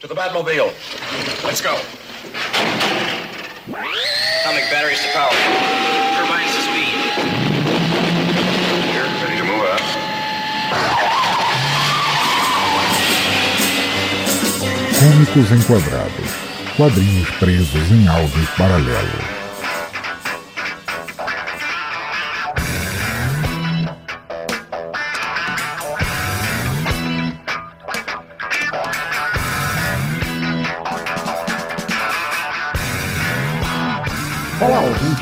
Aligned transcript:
To 0.00 0.06
the 0.06 0.14
Batmobile. 0.14 0.72
Let's 1.44 1.60
go. 1.60 1.76
Atomic 3.68 4.64
batteries 4.72 4.98
to 5.02 5.08
power. 5.12 5.28
Turbines 6.16 6.54
to 6.56 6.62
speed. 6.64 6.96
You're 8.94 9.04
ready 9.20 9.36
to 9.36 9.44
move 9.44 9.60
out. 9.68 9.84
Cômicos 14.98 15.52
Enquadrados. 15.52 16.30
Quadrinhos 16.78 17.30
presos 17.32 17.92
em 17.92 18.08
áudios 18.08 18.48
paralelos. 18.56 19.39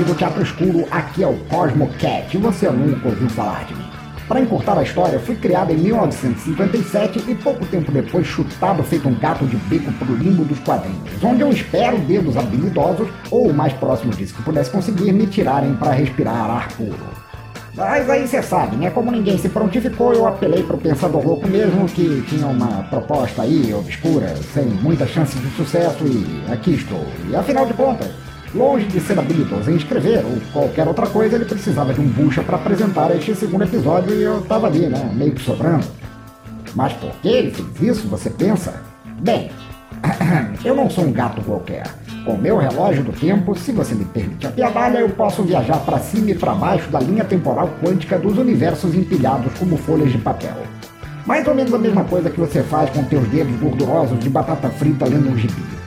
Do 0.04 0.14
Teatro 0.14 0.42
Escuro, 0.42 0.86
aqui 0.90 1.22
é 1.22 1.26
o 1.26 1.36
Cosmo 1.50 1.88
Cat 1.98 2.36
e 2.36 2.38
você 2.38 2.70
nunca 2.70 3.08
ouviu 3.08 3.28
falar 3.28 3.64
de 3.64 3.74
mim. 3.74 3.84
Para 4.28 4.40
encurtar 4.40 4.78
a 4.78 4.82
história, 4.82 5.18
fui 5.18 5.34
criado 5.36 5.72
em 5.72 5.76
1957 5.76 7.24
e 7.28 7.34
pouco 7.34 7.64
tempo 7.66 7.90
depois 7.90 8.26
chutado 8.26 8.82
feito 8.82 9.08
um 9.08 9.14
gato 9.14 9.46
de 9.46 9.56
bico 9.56 9.90
pro 9.92 10.14
limbo 10.14 10.44
dos 10.44 10.58
quadrinhos, 10.60 11.22
onde 11.22 11.40
eu 11.40 11.50
espero 11.50 11.98
dedos 11.98 12.36
habilidosos, 12.36 13.08
ou 13.30 13.48
o 13.48 13.54
mais 13.54 13.72
próximo 13.72 14.12
disso 14.12 14.34
que 14.34 14.42
pudesse 14.42 14.70
conseguir, 14.70 15.12
me 15.12 15.26
tirarem 15.26 15.74
para 15.74 15.92
respirar 15.92 16.50
ar 16.50 16.68
puro. 16.72 17.28
Mas 17.74 18.10
aí 18.10 18.26
você 18.26 18.42
sabe, 18.42 18.76
né? 18.76 18.90
Como 18.90 19.10
ninguém 19.10 19.38
se 19.38 19.48
prontificou, 19.48 20.12
eu 20.12 20.26
apelei 20.26 20.62
pro 20.62 20.76
pensador 20.76 21.24
louco 21.24 21.48
mesmo, 21.48 21.86
que 21.86 22.22
tinha 22.28 22.46
uma 22.46 22.82
proposta 22.84 23.42
aí 23.42 23.72
obscura, 23.72 24.34
sem 24.52 24.64
muita 24.64 25.06
chance 25.06 25.38
de 25.38 25.48
sucesso, 25.56 26.04
e 26.04 26.52
aqui 26.52 26.74
estou. 26.74 27.06
E 27.30 27.36
afinal 27.36 27.64
de 27.64 27.72
contas, 27.74 28.10
Longe 28.54 28.86
de 28.86 28.98
ser 29.00 29.18
habilidoso 29.18 29.70
em 29.70 29.76
escrever 29.76 30.24
ou 30.24 30.38
qualquer 30.52 30.88
outra 30.88 31.06
coisa, 31.06 31.36
ele 31.36 31.44
precisava 31.44 31.92
de 31.92 32.00
um 32.00 32.08
bucha 32.08 32.42
para 32.42 32.56
apresentar 32.56 33.14
este 33.14 33.34
segundo 33.34 33.64
episódio 33.64 34.14
e 34.14 34.22
eu 34.22 34.40
tava 34.42 34.66
ali, 34.66 34.86
né, 34.86 35.10
meio 35.14 35.32
que 35.32 35.42
sobrando. 35.42 35.86
Mas 36.74 36.92
por 36.94 37.10
que 37.20 37.28
ele 37.28 37.50
fez 37.50 37.98
isso, 37.98 38.08
você 38.08 38.30
pensa? 38.30 38.82
Bem, 39.20 39.50
eu 40.64 40.74
não 40.74 40.88
sou 40.88 41.04
um 41.04 41.12
gato 41.12 41.42
qualquer. 41.42 41.84
Com 42.24 42.36
meu 42.36 42.56
relógio 42.58 43.04
do 43.04 43.12
tempo, 43.12 43.54
se 43.54 43.72
você 43.72 43.94
me 43.94 44.04
permite 44.06 44.46
a 44.46 44.50
piadalha, 44.50 44.98
eu 44.98 45.10
posso 45.10 45.42
viajar 45.42 45.78
para 45.80 45.98
cima 45.98 46.30
e 46.30 46.34
para 46.34 46.54
baixo 46.54 46.90
da 46.90 47.00
linha 47.00 47.24
temporal 47.24 47.70
quântica 47.82 48.18
dos 48.18 48.38
universos 48.38 48.94
empilhados 48.94 49.52
como 49.58 49.76
folhas 49.76 50.10
de 50.10 50.18
papel. 50.18 50.56
Mais 51.26 51.46
ou 51.46 51.54
menos 51.54 51.74
a 51.74 51.78
mesma 51.78 52.04
coisa 52.04 52.30
que 52.30 52.40
você 52.40 52.62
faz 52.62 52.88
com 52.90 53.04
teus 53.04 53.26
dedos 53.28 53.54
gordurosos 53.60 54.18
de 54.18 54.30
batata 54.30 54.68
frita 54.70 55.04
lendo 55.04 55.30
um 55.30 55.36
gibi. 55.36 55.77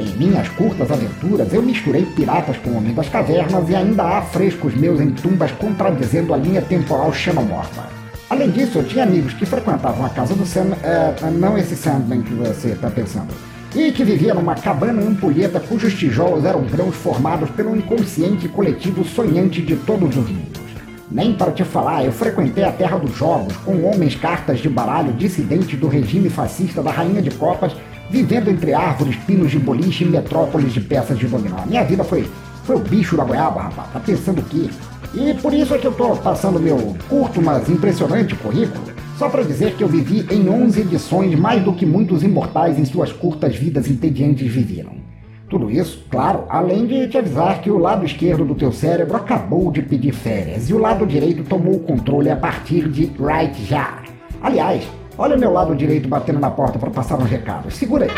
Em 0.00 0.16
minhas 0.16 0.48
curtas 0.48 0.90
aventuras, 0.90 1.52
eu 1.52 1.60
misturei 1.60 2.06
piratas 2.06 2.56
com 2.56 2.74
Homem 2.74 2.94
das 2.94 3.10
Cavernas 3.10 3.68
e 3.68 3.76
ainda 3.76 4.02
há 4.02 4.22
frescos 4.22 4.74
meus 4.74 4.98
em 4.98 5.10
tumbas 5.10 5.52
contradizendo 5.52 6.32
a 6.32 6.38
linha 6.38 6.62
temporal 6.62 7.12
xenomorfa. 7.12 7.82
Além 8.30 8.50
disso, 8.50 8.78
eu 8.78 8.84
tinha 8.84 9.04
amigos 9.04 9.34
que 9.34 9.44
frequentavam 9.44 10.06
a 10.06 10.08
casa 10.08 10.34
do 10.34 10.46
Sam, 10.46 10.68
é, 10.82 11.30
não 11.32 11.58
esse 11.58 11.76
Sandman 11.76 12.22
que 12.22 12.32
você 12.32 12.68
está 12.68 12.88
pensando, 12.88 13.28
e 13.74 13.92
que 13.92 14.02
vivia 14.02 14.32
numa 14.32 14.54
cabana 14.54 15.02
ampulheta 15.02 15.60
cujos 15.60 15.92
tijolos 15.92 16.46
eram 16.46 16.62
grãos 16.62 16.94
formados 16.94 17.50
pelo 17.50 17.76
inconsciente 17.76 18.48
coletivo 18.48 19.04
sonhante 19.04 19.60
de 19.60 19.76
todos 19.76 20.16
os 20.16 20.30
mundos. 20.30 20.60
Nem 21.10 21.34
para 21.34 21.52
te 21.52 21.62
falar, 21.62 22.06
eu 22.06 22.12
frequentei 22.12 22.64
a 22.64 22.72
terra 22.72 22.96
dos 22.96 23.14
jogos, 23.14 23.54
com 23.58 23.84
homens 23.84 24.14
cartas 24.14 24.60
de 24.60 24.68
baralho 24.70 25.12
dissidentes 25.12 25.78
do 25.78 25.88
regime 25.88 26.30
fascista 26.30 26.82
da 26.82 26.90
Rainha 26.90 27.20
de 27.20 27.30
Copas 27.32 27.74
vivendo 28.10 28.48
entre 28.48 28.74
árvores, 28.74 29.16
pinos 29.26 29.50
de 29.50 29.58
boliche 29.58 30.04
e 30.04 30.08
metrópoles 30.08 30.72
de 30.72 30.80
peças 30.80 31.18
de 31.18 31.26
dominó. 31.26 31.64
Minha 31.66 31.84
vida 31.84 32.02
foi, 32.02 32.28
foi 32.64 32.76
o 32.76 32.80
bicho 32.80 33.16
da 33.16 33.24
goiaba, 33.24 33.62
rapaz. 33.62 33.92
Tá 33.92 34.00
pensando 34.00 34.40
o 34.40 34.44
quê? 34.44 34.68
E 35.14 35.34
por 35.34 35.54
isso 35.54 35.74
é 35.74 35.78
que 35.78 35.86
eu 35.86 35.92
tô 35.92 36.16
passando 36.16 36.60
meu 36.60 36.94
curto, 37.08 37.40
mas 37.40 37.68
impressionante 37.68 38.34
currículo, 38.36 38.84
só 39.16 39.28
para 39.28 39.42
dizer 39.42 39.74
que 39.74 39.82
eu 39.82 39.88
vivi 39.88 40.26
em 40.30 40.48
11 40.48 40.80
edições 40.80 41.38
mais 41.38 41.62
do 41.62 41.72
que 41.72 41.86
muitos 41.86 42.22
imortais 42.22 42.78
em 42.78 42.84
suas 42.84 43.12
curtas 43.12 43.56
vidas 43.56 43.88
entediantes 43.88 44.50
viveram. 44.50 44.92
Tudo 45.48 45.68
isso, 45.68 46.06
claro, 46.08 46.44
além 46.48 46.86
de 46.86 47.08
te 47.08 47.18
avisar 47.18 47.60
que 47.60 47.70
o 47.70 47.76
lado 47.76 48.06
esquerdo 48.06 48.44
do 48.44 48.54
teu 48.54 48.70
cérebro 48.70 49.16
acabou 49.16 49.72
de 49.72 49.82
pedir 49.82 50.12
férias 50.12 50.70
e 50.70 50.74
o 50.74 50.78
lado 50.78 51.04
direito 51.04 51.42
tomou 51.42 51.74
o 51.74 51.80
controle 51.80 52.30
a 52.30 52.36
partir 52.36 52.88
de 52.88 53.10
right 53.18 53.64
já. 53.64 54.00
Aliás, 54.40 54.86
Olha 55.18 55.36
o 55.36 55.38
meu 55.38 55.52
lado 55.52 55.74
direito 55.74 56.08
batendo 56.08 56.38
na 56.38 56.50
porta 56.50 56.78
para 56.78 56.90
passar 56.90 57.16
uns 57.18 57.28
recados. 57.28 57.74
Segura 57.76 58.04
aí. 58.06 58.10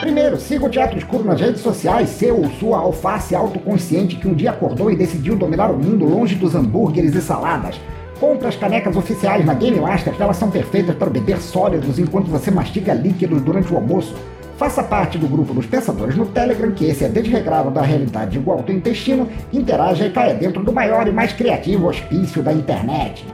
Primeiro, 0.00 0.38
siga 0.38 0.66
o 0.66 0.68
Teatro 0.68 0.98
Escuro 0.98 1.24
nas 1.24 1.40
redes 1.40 1.62
sociais, 1.62 2.10
seu 2.10 2.36
ou 2.36 2.50
sua 2.50 2.78
alface 2.78 3.34
autoconsciente 3.34 4.16
que 4.16 4.28
um 4.28 4.34
dia 4.34 4.50
acordou 4.50 4.90
e 4.90 4.96
decidiu 4.96 5.34
dominar 5.34 5.70
o 5.70 5.78
mundo 5.78 6.04
longe 6.04 6.34
dos 6.34 6.54
hambúrgueres 6.54 7.14
e 7.14 7.22
saladas. 7.22 7.80
Compre 8.20 8.46
as 8.46 8.54
canecas 8.54 8.94
oficiais 8.96 9.44
na 9.44 9.54
Game 9.54 9.80
Master, 9.80 10.14
que 10.14 10.22
elas 10.22 10.36
são 10.36 10.50
perfeitas 10.50 10.94
para 10.94 11.08
beber 11.08 11.38
sólidos 11.38 11.98
enquanto 11.98 12.30
você 12.30 12.50
mastiga 12.50 12.92
líquidos 12.92 13.40
durante 13.40 13.72
o 13.72 13.76
almoço. 13.76 14.14
Faça 14.56 14.82
parte 14.82 15.18
do 15.18 15.26
grupo 15.26 15.52
dos 15.52 15.66
pensadores 15.66 16.14
no 16.14 16.26
Telegram, 16.26 16.70
que 16.70 16.84
esse 16.84 17.04
é 17.04 17.08
desregrado 17.08 17.70
da 17.70 17.82
realidade 17.82 18.38
igual 18.38 18.58
ao 18.58 18.62
teu 18.62 18.76
intestino, 18.76 19.28
interaja 19.52 20.06
e 20.06 20.10
caia 20.10 20.34
dentro 20.34 20.62
do 20.62 20.72
maior 20.72 21.08
e 21.08 21.12
mais 21.12 21.32
criativo 21.32 21.88
hospício 21.88 22.42
da 22.42 22.52
internet. 22.52 23.26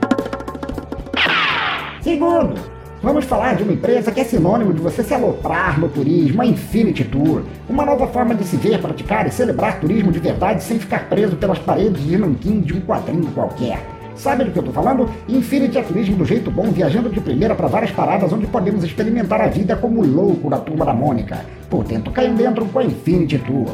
Segundo, 2.03 2.55
vamos 3.03 3.27
falar 3.27 3.57
de 3.57 3.63
uma 3.63 3.75
empresa 3.75 4.11
que 4.11 4.21
é 4.21 4.25
sinônimo 4.25 4.73
de 4.73 4.81
você 4.81 5.03
se 5.03 5.13
aloprar 5.13 5.79
no 5.79 5.87
turismo, 5.87 6.41
a 6.41 6.47
Infinity 6.47 7.05
Tour. 7.05 7.43
Uma 7.69 7.85
nova 7.85 8.07
forma 8.07 8.35
de 8.35 8.43
se 8.43 8.57
ver, 8.57 8.81
praticar 8.81 9.27
e 9.27 9.31
celebrar 9.31 9.79
turismo 9.81 10.11
de 10.11 10.19
verdade 10.19 10.63
sem 10.63 10.79
ficar 10.79 11.11
preso 11.11 11.37
pelas 11.37 11.59
paredes 11.59 12.03
de 12.03 12.17
nanquim 12.17 12.61
de 12.61 12.73
um 12.73 12.81
quadrinho 12.81 13.31
qualquer. 13.33 13.85
Sabe 14.17 14.45
do 14.45 14.51
que 14.51 14.59
eu 14.59 14.63
tô 14.63 14.73
falando? 14.73 15.11
Infinity 15.29 15.77
é 15.77 15.83
turismo 15.83 16.17
do 16.17 16.25
jeito 16.25 16.51
bom, 16.51 16.71
viajando 16.71 17.11
de 17.11 17.21
primeira 17.21 17.55
para 17.55 17.69
várias 17.69 17.91
paradas 17.91 18.33
onde 18.33 18.47
podemos 18.47 18.83
experimentar 18.83 19.43
a 19.43 19.49
vida 19.49 19.77
como 19.77 20.03
louco 20.03 20.49
da 20.49 20.59
turma 20.59 20.87
da 20.87 20.95
Mônica. 20.95 21.45
Portanto, 21.69 22.11
caiam 22.11 22.35
dentro 22.35 22.65
com 22.65 22.79
a 22.79 22.85
Infinity 22.85 23.39
Tour. 23.39 23.69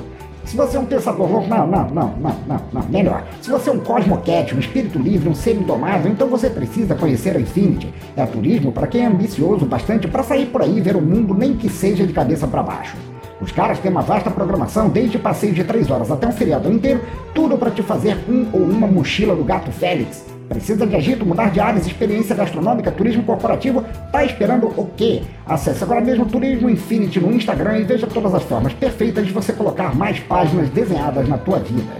Se 0.47 0.57
você 0.57 0.77
é 0.77 0.81
um 0.81 0.87
pensador 0.87 1.29
louco, 1.29 1.49
não, 1.49 1.67
não, 1.67 1.89
não, 1.91 2.15
não, 2.21 2.37
não, 2.47 2.61
não, 2.73 2.83
melhor. 2.89 3.25
Se 3.43 3.51
você 3.51 3.69
é 3.69 3.73
um 3.73 3.81
cosmocat, 3.81 4.55
um 4.55 4.61
espírito 4.61 4.97
livre, 4.97 5.29
um 5.29 5.35
ser 5.35 5.57
indomável, 5.57 6.11
então 6.11 6.29
você 6.29 6.49
precisa 6.49 6.95
conhecer 6.95 7.37
a 7.37 7.41
Infinity. 7.41 7.93
É 8.17 8.25
turismo 8.25 8.71
para 8.71 8.87
quem 8.87 9.03
é 9.03 9.07
ambicioso 9.07 9.67
bastante 9.67 10.07
para 10.07 10.23
sair 10.23 10.47
por 10.47 10.63
aí 10.63 10.79
e 10.79 10.81
ver 10.81 10.95
o 10.95 11.03
mundo 11.03 11.35
nem 11.35 11.55
que 11.57 11.69
seja 11.69 12.07
de 12.07 12.13
cabeça 12.13 12.47
para 12.47 12.63
baixo. 12.63 12.97
Os 13.41 13.51
caras 13.51 13.81
têm 13.81 13.91
uma 13.91 14.03
vasta 14.03 14.31
programação, 14.31 14.89
desde 14.89 15.19
passeio 15.19 15.53
de 15.53 15.65
3 15.65 15.91
horas 15.91 16.13
até 16.13 16.29
um 16.29 16.33
feriado 16.33 16.73
inteiro, 16.73 17.03
tudo 17.35 17.59
para 17.59 17.73
te 17.73 17.83
fazer 17.83 18.17
um 18.29 18.47
ou 18.53 18.63
uma 18.63 18.87
mochila 18.87 19.35
do 19.35 19.43
gato 19.43 19.73
Félix. 19.73 20.36
Precisa 20.49 20.87
de 20.87 20.95
agito, 20.95 21.27
mudar 21.27 21.51
de 21.51 21.59
áreas, 21.59 21.87
experiência 21.87 22.35
gastronômica, 22.35 22.93
turismo 22.93 23.23
corporativo? 23.25 23.85
Tá 24.13 24.25
esperando 24.25 24.67
o 24.77 24.91
quê? 24.97 25.23
Acesse 25.45 25.83
agora 25.83 26.01
mesmo 26.01 26.25
Turismo 26.25 26.71
Infinity 26.71 27.19
no 27.19 27.33
Instagram 27.33 27.79
e 27.79 27.85
veja 27.85 28.07
todas 28.07 28.33
as 28.33 28.43
formas 28.45 28.73
perfeitas 28.73 29.27
de 29.27 29.33
você 29.33 29.53
colocar 29.53 29.95
mais 29.95 30.21
páginas 30.21 30.71
desenhadas 30.71 31.29
na 31.29 31.37
tua 31.37 31.59
vida. 31.59 31.93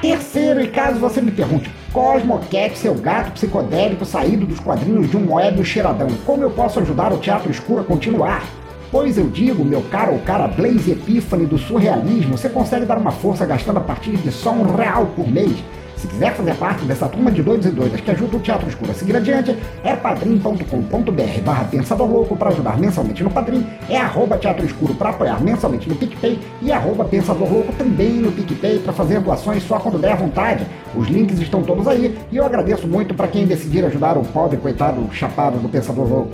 Terceiro, 0.00 0.62
e 0.62 0.68
caso 0.68 0.98
você 0.98 1.20
me 1.20 1.30
pergunte, 1.30 1.70
Cosmocat, 1.92 2.78
seu 2.78 2.94
gato 2.94 3.32
psicodélico 3.32 4.04
saído 4.04 4.46
dos 4.46 4.60
quadrinhos 4.60 5.10
de 5.10 5.16
um 5.16 5.20
moébio 5.20 5.64
cheiradão, 5.64 6.08
como 6.24 6.42
eu 6.42 6.50
posso 6.50 6.80
ajudar 6.80 7.12
o 7.12 7.18
Teatro 7.18 7.50
Escuro 7.50 7.80
a 7.80 7.84
continuar? 7.84 8.44
Pois 8.92 9.18
eu 9.18 9.28
digo, 9.28 9.64
meu 9.64 9.82
caro 9.82 10.14
ou 10.14 10.18
cara 10.20 10.48
Blaze 10.48 10.92
Epiphany 10.92 11.46
do 11.46 11.58
surrealismo, 11.58 12.38
você 12.38 12.48
consegue 12.48 12.86
dar 12.86 12.98
uma 12.98 13.10
força 13.10 13.44
gastando 13.44 13.76
a 13.78 13.82
partir 13.82 14.16
de 14.16 14.32
só 14.32 14.50
um 14.50 14.74
real 14.74 15.06
por 15.14 15.28
mês. 15.28 15.62
Se 16.00 16.08
quiser 16.08 16.34
fazer 16.34 16.54
parte 16.54 16.82
dessa 16.86 17.06
turma 17.06 17.30
de 17.30 17.42
doidos 17.42 17.66
e 17.66 17.70
doidas 17.70 18.00
que 18.00 18.10
ajuda 18.10 18.38
o 18.38 18.40
Teatro 18.40 18.66
Escuro 18.66 18.90
a 18.90 18.94
seguir 18.94 19.14
adiante, 19.14 19.54
é 19.84 19.94
padrim.com.br 19.94 21.40
barra 21.44 21.64
Pensador 21.64 22.10
Louco 22.10 22.34
para 22.34 22.48
ajudar 22.48 22.78
mensalmente 22.78 23.22
no 23.22 23.30
Padrim, 23.30 23.66
é 23.86 23.98
arroba 23.98 24.38
Teatro 24.38 24.64
Escuro 24.64 24.94
para 24.94 25.10
apoiar 25.10 25.38
mensalmente 25.42 25.86
no 25.90 25.94
PicPay 25.94 26.38
e 26.62 26.72
arroba 26.72 27.04
Pensador 27.04 27.52
Louco 27.52 27.74
também 27.74 28.12
no 28.12 28.32
PicPay 28.32 28.78
para 28.78 28.94
fazer 28.94 29.20
doações 29.20 29.62
só 29.62 29.78
quando 29.78 29.98
der 29.98 30.16
vontade. 30.16 30.66
Os 30.96 31.06
links 31.06 31.38
estão 31.38 31.62
todos 31.62 31.86
aí 31.86 32.18
e 32.32 32.36
eu 32.38 32.46
agradeço 32.46 32.88
muito 32.88 33.12
para 33.12 33.28
quem 33.28 33.46
decidir 33.46 33.84
ajudar 33.84 34.16
o 34.16 34.22
pobre 34.22 34.56
coitado 34.56 35.06
chapado 35.12 35.58
do 35.58 35.68
Pensador 35.68 36.08
Louco. 36.08 36.32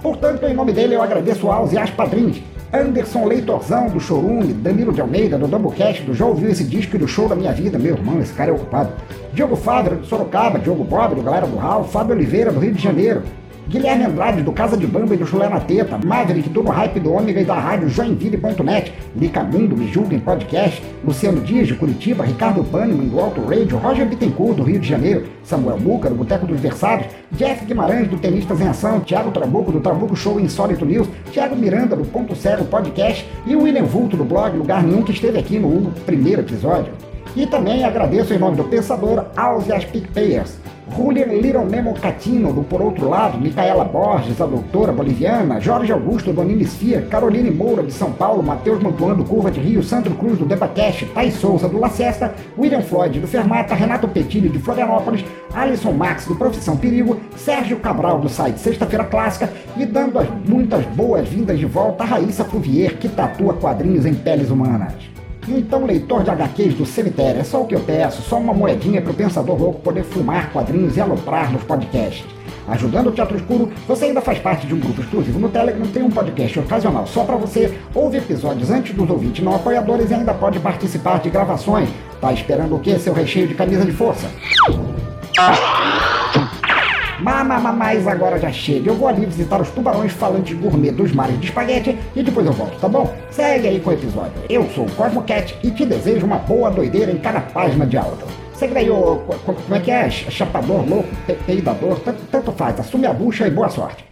Portanto, 0.00 0.46
em 0.46 0.54
nome 0.54 0.72
dele 0.72 0.94
eu 0.94 1.02
agradeço 1.02 1.50
aos 1.50 1.70
e 1.70 1.76
às 1.76 1.90
padrinhos. 1.90 2.40
Anderson 2.72 3.26
Leitorzão, 3.26 3.88
do 3.88 4.00
Chorume, 4.00 4.54
Danilo 4.54 4.94
de 4.94 5.00
Almeida, 5.02 5.36
do 5.36 5.46
Doublecast, 5.46 6.02
do 6.04 6.14
Já 6.14 6.24
Ouviu 6.24 6.48
Esse 6.48 6.64
Disco 6.64 6.96
e 6.96 6.98
do 6.98 7.06
Show 7.06 7.28
da 7.28 7.36
Minha 7.36 7.52
Vida, 7.52 7.78
meu 7.78 7.94
irmão, 7.94 8.18
esse 8.18 8.32
cara 8.32 8.50
é 8.50 8.54
ocupado. 8.54 8.94
Diogo 9.34 9.56
Fávero, 9.56 9.96
do 9.96 10.06
Sorocaba, 10.06 10.58
Diogo 10.58 10.82
Bob, 10.82 11.14
do 11.14 11.22
Galera 11.22 11.46
do 11.46 11.56
Raul, 11.58 11.84
Fábio 11.84 12.14
Oliveira, 12.14 12.50
do 12.50 12.58
Rio 12.58 12.72
de 12.72 12.82
Janeiro, 12.82 13.22
Guilherme 13.72 14.04
Andrade, 14.04 14.42
do 14.42 14.52
Casa 14.52 14.76
de 14.76 14.86
Bamba 14.86 15.14
e 15.14 15.16
do 15.16 15.26
Chulé 15.26 15.48
na 15.48 15.58
Teta, 15.58 15.98
Maverick, 16.04 16.46
do 16.50 16.62
No 16.62 16.68
Hype 16.68 17.00
do 17.00 17.10
Ômega 17.10 17.40
e 17.40 17.44
da 17.46 17.54
rádio 17.54 17.88
Joinville.net, 17.88 18.92
Licamundo, 19.16 19.74
Me 19.74 19.90
Julguem 19.90 20.20
Podcast, 20.20 20.82
Luciano 21.02 21.40
Dias, 21.40 21.68
de 21.68 21.74
Curitiba, 21.74 22.22
Ricardo 22.22 22.62
Pâniman, 22.64 23.06
do 23.06 23.18
Alto 23.18 23.40
Radio, 23.40 23.78
Roger 23.78 24.06
Bittencourt, 24.06 24.56
do 24.56 24.62
Rio 24.62 24.78
de 24.78 24.86
Janeiro, 24.86 25.24
Samuel 25.42 25.80
Muca, 25.80 26.10
do 26.10 26.16
Boteco 26.16 26.44
dos 26.44 26.60
Versados, 26.60 27.06
Jeff 27.32 27.64
Guimarães, 27.64 28.08
do 28.08 28.18
Tenistas 28.18 28.60
em 28.60 28.68
Ação, 28.68 29.00
Thiago 29.00 29.30
Trabuco, 29.30 29.72
do 29.72 29.80
Trabuco 29.80 30.14
Show 30.14 30.38
Insólito 30.38 30.84
News, 30.84 31.08
Thiago 31.32 31.56
Miranda, 31.56 31.96
do 31.96 32.04
Ponto 32.04 32.36
Cego 32.36 32.66
Podcast 32.66 33.26
e 33.46 33.56
o 33.56 33.62
William 33.62 33.84
Vulto, 33.84 34.18
do 34.18 34.24
blog 34.24 34.54
Lugar 34.54 34.82
Nenhum, 34.82 35.02
que 35.02 35.12
esteve 35.12 35.38
aqui 35.38 35.58
no 35.58 35.90
primeiro 36.04 36.42
episódio. 36.42 36.92
E 37.34 37.46
também 37.46 37.84
agradeço 37.84 38.34
em 38.34 38.38
nome 38.38 38.58
do 38.58 38.64
Pensador 38.64 39.24
aos 39.34 39.66
e 39.66 39.72
às 39.72 39.86
PicPayers. 39.86 40.58
Julian 40.94 41.26
Little 41.40 41.64
Memo 41.64 41.94
Catino, 41.94 42.52
do 42.52 42.62
Por 42.62 42.82
Outro 42.82 43.08
Lado, 43.08 43.38
Micaela 43.38 43.84
Borges, 43.84 44.40
a 44.40 44.46
doutora 44.46 44.92
boliviana, 44.92 45.60
Jorge 45.60 45.92
Augusto, 45.92 46.32
do 46.32 46.40
Animisfia, 46.40 47.02
Caroline 47.02 47.50
Moura, 47.50 47.82
de 47.82 47.92
São 47.92 48.12
Paulo, 48.12 48.42
Matheus 48.42 48.82
Mantuan, 48.82 49.14
do 49.14 49.24
Curva 49.24 49.50
de 49.50 49.60
Rio, 49.60 49.82
Sandro 49.82 50.14
Cruz, 50.14 50.38
do 50.38 50.44
Debacash, 50.44 51.06
Thais 51.14 51.34
Souza, 51.34 51.68
do 51.68 51.78
La 51.78 51.88
Cesta, 51.88 52.34
William 52.58 52.82
Floyd, 52.82 53.20
do 53.20 53.26
Fermata, 53.26 53.74
Renato 53.74 54.06
Petilli, 54.06 54.48
de 54.48 54.58
Florianópolis, 54.58 55.24
Alisson 55.54 55.92
Max, 55.92 56.26
do 56.26 56.36
Profissão 56.36 56.76
Perigo, 56.76 57.18
Sérgio 57.36 57.78
Cabral, 57.78 58.20
do 58.20 58.28
site 58.28 58.60
Sexta-feira 58.60 59.04
Clássica, 59.04 59.50
e 59.76 59.86
dando 59.86 60.18
as 60.18 60.28
muitas 60.46 60.84
boas-vindas 60.86 61.58
de 61.58 61.66
volta 61.66 62.04
a 62.04 62.06
Raíssa 62.06 62.44
Fuvier, 62.44 62.98
que 62.98 63.08
tatua 63.08 63.54
quadrinhos 63.54 64.04
em 64.04 64.14
peles 64.14 64.50
humanas. 64.50 65.11
Então, 65.48 65.84
leitor 65.84 66.22
de 66.22 66.30
HQs 66.30 66.74
do 66.74 66.86
cemitério, 66.86 67.40
é 67.40 67.44
só 67.44 67.62
o 67.62 67.66
que 67.66 67.74
eu 67.74 67.80
peço, 67.80 68.22
só 68.22 68.38
uma 68.38 68.54
moedinha 68.54 69.02
para 69.02 69.10
o 69.10 69.14
pensador 69.14 69.60
louco 69.60 69.80
poder 69.80 70.04
fumar 70.04 70.52
quadrinhos 70.52 70.96
e 70.96 71.00
aloprar 71.00 71.52
nos 71.52 71.64
podcasts. 71.64 72.24
Ajudando 72.68 73.08
o 73.08 73.12
Teatro 73.12 73.36
Escuro, 73.36 73.72
você 73.88 74.04
ainda 74.04 74.20
faz 74.20 74.38
parte 74.38 74.68
de 74.68 74.74
um 74.74 74.78
grupo 74.78 75.00
exclusivo 75.00 75.40
no 75.40 75.48
Telegram, 75.48 75.84
tem 75.86 76.02
um 76.02 76.10
podcast 76.10 76.60
ocasional 76.60 77.06
só 77.08 77.24
para 77.24 77.36
você, 77.36 77.76
ouve 77.92 78.18
episódios 78.18 78.70
antes 78.70 78.94
dos 78.94 79.10
ouvintes 79.10 79.44
não 79.44 79.56
apoiadores 79.56 80.10
e 80.10 80.14
ainda 80.14 80.32
pode 80.32 80.60
participar 80.60 81.18
de 81.18 81.28
gravações. 81.28 81.88
Tá 82.20 82.32
esperando 82.32 82.76
o 82.76 82.78
que, 82.78 82.96
seu 83.00 83.12
recheio 83.12 83.48
de 83.48 83.54
camisa 83.54 83.84
de 83.84 83.92
força? 83.92 84.30
Mas, 87.22 87.46
mas 87.76 88.08
agora 88.08 88.38
já 88.38 88.50
chega. 88.50 88.90
Eu 88.90 88.96
vou 88.96 89.08
ali 89.08 89.24
visitar 89.24 89.60
os 89.60 89.70
tubarões 89.70 90.12
falantes 90.12 90.58
gourmet 90.58 90.90
dos 90.90 91.12
mares 91.12 91.38
de 91.38 91.46
espaguete 91.46 91.96
e 92.16 92.22
depois 92.22 92.46
eu 92.46 92.52
volto, 92.52 92.78
tá 92.80 92.88
bom? 92.88 93.12
Segue 93.30 93.68
aí 93.68 93.80
com 93.80 93.90
o 93.90 93.92
episódio. 93.92 94.32
Eu 94.48 94.68
sou 94.70 94.86
o 94.86 94.90
Cosmo 94.92 95.22
Cat 95.22 95.56
e 95.62 95.70
te 95.70 95.86
desejo 95.86 96.26
uma 96.26 96.38
boa 96.38 96.70
doideira 96.70 97.12
em 97.12 97.18
cada 97.18 97.40
página 97.40 97.86
de 97.86 97.96
áudio. 97.96 98.26
Segue 98.54 98.76
aí, 98.78 98.90
ô, 98.90 99.16
como 99.44 99.74
é 99.74 99.80
que 99.80 99.90
é? 99.90 100.10
Chapador, 100.10 100.88
louco, 100.88 101.08
peidador, 101.46 102.00
tanto 102.30 102.52
faz. 102.52 102.78
Assume 102.78 103.06
a 103.06 103.12
bucha 103.12 103.46
e 103.46 103.50
boa 103.50 103.68
sorte. 103.68 104.04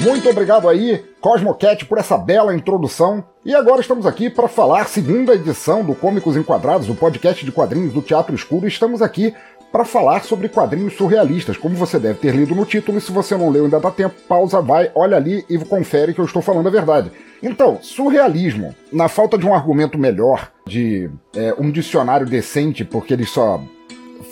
Muito 0.00 0.30
obrigado 0.30 0.68
aí, 0.68 1.04
Cosmocat, 1.20 1.84
por 1.84 1.98
essa 1.98 2.16
bela 2.16 2.54
introdução. 2.54 3.24
E 3.44 3.52
agora 3.52 3.80
estamos 3.80 4.06
aqui 4.06 4.30
para 4.30 4.46
falar 4.46 4.86
segunda 4.86 5.34
edição 5.34 5.84
do 5.84 5.92
Cômicos 5.92 6.36
Enquadrados, 6.36 6.88
o 6.88 6.94
podcast 6.94 7.44
de 7.44 7.50
quadrinhos 7.50 7.92
do 7.92 8.00
Teatro 8.00 8.34
Escuro. 8.34 8.68
Estamos 8.68 9.02
aqui 9.02 9.34
para 9.72 9.84
falar 9.84 10.22
sobre 10.22 10.48
quadrinhos 10.48 10.94
surrealistas, 10.94 11.56
como 11.56 11.74
você 11.74 11.98
deve 11.98 12.20
ter 12.20 12.34
lido 12.34 12.54
no 12.54 12.64
título. 12.64 12.98
E 12.98 13.00
se 13.00 13.10
você 13.10 13.36
não 13.36 13.50
leu 13.50 13.64
ainda 13.64 13.80
dá 13.80 13.90
tempo, 13.90 14.14
pausa, 14.28 14.60
vai, 14.60 14.90
olha 14.94 15.16
ali 15.16 15.44
e 15.48 15.58
confere 15.58 16.14
que 16.14 16.20
eu 16.20 16.24
estou 16.24 16.40
falando 16.40 16.68
a 16.68 16.70
verdade. 16.70 17.10
Então, 17.42 17.78
surrealismo, 17.82 18.74
na 18.92 19.08
falta 19.08 19.36
de 19.36 19.46
um 19.46 19.54
argumento 19.54 19.98
melhor, 19.98 20.50
de 20.66 21.10
é, 21.34 21.54
um 21.58 21.72
dicionário 21.72 22.26
decente, 22.26 22.84
porque 22.84 23.14
ele 23.14 23.26
só 23.26 23.60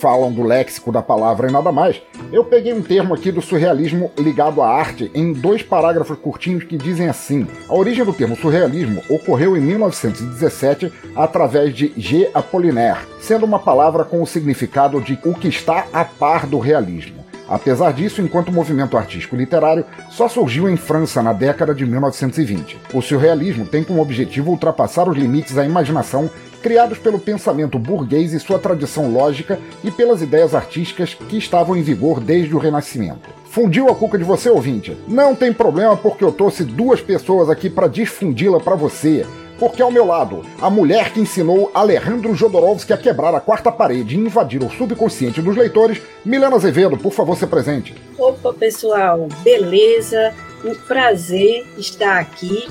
falam 0.01 0.33
do 0.33 0.43
léxico 0.43 0.93
da 0.93 1.03
palavra 1.03 1.49
e 1.49 1.53
nada 1.53 1.73
mais, 1.73 2.01
eu 2.33 2.45
peguei 2.45 2.73
um 2.73 2.83
termo 2.83 3.15
aqui 3.15 3.33
do 3.33 3.43
surrealismo 3.43 4.11
ligado 4.19 4.63
à 4.63 4.69
arte 4.69 5.11
em 5.15 5.33
dois 5.33 5.63
parágrafos 5.63 6.19
curtinhos 6.19 6.65
que 6.65 6.77
dizem 6.77 7.09
assim: 7.09 7.47
a 7.69 7.75
origem 7.75 8.05
do 8.05 8.13
termo 8.13 8.37
surrealismo 8.37 9.03
ocorreu 9.09 9.57
em 9.57 9.61
1917 9.61 10.93
através 11.15 11.75
de 11.75 11.93
G. 11.97 12.31
Apollinaire, 12.35 13.01
sendo 13.21 13.45
uma 13.45 13.59
palavra 13.59 14.05
com 14.05 14.23
o 14.23 14.27
significado 14.27 15.01
de 15.01 15.19
o 15.25 15.35
que 15.35 15.49
está 15.49 15.87
a 15.93 16.05
par 16.05 16.47
do 16.47 16.59
realismo. 16.59 17.25
Apesar 17.49 17.93
disso, 17.93 18.21
enquanto 18.21 18.53
movimento 18.53 18.97
artístico 18.97 19.37
literário 19.37 19.85
só 20.11 20.29
surgiu 20.29 20.69
em 20.69 20.77
França 20.77 21.23
na 21.23 21.33
década 21.33 21.75
de 21.75 21.87
1920. 21.87 22.77
O 22.93 23.01
surrealismo 23.01 23.65
tem 23.65 23.85
como 23.85 24.03
objetivo 24.03 24.51
ultrapassar 24.51 25.09
os 25.09 25.17
limites 25.17 25.55
da 25.55 25.65
imaginação 25.65 26.29
criados 26.67 26.99
pelo 26.99 27.21
pensamento 27.21 27.79
burguês 27.79 28.33
e 28.33 28.41
sua 28.41 28.59
tradição 28.59 29.09
lógica 29.09 29.57
e 29.85 29.91
pelas 29.93 30.21
ideias 30.21 30.53
artísticas 30.53 31.15
que 31.15 31.39
estavam 31.39 31.77
em 31.77 31.83
vigor 31.83 32.19
desde 32.19 32.57
o 32.57 32.59
Renascimento. 32.59 33.31
Fundiu 33.45 33.89
a 33.89 33.95
cuca 33.95 34.19
de 34.19 34.25
você, 34.25 34.51
ouvinte? 34.51 34.97
Não 35.07 35.33
tem 35.33 35.53
problema 35.53 35.97
porque 35.97 36.25
eu 36.25 36.33
trouxe 36.33 36.65
duas 36.65 37.01
pessoas 37.01 37.49
aqui 37.49 37.71
para 37.71 37.87
desfundi-la 37.87 38.59
para 38.59 38.75
você. 38.75 39.25
Porque 39.61 39.81
ao 39.81 39.93
meu 39.93 40.05
lado, 40.05 40.45
a 40.61 40.69
mulher 40.69 41.13
que 41.13 41.21
ensinou 41.21 41.71
Alejandro 41.73 42.35
Jodorowsky 42.35 42.93
a 42.93 42.99
quebrar 42.99 43.33
a 43.33 43.41
quarta 43.41 43.71
parede 43.71 44.17
e 44.17 44.19
invadir 44.19 44.61
o 44.61 44.69
subconsciente 44.69 45.41
dos 45.41 45.57
leitores, 45.57 46.03
Milena 46.25 46.57
Azevedo, 46.57 46.99
por 46.99 47.13
favor, 47.13 47.37
se 47.37 47.47
presente. 47.47 47.95
Opa, 48.19 48.53
pessoal, 48.53 49.29
beleza? 49.45 50.35
Um 50.65 50.75
prazer 50.75 51.65
estar 51.79 52.19
aqui 52.19 52.67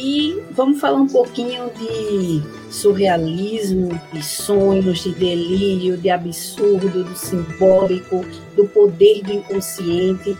e 0.00 0.40
vamos 0.52 0.80
falar 0.80 0.98
um 0.98 1.08
pouquinho 1.08 1.70
de 1.70 2.40
surrealismo, 2.70 4.00
de 4.12 4.24
sonhos, 4.24 5.02
de 5.02 5.12
delírio, 5.12 5.96
de 5.96 6.08
absurdo, 6.08 7.02
do 7.02 7.16
simbólico, 7.16 8.24
do 8.54 8.64
poder 8.66 9.24
do 9.24 9.32
inconsciente. 9.32 10.36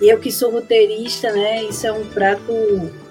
Eu 0.00 0.18
que 0.18 0.32
sou 0.32 0.50
roteirista, 0.50 1.30
né? 1.30 1.62
Isso 1.64 1.86
é 1.86 1.92
um 1.92 2.06
prato, 2.06 2.52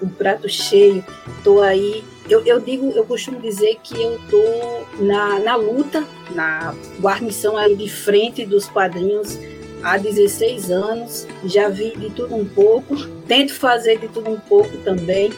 um 0.01 0.09
prato 0.09 0.49
cheio. 0.49 1.05
Tô 1.43 1.61
aí. 1.61 2.03
Eu, 2.27 2.43
eu 2.45 2.59
digo, 2.59 2.91
eu 2.91 3.05
costumo 3.05 3.39
dizer 3.39 3.77
que 3.83 4.01
eu 4.01 4.19
tô 4.29 5.03
na, 5.03 5.39
na 5.39 5.55
luta, 5.55 6.03
na 6.33 6.73
guarnição 6.99 7.57
aí 7.57 7.75
de 7.75 7.89
frente 7.89 8.45
dos 8.45 8.65
quadrinhos 8.67 9.37
há 9.83 9.97
16 9.97 10.71
anos. 10.71 11.27
Já 11.45 11.69
vi 11.69 11.95
de 11.95 12.09
tudo 12.09 12.35
um 12.35 12.45
pouco. 12.45 12.97
Tento 13.27 13.53
fazer 13.53 13.99
de 13.99 14.07
tudo 14.07 14.31
um 14.31 14.39
pouco 14.39 14.75
também 14.79 15.31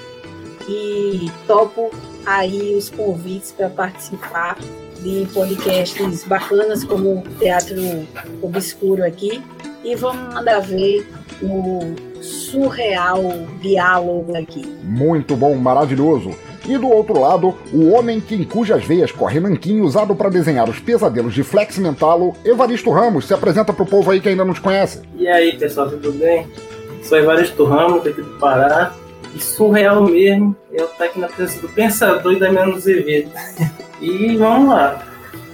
e 0.68 1.32
topo 1.48 1.92
aí 2.26 2.76
os 2.76 2.90
convites 2.90 3.52
para 3.52 3.70
participar 3.70 4.58
de 5.02 5.28
podcasts 5.34 6.24
bacanas 6.24 6.84
como 6.84 7.18
o 7.18 7.22
Teatro 7.40 8.08
Obscuro 8.42 9.04
aqui 9.04 9.42
e 9.84 9.96
vamos 9.96 10.34
mandar 10.34 10.62
ver 10.62 11.06
no 11.42 11.96
surreal 12.22 13.22
diálogo 13.62 14.36
aqui. 14.38 14.66
Muito 14.84 15.36
bom, 15.36 15.56
maravilhoso. 15.56 16.34
E 16.66 16.78
do 16.78 16.88
outro 16.88 17.20
lado, 17.20 17.54
o 17.74 17.90
homem 17.92 18.22
que 18.22 18.36
em 18.36 18.46
cujas 18.46 18.86
veias 18.86 19.12
corre 19.12 19.42
nanquim 19.42 19.82
usado 19.82 20.16
para 20.16 20.30
desenhar 20.30 20.70
os 20.70 20.80
pesadelos 20.80 21.34
de 21.34 21.44
Flex 21.44 21.78
Mentalo, 21.78 22.34
Evaristo 22.46 22.90
Ramos, 22.90 23.28
se 23.28 23.34
apresenta 23.34 23.74
pro 23.74 23.86
povo 23.86 24.10
aí 24.10 24.22
que 24.22 24.30
ainda 24.30 24.46
não 24.46 24.54
te 24.54 24.62
conhece. 24.62 25.02
E 25.18 25.28
aí, 25.28 25.58
pessoal, 25.58 25.90
tudo 25.90 26.14
bem? 26.14 26.48
Sou 27.02 27.18
Evaristo 27.18 27.66
Ramos, 27.66 28.08
aqui 28.08 28.22
do 28.22 28.40
Pará 28.40 28.94
surreal 29.40 30.04
mesmo 30.04 30.56
eu 30.72 30.86
estar 30.86 31.06
aqui 31.06 31.20
na 31.20 31.28
presença 31.28 31.62
do 31.62 31.70
Pensador 31.70 32.34
e 32.34 32.40
da 32.40 32.52
Menos 32.52 32.78
Azevedo. 32.78 33.32
e 34.02 34.36
vamos 34.38 34.70
lá. 34.70 35.04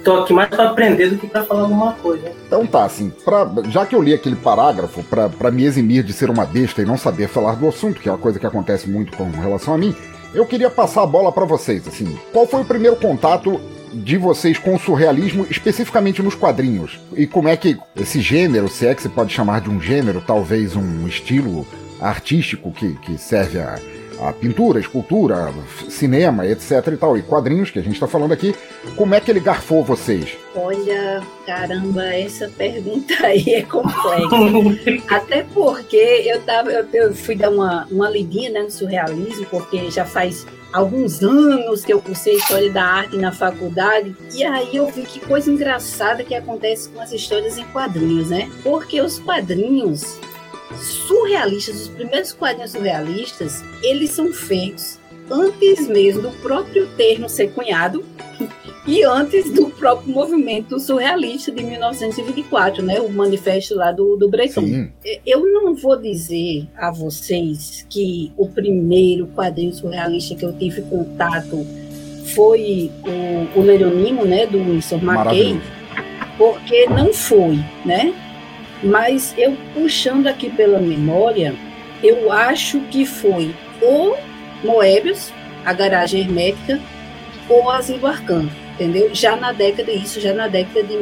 Tô 0.04 0.22
aqui 0.22 0.32
mais 0.32 0.48
para 0.48 0.70
aprender 0.70 1.10
do 1.10 1.18
que 1.18 1.26
para 1.26 1.44
falar 1.44 1.62
alguma 1.62 1.92
coisa. 1.92 2.32
Então 2.46 2.66
tá, 2.66 2.84
assim, 2.84 3.12
pra, 3.24 3.46
já 3.68 3.84
que 3.84 3.94
eu 3.94 4.02
li 4.02 4.14
aquele 4.14 4.36
parágrafo 4.36 5.02
para 5.04 5.50
me 5.50 5.64
eximir 5.64 6.02
de 6.02 6.12
ser 6.12 6.30
uma 6.30 6.46
besta 6.46 6.80
e 6.80 6.86
não 6.86 6.96
saber 6.96 7.28
falar 7.28 7.56
do 7.56 7.68
assunto, 7.68 8.00
que 8.00 8.08
é 8.08 8.12
uma 8.12 8.18
coisa 8.18 8.38
que 8.38 8.46
acontece 8.46 8.88
muito 8.88 9.14
com 9.16 9.30
relação 9.30 9.74
a 9.74 9.78
mim, 9.78 9.94
eu 10.32 10.46
queria 10.46 10.70
passar 10.70 11.02
a 11.02 11.06
bola 11.06 11.30
para 11.30 11.44
vocês, 11.44 11.86
assim. 11.86 12.18
Qual 12.32 12.46
foi 12.46 12.62
o 12.62 12.64
primeiro 12.64 12.96
contato 12.96 13.60
de 13.92 14.16
vocês 14.16 14.58
com 14.58 14.74
o 14.74 14.78
surrealismo, 14.78 15.46
especificamente 15.50 16.22
nos 16.22 16.34
quadrinhos? 16.34 16.98
E 17.14 17.26
como 17.26 17.48
é 17.48 17.56
que 17.56 17.76
esse 17.96 18.20
gênero, 18.20 18.68
se 18.68 18.86
é 18.86 18.94
que 18.94 19.02
se 19.02 19.08
pode 19.08 19.32
chamar 19.32 19.60
de 19.60 19.68
um 19.68 19.80
gênero, 19.80 20.22
talvez 20.26 20.76
um 20.76 21.06
estilo, 21.06 21.66
artístico 22.00 22.72
que, 22.72 22.94
que 22.96 23.18
serve 23.18 23.58
a, 23.58 23.78
a 24.20 24.32
pintura, 24.32 24.78
escultura, 24.78 25.52
cinema, 25.88 26.46
etc 26.46 26.88
e 26.92 26.96
tal, 26.96 27.16
e 27.16 27.22
quadrinhos 27.22 27.70
que 27.70 27.78
a 27.78 27.82
gente 27.82 27.94
está 27.94 28.06
falando 28.06 28.32
aqui, 28.32 28.54
como 28.96 29.14
é 29.14 29.20
que 29.20 29.30
ele 29.30 29.40
garfou 29.40 29.82
vocês? 29.82 30.36
Olha, 30.54 31.22
caramba, 31.46 32.04
essa 32.14 32.48
pergunta 32.48 33.14
aí 33.24 33.54
é 33.54 33.62
complexa. 33.62 35.06
Até 35.14 35.42
porque 35.42 35.96
eu, 35.96 36.40
tava, 36.42 36.70
eu, 36.70 36.86
eu, 36.92 37.14
fui 37.14 37.34
dar 37.34 37.50
uma, 37.50 37.86
uma 37.90 38.10
lidinha 38.10 38.50
né, 38.50 38.62
no 38.62 38.70
surrealismo, 38.70 39.46
porque 39.46 39.90
já 39.90 40.04
faz 40.04 40.46
alguns 40.72 41.22
anos 41.22 41.84
que 41.84 41.92
eu 41.92 42.00
cursei 42.00 42.36
História 42.36 42.70
da 42.70 42.84
Arte 42.84 43.16
na 43.16 43.32
faculdade, 43.32 44.14
e 44.34 44.44
aí 44.44 44.76
eu 44.76 44.86
vi 44.86 45.02
que 45.02 45.18
coisa 45.18 45.50
engraçada 45.50 46.22
que 46.22 46.34
acontece 46.34 46.88
com 46.90 47.00
as 47.00 47.10
histórias 47.12 47.58
em 47.58 47.64
quadrinhos, 47.64 48.28
né? 48.28 48.48
Porque 48.62 49.00
os 49.00 49.18
quadrinhos 49.18 50.18
surrealistas, 50.76 51.82
os 51.82 51.88
primeiros 51.88 52.32
quadrinhos 52.32 52.72
surrealistas, 52.72 53.62
eles 53.82 54.10
são 54.10 54.32
feitos 54.32 54.98
antes 55.30 55.86
mesmo 55.86 56.22
do 56.22 56.30
próprio 56.42 56.88
termo 56.96 57.28
ser 57.28 57.52
cunhado 57.52 58.04
e 58.86 59.04
antes 59.04 59.50
do 59.52 59.70
próprio 59.70 60.12
movimento 60.12 60.80
surrealista 60.80 61.52
de 61.52 61.62
1924, 61.62 62.82
né, 62.82 63.00
o 63.00 63.08
manifesto 63.08 63.74
lá 63.74 63.92
do, 63.92 64.16
do 64.16 64.28
Breton. 64.28 64.62
Sim. 64.62 64.90
Eu 65.24 65.46
não 65.46 65.74
vou 65.74 65.96
dizer 65.96 66.66
a 66.76 66.90
vocês 66.90 67.86
que 67.88 68.32
o 68.36 68.48
primeiro 68.48 69.28
quadrinho 69.28 69.72
surrealista 69.72 70.34
que 70.34 70.44
eu 70.44 70.52
tive 70.52 70.82
contato 70.82 71.64
foi 72.34 72.90
o, 73.54 73.60
o 73.60 73.62
Leronimo, 73.62 74.24
né, 74.24 74.46
do 74.46 74.58
Winsor 74.58 75.02
McKay, 75.02 75.60
porque 76.36 76.86
não 76.86 77.12
foi, 77.12 77.58
né? 77.84 78.14
Mas 78.82 79.34
eu 79.36 79.54
puxando 79.74 80.26
aqui 80.26 80.48
pela 80.50 80.78
memória, 80.78 81.54
eu 82.02 82.32
acho 82.32 82.80
que 82.90 83.04
foi 83.04 83.54
o 83.82 84.14
Moebius, 84.64 85.30
a 85.64 85.72
garagem 85.72 86.22
hermética, 86.22 86.80
ou 87.48 87.70
Asilo 87.70 88.06
Arcan, 88.06 88.48
entendeu? 88.74 89.10
Já 89.12 89.36
na 89.36 89.52
década, 89.52 89.92
isso 89.92 90.20
já 90.20 90.32
na 90.32 90.48
década 90.48 90.82
de 90.82 90.96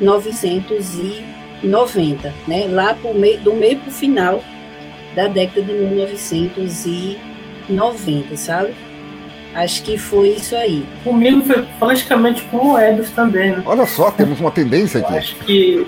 1990, 0.00 2.34
né? 2.46 2.66
Lá 2.68 2.92
pro 2.94 3.14
meio, 3.14 3.40
do 3.40 3.54
meio 3.54 3.78
para 3.78 3.88
o 3.88 3.92
final 3.92 4.44
da 5.14 5.28
década 5.28 5.62
de 5.62 5.72
1990, 5.72 8.36
sabe? 8.36 8.74
Acho 9.54 9.82
que 9.82 9.96
foi 9.96 10.28
isso 10.30 10.54
aí. 10.54 10.84
Comigo 11.02 11.40
foi 11.42 11.66
praticamente 11.78 12.42
com 12.44 12.58
o 12.58 12.64
Moebius 12.66 13.08
também, 13.10 13.52
né? 13.52 13.62
Olha 13.64 13.86
só, 13.86 14.10
temos 14.10 14.38
uma 14.40 14.50
tendência 14.50 15.00
aqui. 15.00 15.12
Eu 15.12 15.18
acho 15.18 15.34
que 15.36 15.86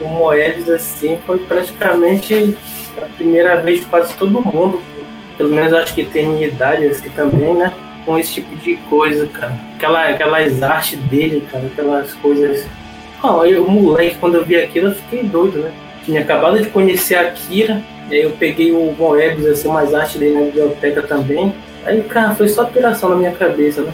o 0.00 0.08
Moebius, 0.08 0.68
assim, 0.68 1.18
foi 1.26 1.38
praticamente 1.38 2.56
a 2.96 3.06
primeira 3.16 3.56
vez 3.56 3.80
de 3.80 3.86
quase 3.86 4.14
todo 4.14 4.40
mundo. 4.40 4.80
Pelo 5.36 5.50
menos 5.50 5.72
acho 5.72 5.94
que 5.94 6.04
tem 6.04 6.26
minha 6.26 6.48
idade 6.48 6.86
assim 6.86 7.08
também, 7.10 7.54
né? 7.54 7.72
Com 8.04 8.18
esse 8.18 8.34
tipo 8.34 8.56
de 8.56 8.76
coisa, 8.88 9.26
cara. 9.26 9.54
Aquela, 9.76 10.08
aquelas 10.08 10.62
artes 10.62 10.98
dele, 11.02 11.46
cara, 11.50 11.66
aquelas 11.66 12.12
coisas. 12.14 12.66
Oh, 13.22 13.44
eu, 13.44 13.68
moleque, 13.68 14.16
quando 14.18 14.36
eu 14.36 14.44
vi 14.44 14.56
aquilo, 14.56 14.88
eu 14.88 14.94
fiquei 14.94 15.22
doido, 15.22 15.58
né? 15.58 15.72
Tinha 16.04 16.20
acabado 16.20 16.60
de 16.60 16.68
conhecer 16.70 17.16
a 17.16 17.30
Kira, 17.30 17.82
e 18.10 18.14
aí 18.14 18.22
eu 18.22 18.30
peguei 18.30 18.72
o 18.72 18.94
Moebius, 18.98 19.46
assim, 19.46 19.68
umas 19.68 19.94
artes 19.94 20.18
dele 20.18 20.34
na 20.34 20.46
biblioteca 20.46 21.02
também. 21.02 21.54
Aí, 21.84 22.02
cara, 22.02 22.34
foi 22.34 22.48
só 22.48 22.64
piração 22.64 23.10
na 23.10 23.16
minha 23.16 23.32
cabeça, 23.32 23.82
né? 23.82 23.92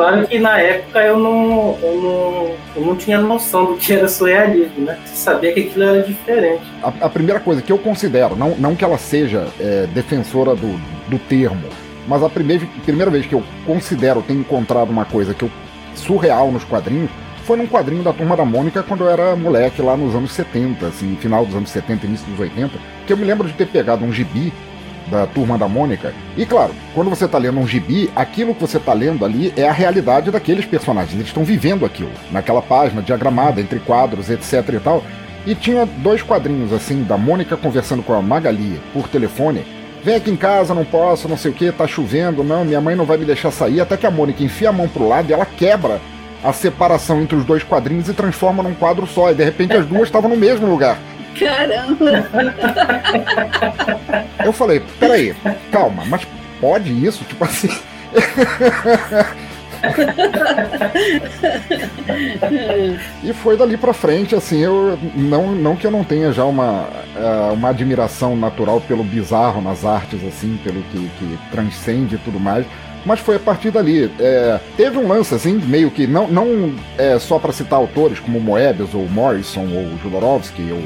Claro 0.00 0.26
que 0.26 0.38
na 0.38 0.58
época 0.58 0.98
eu 0.98 1.18
não, 1.18 1.78
eu 1.82 2.00
não, 2.00 2.56
eu 2.74 2.86
não 2.86 2.96
tinha 2.96 3.20
noção 3.20 3.66
do 3.66 3.76
que 3.76 3.92
era 3.92 4.08
surrealismo, 4.08 4.86
né? 4.86 4.98
Sabia 5.04 5.52
que 5.52 5.60
aquilo 5.60 5.84
era 5.84 6.02
diferente. 6.02 6.62
A, 6.82 6.88
a 7.04 7.08
primeira 7.10 7.38
coisa 7.38 7.60
que 7.60 7.70
eu 7.70 7.76
considero, 7.76 8.34
não, 8.34 8.56
não 8.56 8.74
que 8.74 8.82
ela 8.82 8.96
seja 8.96 9.46
é, 9.60 9.86
defensora 9.92 10.54
do, 10.54 10.80
do 11.06 11.18
termo, 11.18 11.68
mas 12.08 12.22
a 12.22 12.30
primeira, 12.30 12.66
primeira 12.82 13.10
vez 13.10 13.26
que 13.26 13.34
eu 13.34 13.44
considero 13.66 14.22
ter 14.22 14.32
encontrado 14.32 14.88
uma 14.88 15.04
coisa 15.04 15.34
que 15.34 15.42
eu 15.42 15.50
surreal 15.94 16.50
nos 16.50 16.64
quadrinhos 16.64 17.10
foi 17.44 17.58
num 17.58 17.66
quadrinho 17.66 18.02
da 18.02 18.14
Turma 18.14 18.34
da 18.34 18.44
Mônica 18.44 18.82
quando 18.82 19.04
eu 19.04 19.10
era 19.10 19.36
moleque 19.36 19.82
lá 19.82 19.98
nos 19.98 20.14
anos 20.14 20.32
70, 20.32 20.86
assim, 20.86 21.14
final 21.16 21.44
dos 21.44 21.54
anos 21.54 21.68
70, 21.68 22.06
início 22.06 22.26
dos 22.26 22.40
80, 22.40 22.70
que 23.06 23.12
eu 23.12 23.18
me 23.18 23.24
lembro 23.24 23.46
de 23.46 23.52
ter 23.52 23.66
pegado 23.66 24.02
um 24.02 24.10
gibi 24.10 24.50
da 25.10 25.26
turma 25.26 25.58
da 25.58 25.68
Mônica. 25.68 26.14
E 26.36 26.46
claro, 26.46 26.72
quando 26.94 27.10
você 27.10 27.24
está 27.24 27.36
lendo 27.36 27.58
um 27.58 27.66
gibi, 27.66 28.10
aquilo 28.14 28.54
que 28.54 28.60
você 28.60 28.76
está 28.76 28.92
lendo 28.92 29.24
ali 29.24 29.52
é 29.56 29.68
a 29.68 29.72
realidade 29.72 30.30
daqueles 30.30 30.64
personagens. 30.64 31.14
Eles 31.14 31.26
estão 31.26 31.44
vivendo 31.44 31.84
aquilo, 31.84 32.12
naquela 32.30 32.62
página 32.62 33.02
diagramada, 33.02 33.60
entre 33.60 33.80
quadros, 33.80 34.30
etc 34.30 34.66
e 34.74 34.80
tal. 34.80 35.02
E 35.46 35.54
tinha 35.54 35.86
dois 35.86 36.22
quadrinhos 36.22 36.72
assim, 36.72 37.02
da 37.02 37.16
Mônica 37.16 37.56
conversando 37.56 38.02
com 38.02 38.14
a 38.14 38.22
Magali 38.22 38.80
por 38.92 39.08
telefone. 39.08 39.64
Vem 40.02 40.14
aqui 40.14 40.30
em 40.30 40.36
casa, 40.36 40.74
não 40.74 40.84
posso, 40.84 41.28
não 41.28 41.36
sei 41.36 41.50
o 41.50 41.54
que, 41.54 41.70
tá 41.72 41.86
chovendo, 41.86 42.42
não, 42.42 42.64
minha 42.64 42.80
mãe 42.80 42.94
não 42.94 43.04
vai 43.04 43.18
me 43.18 43.24
deixar 43.24 43.50
sair. 43.50 43.80
Até 43.80 43.96
que 43.96 44.06
a 44.06 44.10
Mônica 44.10 44.42
enfia 44.42 44.70
a 44.70 44.72
mão 44.72 44.88
pro 44.88 45.08
lado 45.08 45.28
e 45.28 45.32
ela 45.32 45.44
quebra 45.44 46.00
a 46.42 46.52
separação 46.52 47.20
entre 47.20 47.36
os 47.36 47.44
dois 47.44 47.62
quadrinhos 47.62 48.08
e 48.08 48.14
transforma 48.14 48.62
num 48.62 48.74
quadro 48.74 49.06
só. 49.06 49.30
E 49.30 49.34
de 49.34 49.44
repente 49.44 49.76
as 49.76 49.86
duas 49.86 50.04
estavam 50.04 50.30
no 50.30 50.36
mesmo 50.36 50.66
lugar. 50.66 50.98
Caramba! 51.38 52.28
Eu 54.44 54.52
falei, 54.52 54.82
peraí, 54.98 55.34
calma, 55.70 56.04
mas 56.06 56.26
pode 56.60 56.92
isso? 57.06 57.24
Tipo 57.24 57.44
assim. 57.44 57.70
e 63.22 63.32
foi 63.32 63.56
dali 63.56 63.76
para 63.76 63.92
frente, 63.92 64.34
assim, 64.34 64.58
eu 64.60 64.98
não, 65.14 65.52
não 65.52 65.76
que 65.76 65.86
eu 65.86 65.90
não 65.90 66.04
tenha 66.04 66.32
já 66.32 66.44
uma, 66.44 66.82
uh, 67.16 67.52
uma 67.54 67.70
admiração 67.70 68.36
natural 68.36 68.80
pelo 68.80 69.02
bizarro 69.02 69.62
nas 69.62 69.84
artes, 69.84 70.22
assim, 70.24 70.58
pelo 70.62 70.82
que, 70.82 70.98
que 71.18 71.38
transcende 71.50 72.16
e 72.16 72.18
tudo 72.18 72.38
mais, 72.38 72.66
mas 73.04 73.20
foi 73.20 73.36
a 73.36 73.40
partir 73.40 73.70
dali. 73.70 74.10
É, 74.18 74.60
teve 74.76 74.98
um 74.98 75.08
lance, 75.08 75.34
assim, 75.34 75.54
meio 75.54 75.90
que, 75.90 76.06
não, 76.06 76.28
não 76.28 76.74
é, 76.98 77.18
só 77.18 77.38
para 77.38 77.52
citar 77.52 77.78
autores 77.78 78.20
como 78.20 78.38
Moebius, 78.40 78.94
ou 78.94 79.08
Morrison, 79.08 79.66
ou 79.72 79.96
Jodorowsky, 80.02 80.70
ou 80.70 80.82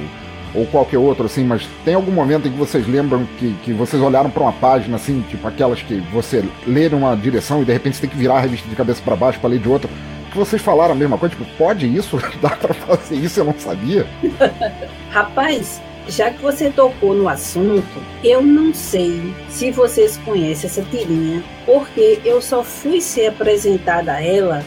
ou 0.55 0.67
qualquer 0.67 0.99
outro, 0.99 1.27
assim, 1.27 1.45
mas 1.45 1.67
tem 1.85 1.95
algum 1.95 2.13
momento 2.13 2.47
em 2.47 2.53
que 2.53 2.59
vocês 2.59 2.87
lembram 2.87 3.27
que, 3.39 3.55
que 3.65 3.73
vocês 3.73 4.01
olharam 4.01 4.31
para 4.31 4.43
uma 4.43 4.53
página, 4.53 4.97
assim, 4.97 5.25
tipo 5.29 5.47
aquelas 5.47 5.83
que 5.83 5.97
você 6.13 6.45
lê 6.67 6.89
numa 6.89 7.17
direção 7.17 7.63
e 7.63 7.65
de 7.65 7.73
repente 7.73 7.97
você 7.97 8.03
tem 8.03 8.11
que 8.11 8.17
virar 8.17 8.37
a 8.37 8.41
revista 8.41 8.69
de 8.69 8.77
cabeça 8.77 9.03
para 9.05 9.17
baixo 9.17 9.41
para 9.41 9.51
ler 9.51 9.59
de 9.59 9.69
outra, 9.69 9.91
que 10.31 10.39
vocês 10.39 10.61
falaram 10.61 10.93
a 10.93 10.97
mesma 10.97 11.17
coisa, 11.17 11.35
tipo, 11.35 11.49
pode 11.57 11.87
isso? 11.87 12.19
Dá 12.43 12.51
para 12.51 12.75
fazer 12.75 13.15
isso? 13.15 13.41
Eu 13.41 13.45
não 13.45 13.55
sabia. 13.59 14.07
Rapaz, 15.11 15.81
já 16.09 16.31
que 16.31 16.43
você 16.43 16.71
tocou 16.71 17.15
no 17.15 17.29
assunto, 17.29 18.03
eu 18.23 18.43
não 18.43 18.75
sei 18.75 19.33
se 19.49 19.71
vocês 19.71 20.17
conhecem 20.19 20.69
essa 20.69 20.83
tirinha, 20.83 21.43
porque 21.65 22.21
eu 22.25 22.43
só 22.43 22.63
fui 22.63 23.01
ser 23.01 23.29
apresentada 23.29 24.13
a 24.13 24.23
ela 24.23 24.65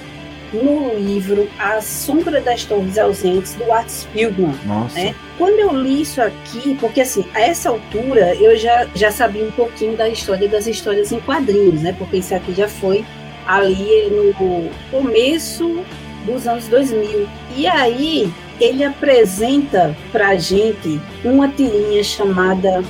no 0.54 0.96
livro 0.96 1.50
A 1.60 1.82
Sombra 1.82 2.42
das 2.42 2.64
Torres 2.66 2.98
Ausentes, 2.98 3.54
do 3.54 3.72
Art 3.72 3.90
Spiegelman. 3.90 4.56
Nossa. 4.66 4.96
Né? 4.96 5.16
Quando 5.38 5.60
eu 5.60 5.74
li 5.74 6.02
isso 6.02 6.22
aqui, 6.22 6.76
porque 6.80 7.02
assim, 7.02 7.26
a 7.34 7.42
essa 7.42 7.70
altura 7.70 8.36
eu 8.36 8.56
já, 8.58 8.88
já 8.96 9.12
sabia 9.12 9.44
um 9.44 9.52
pouquinho 9.52 9.96
da 9.96 10.10
história 10.10 10.48
das 10.48 10.68
histórias 10.68 11.12
em 11.12 11.20
quadrinhos, 11.20 11.82
né? 11.82 11.94
Porque 11.98 12.18
isso 12.18 12.34
aqui 12.34 12.54
já 12.54 12.68
foi 12.68 13.06
ali 13.46 14.10
no 14.10 14.70
começo 14.92 15.84
dos 16.26 16.48
anos 16.48 16.68
2000. 16.68 17.28
E 17.56 17.68
aí 17.68 18.32
ele 18.60 18.84
apresenta 18.84 19.96
pra 20.12 20.36
gente 20.36 21.00
uma 21.24 21.48
tirinha 21.48 22.04
chamada 22.04 22.84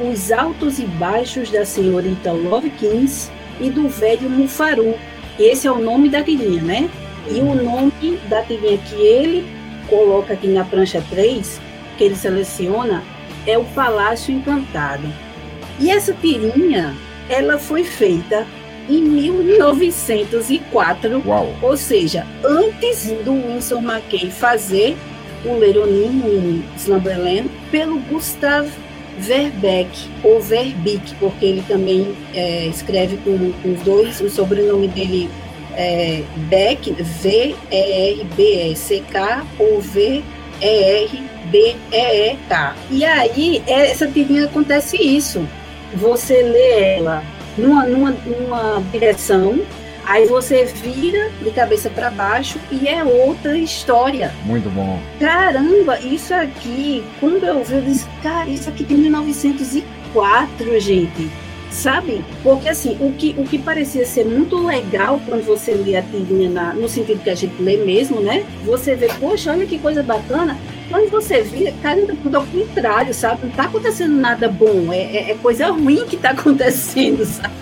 Os 0.00 0.30
Altos 0.30 0.78
e 0.78 0.84
Baixos 0.84 1.50
da 1.50 1.64
Senhorita 1.64 2.32
Lovekins 2.32 3.30
e 3.60 3.68
do 3.70 3.88
Velho 3.88 4.30
Mufaru. 4.30 4.94
Esse 5.38 5.66
é 5.66 5.72
o 5.72 5.78
nome 5.78 6.08
da 6.08 6.22
tirinha, 6.22 6.62
né? 6.62 6.88
E 7.30 7.40
o 7.40 7.54
nome 7.54 8.18
da 8.28 8.42
tirinha 8.42 8.78
que 8.78 8.96
ele 8.96 9.46
coloca 9.88 10.32
aqui 10.34 10.48
na 10.48 10.64
prancha 10.64 11.02
3 11.10 11.60
que 11.96 12.04
ele 12.04 12.16
seleciona 12.16 13.02
é 13.46 13.56
o 13.58 13.64
Palácio 13.64 14.34
Encantado. 14.34 15.08
E 15.80 15.90
essa 15.90 16.12
tirinha, 16.12 16.94
ela 17.28 17.58
foi 17.58 17.82
feita 17.84 18.46
em 18.88 19.02
1904, 19.02 21.22
Uau. 21.26 21.52
ou 21.60 21.76
seja, 21.76 22.24
antes 22.44 23.10
do 23.24 23.32
Winsor 23.34 23.82
McKay 23.82 24.30
fazer 24.30 24.96
o 25.44 25.58
Leronino 25.58 26.26
em 26.26 26.64
Slumberland, 26.76 27.50
pelo 27.70 27.98
Gustav 28.00 28.66
Verbeck, 29.18 29.90
ou 30.22 30.40
Verbeek, 30.40 31.14
porque 31.16 31.44
ele 31.44 31.62
também 31.66 32.14
é, 32.34 32.66
escreve 32.66 33.16
com, 33.18 33.52
com, 33.52 33.72
os 33.72 33.80
dois, 33.82 34.20
o 34.20 34.30
sobrenome 34.30 34.88
dele 34.88 35.28
é 35.74 36.22
Beck, 36.48 36.92
V-E-R-B-E-C-K, 36.92 38.26
ou 39.58 39.80
V-E-R 39.80 41.28
B-E-E-K. 41.50 42.76
E 42.90 43.04
aí, 43.04 43.62
essa 43.66 44.06
tirinha 44.06 44.44
acontece 44.44 44.96
isso. 44.96 45.46
Você 45.94 46.42
lê 46.42 46.96
ela 46.96 47.22
numa, 47.56 47.86
numa, 47.86 48.10
numa 48.10 48.82
direção, 48.92 49.60
aí 50.08 50.26
você 50.26 50.64
vira 50.64 51.30
de 51.42 51.50
cabeça 51.50 51.90
para 51.90 52.10
baixo 52.10 52.58
e 52.72 52.88
é 52.88 53.04
outra 53.04 53.56
história. 53.58 54.34
Muito 54.44 54.70
bom. 54.70 54.98
Caramba, 55.20 56.00
isso 56.00 56.32
aqui, 56.32 57.04
quando 57.20 57.44
eu 57.44 57.62
vi, 57.62 57.74
eu 57.74 57.82
disse, 57.82 58.06
cara, 58.22 58.48
isso 58.48 58.68
aqui 58.70 58.82
tem 58.82 58.96
1904, 58.96 60.80
gente 60.80 61.30
sabe? 61.70 62.24
Porque 62.42 62.68
assim, 62.68 62.96
o 62.98 63.12
que, 63.12 63.34
o 63.36 63.44
que 63.44 63.58
parecia 63.58 64.06
ser 64.06 64.24
muito 64.24 64.56
legal 64.64 65.20
quando 65.26 65.44
você 65.44 65.72
lê 65.72 65.96
a 65.96 66.02
tirinha 66.02 66.48
na, 66.48 66.72
no 66.72 66.88
sentido 66.88 67.22
que 67.22 67.28
a 67.28 67.34
gente 67.34 67.60
lê 67.62 67.76
mesmo, 67.76 68.20
né? 68.20 68.44
Você 68.64 68.94
vê, 68.94 69.08
poxa, 69.20 69.52
olha 69.52 69.66
que 69.66 69.78
coisa 69.78 70.02
bacana. 70.02 70.56
Quando 70.88 71.10
você 71.10 71.42
vê, 71.42 71.72
caramba, 71.82 72.14
tudo 72.22 72.36
ao 72.36 72.46
contrário, 72.46 73.12
sabe? 73.12 73.44
Não 73.44 73.50
tá 73.50 73.64
acontecendo 73.64 74.16
nada 74.16 74.48
bom, 74.48 74.90
é, 74.90 74.98
é, 74.98 75.30
é 75.32 75.34
coisa 75.34 75.66
ruim 75.68 76.06
que 76.06 76.16
tá 76.16 76.30
acontecendo, 76.32 77.24
sabe? 77.26 77.52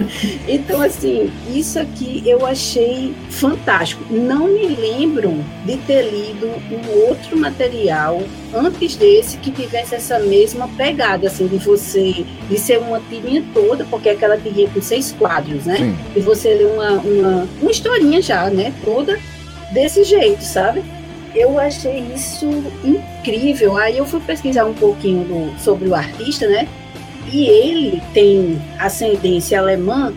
então, 0.46 0.80
assim, 0.82 1.30
isso 1.54 1.78
aqui 1.78 2.22
eu 2.26 2.46
achei 2.46 3.14
fantástico. 3.30 4.04
Não 4.10 4.48
me 4.48 4.66
lembro 4.66 5.44
de 5.64 5.76
ter 5.78 6.02
lido 6.02 6.46
um 6.46 7.08
outro 7.08 7.36
material 7.36 8.22
antes 8.54 8.96
desse 8.96 9.38
que 9.38 9.50
tivesse 9.50 9.94
essa 9.94 10.18
mesma 10.18 10.68
pegada, 10.68 11.26
assim, 11.26 11.46
de 11.46 11.58
você, 11.58 12.24
de 12.48 12.58
ser 12.58 12.78
uma 12.78 13.00
tirinha 13.00 13.44
toda, 13.52 13.84
porque 13.84 14.08
é 14.08 14.12
aquela 14.12 14.36
tirinha 14.36 14.68
com 14.68 14.80
seis 14.80 15.12
quadros, 15.12 15.66
né? 15.66 15.76
Sim. 15.76 15.96
E 16.14 16.20
você 16.20 16.54
ler 16.54 16.66
uma, 16.66 16.92
uma, 16.92 17.48
uma 17.60 17.70
historinha 17.70 18.20
já, 18.20 18.48
né? 18.50 18.72
Toda 18.84 19.18
desse 19.72 20.04
jeito, 20.04 20.42
sabe? 20.42 20.82
Eu 21.34 21.58
achei 21.58 21.98
isso 22.14 22.46
incrível. 22.82 23.76
Aí 23.76 23.98
eu 23.98 24.06
fui 24.06 24.20
pesquisar 24.20 24.64
um 24.64 24.72
pouquinho 24.72 25.24
do, 25.24 25.62
sobre 25.62 25.88
o 25.88 25.94
artista, 25.94 26.46
né? 26.48 26.66
E 27.32 27.46
ele 27.46 28.02
tem 28.14 28.60
ascendência 28.78 29.58
alemã, 29.58 30.12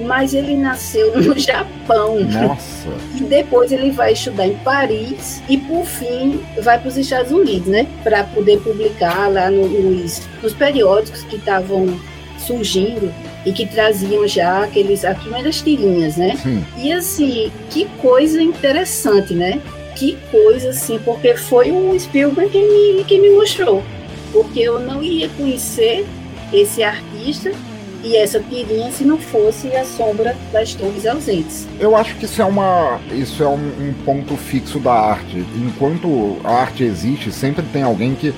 mas 0.00 0.34
ele 0.34 0.56
nasceu 0.56 1.20
no 1.20 1.36
Japão. 1.38 2.20
Nossa! 2.20 2.88
E 3.16 3.24
depois 3.24 3.72
ele 3.72 3.90
vai 3.90 4.12
estudar 4.12 4.46
em 4.46 4.54
Paris 4.58 5.42
e, 5.48 5.58
por 5.58 5.84
fim, 5.84 6.40
vai 6.62 6.78
para 6.78 6.88
os 6.88 6.96
Estados 6.96 7.32
Unidos, 7.32 7.68
né? 7.68 7.86
Para 8.02 8.24
poder 8.24 8.60
publicar 8.60 9.30
lá 9.30 9.50
nos, 9.50 10.22
nos 10.42 10.52
periódicos 10.54 11.22
que 11.24 11.36
estavam 11.36 11.98
surgindo 12.38 13.12
e 13.44 13.52
que 13.52 13.66
traziam 13.66 14.26
já 14.26 14.64
aqueles, 14.64 15.04
as 15.04 15.18
primeiras 15.18 15.60
tirinhas, 15.60 16.16
né? 16.16 16.36
Sim. 16.36 16.64
E 16.76 16.92
assim, 16.92 17.50
que 17.70 17.86
coisa 18.00 18.40
interessante, 18.42 19.34
né? 19.34 19.60
Que 19.96 20.16
coisa 20.30 20.70
assim, 20.70 20.98
porque 21.04 21.36
foi 21.36 21.70
o 21.70 21.98
Spielberg 21.98 22.50
que 22.50 22.60
me, 22.60 23.04
que 23.04 23.18
me 23.18 23.30
mostrou. 23.30 23.82
Porque 24.32 24.60
eu 24.60 24.80
não 24.80 25.02
ia 25.02 25.28
conhecer 25.30 26.06
esse 26.52 26.82
artista 26.82 27.52
e 28.04 28.16
essa 28.16 28.40
tirinha 28.40 28.90
se 28.90 29.04
não 29.04 29.16
fosse 29.18 29.68
a 29.76 29.84
sombra 29.84 30.36
das 30.52 30.74
torres 30.74 31.06
ausentes. 31.06 31.68
Eu 31.78 31.96
acho 31.96 32.16
que 32.16 32.24
isso 32.24 32.42
é 32.42 32.44
uma 32.44 33.00
isso 33.12 33.42
é 33.42 33.48
um, 33.48 33.54
um 33.54 33.94
ponto 34.04 34.36
fixo 34.36 34.78
da 34.78 34.92
arte. 34.92 35.44
Enquanto 35.56 36.36
a 36.42 36.52
arte 36.52 36.82
existe, 36.82 37.30
sempre 37.30 37.64
tem 37.72 37.82
alguém 37.82 38.14
que 38.14 38.34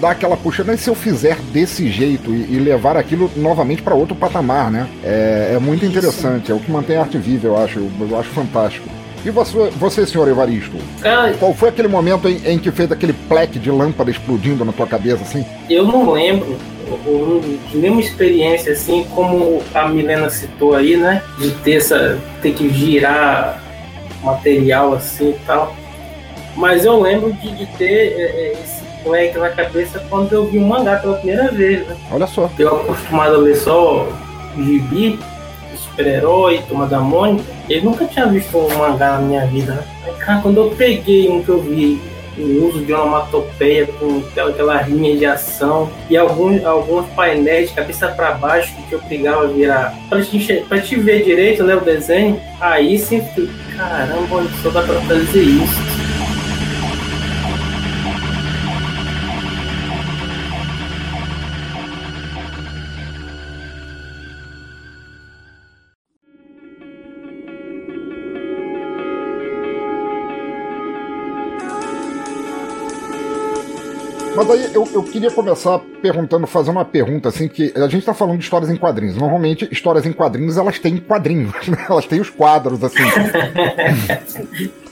dá 0.00 0.10
aquela 0.10 0.36
puxada, 0.36 0.74
e 0.74 0.78
se 0.78 0.90
eu 0.90 0.94
fizer 0.94 1.38
desse 1.52 1.90
jeito 1.90 2.30
e, 2.30 2.54
e 2.54 2.58
levar 2.58 2.96
aquilo 2.96 3.30
novamente 3.34 3.80
para 3.82 3.94
outro 3.94 4.14
patamar, 4.14 4.70
né? 4.70 4.86
É, 5.02 5.52
é 5.54 5.58
muito 5.58 5.86
interessante, 5.86 6.44
Isso. 6.44 6.52
é 6.52 6.54
o 6.54 6.60
que 6.60 6.70
mantém 6.70 6.96
a 6.96 7.00
arte 7.00 7.16
viva, 7.16 7.46
eu 7.46 7.56
acho, 7.56 7.78
eu, 7.78 7.90
eu 8.00 8.18
acho 8.18 8.28
fantástico. 8.30 8.88
E 9.26 9.30
você, 9.30 9.70
você 9.70 10.06
senhor 10.06 10.28
Evaristo? 10.28 10.76
Qual 11.40 11.52
foi 11.52 11.70
aquele 11.70 11.88
momento 11.88 12.28
em, 12.28 12.40
em, 12.46 12.58
que 12.60 12.70
fez 12.70 12.92
aquele 12.92 13.12
pleque 13.12 13.58
de 13.58 13.72
lâmpada 13.72 14.08
explodindo 14.08 14.64
na 14.64 14.72
tua 14.72 14.86
cabeça, 14.86 15.24
assim? 15.24 15.44
Eu 15.68 15.84
não 15.84 16.12
lembro 16.12 16.56
de 17.68 17.76
nenhuma 17.76 18.00
experiência 18.00 18.72
assim, 18.72 19.04
como 19.12 19.60
a 19.74 19.88
Milena 19.88 20.30
citou 20.30 20.76
aí, 20.76 20.96
né? 20.96 21.24
De 21.40 21.50
ter, 21.50 21.78
essa, 21.78 22.20
ter 22.40 22.54
que 22.54 22.68
girar 22.68 23.60
material 24.22 24.94
assim 24.94 25.30
e 25.30 25.38
tal. 25.44 25.74
Mas 26.54 26.84
eu 26.84 27.02
lembro 27.02 27.32
de, 27.32 27.50
de 27.50 27.66
ter 27.76 28.12
é, 28.12 28.22
é 28.22 28.52
esse 28.52 28.84
pleque 29.02 29.38
na 29.38 29.50
cabeça 29.50 29.98
quando 30.08 30.32
eu 30.34 30.46
vi 30.46 30.60
um 30.60 30.68
mangá 30.68 30.98
pela 30.98 31.16
primeira 31.16 31.50
vez, 31.50 31.84
né? 31.84 31.96
Olha 32.12 32.28
só. 32.28 32.48
Eu 32.56 32.76
acostumado 32.76 33.34
a 33.34 33.38
ler 33.38 33.56
só 33.56 34.06
gibi, 34.56 35.18
super-herói, 35.96 36.62
Turma 36.68 36.86
da 36.86 37.00
Mônica, 37.00 37.44
eu 37.68 37.82
nunca 37.82 38.04
tinha 38.04 38.26
visto 38.26 38.56
um 38.58 38.68
mangá 38.76 39.12
na 39.12 39.18
minha 39.18 39.46
vida, 39.46 39.72
né? 39.72 39.84
Aí, 40.04 40.12
cara, 40.14 40.42
quando 40.42 40.58
eu 40.58 40.70
peguei 40.76 41.28
um 41.30 41.42
que 41.42 41.48
eu 41.48 41.60
vi 41.60 41.98
o 42.38 42.66
uso 42.66 42.84
de 42.84 42.92
onomatopeia 42.92 43.86
com 43.86 44.22
aquela, 44.36 44.82
linha 44.82 45.16
de 45.16 45.24
ação 45.24 45.90
e 46.10 46.18
alguns, 46.18 46.62
alguns 46.66 47.06
painéis 47.14 47.70
de 47.70 47.74
cabeça 47.74 48.08
para 48.08 48.32
baixo 48.32 48.74
que 48.88 48.92
eu 48.92 48.98
obrigava 48.98 49.44
a 49.44 49.46
virar 49.46 49.94
para 50.10 50.22
te, 50.22 50.64
pra 50.68 50.78
te 50.78 50.96
ver 50.96 51.24
direito 51.24 51.64
né, 51.64 51.74
o 51.74 51.80
desenho, 51.80 52.38
aí 52.60 52.98
sim 52.98 53.22
caramba, 53.74 54.46
só 54.62 54.68
dá 54.68 54.82
para 54.82 55.00
fazer 55.00 55.40
isso. 55.40 55.95
Mas 74.46 74.60
aí 74.60 74.74
eu, 74.74 74.88
eu 74.94 75.02
queria 75.02 75.30
começar 75.30 75.80
perguntando, 76.00 76.46
fazendo 76.46 76.76
uma 76.76 76.84
pergunta 76.84 77.28
assim, 77.28 77.48
que 77.48 77.72
a 77.74 77.88
gente 77.88 78.06
tá 78.06 78.14
falando 78.14 78.38
de 78.38 78.44
histórias 78.44 78.70
em 78.70 78.76
quadrinhos. 78.76 79.16
Normalmente, 79.16 79.68
histórias 79.72 80.06
em 80.06 80.12
quadrinhos, 80.12 80.56
elas 80.56 80.78
têm 80.78 80.98
quadrinhos, 80.98 81.52
né? 81.66 81.84
Elas 81.88 82.06
têm 82.06 82.20
os 82.20 82.30
quadros, 82.30 82.82
assim. 82.84 83.02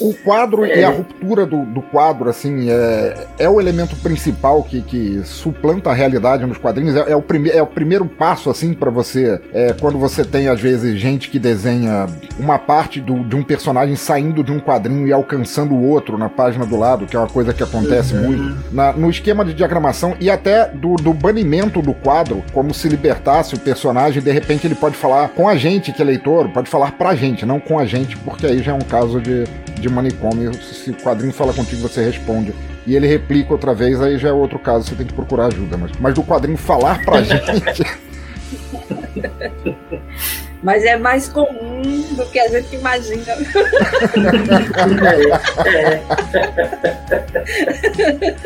O, 0.00 0.10
o, 0.10 0.14
quadro 0.14 0.64
é. 0.64 0.80
e 0.80 0.84
a 0.84 0.90
ruptura 0.90 1.46
do, 1.46 1.64
do 1.64 1.82
quadro, 1.82 2.28
assim, 2.28 2.70
é, 2.70 3.26
é 3.38 3.48
o 3.48 3.60
elemento 3.60 3.94
principal 3.96 4.62
que, 4.62 4.80
que 4.82 5.20
suplanta 5.24 5.90
a 5.90 5.94
realidade 5.94 6.46
nos 6.46 6.58
quadrinhos. 6.58 6.96
É, 6.96 7.12
é 7.12 7.16
o, 7.16 7.22
prime, 7.22 7.50
é 7.50 7.62
o 7.62 7.66
primeiro 7.66 8.06
passo, 8.06 8.50
assim, 8.50 8.72
para 8.72 8.90
você. 8.90 9.40
É, 9.52 9.74
quando 9.78 9.98
você 9.98 10.24
tem, 10.24 10.48
às 10.48 10.60
vezes, 10.60 10.98
gente 10.98 11.28
que 11.28 11.38
desenha 11.38 12.06
uma 12.38 12.58
parte 12.58 13.00
do, 13.00 13.22
de 13.24 13.36
um 13.36 13.42
personagem 13.42 13.96
saindo 13.96 14.42
de 14.42 14.52
um 14.52 14.58
quadrinho 14.58 15.06
e 15.06 15.12
alcançando 15.12 15.74
o 15.74 15.88
outro 15.88 16.16
na 16.16 16.28
página 16.28 16.64
do 16.64 16.76
lado, 16.76 17.06
que 17.06 17.16
é 17.16 17.18
uma 17.18 17.28
coisa 17.28 17.52
que 17.52 17.62
acontece 17.62 18.14
uhum. 18.14 18.22
muito. 18.22 18.74
Na, 18.74 18.92
no 18.92 19.10
esquema 19.10 19.44
de 19.44 19.54
diagramação 19.54 20.16
e 20.20 20.30
até 20.30 20.68
do, 20.68 20.94
do 20.96 21.12
banimento 21.12 21.82
do 21.82 21.94
quadro, 21.94 22.42
como 22.52 22.72
se 22.72 22.88
libertasse 22.88 23.54
o 23.54 23.58
personagem, 23.58 24.22
de 24.22 24.30
repente 24.30 24.66
ele 24.66 24.74
pode 24.74 24.96
falar 24.96 25.28
com 25.28 25.48
a 25.48 25.56
gente, 25.56 25.92
que 25.92 26.02
é 26.02 26.04
leitor, 26.04 26.48
pode 26.48 26.68
falar 26.68 26.92
pra 26.92 27.14
gente, 27.14 27.44
não 27.44 27.60
com 27.60 27.78
a 27.78 27.84
gente, 27.84 28.16
porque 28.18 28.46
aí 28.46 28.62
já 28.62 28.72
é 28.72 28.74
um 28.74 28.80
caso 28.80 29.20
de 29.20 29.33
de, 29.80 29.88
manicômio. 29.88 30.52
Se 30.54 30.90
o 30.90 30.94
quadrinho 30.94 31.32
fala 31.32 31.52
contigo, 31.52 31.82
você 31.82 32.04
responde. 32.04 32.54
E 32.86 32.94
ele 32.94 33.06
replica 33.06 33.52
outra 33.52 33.74
vez, 33.74 34.00
aí 34.00 34.18
já 34.18 34.28
é 34.28 34.32
outro 34.32 34.58
caso, 34.58 34.88
você 34.88 34.94
tem 34.94 35.06
que 35.06 35.14
procurar 35.14 35.46
ajuda. 35.46 35.76
Mas, 35.76 35.92
mas 35.98 36.14
do 36.14 36.22
quadrinho 36.22 36.58
falar 36.58 37.02
pra 37.04 37.22
gente. 37.24 37.84
Mas 40.64 40.82
é 40.82 40.96
mais 40.96 41.28
comum 41.28 41.82
do 42.16 42.26
que 42.26 42.40
a 42.40 42.48
gente 42.48 42.74
imagina. 42.74 43.22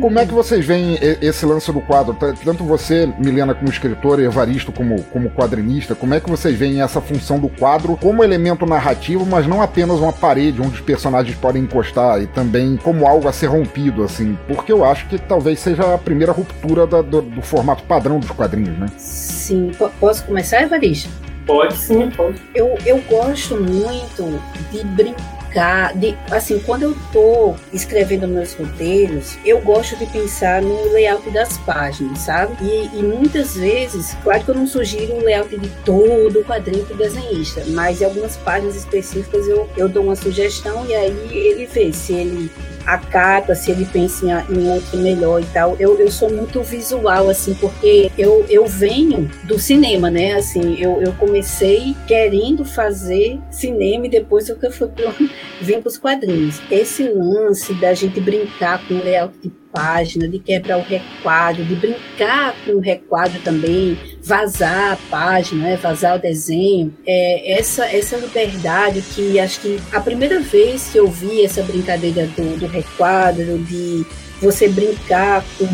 Como 0.00 0.18
é 0.18 0.26
que 0.26 0.32
vocês 0.32 0.64
veem 0.64 0.98
esse 1.20 1.44
lance 1.46 1.72
do 1.72 1.80
quadro? 1.80 2.16
Tanto 2.44 2.64
você, 2.64 3.08
Milena, 3.18 3.54
como 3.54 3.70
escritora, 3.70 4.20
e 4.20 4.24
Evaristo 4.24 4.72
como, 4.72 5.00
como 5.04 5.30
quadrinista, 5.30 5.94
como 5.94 6.12
é 6.14 6.20
que 6.20 6.28
vocês 6.28 6.56
veem 6.56 6.82
essa 6.82 7.00
função 7.00 7.38
do 7.38 7.48
quadro 7.48 7.96
como 7.96 8.24
elemento 8.24 8.66
narrativo, 8.66 9.24
mas 9.24 9.46
não 9.46 9.62
apenas 9.62 10.00
uma 10.00 10.12
parede 10.12 10.60
onde 10.60 10.74
os 10.74 10.80
personagens 10.80 11.36
podem 11.36 11.62
encostar 11.62 12.20
e 12.20 12.26
também 12.26 12.76
como 12.76 13.06
algo 13.06 13.28
a 13.28 13.32
ser 13.32 13.46
rompido, 13.46 14.02
assim? 14.02 14.36
Porque 14.46 14.72
eu 14.72 14.84
acho 14.84 15.06
que 15.06 15.18
talvez 15.18 15.60
seja 15.60 15.94
a 15.94 15.98
primeira 15.98 16.32
ruptura 16.32 16.86
da, 16.86 17.02
do, 17.02 17.22
do 17.22 17.42
formato 17.42 17.84
padrão 17.84 18.18
dos 18.18 18.30
quadrinhos, 18.30 18.76
né? 18.78 18.88
Sim. 18.98 19.70
P 19.78 19.88
posso 20.00 20.24
começar, 20.24 20.62
Evaristo? 20.62 21.05
Pode 21.46 21.76
sim, 21.76 22.10
pode. 22.10 22.42
Eu, 22.52 22.76
eu 22.84 22.98
gosto 23.08 23.56
muito 23.56 24.42
de 24.72 24.84
brincar, 24.84 25.94
de, 25.96 26.18
assim, 26.30 26.58
quando 26.58 26.82
eu 26.82 26.96
tô 27.12 27.54
escrevendo 27.72 28.26
meus 28.26 28.52
roteiros, 28.54 29.38
eu 29.44 29.60
gosto 29.60 29.96
de 29.96 30.06
pensar 30.06 30.60
no 30.60 30.92
layout 30.92 31.30
das 31.30 31.56
páginas, 31.58 32.18
sabe? 32.18 32.56
E, 32.60 32.98
e 32.98 33.02
muitas 33.02 33.54
vezes, 33.54 34.16
claro 34.24 34.42
que 34.42 34.50
eu 34.50 34.56
não 34.56 34.66
sugiro 34.66 35.14
o 35.14 35.24
layout 35.24 35.56
de 35.56 35.68
todo 35.84 36.40
o 36.40 36.44
quadrinho 36.44 36.84
do 36.84 36.96
desenhista, 36.96 37.62
mas 37.68 38.00
em 38.02 38.04
algumas 38.04 38.36
páginas 38.38 38.74
específicas 38.74 39.46
eu, 39.46 39.68
eu 39.76 39.88
dou 39.88 40.02
uma 40.02 40.16
sugestão 40.16 40.84
e 40.86 40.94
aí 40.94 41.28
ele 41.30 41.66
vê 41.66 41.92
se 41.92 42.12
ele 42.12 42.50
acata, 42.86 43.54
se 43.54 43.70
ele 43.70 43.84
pensa 43.84 44.24
em, 44.24 44.58
em 44.58 44.70
outro 44.70 44.98
melhor 44.98 45.42
e 45.42 45.46
tal. 45.46 45.76
Eu, 45.78 45.98
eu 45.98 46.10
sou 46.10 46.30
muito 46.30 46.62
visual, 46.62 47.28
assim, 47.28 47.54
porque 47.54 48.10
eu, 48.16 48.44
eu 48.48 48.66
venho 48.66 49.30
do 49.44 49.58
cinema, 49.58 50.10
né? 50.10 50.34
Assim, 50.34 50.76
eu, 50.80 51.00
eu 51.02 51.12
comecei 51.14 51.94
querendo 52.06 52.64
fazer 52.64 53.38
cinema 53.50 54.06
e 54.06 54.10
depois 54.10 54.48
eu 54.48 54.56
fui 54.70 54.88
pro, 54.88 55.12
vim 55.60 55.80
para 55.80 55.88
os 55.88 55.98
quadrinhos. 55.98 56.60
Esse 56.70 57.08
lance 57.08 57.74
da 57.74 57.92
gente 57.94 58.20
brincar 58.20 58.86
com 58.86 58.94
o 58.94 59.04
layout 59.04 59.36
de 59.42 59.50
página, 59.76 60.26
de 60.26 60.38
quebrar 60.38 60.78
o 60.78 60.82
requadro, 60.82 61.64
de 61.64 61.74
brincar 61.74 62.54
com 62.64 62.72
o 62.72 62.80
requadro 62.80 63.38
também, 63.40 63.98
vazar 64.22 64.92
a 64.92 64.96
página, 65.10 65.62
né, 65.62 65.76
vazar 65.76 66.16
o 66.16 66.18
desenho. 66.18 66.94
É, 67.06 67.58
essa, 67.58 67.84
essa 67.84 68.16
liberdade 68.16 69.02
que 69.02 69.38
acho 69.38 69.60
que 69.60 69.78
a 69.92 70.00
primeira 70.00 70.40
vez 70.40 70.88
que 70.90 70.98
eu 70.98 71.08
vi 71.08 71.44
essa 71.44 71.62
brincadeira 71.62 72.26
do, 72.28 72.58
do 72.58 72.66
requadro, 72.66 73.58
de 73.58 74.06
você 74.40 74.68
brincar 74.68 75.44
com, 75.58 75.66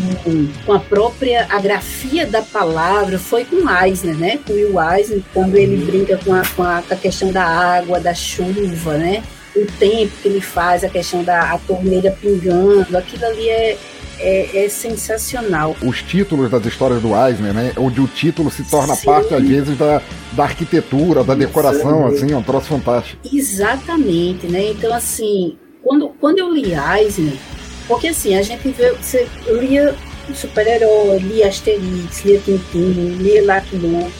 com 0.65 0.73
a 0.73 0.79
própria 0.79 1.45
a 1.49 1.59
grafia 1.59 2.25
da 2.25 2.41
palavra 2.41 3.19
foi 3.19 3.45
com 3.45 3.69
Eisner, 3.69 4.17
né? 4.17 4.39
Com 4.45 4.53
Will 4.53 4.75
Eisner, 4.81 5.21
quando 5.33 5.55
ele 5.55 5.77
uhum. 5.77 5.85
brinca 5.85 6.17
com 6.17 6.33
a, 6.33 6.43
com 6.55 6.63
a, 6.63 6.81
com 6.81 6.93
a 6.93 6.97
questão 6.97 7.31
da 7.31 7.43
água, 7.43 7.99
da 7.99 8.13
chuva, 8.13 8.97
né? 8.97 9.23
O 9.55 9.65
tempo 9.65 10.13
que 10.21 10.27
ele 10.27 10.41
faz, 10.41 10.83
a 10.83 10.89
questão 10.89 11.23
da 11.23 11.53
a 11.53 11.57
torneira 11.59 12.11
pingando, 12.11 12.97
aquilo 12.97 13.25
ali 13.25 13.49
é, 13.49 13.77
é, 14.19 14.65
é, 14.65 14.69
sensacional. 14.69 15.75
Os 15.81 16.01
títulos 16.01 16.49
das 16.49 16.65
histórias 16.65 17.01
do 17.01 17.09
Eisner, 17.15 17.53
né? 17.53 17.73
Onde 17.77 18.01
o 18.01 18.07
título 18.07 18.49
se 18.51 18.63
torna 18.63 18.95
Sim. 18.95 19.05
parte, 19.05 19.33
às 19.33 19.43
vezes, 19.43 19.77
da, 19.77 20.01
da 20.31 20.43
arquitetura, 20.43 21.23
da 21.23 21.35
decoração, 21.35 22.09
Sim. 22.09 22.15
assim, 22.15 22.33
é 22.33 22.37
um 22.37 22.43
troço 22.43 22.67
fantástico. 22.67 23.19
Exatamente, 23.31 24.47
né? 24.47 24.71
Então, 24.71 24.93
assim, 24.93 25.57
quando, 25.81 26.09
quando 26.19 26.39
eu 26.39 26.53
li 26.53 26.73
Eisner, 26.73 27.37
porque 27.87 28.07
assim, 28.07 28.35
a 28.35 28.41
gente 28.41 28.69
vê, 28.69 28.93
você 28.93 29.27
lia 29.47 29.93
super-herói, 30.33 31.19
lia 31.19 31.47
Asterix, 31.47 32.23
lia 32.23 32.39
Tintin, 32.39 33.17
lia 33.19 33.41
Lucky 33.41 33.75
Luke, 33.75 34.11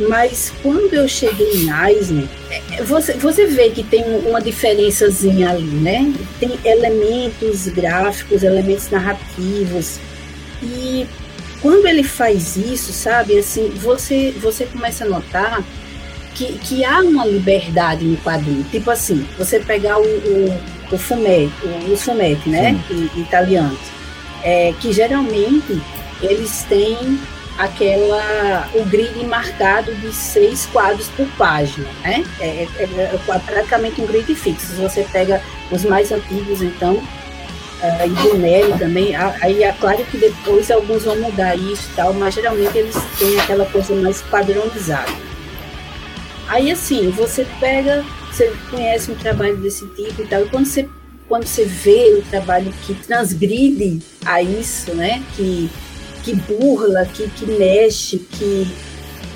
mas 0.00 0.52
quando 0.62 0.92
eu 0.94 1.06
cheguei 1.06 1.50
em 1.52 1.68
Eisner, 1.70 2.26
é, 2.50 2.82
você, 2.82 3.12
você 3.14 3.46
vê 3.46 3.70
que 3.70 3.82
tem 3.82 4.02
um- 4.04 4.30
uma 4.30 4.40
diferençazinha 4.40 5.50
ali, 5.50 5.62
né? 5.64 6.12
Tem 6.40 6.58
elementos 6.64 7.68
gráficos, 7.68 8.42
elementos 8.42 8.90
narrativos, 8.90 9.98
e 10.62 11.06
quando 11.60 11.86
ele 11.86 12.02
faz 12.02 12.56
isso, 12.56 12.92
sabe, 12.92 13.38
assim, 13.38 13.68
você, 13.76 14.32
você 14.40 14.64
começa 14.64 15.04
a 15.04 15.08
notar 15.08 15.62
que, 16.34 16.54
que 16.58 16.84
há 16.84 17.00
uma 17.00 17.26
liberdade 17.26 18.04
no 18.04 18.16
quadrinho. 18.18 18.64
Tipo 18.70 18.90
assim, 18.90 19.26
você 19.38 19.60
pegar 19.60 19.98
o, 19.98 20.02
o, 20.04 20.60
o 20.92 20.98
fumetti, 20.98 21.52
o, 21.62 21.92
os 21.92 22.02
fumetti, 22.02 22.48
né? 22.48 22.80
i- 22.90 23.20
Italianos, 23.20 23.78
é, 24.42 24.72
que 24.80 24.92
geralmente 24.92 25.80
eles 26.22 26.64
têm 26.68 27.18
aquela 27.58 28.68
o 28.74 28.84
grid 28.84 29.24
marcado 29.26 29.94
de 29.96 30.12
seis 30.12 30.66
quadros 30.66 31.08
por 31.08 31.26
página, 31.38 31.86
né? 32.02 32.24
É, 32.40 32.66
é- 32.78 33.10
é 33.14 33.38
praticamente 33.46 34.00
um 34.00 34.06
grid 34.06 34.34
fixo. 34.34 34.74
Você 34.76 35.06
pega 35.12 35.40
os 35.70 35.84
mais 35.84 36.10
antigos, 36.12 36.62
então, 36.62 37.02
ah, 37.82 38.06
e 38.06 38.10
Bonelli 38.10 38.78
também, 38.78 39.14
a- 39.14 39.34
aí 39.40 39.62
é 39.62 39.72
claro 39.72 40.04
que 40.04 40.16
depois 40.16 40.70
alguns 40.70 41.04
vão 41.04 41.16
mudar 41.20 41.54
isso 41.56 41.88
e 41.92 41.96
tal, 41.96 42.12
mas 42.14 42.34
geralmente 42.34 42.76
eles 42.78 42.96
têm 43.18 43.38
aquela 43.40 43.66
coisa 43.66 43.94
mais 43.94 44.22
padronizada. 44.22 45.12
Aí 46.48 46.70
assim, 46.70 47.10
você 47.10 47.46
pega, 47.60 48.04
você 48.30 48.52
conhece 48.70 49.10
um 49.10 49.14
trabalho 49.14 49.56
desse 49.56 49.86
tipo 49.88 50.22
e 50.22 50.26
tal, 50.26 50.42
e 50.42 50.48
quando 50.48 50.66
você, 50.66 50.88
quando 51.28 51.46
você 51.46 51.64
vê 51.64 52.14
o 52.18 52.22
trabalho 52.30 52.72
que 52.84 52.94
transgride 52.94 54.00
a 54.24 54.42
isso, 54.42 54.92
né? 54.94 55.22
Que, 55.36 55.70
que 56.22 56.34
burla, 56.34 57.04
que, 57.06 57.28
que 57.28 57.46
mexe, 57.46 58.18
que 58.18 58.66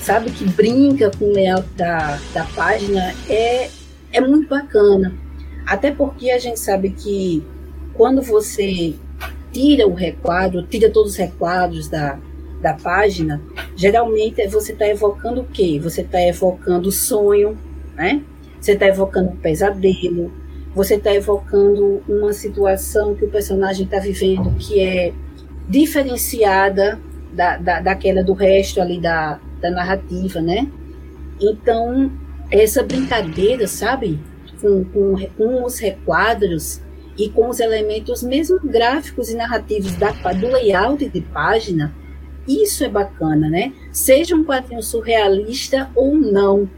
sabe, 0.01 0.31
que 0.31 0.44
brinca 0.44 1.11
com 1.18 1.27
o 1.27 1.33
layout 1.33 1.66
da, 1.77 2.18
da 2.33 2.44
página, 2.44 3.12
é, 3.29 3.68
é 4.12 4.20
muito 4.20 4.49
bacana. 4.49 5.12
Até 5.66 5.90
porque 5.90 6.31
a 6.31 6.38
gente 6.38 6.61
sabe 6.61 6.90
que 6.90 7.42
quando 7.92 8.22
você 8.22 8.94
tira 9.53 9.87
o 9.87 9.94
requadro, 9.94 10.62
tira 10.62 10.88
todos 10.90 11.12
os 11.12 11.16
requadros 11.16 11.88
da, 11.88 12.18
da 12.61 12.75
página, 12.75 13.42
geralmente 13.75 14.46
você 14.46 14.72
está 14.72 14.87
evocando 14.87 15.40
o 15.40 15.44
quê? 15.44 15.81
Você 15.83 16.03
está 16.03 16.20
evocando 16.20 16.88
o 16.88 16.92
sonho, 16.92 17.59
né? 17.96 18.22
Você 18.61 18.72
está 18.72 18.87
evocando 18.87 19.31
um 19.31 19.37
pesadelo, 19.37 20.33
você 20.75 20.94
está 20.94 21.12
evocando 21.12 22.03
uma 22.09 22.33
situação 22.33 23.14
que 23.14 23.25
o 23.25 23.31
personagem 23.31 23.87
está 23.87 23.99
vivendo 23.99 24.55
que 24.59 24.81
é 24.81 25.12
diferenciada 25.69 27.01
da, 27.33 27.57
da, 27.57 27.81
daquela 27.81 28.23
do 28.23 28.33
resto 28.33 28.81
ali 28.81 29.01
da, 29.01 29.39
da 29.61 29.71
narrativa, 29.71 30.41
né? 30.41 30.69
Então, 31.41 32.11
essa 32.51 32.83
brincadeira, 32.83 33.67
sabe? 33.67 34.19
Com, 34.61 34.85
com, 34.85 35.17
com 35.37 35.65
os 35.65 35.79
requadros 35.79 36.81
e 37.19 37.29
com 37.29 37.49
os 37.49 37.61
elementos 37.61 38.23
mesmo 38.23 38.59
gráficos 38.63 39.31
e 39.31 39.37
narrativos 39.37 39.95
da, 39.97 40.11
do 40.11 40.47
layout 40.49 41.07
de 41.09 41.21
página, 41.21 41.95
isso 42.49 42.85
é 42.85 42.89
bacana, 42.89 43.49
né? 43.49 43.73
Seja 43.93 44.35
um 44.35 44.45
quadrinho 44.45 44.83
surrealista 44.83 45.91
ou 45.95 46.15
não, 46.15 46.71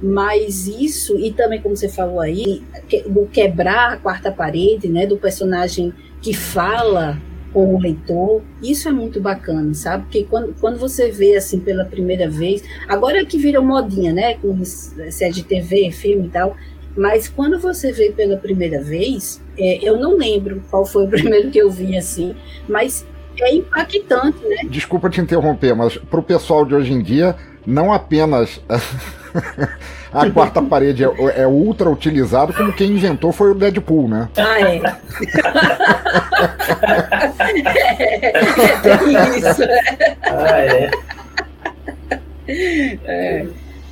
mas 0.00 0.66
isso, 0.66 1.18
e 1.18 1.32
também 1.32 1.60
como 1.60 1.76
você 1.76 1.88
falou 1.88 2.20
aí, 2.20 2.62
do 3.06 3.26
quebrar 3.26 3.94
a 3.94 3.96
quarta 3.96 4.30
parede, 4.30 4.88
né? 4.88 5.06
Do 5.06 5.16
personagem 5.16 5.92
que 6.20 6.32
fala 6.32 7.20
com 7.52 7.74
o 7.74 7.80
leitor, 7.80 8.42
isso 8.62 8.88
é 8.88 8.92
muito 8.92 9.20
bacana, 9.20 9.74
sabe? 9.74 10.04
Porque 10.04 10.24
quando, 10.24 10.54
quando 10.60 10.78
você 10.78 11.10
vê 11.10 11.36
assim 11.36 11.60
pela 11.60 11.84
primeira 11.84 12.28
vez, 12.28 12.62
agora 12.88 13.20
é 13.20 13.24
que 13.24 13.38
vira 13.38 13.60
modinha, 13.60 14.12
né? 14.12 14.34
Com 14.34 14.64
se 14.64 15.24
é 15.24 15.28
de 15.28 15.42
TV, 15.42 15.90
filme 15.90 16.26
e 16.26 16.30
tal, 16.30 16.56
mas 16.96 17.28
quando 17.28 17.58
você 17.58 17.92
vê 17.92 18.10
pela 18.10 18.36
primeira 18.36 18.82
vez, 18.82 19.40
é, 19.58 19.78
eu 19.82 19.98
não 19.98 20.16
lembro 20.16 20.62
qual 20.70 20.84
foi 20.84 21.04
o 21.04 21.08
primeiro 21.10 21.50
que 21.50 21.58
eu 21.58 21.70
vi 21.70 21.96
assim, 21.96 22.34
mas 22.68 23.06
é 23.40 23.54
impactante, 23.54 24.44
né? 24.46 24.56
Desculpa 24.68 25.08
te 25.08 25.20
interromper, 25.20 25.74
mas 25.74 25.96
pro 25.96 26.22
pessoal 26.22 26.64
de 26.64 26.74
hoje 26.74 26.92
em 26.92 27.02
dia, 27.02 27.34
não 27.66 27.92
apenas 27.92 28.60
a 30.12 30.30
quarta 30.30 30.60
parede 30.60 31.04
é, 31.04 31.42
é 31.42 31.46
ultra 31.46 31.88
utilizado, 31.88 32.52
como 32.52 32.72
quem 32.72 32.90
inventou 32.90 33.32
foi 33.32 33.50
o 33.50 33.54
Deadpool, 33.54 34.08
né? 34.08 34.28
Ah, 34.36 34.60
é. 34.60 34.82
é 38.84 39.38
isso. 39.38 39.62
Ah, 40.22 40.58
é. 42.48 43.46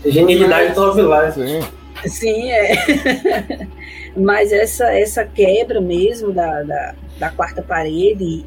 Genialidade 0.05 0.75
do 0.75 0.81
Love 0.81 1.03
Life. 1.03 1.41
Sim. 1.41 1.61
Sim, 2.07 2.51
é. 2.51 2.73
Mas 4.17 4.53
essa, 4.53 4.93
essa 4.93 5.25
quebra 5.25 5.81
mesmo 5.81 6.33
da, 6.33 6.63
da, 6.63 6.95
da 7.19 7.31
quarta 7.31 7.63
parede 7.63 8.25
e, 8.25 8.47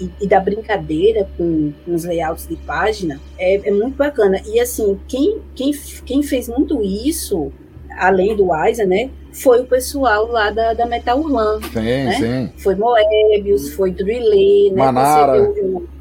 e, 0.00 0.10
e 0.20 0.26
da 0.26 0.38
brincadeira 0.40 1.28
com, 1.36 1.72
com 1.84 1.94
os 1.94 2.04
layouts 2.04 2.46
de 2.46 2.56
página 2.56 3.20
é, 3.38 3.68
é 3.68 3.70
muito 3.70 3.96
bacana. 3.96 4.40
E 4.46 4.60
assim, 4.60 4.98
quem, 5.08 5.40
quem, 5.54 5.72
quem 6.04 6.22
fez 6.22 6.48
muito 6.48 6.82
isso, 6.82 7.52
além 7.98 8.36
do 8.36 8.52
Aiza, 8.52 8.84
né, 8.84 9.10
foi 9.32 9.60
o 9.60 9.66
pessoal 9.66 10.26
lá 10.26 10.50
da, 10.50 10.74
da 10.74 10.86
Metal 10.86 11.18
Urlan. 11.18 11.60
Sim, 11.72 11.80
Né? 11.80 12.12
sim. 12.12 12.50
Foi 12.56 12.74
Moebius, 12.74 13.72
foi 13.74 13.90
Drillé, 13.90 14.70
né? 14.74 14.84
Manara. 14.84 15.52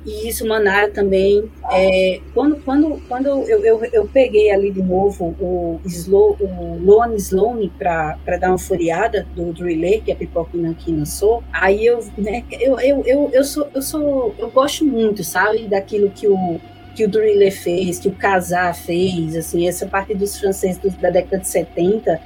E 0.05 0.27
isso, 0.29 0.47
Manara 0.47 0.89
também. 0.89 1.51
É, 1.69 2.21
quando 2.33 2.55
quando, 2.63 3.01
quando 3.09 3.27
eu, 3.27 3.63
eu, 3.63 3.83
eu 3.91 4.07
peguei 4.07 4.49
ali 4.49 4.71
de 4.71 4.81
novo 4.81 5.35
o, 5.39 5.79
Slow, 5.85 6.37
o 6.39 6.79
Lone 6.81 7.17
Sloane 7.17 7.69
para 7.77 8.15
dar 8.39 8.49
uma 8.49 8.57
furiada 8.57 9.27
do 9.35 9.51
Drillé, 9.51 9.99
que 9.99 10.11
a 10.11 10.15
Pipoquina 10.15 10.71
aqui 10.71 10.91
lançou, 10.91 11.43
aí 11.51 11.85
eu, 11.85 11.99
né, 12.17 12.43
eu, 12.51 12.79
eu, 12.79 13.03
eu, 13.05 13.29
eu, 13.33 13.43
sou, 13.43 13.67
eu 13.75 13.81
sou, 13.81 14.33
eu 14.39 14.49
gosto 14.49 14.85
muito, 14.85 15.23
sabe, 15.23 15.67
daquilo 15.67 16.09
que 16.09 16.27
o 16.27 16.59
que 16.97 17.05
o 17.05 17.07
Drillé 17.07 17.51
fez, 17.51 17.99
que 17.99 18.07
o 18.07 18.11
Casar 18.11 18.75
fez, 18.75 19.35
assim, 19.35 19.67
essa 19.67 19.85
parte 19.85 20.15
dos 20.15 20.39
franceses 20.39 20.79
da 20.95 21.11
década 21.11 21.37
de 21.37 21.47
70 21.47 22.19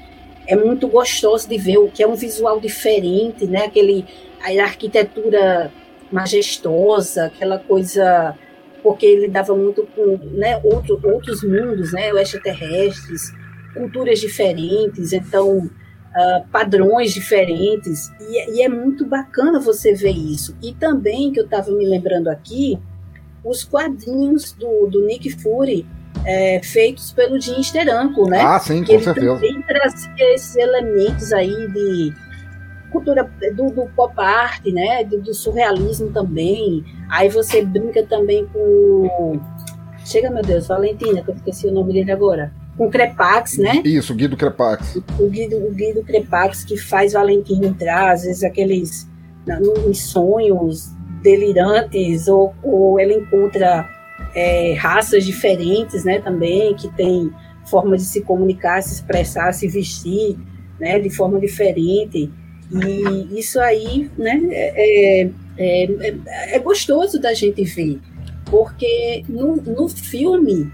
é 0.47 0.55
muito 0.55 0.87
gostoso 0.87 1.49
de 1.49 1.57
ver 1.57 1.77
o 1.77 1.89
que 1.89 2.01
é 2.01 2.07
um 2.07 2.15
visual 2.15 2.57
diferente, 2.57 3.45
né? 3.45 3.65
Aquele 3.65 4.05
a 4.41 4.63
arquitetura 4.63 5.69
majestosa, 6.09 7.25
aquela 7.25 7.59
coisa 7.59 8.33
porque 8.81 9.05
ele 9.05 9.27
dava 9.27 9.53
muito 9.53 9.85
com 9.93 10.17
né, 10.31 10.59
outro, 10.63 10.99
outros 11.03 11.43
mundos, 11.43 11.91
né, 11.91 12.09
extraterrestres, 12.09 13.31
culturas 13.73 14.19
diferentes, 14.19 15.13
então 15.13 15.69
ah, 16.15 16.43
padrões 16.51 17.13
diferentes 17.13 18.09
e, 18.21 18.57
e 18.57 18.61
é 18.63 18.69
muito 18.69 19.05
bacana 19.05 19.59
você 19.59 19.93
ver 19.93 20.15
isso. 20.15 20.57
E 20.63 20.73
também 20.73 21.31
que 21.31 21.41
eu 21.41 21.45
estava 21.45 21.69
me 21.71 21.85
lembrando 21.85 22.29
aqui 22.29 22.79
os 23.43 23.63
quadrinhos 23.63 24.51
do, 24.53 24.87
do 24.87 25.05
Nick 25.05 25.29
Fury 25.29 25.85
é, 26.25 26.61
feitos 26.63 27.11
pelo 27.11 27.39
Jim 27.39 27.61
Steranko, 27.61 28.29
né? 28.29 28.41
Ah, 28.41 28.59
sim, 28.59 28.81
que 28.81 28.87
com 28.87 28.93
ele 28.93 29.03
certeza. 29.03 29.33
também 29.35 29.61
trazia 29.63 30.33
esses 30.33 30.55
elementos 30.55 31.33
aí 31.33 31.67
de 31.71 32.13
cultura 32.91 33.31
do, 33.55 33.71
do 33.71 33.87
pop 33.95 34.13
art, 34.17 34.65
né, 34.65 35.03
do, 35.05 35.21
do 35.21 35.33
surrealismo 35.33 36.11
também. 36.11 36.83
Aí 37.09 37.29
você 37.29 37.63
brinca 37.63 38.03
também 38.03 38.45
com 38.47 39.39
chega 40.05 40.29
meu 40.29 40.43
Deus, 40.43 40.67
Valentina, 40.67 41.21
que 41.21 41.31
eu 41.31 41.35
esqueci 41.35 41.67
o 41.67 41.71
nome 41.71 41.93
dele 41.93 42.11
agora, 42.11 42.51
com 42.77 42.89
Crepax, 42.89 43.57
né? 43.57 43.81
Isso, 43.85 44.13
Guido 44.13 44.35
Crepax. 44.35 44.97
O 45.19 45.27
Guido, 45.27 45.57
o 45.57 45.71
Guido 45.71 46.03
Crepax 46.03 46.63
que 46.63 46.77
faz 46.77 47.13
Valentina 47.13 47.67
entrar, 47.67 48.11
às 48.11 48.23
vezes 48.23 48.43
aqueles 48.43 49.09
nos 49.45 50.01
sonhos 50.03 50.91
delirantes 51.21 52.27
ou, 52.27 52.53
ou 52.63 52.99
ele 52.99 53.15
encontra 53.15 53.87
é, 54.35 54.73
raças 54.73 55.25
diferentes, 55.25 56.03
né, 56.03 56.19
também 56.19 56.73
que 56.75 56.89
tem 56.95 57.31
forma 57.65 57.95
de 57.95 58.03
se 58.03 58.21
comunicar, 58.21 58.81
se 58.81 58.95
expressar, 58.95 59.53
se 59.53 59.67
vestir, 59.67 60.37
né, 60.79 60.99
de 60.99 61.09
forma 61.09 61.39
diferente. 61.39 62.31
E 62.71 63.39
isso 63.39 63.59
aí, 63.59 64.09
né, 64.17 64.41
é, 64.49 65.23
é, 65.23 65.29
é, 65.57 66.55
é 66.55 66.59
gostoso 66.59 67.19
da 67.19 67.33
gente 67.33 67.63
ver, 67.63 67.99
porque 68.45 69.23
no, 69.27 69.57
no 69.57 69.89
filme 69.89 70.71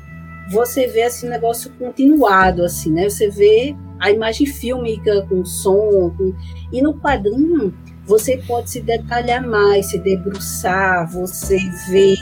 você 0.50 0.88
vê 0.88 1.02
esse 1.02 1.28
negócio 1.28 1.72
continuado, 1.78 2.64
assim, 2.64 2.92
né? 2.92 3.10
Você 3.10 3.30
vê 3.30 3.76
a 4.00 4.10
imagem 4.12 4.48
fílmica 4.48 5.26
com 5.28 5.44
som, 5.44 6.10
com... 6.18 6.34
e 6.72 6.82
no 6.82 6.94
quadrinho 6.94 7.74
você 8.08 8.38
pode 8.48 8.70
se 8.70 8.82
detalhar 8.82 9.46
mais, 9.46 9.88
se 9.88 10.00
debruçar, 10.00 11.12
você 11.12 11.58
vê 11.90 12.16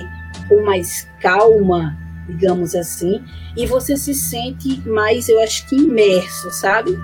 com 0.49 0.65
mais 0.65 1.07
calma, 1.21 1.95
digamos 2.27 2.75
assim, 2.75 3.23
e 3.55 3.67
você 3.67 3.95
se 3.95 4.13
sente 4.13 4.81
mais, 4.89 5.29
eu 5.29 5.41
acho 5.41 5.67
que 5.67 5.75
imerso, 5.75 6.49
sabe? 6.51 6.97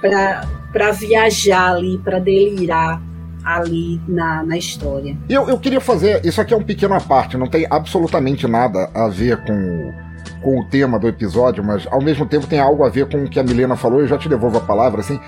Para 0.00 0.92
viajar 0.92 1.72
ali, 1.72 1.98
para 1.98 2.20
delirar 2.20 3.02
ali 3.44 4.00
na, 4.06 4.44
na 4.44 4.56
história. 4.56 5.16
Eu, 5.28 5.48
eu 5.48 5.58
queria 5.58 5.80
fazer. 5.80 6.24
Isso 6.24 6.40
aqui 6.40 6.54
é 6.54 6.56
um 6.56 6.62
pequeno 6.62 6.98
parte, 7.00 7.36
não 7.36 7.48
tem 7.48 7.66
absolutamente 7.68 8.46
nada 8.46 8.90
a 8.94 9.08
ver 9.08 9.42
com, 9.44 9.92
com 10.42 10.58
o 10.58 10.64
tema 10.64 10.98
do 10.98 11.06
episódio, 11.08 11.62
mas 11.62 11.86
ao 11.90 12.00
mesmo 12.00 12.26
tempo 12.26 12.46
tem 12.46 12.58
algo 12.58 12.84
a 12.84 12.88
ver 12.88 13.06
com 13.06 13.24
o 13.24 13.28
que 13.28 13.38
a 13.38 13.42
Milena 13.42 13.76
falou. 13.76 14.00
Eu 14.00 14.06
já 14.06 14.18
te 14.18 14.28
devolvo 14.28 14.58
a 14.58 14.60
palavra, 14.60 15.00
assim. 15.00 15.20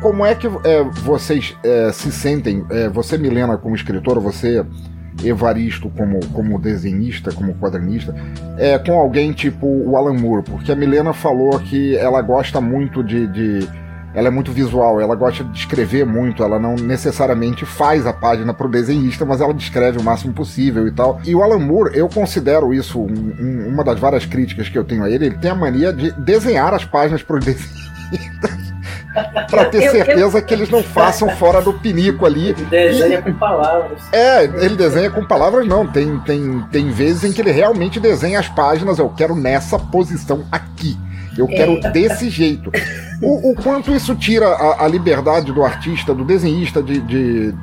Como 0.00 0.24
é 0.24 0.34
que 0.34 0.46
é, 0.46 0.82
vocês 1.02 1.56
é, 1.62 1.92
se 1.92 2.10
sentem, 2.10 2.64
é, 2.70 2.88
você, 2.88 3.18
Milena, 3.18 3.56
como 3.56 3.74
escritora, 3.74 4.18
você, 4.20 4.64
Evaristo, 5.22 5.90
como, 5.90 6.20
como 6.28 6.58
desenhista, 6.58 7.32
como 7.32 7.54
quadrinista, 7.54 8.14
é, 8.58 8.78
com 8.78 8.92
alguém 8.98 9.32
tipo 9.32 9.66
o 9.66 9.96
Alan 9.96 10.14
Moore? 10.14 10.44
Porque 10.44 10.72
a 10.72 10.76
Milena 10.76 11.12
falou 11.12 11.58
que 11.60 11.96
ela 11.96 12.20
gosta 12.22 12.60
muito 12.60 13.02
de, 13.02 13.26
de 13.26 13.68
ela 14.14 14.28
é 14.28 14.30
muito 14.30 14.52
visual, 14.52 15.00
ela 15.00 15.14
gosta 15.14 15.42
de 15.42 15.58
escrever 15.58 16.06
muito, 16.06 16.42
ela 16.42 16.58
não 16.58 16.76
necessariamente 16.76 17.66
faz 17.66 18.06
a 18.06 18.12
página 18.12 18.54
pro 18.54 18.68
desenhista, 18.68 19.24
mas 19.24 19.40
ela 19.40 19.52
descreve 19.52 19.98
o 19.98 20.02
máximo 20.02 20.32
possível 20.32 20.86
e 20.86 20.92
tal. 20.92 21.20
E 21.24 21.34
o 21.34 21.42
Alan 21.42 21.58
Moore, 21.58 21.96
eu 21.96 22.08
considero 22.08 22.72
isso 22.72 23.00
um, 23.00 23.34
um, 23.40 23.68
uma 23.68 23.82
das 23.82 23.98
várias 23.98 24.24
críticas 24.24 24.68
que 24.68 24.78
eu 24.78 24.84
tenho 24.84 25.02
a 25.02 25.10
ele, 25.10 25.26
ele 25.26 25.38
tem 25.38 25.50
a 25.50 25.54
mania 25.54 25.92
de 25.92 26.12
desenhar 26.12 26.72
as 26.72 26.84
páginas 26.84 27.22
pro 27.22 27.40
desenhistas. 27.40 28.64
para 29.48 29.66
ter 29.66 29.90
certeza 29.90 30.42
que 30.42 30.52
eles 30.52 30.68
não 30.68 30.82
façam 30.82 31.28
fora 31.36 31.62
do 31.62 31.72
pinico 31.72 32.26
ali. 32.26 32.50
Ele 32.50 32.64
desenha 32.64 33.18
e, 33.18 33.22
com 33.22 33.32
palavras. 33.34 34.00
É, 34.12 34.44
ele 34.44 34.76
desenha 34.76 35.10
com 35.10 35.24
palavras 35.24 35.66
não. 35.66 35.86
Tem, 35.86 36.18
tem, 36.20 36.60
tem 36.70 36.90
vezes 36.90 37.24
em 37.24 37.32
que 37.32 37.40
ele 37.40 37.52
realmente 37.52 38.00
desenha 38.00 38.40
as 38.40 38.48
páginas. 38.48 38.98
Eu 38.98 39.08
quero 39.10 39.36
nessa 39.36 39.78
posição 39.78 40.44
aqui. 40.50 40.98
Eu 41.36 41.46
quero 41.46 41.78
é. 41.82 41.90
desse 41.90 42.28
jeito. 42.28 42.70
O, 43.20 43.50
o, 43.50 43.54
quanto 43.54 43.92
isso 43.92 44.14
tira 44.14 44.46
a, 44.46 44.84
a, 44.84 44.88
liberdade 44.88 45.52
do 45.52 45.64
artista, 45.64 46.14
do 46.14 46.24
desenhista, 46.24 46.82
de, 46.82 47.00
de, 47.00 47.54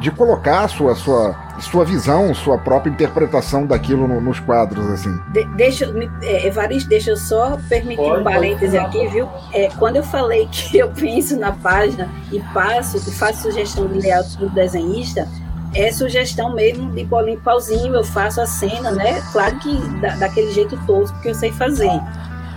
de 0.00 0.10
colocar 0.10 0.64
a 0.64 0.68
sua, 0.68 0.94
sua, 0.94 1.36
sua 1.60 1.84
visão, 1.84 2.34
sua 2.34 2.58
própria 2.58 2.90
interpretação 2.90 3.66
daquilo 3.66 4.08
no, 4.08 4.20
nos 4.20 4.40
quadros, 4.40 4.86
assim. 4.90 5.16
De, 5.32 5.44
deixa, 5.56 5.92
é, 6.22 6.46
Evaristo, 6.46 6.88
deixa 6.88 7.10
eu 7.10 7.16
só 7.16 7.58
permitir 7.68 8.02
pode, 8.02 8.20
um 8.20 8.24
parêntese 8.24 8.76
aqui, 8.76 9.06
viu? 9.08 9.28
É, 9.52 9.68
quando 9.78 9.96
eu 9.96 10.02
falei 10.02 10.48
que 10.50 10.76
eu 10.78 10.88
penso 10.90 11.38
na 11.38 11.52
página 11.52 12.08
e 12.32 12.40
passo, 12.52 12.96
e 12.96 13.12
faço 13.12 13.42
sugestão 13.42 13.86
de 13.86 14.00
layout 14.00 14.36
do 14.38 14.48
desenhista, 14.50 15.28
é 15.74 15.92
sugestão 15.92 16.54
mesmo 16.54 16.90
de 16.92 17.04
bolinho 17.04 17.40
pauzinho, 17.40 17.94
eu 17.94 18.02
faço 18.02 18.40
a 18.40 18.46
cena, 18.46 18.90
né? 18.90 19.22
Claro 19.32 19.58
que 19.58 19.76
da, 20.00 20.16
daquele 20.16 20.50
jeito 20.50 20.78
tosco 20.86 21.20
que 21.20 21.28
eu 21.28 21.34
sei 21.34 21.52
fazer 21.52 22.00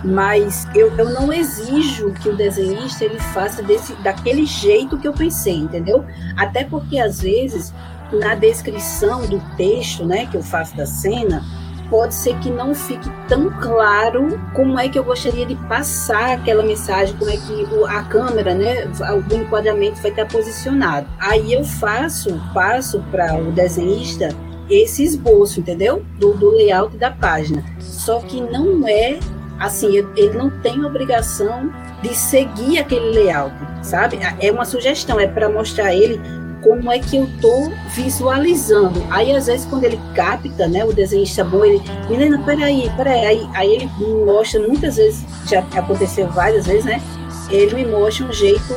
mas 0.04 0.68
eu, 0.74 0.96
eu 0.98 1.10
não 1.10 1.32
exijo 1.32 2.12
que 2.14 2.30
o 2.30 2.36
desenhista 2.36 3.06
ele 3.06 3.20
faça 3.20 3.62
desse, 3.62 3.94
daquele 3.96 4.46
jeito 4.46 4.98
que 4.98 5.08
eu 5.08 5.14
pensei, 5.14 5.56
entendeu? 5.56 6.06
Até 6.36 6.64
porque 6.64 7.00
às 7.00 7.22
vezes 7.22 7.74
na 8.12 8.36
descrição 8.36 9.26
do 9.26 9.40
texto, 9.56 10.06
né, 10.06 10.26
que 10.26 10.36
eu 10.36 10.44
faço 10.44 10.76
da 10.76 10.86
cena, 10.86 11.44
pode 11.90 12.14
ser 12.14 12.38
que 12.40 12.50
não 12.50 12.74
fique 12.74 13.10
tão 13.28 13.50
claro 13.60 14.40
como 14.54 14.80
é 14.80 14.88
que 14.88 14.98
eu 14.98 15.04
gostaria 15.04 15.46
de 15.46 15.56
passar 15.68 16.38
aquela 16.38 16.64
mensagem, 16.64 17.16
como 17.18 17.30
é 17.30 17.38
que 17.38 17.68
a 17.88 18.04
câmera, 18.04 18.54
né, 18.54 18.86
o 18.86 19.36
enquadramento 19.36 20.02
vai 20.02 20.12
estar 20.12 20.26
posicionado. 20.26 21.08
Aí 21.20 21.54
eu 21.54 21.64
faço, 21.64 22.42
passo 22.54 23.04
para 23.12 23.36
o 23.36 23.52
desenhista 23.52 24.30
esse 24.70 25.04
esboço, 25.04 25.60
entendeu? 25.60 26.06
Do, 26.18 26.34
do 26.34 26.50
layout 26.52 26.96
da 26.96 27.12
página. 27.12 27.64
Só 27.78 28.20
que 28.20 28.40
não 28.40 28.88
é 28.88 29.20
assim, 29.62 29.96
ele 30.16 30.38
não 30.38 30.50
tem 30.50 30.84
obrigação 30.84 31.72
de 32.02 32.16
seguir 32.16 32.80
aquele 32.80 33.12
layout, 33.12 33.54
sabe? 33.84 34.20
É 34.40 34.52
uma 34.52 34.66
sugestão, 34.66 35.20
é 35.20 35.28
para 35.28 35.48
mostrar 35.48 35.86
a 35.86 35.96
ele 35.96 36.20
como 36.62 36.92
é 36.92 37.00
que 37.00 37.18
eu 37.18 37.30
tô 37.40 37.72
visualizando. 37.96 39.04
Aí, 39.10 39.36
às 39.36 39.46
vezes, 39.48 39.66
quando 39.66 39.84
ele 39.84 40.00
capta, 40.16 40.68
né, 40.68 40.84
o 40.84 40.94
desenhista 40.94 41.44
bom, 41.44 41.64
ele, 41.64 41.82
Milena, 42.10 42.40
peraí, 42.44 42.92
peraí. 42.98 43.26
Aí, 43.26 43.50
aí 43.56 43.74
ele 43.74 43.90
mostra, 44.26 44.60
muitas 44.60 44.96
vezes, 44.96 45.24
já 45.48 45.60
aconteceu 45.60 46.28
várias 46.28 46.66
vezes, 46.66 46.86
né? 46.86 47.02
Ele 47.50 47.76
me 47.76 47.86
mostra 47.86 48.26
um 48.26 48.34
jeito 48.34 48.76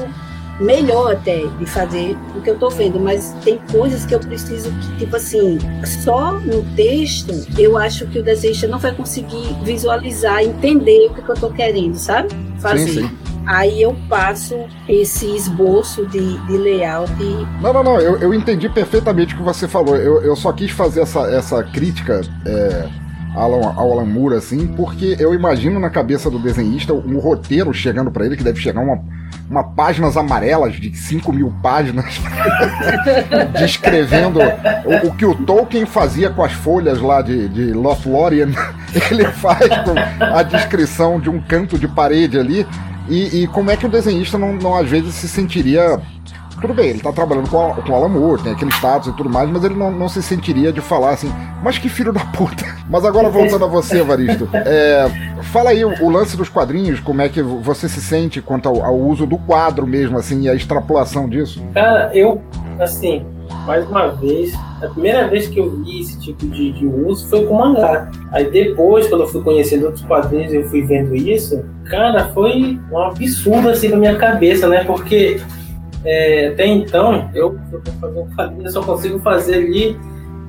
melhor 0.61 1.13
até 1.13 1.47
de 1.59 1.67
fazer 1.67 2.17
o 2.37 2.41
que 2.41 2.51
eu 2.51 2.59
tô 2.59 2.71
vendo, 2.71 3.01
mas 3.01 3.35
tem 3.45 3.59
coisas 3.71 4.05
que 4.07 4.15
eu 4.15 4.21
preciso 4.21 4.71
que, 4.71 4.99
tipo 4.99 5.17
assim, 5.17 5.59
só 6.03 6.33
no 6.33 6.63
texto 6.75 7.33
eu 7.59 7.77
acho 7.77 8.07
que 8.07 8.19
o 8.19 8.23
desenhista 8.23 8.67
não 8.69 8.79
vai 8.79 8.95
conseguir 8.95 9.55
visualizar, 9.63 10.43
entender 10.43 11.09
o 11.09 11.15
que, 11.15 11.23
que 11.23 11.31
eu 11.31 11.35
tô 11.37 11.51
querendo, 11.51 11.97
sabe? 11.97 12.29
Fazer. 12.59 12.87
Sim, 12.87 13.09
sim. 13.09 13.19
Aí 13.47 13.83
eu 13.83 13.95
passo 14.09 14.57
esse 14.89 15.27
esboço 15.37 16.07
de, 16.07 16.39
de 16.47 16.57
layout. 16.57 17.13
E... 17.21 17.63
Não, 17.63 17.75
não, 17.75 17.85
não, 17.85 18.01
eu, 18.01 18.17
eu 18.17 18.33
entendi 18.33 18.71
perfeitamente 18.71 19.35
o 19.35 19.37
que 19.37 19.43
você 19.43 19.69
falou. 19.69 19.97
Eu, 19.97 20.23
eu 20.23 20.35
só 20.35 20.51
quis 20.51 20.71
fazer 20.71 21.03
essa, 21.03 21.21
essa 21.31 21.63
crítica. 21.63 22.23
É 22.47 23.05
ao 23.35 23.93
Alan 23.93 24.05
Moore, 24.05 24.37
assim, 24.37 24.67
porque 24.67 25.17
eu 25.19 25.35
imagino 25.35 25.81
na 25.81 25.91
cabeça 25.91 26.31
do 26.31 26.39
desenhista 26.39 26.95
um 26.95 27.19
roteiro 27.19 27.73
chegando 27.75 28.11
para 28.11 28.25
ele, 28.25 28.37
que 28.37 28.45
deve 28.45 28.61
chegar 28.61 28.81
uma, 28.81 29.03
uma 29.49 29.63
páginas 29.63 30.17
amarelas 30.17 30.75
de 30.75 30.95
5 30.97 31.33
mil 31.33 31.53
páginas, 31.63 32.21
descrevendo 33.59 34.41
o, 34.41 35.09
o, 35.09 35.15
que 35.15 35.27
o 35.27 35.35
Tolkien 35.35 35.87
fazia 35.87 36.31
com 36.31 36.43
as 36.43 36.53
folhas 36.53 37.01
lá 37.01 37.21
de, 37.23 37.49
de 37.49 37.73
Lothlórien, 37.73 38.49
ele 39.11 39.25
faz 39.27 39.69
com 39.69 40.25
a 40.25 40.43
descrição 40.43 41.21
de 41.21 41.29
um 41.29 41.41
canto 41.41 41.79
de 41.79 41.87
parede 41.87 42.39
ali, 42.39 42.67
e, 43.09 43.43
e 43.43 43.47
como 43.49 43.71
é 43.71 43.77
que 43.77 43.87
o 43.87 43.91
desenhista 43.91 44.39
não, 44.39 44.55
não 44.55 44.75
às 44.75 44.89
vezes 44.89 45.15
se 45.15 45.29
sentiria 45.29 46.01
tudo 46.61 46.75
bem, 46.75 46.91
ele 46.91 47.01
tá 47.01 47.13
trabalhando 47.13 47.49
com, 47.51 47.61
a, 47.61 47.75
com 47.75 47.93
o 47.93 47.95
Alan 47.95 48.09
Moore, 48.09 48.43
tem 48.43 48.53
aquele 48.53 48.71
status 48.71 49.09
e 49.09 49.17
tudo 49.17 49.29
mais, 49.29 49.49
mas 49.51 49.65
ele 49.65 49.75
não, 49.75 49.91
não 49.91 50.09
se 50.09 50.23
sentiria 50.23 50.73
de 50.73 50.81
falar 50.81 51.11
assim, 51.11 51.33
mas 51.63 51.79
que 51.79 51.89
filho 51.89 52.13
da 52.13 52.21
puta. 52.21 52.65
Mas 52.87 53.03
agora 53.05 53.31
voltando 53.31 53.65
a 53.65 53.69
você, 53.69 54.01
Evaristo, 54.01 54.47
é, 54.53 55.07
fala 55.45 55.71
aí 55.71 55.85
o, 55.85 56.05
o, 56.05 56.11
lance 56.11 56.37
dos 56.37 56.51
quadrinhos, 56.51 57.01
como 57.01 57.23
é 57.23 57.31
que 57.31 57.41
você 57.41 57.89
se 57.89 58.01
sente 58.01 58.43
quanto 58.43 58.69
ao, 58.69 58.85
ao 58.85 58.95
uso 58.95 59.27
do 59.27 59.39
quadro 59.39 59.87
mesmo, 59.87 60.19
assim, 60.19 60.43
e 60.43 60.49
a 60.51 60.55
extrapolação 60.55 61.27
disso? 61.27 61.63
Cara, 61.73 62.11
eu, 62.15 62.43
assim, 62.79 63.25
mais 63.67 63.89
uma 63.89 64.09
vez, 64.09 64.55
a 64.83 64.89
primeira 64.89 65.27
vez 65.29 65.49
que 65.49 65.59
eu 65.59 65.71
vi 65.83 66.01
esse 66.01 66.21
tipo 66.21 66.47
de, 66.47 66.73
de 66.73 66.87
uso 66.87 67.27
foi 67.29 67.47
com 67.47 67.55
mangá. 67.55 68.11
Aí 68.31 68.51
depois, 68.51 69.09
quando 69.09 69.23
eu 69.23 69.29
fui 69.29 69.43
conhecendo 69.43 69.87
outros 69.87 70.05
quadrinhos 70.05 70.53
e 70.53 70.57
eu 70.57 70.69
fui 70.69 70.83
vendo 70.83 71.15
isso, 71.15 71.65
cara, 71.85 72.29
foi 72.35 72.79
um 72.93 72.99
absurdo 72.99 73.71
assim 73.71 73.89
na 73.89 73.97
minha 73.97 74.17
cabeça, 74.17 74.69
né? 74.69 74.85
Porque 74.85 75.41
é, 76.05 76.49
até 76.49 76.67
então, 76.67 77.31
eu, 77.35 77.59
eu 78.63 78.71
só 78.71 78.83
consigo 78.83 79.19
fazer 79.21 79.55
ali 79.55 79.97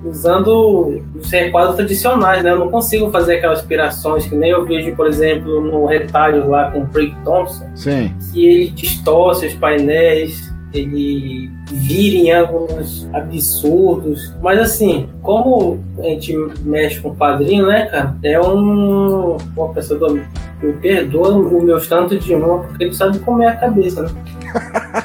usando 0.04 1.02
os 1.16 1.32
requadros 1.32 1.76
tradicionais, 1.76 2.44
né? 2.44 2.52
Eu 2.52 2.60
não 2.60 2.70
consigo 2.70 3.10
fazer 3.10 3.38
aquelas 3.38 3.60
aspirações 3.60 4.26
que 4.26 4.36
nem 4.36 4.52
eu 4.52 4.66
vejo, 4.66 4.96
por 4.96 5.08
exemplo, 5.08 5.62
no 5.62 5.86
retalho 5.86 6.48
lá 6.50 6.72
com 6.72 6.82
o 6.82 6.88
Craig 6.88 7.16
Thompson, 7.24 7.66
Sim. 7.74 8.14
que 8.32 8.46
ele 8.46 8.70
distorce 8.70 9.48
os 9.48 9.54
painéis, 9.56 10.54
ele 10.74 11.50
vira 11.72 12.16
em 12.18 12.32
ângulos 12.32 13.08
absurdos. 13.14 14.34
Mas 14.42 14.60
assim, 14.60 15.10
como 15.22 15.80
a 16.00 16.04
gente 16.04 16.36
mexe 16.62 17.00
com 17.00 17.16
quadrinho, 17.16 17.66
né, 17.66 17.86
cara? 17.86 18.16
É 18.24 18.40
um. 18.40 19.38
Uma 19.56 19.74
pessoa 19.74 20.14
me 20.14 20.74
perdoa 20.82 21.30
o 21.30 21.64
meu 21.64 21.80
tanto 21.88 22.18
de 22.18 22.36
uma, 22.36 22.60
porque 22.60 22.84
ele 22.84 22.94
sabe 22.94 23.20
comer 23.20 23.48
a 23.48 23.56
cabeça, 23.56 24.04
né? 24.04 24.10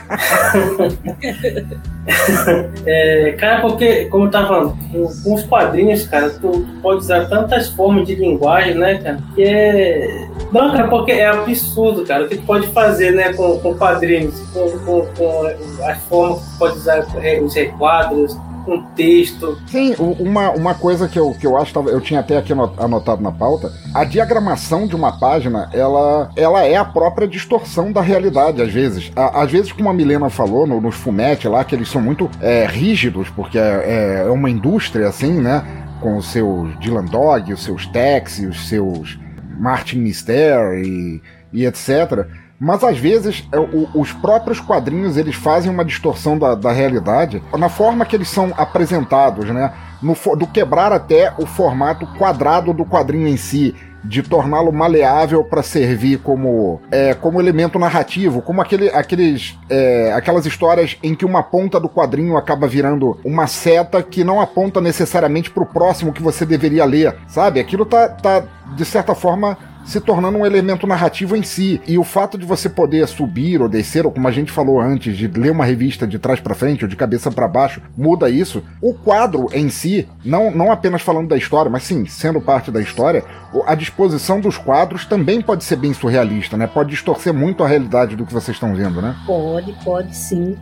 é, 2.86 3.32
cara, 3.38 3.60
porque, 3.60 4.06
como 4.06 4.26
eu 4.26 4.30
tava 4.30 4.48
falando, 4.48 4.76
com, 5.22 5.34
os 5.34 5.42
quadrinhos, 5.44 6.06
cara, 6.06 6.30
tu, 6.30 6.66
pode 6.82 6.98
usar 7.00 7.28
tantas 7.28 7.68
formas 7.68 8.06
de 8.06 8.14
linguagem, 8.14 8.74
né, 8.74 8.98
cara, 8.98 9.18
que 9.34 9.42
é. 9.42 10.28
Não, 10.52 10.72
cara, 10.72 10.88
porque 10.88 11.12
é 11.12 11.26
absurdo, 11.26 12.04
cara, 12.04 12.24
o 12.24 12.28
que 12.28 12.36
tu 12.36 12.44
pode 12.44 12.66
fazer, 12.68 13.12
né, 13.12 13.32
com, 13.32 13.58
com 13.58 13.74
quadrinhos, 13.74 14.40
com, 14.52 14.70
com, 14.80 15.06
com 15.16 15.46
as 15.84 15.98
formas 16.04 16.40
que 16.40 16.50
tu 16.52 16.58
pode 16.58 16.78
usar, 16.78 17.06
é, 17.22 17.40
os 17.40 17.54
requadros, 17.54 18.36
um 18.66 18.82
texto. 18.94 19.58
Sim, 19.66 19.94
uma, 19.98 20.50
uma 20.50 20.74
coisa 20.74 21.08
que 21.08 21.18
eu, 21.18 21.32
que 21.32 21.46
eu 21.46 21.56
acho, 21.56 21.76
eu 21.88 22.00
tinha 22.00 22.20
até 22.20 22.36
aqui 22.36 22.52
anotado 22.52 23.22
na 23.22 23.32
pauta, 23.32 23.72
a 23.94 24.04
diagramação 24.04 24.86
de 24.86 24.94
uma 24.94 25.18
página, 25.18 25.68
ela, 25.72 26.30
ela 26.36 26.64
é 26.64 26.76
a 26.76 26.84
própria 26.84 27.26
distorção 27.26 27.92
da 27.92 28.00
realidade, 28.00 28.62
às 28.62 28.72
vezes. 28.72 29.10
às 29.14 29.50
vezes, 29.50 29.72
como 29.72 29.88
a 29.88 29.92
Milena 29.92 30.30
falou, 30.30 30.66
no, 30.66 30.80
nos 30.80 30.96
fumete 30.96 31.48
lá, 31.48 31.64
que 31.64 31.74
eles 31.74 31.88
são 31.88 32.00
muito 32.00 32.30
é, 32.40 32.66
rígidos, 32.66 33.28
porque 33.30 33.58
é, 33.58 34.24
é 34.26 34.30
uma 34.30 34.50
indústria, 34.50 35.08
assim, 35.08 35.40
né? 35.40 35.64
Com 36.00 36.16
os 36.16 36.30
seus 36.30 36.78
Dylan 36.78 37.04
Dog, 37.04 37.52
os 37.52 37.62
seus 37.62 37.86
Tex, 37.86 38.38
os 38.38 38.68
seus 38.68 39.18
Martin 39.58 39.98
Mister 39.98 40.82
e, 40.82 41.22
e 41.52 41.66
etc 41.66 42.26
mas 42.60 42.84
às 42.84 42.98
vezes 42.98 43.48
é, 43.50 43.58
os 43.94 44.12
próprios 44.12 44.60
quadrinhos 44.60 45.16
eles 45.16 45.34
fazem 45.34 45.70
uma 45.70 45.84
distorção 45.84 46.38
da, 46.38 46.54
da 46.54 46.70
realidade 46.70 47.42
na 47.58 47.70
forma 47.70 48.04
que 48.04 48.14
eles 48.14 48.28
são 48.28 48.52
apresentados, 48.54 49.48
né? 49.48 49.72
No, 50.02 50.14
do 50.36 50.46
quebrar 50.46 50.92
até 50.92 51.32
o 51.38 51.46
formato 51.46 52.06
quadrado 52.18 52.74
do 52.74 52.84
quadrinho 52.84 53.26
em 53.26 53.36
si 53.36 53.74
de 54.02 54.22
torná-lo 54.22 54.72
maleável 54.72 55.44
para 55.44 55.62
servir 55.62 56.18
como, 56.18 56.80
é, 56.90 57.14
como 57.14 57.40
elemento 57.40 57.78
narrativo, 57.78 58.40
como 58.40 58.60
aquele, 58.60 58.88
aqueles, 58.88 59.58
é, 59.68 60.12
aquelas 60.14 60.46
histórias 60.46 60.96
em 61.02 61.14
que 61.14 61.24
uma 61.24 61.42
ponta 61.42 61.78
do 61.78 61.88
quadrinho 61.88 62.36
acaba 62.36 62.66
virando 62.66 63.18
uma 63.24 63.46
seta 63.46 64.02
que 64.02 64.24
não 64.24 64.40
aponta 64.40 64.80
necessariamente 64.80 65.50
para 65.50 65.62
o 65.62 65.66
próximo 65.66 66.12
que 66.12 66.22
você 66.22 66.46
deveria 66.46 66.84
ler, 66.84 67.14
sabe? 67.28 67.60
Aquilo 67.60 67.84
tá, 67.84 68.08
tá 68.08 68.42
de 68.74 68.84
certa 68.84 69.14
forma 69.14 69.56
se 69.84 70.00
tornando 70.00 70.38
um 70.38 70.46
elemento 70.46 70.86
narrativo 70.86 71.36
em 71.36 71.42
si. 71.42 71.80
E 71.86 71.98
o 71.98 72.04
fato 72.04 72.38
de 72.38 72.46
você 72.46 72.68
poder 72.68 73.06
subir 73.08 73.60
ou 73.60 73.68
descer, 73.68 74.06
ou 74.06 74.12
como 74.12 74.28
a 74.28 74.30
gente 74.30 74.52
falou 74.52 74.80
antes, 74.80 75.16
de 75.16 75.26
ler 75.26 75.50
uma 75.50 75.64
revista 75.64 76.06
de 76.06 76.18
trás 76.18 76.40
para 76.40 76.54
frente 76.54 76.84
ou 76.84 76.88
de 76.88 76.96
cabeça 76.96 77.30
para 77.30 77.48
baixo, 77.48 77.82
muda 77.96 78.30
isso. 78.30 78.62
O 78.80 78.94
quadro 78.94 79.48
em 79.52 79.68
si, 79.68 80.08
não, 80.24 80.50
não 80.50 80.70
apenas 80.70 81.02
falando 81.02 81.28
da 81.28 81.36
história, 81.36 81.70
mas 81.70 81.84
sim, 81.84 82.06
sendo 82.06 82.40
parte 82.40 82.70
da 82.70 82.80
história, 82.80 83.24
a 83.66 83.74
disposição 83.74 84.40
dos 84.40 84.56
quadros 84.56 85.04
também 85.04 85.40
pode 85.40 85.64
ser 85.64 85.76
bem 85.76 85.92
surrealista, 85.92 86.56
né? 86.56 86.66
Pode 86.66 86.90
distorcer 86.90 87.32
muito 87.34 87.64
a 87.64 87.68
realidade 87.68 88.16
do 88.16 88.24
que 88.24 88.32
vocês 88.32 88.56
estão 88.56 88.74
vendo, 88.74 89.02
né? 89.02 89.16
Pode, 89.26 89.72
pode 89.84 90.16
sim. 90.16 90.56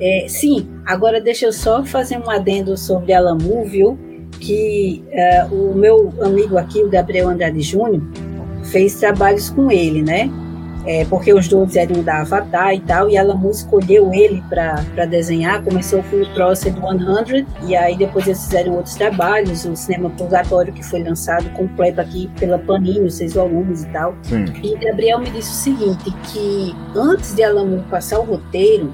É, 0.00 0.26
sim, 0.28 0.68
agora 0.84 1.20
deixa 1.20 1.46
eu 1.46 1.52
só 1.52 1.84
fazer 1.84 2.18
um 2.18 2.28
adendo 2.28 2.76
sobre 2.76 3.14
Moore, 3.20 3.68
viu? 3.68 3.98
Que 4.40 5.04
uh, 5.50 5.54
o 5.54 5.74
meu 5.74 6.12
amigo 6.20 6.58
aqui, 6.58 6.82
o 6.82 6.88
Gabriel 6.88 7.28
Andrade 7.28 7.60
Júnior, 7.60 8.02
fez 8.64 8.94
trabalhos 8.94 9.50
com 9.50 9.70
ele, 9.70 10.02
né? 10.02 10.30
É, 10.86 11.04
porque 11.06 11.32
os 11.32 11.48
dois 11.48 11.76
eram 11.76 12.02
da 12.02 12.20
Avatar 12.20 12.74
e 12.74 12.80
tal, 12.80 13.08
e 13.08 13.16
ela 13.16 13.34
escolheu 13.50 14.12
ele 14.12 14.42
para 14.50 15.06
desenhar. 15.06 15.62
Começou 15.62 16.02
com 16.02 16.16
o 16.16 16.34
Process 16.34 16.74
100, 16.74 17.46
e 17.66 17.74
aí 17.74 17.96
depois 17.96 18.26
eles 18.26 18.44
fizeram 18.44 18.74
outros 18.74 18.94
trabalhos, 18.94 19.64
o 19.64 19.74
Cinema 19.74 20.10
Purgatório, 20.10 20.72
que 20.74 20.82
foi 20.82 21.02
lançado 21.02 21.48
completo 21.54 22.02
aqui 22.02 22.30
pela 22.38 22.58
Panini, 22.58 23.10
seis 23.10 23.32
volumes 23.32 23.84
e 23.84 23.88
tal. 23.88 24.14
Sim. 24.22 24.44
E 24.62 24.76
Gabriel 24.76 25.20
me 25.20 25.30
disse 25.30 25.50
o 25.50 25.54
seguinte: 25.54 26.10
que 26.30 26.76
antes 26.94 27.34
de 27.34 27.42
Alan 27.42 27.82
passar 27.88 28.18
o 28.18 28.24
roteiro, 28.24 28.92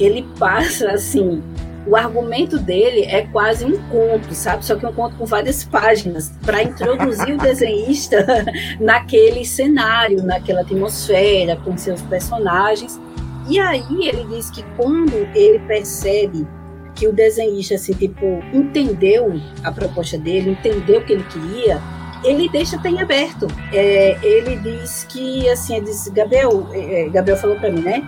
ele 0.00 0.26
passa 0.40 0.90
assim 0.90 1.40
o 1.88 1.96
argumento 1.96 2.58
dele 2.58 3.02
é 3.04 3.22
quase 3.22 3.64
um 3.64 3.78
conto, 3.88 4.34
sabe? 4.34 4.64
Só 4.64 4.76
que 4.76 4.84
é 4.84 4.88
um 4.88 4.92
conto 4.92 5.16
com 5.16 5.24
várias 5.24 5.64
páginas, 5.64 6.30
para 6.44 6.62
introduzir 6.62 7.34
o 7.34 7.38
desenhista 7.42 8.26
naquele 8.78 9.44
cenário, 9.44 10.22
naquela 10.22 10.60
atmosfera, 10.60 11.56
com 11.56 11.76
seus 11.76 12.02
personagens. 12.02 13.00
E 13.48 13.58
aí 13.58 14.08
ele 14.08 14.24
diz 14.24 14.50
que 14.50 14.62
quando 14.76 15.14
ele 15.34 15.58
percebe 15.60 16.46
que 16.94 17.06
o 17.06 17.12
desenhista, 17.12 17.76
assim, 17.76 17.94
tipo, 17.94 18.42
entendeu 18.52 19.40
a 19.64 19.72
proposta 19.72 20.18
dele, 20.18 20.50
entendeu 20.50 21.00
o 21.00 21.04
que 21.04 21.14
ele 21.14 21.24
queria, 21.24 21.80
ele 22.24 22.48
deixa 22.48 22.76
bem 22.76 23.00
aberto. 23.00 23.46
É, 23.72 24.18
ele 24.22 24.56
diz 24.56 25.04
que, 25.08 25.48
assim, 25.48 25.76
ele 25.76 25.86
diz, 25.86 26.08
Gabriel, 26.08 26.68
é, 26.72 27.06
é 27.06 27.08
Gabriel 27.08 27.38
falou 27.38 27.56
para 27.56 27.70
mim, 27.70 27.80
né? 27.80 28.02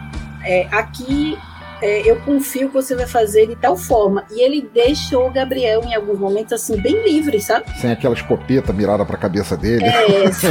É, 0.45 0.67
aqui 0.73 1.39
é, 1.83 2.09
eu 2.09 2.17
confio 2.21 2.69
que 2.69 2.75
você 2.75 2.95
vai 2.95 3.07
fazer 3.07 3.47
de 3.47 3.57
tal 3.57 3.77
forma. 3.77 4.25
E 4.31 4.41
ele 4.41 4.69
deixou 4.73 5.29
o 5.29 5.31
Gabriel 5.31 5.83
em 5.85 5.95
alguns 5.95 6.19
momentos 6.19 6.53
assim, 6.53 6.81
bem 6.81 7.03
livre, 7.03 7.41
sabe? 7.41 7.67
Sem 7.81 7.91
aquela 7.91 8.15
escopeta 8.15 8.73
mirada 8.73 9.05
pra 9.05 9.17
cabeça 9.17 9.57
dele. 9.57 9.85
É, 9.85 10.33
sim. 10.33 10.49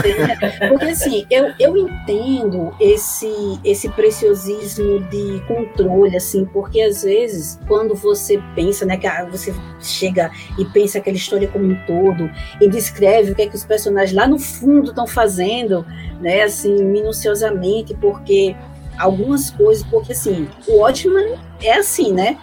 Porque 0.69 0.85
assim, 0.85 1.25
eu, 1.29 1.53
eu 1.59 1.77
entendo 1.77 2.73
esse, 2.79 3.59
esse 3.63 3.89
preciosismo 3.89 4.99
de 5.09 5.41
controle, 5.47 6.15
assim, 6.15 6.45
porque 6.45 6.81
às 6.81 7.03
vezes, 7.03 7.59
quando 7.67 7.95
você 7.95 8.41
pensa, 8.55 8.85
né, 8.85 8.97
que 8.97 9.07
você 9.29 9.53
chega 9.79 10.31
e 10.57 10.65
pensa 10.65 10.97
aquela 10.97 11.17
história 11.17 11.47
como 11.47 11.65
um 11.65 11.75
todo 11.85 12.29
e 12.61 12.67
descreve 12.67 13.31
o 13.31 13.35
que 13.35 13.43
é 13.43 13.47
que 13.47 13.55
os 13.55 13.65
personagens 13.65 14.13
lá 14.13 14.27
no 14.27 14.39
fundo 14.39 14.89
estão 14.89 15.07
fazendo, 15.07 15.85
né, 16.19 16.43
assim, 16.43 16.83
minuciosamente, 16.83 17.93
porque 17.95 18.55
algumas 18.99 19.49
coisas, 19.49 19.83
porque 19.83 20.11
assim, 20.11 20.47
o 20.67 20.79
Watchman 20.79 21.37
é 21.61 21.73
assim, 21.73 22.11
né? 22.11 22.37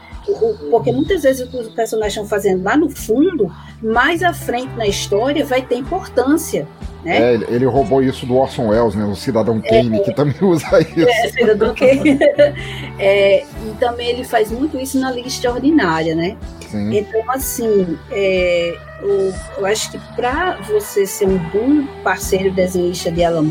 porque 0.70 0.90
muitas 0.90 1.22
vezes 1.22 1.46
o 1.46 1.50
que 1.50 1.56
os 1.56 1.68
personagens 1.68 2.14
estão 2.14 2.26
fazendo 2.26 2.64
lá 2.64 2.76
no 2.76 2.90
fundo, 2.90 3.52
mais 3.80 4.22
à 4.22 4.32
frente 4.32 4.74
na 4.74 4.86
história, 4.86 5.44
vai 5.44 5.62
ter 5.62 5.76
importância. 5.76 6.66
Né? 7.06 7.34
É, 7.34 7.54
ele, 7.54 7.64
roubou 7.66 8.02
isso 8.02 8.26
do 8.26 8.34
Orson 8.34 8.66
Welles, 8.66 8.96
né? 8.96 9.04
O 9.04 9.14
Cidadão 9.14 9.60
Kane, 9.60 10.00
é, 10.00 10.02
que 10.02 10.12
também 10.12 10.34
usa 10.42 10.80
isso. 10.80 11.08
É, 11.08 11.28
Cidadão 11.28 11.72
Kane. 11.72 12.18
é, 12.98 13.44
e 13.44 13.74
também 13.78 14.08
ele 14.08 14.24
faz 14.24 14.50
muito 14.50 14.76
isso 14.76 14.98
na 14.98 15.12
Liga 15.12 15.28
Extraordinária, 15.28 16.16
né? 16.16 16.36
Sim. 16.68 16.98
Então, 16.98 17.22
assim, 17.30 17.96
é, 18.10 18.76
eu, 19.00 19.32
eu, 19.58 19.66
acho 19.66 19.92
que 19.92 19.98
para 20.16 20.56
você 20.62 21.06
ser 21.06 21.28
um 21.28 21.38
bom 21.38 21.86
parceiro 22.02 22.50
desenhista 22.50 23.08
de 23.12 23.22
Alan 23.22 23.46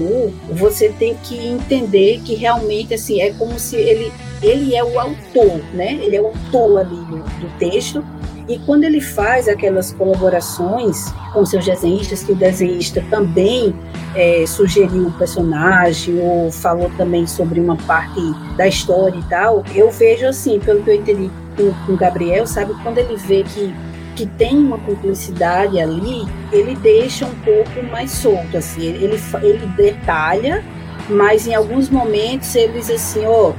você 0.51 0.89
tem 0.89 1.15
que 1.23 1.47
entender 1.47 2.19
que 2.25 2.35
realmente, 2.35 2.93
assim, 2.93 3.21
é 3.21 3.31
como 3.31 3.57
se 3.57 3.77
ele, 3.77 4.11
ele 4.43 4.75
é 4.75 4.83
o 4.83 4.99
autor, 4.99 5.61
né? 5.73 5.93
Ele 5.93 6.17
é 6.17 6.21
o 6.21 6.27
autor 6.27 6.81
ali 6.81 6.97
do, 7.05 7.19
do 7.19 7.57
texto, 7.57 8.03
e 8.47 8.59
quando 8.59 8.83
ele 8.83 9.01
faz 9.01 9.47
aquelas 9.47 9.91
colaborações 9.91 11.11
com 11.33 11.45
seus 11.45 11.65
desenhistas, 11.65 12.23
que 12.23 12.31
o 12.31 12.35
desenhista 12.35 13.03
também 13.09 13.73
é, 14.15 14.45
sugeriu 14.45 15.07
o 15.07 15.11
personagem 15.13 16.19
ou 16.19 16.51
falou 16.51 16.91
também 16.95 17.25
sobre 17.25 17.59
uma 17.59 17.75
parte 17.75 18.21
da 18.55 18.67
história 18.67 19.17
e 19.17 19.23
tal, 19.23 19.63
eu 19.73 19.89
vejo 19.89 20.27
assim, 20.27 20.59
pelo 20.59 20.83
que 20.83 20.91
eu 20.91 20.95
entendi 20.95 21.31
com 21.55 21.93
o 21.93 21.97
Gabriel, 21.97 22.45
sabe, 22.45 22.73
quando 22.83 22.97
ele 22.97 23.15
vê 23.15 23.43
que 23.43 23.73
que 24.15 24.25
tem 24.25 24.57
uma 24.57 24.77
cumplicidade 24.77 25.77
ali, 25.77 26.25
ele 26.51 26.73
deixa 26.75 27.25
um 27.25 27.35
pouco 27.43 27.83
mais 27.91 28.11
solto, 28.11 28.55
assim, 28.55 28.81
ele, 28.81 29.19
ele 29.43 29.67
detalha, 29.75 30.63
mas 31.09 31.45
em 31.45 31.53
alguns 31.53 31.89
momentos 31.89 32.55
ele 32.55 32.79
diz 32.79 32.89
assim, 32.89 33.25
ó, 33.25 33.49
oh, 33.49 33.53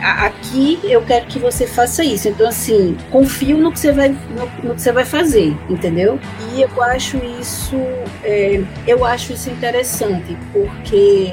aqui 0.00 0.78
eu 0.84 1.02
quero 1.02 1.26
que 1.26 1.38
você 1.38 1.66
faça 1.66 2.04
isso. 2.04 2.28
Então, 2.28 2.48
assim, 2.48 2.96
confio 3.10 3.58
no 3.58 3.72
que 3.72 3.78
você 3.78 3.92
vai, 3.92 4.08
no, 4.08 4.68
no 4.68 4.74
que 4.74 4.82
você 4.82 4.92
vai 4.92 5.04
fazer, 5.04 5.56
entendeu? 5.68 6.18
E 6.54 6.62
eu 6.62 6.82
acho 6.82 7.16
isso, 7.40 7.76
é, 8.22 8.62
eu 8.86 9.04
acho 9.04 9.32
isso 9.32 9.50
interessante, 9.50 10.36
porque 10.52 11.32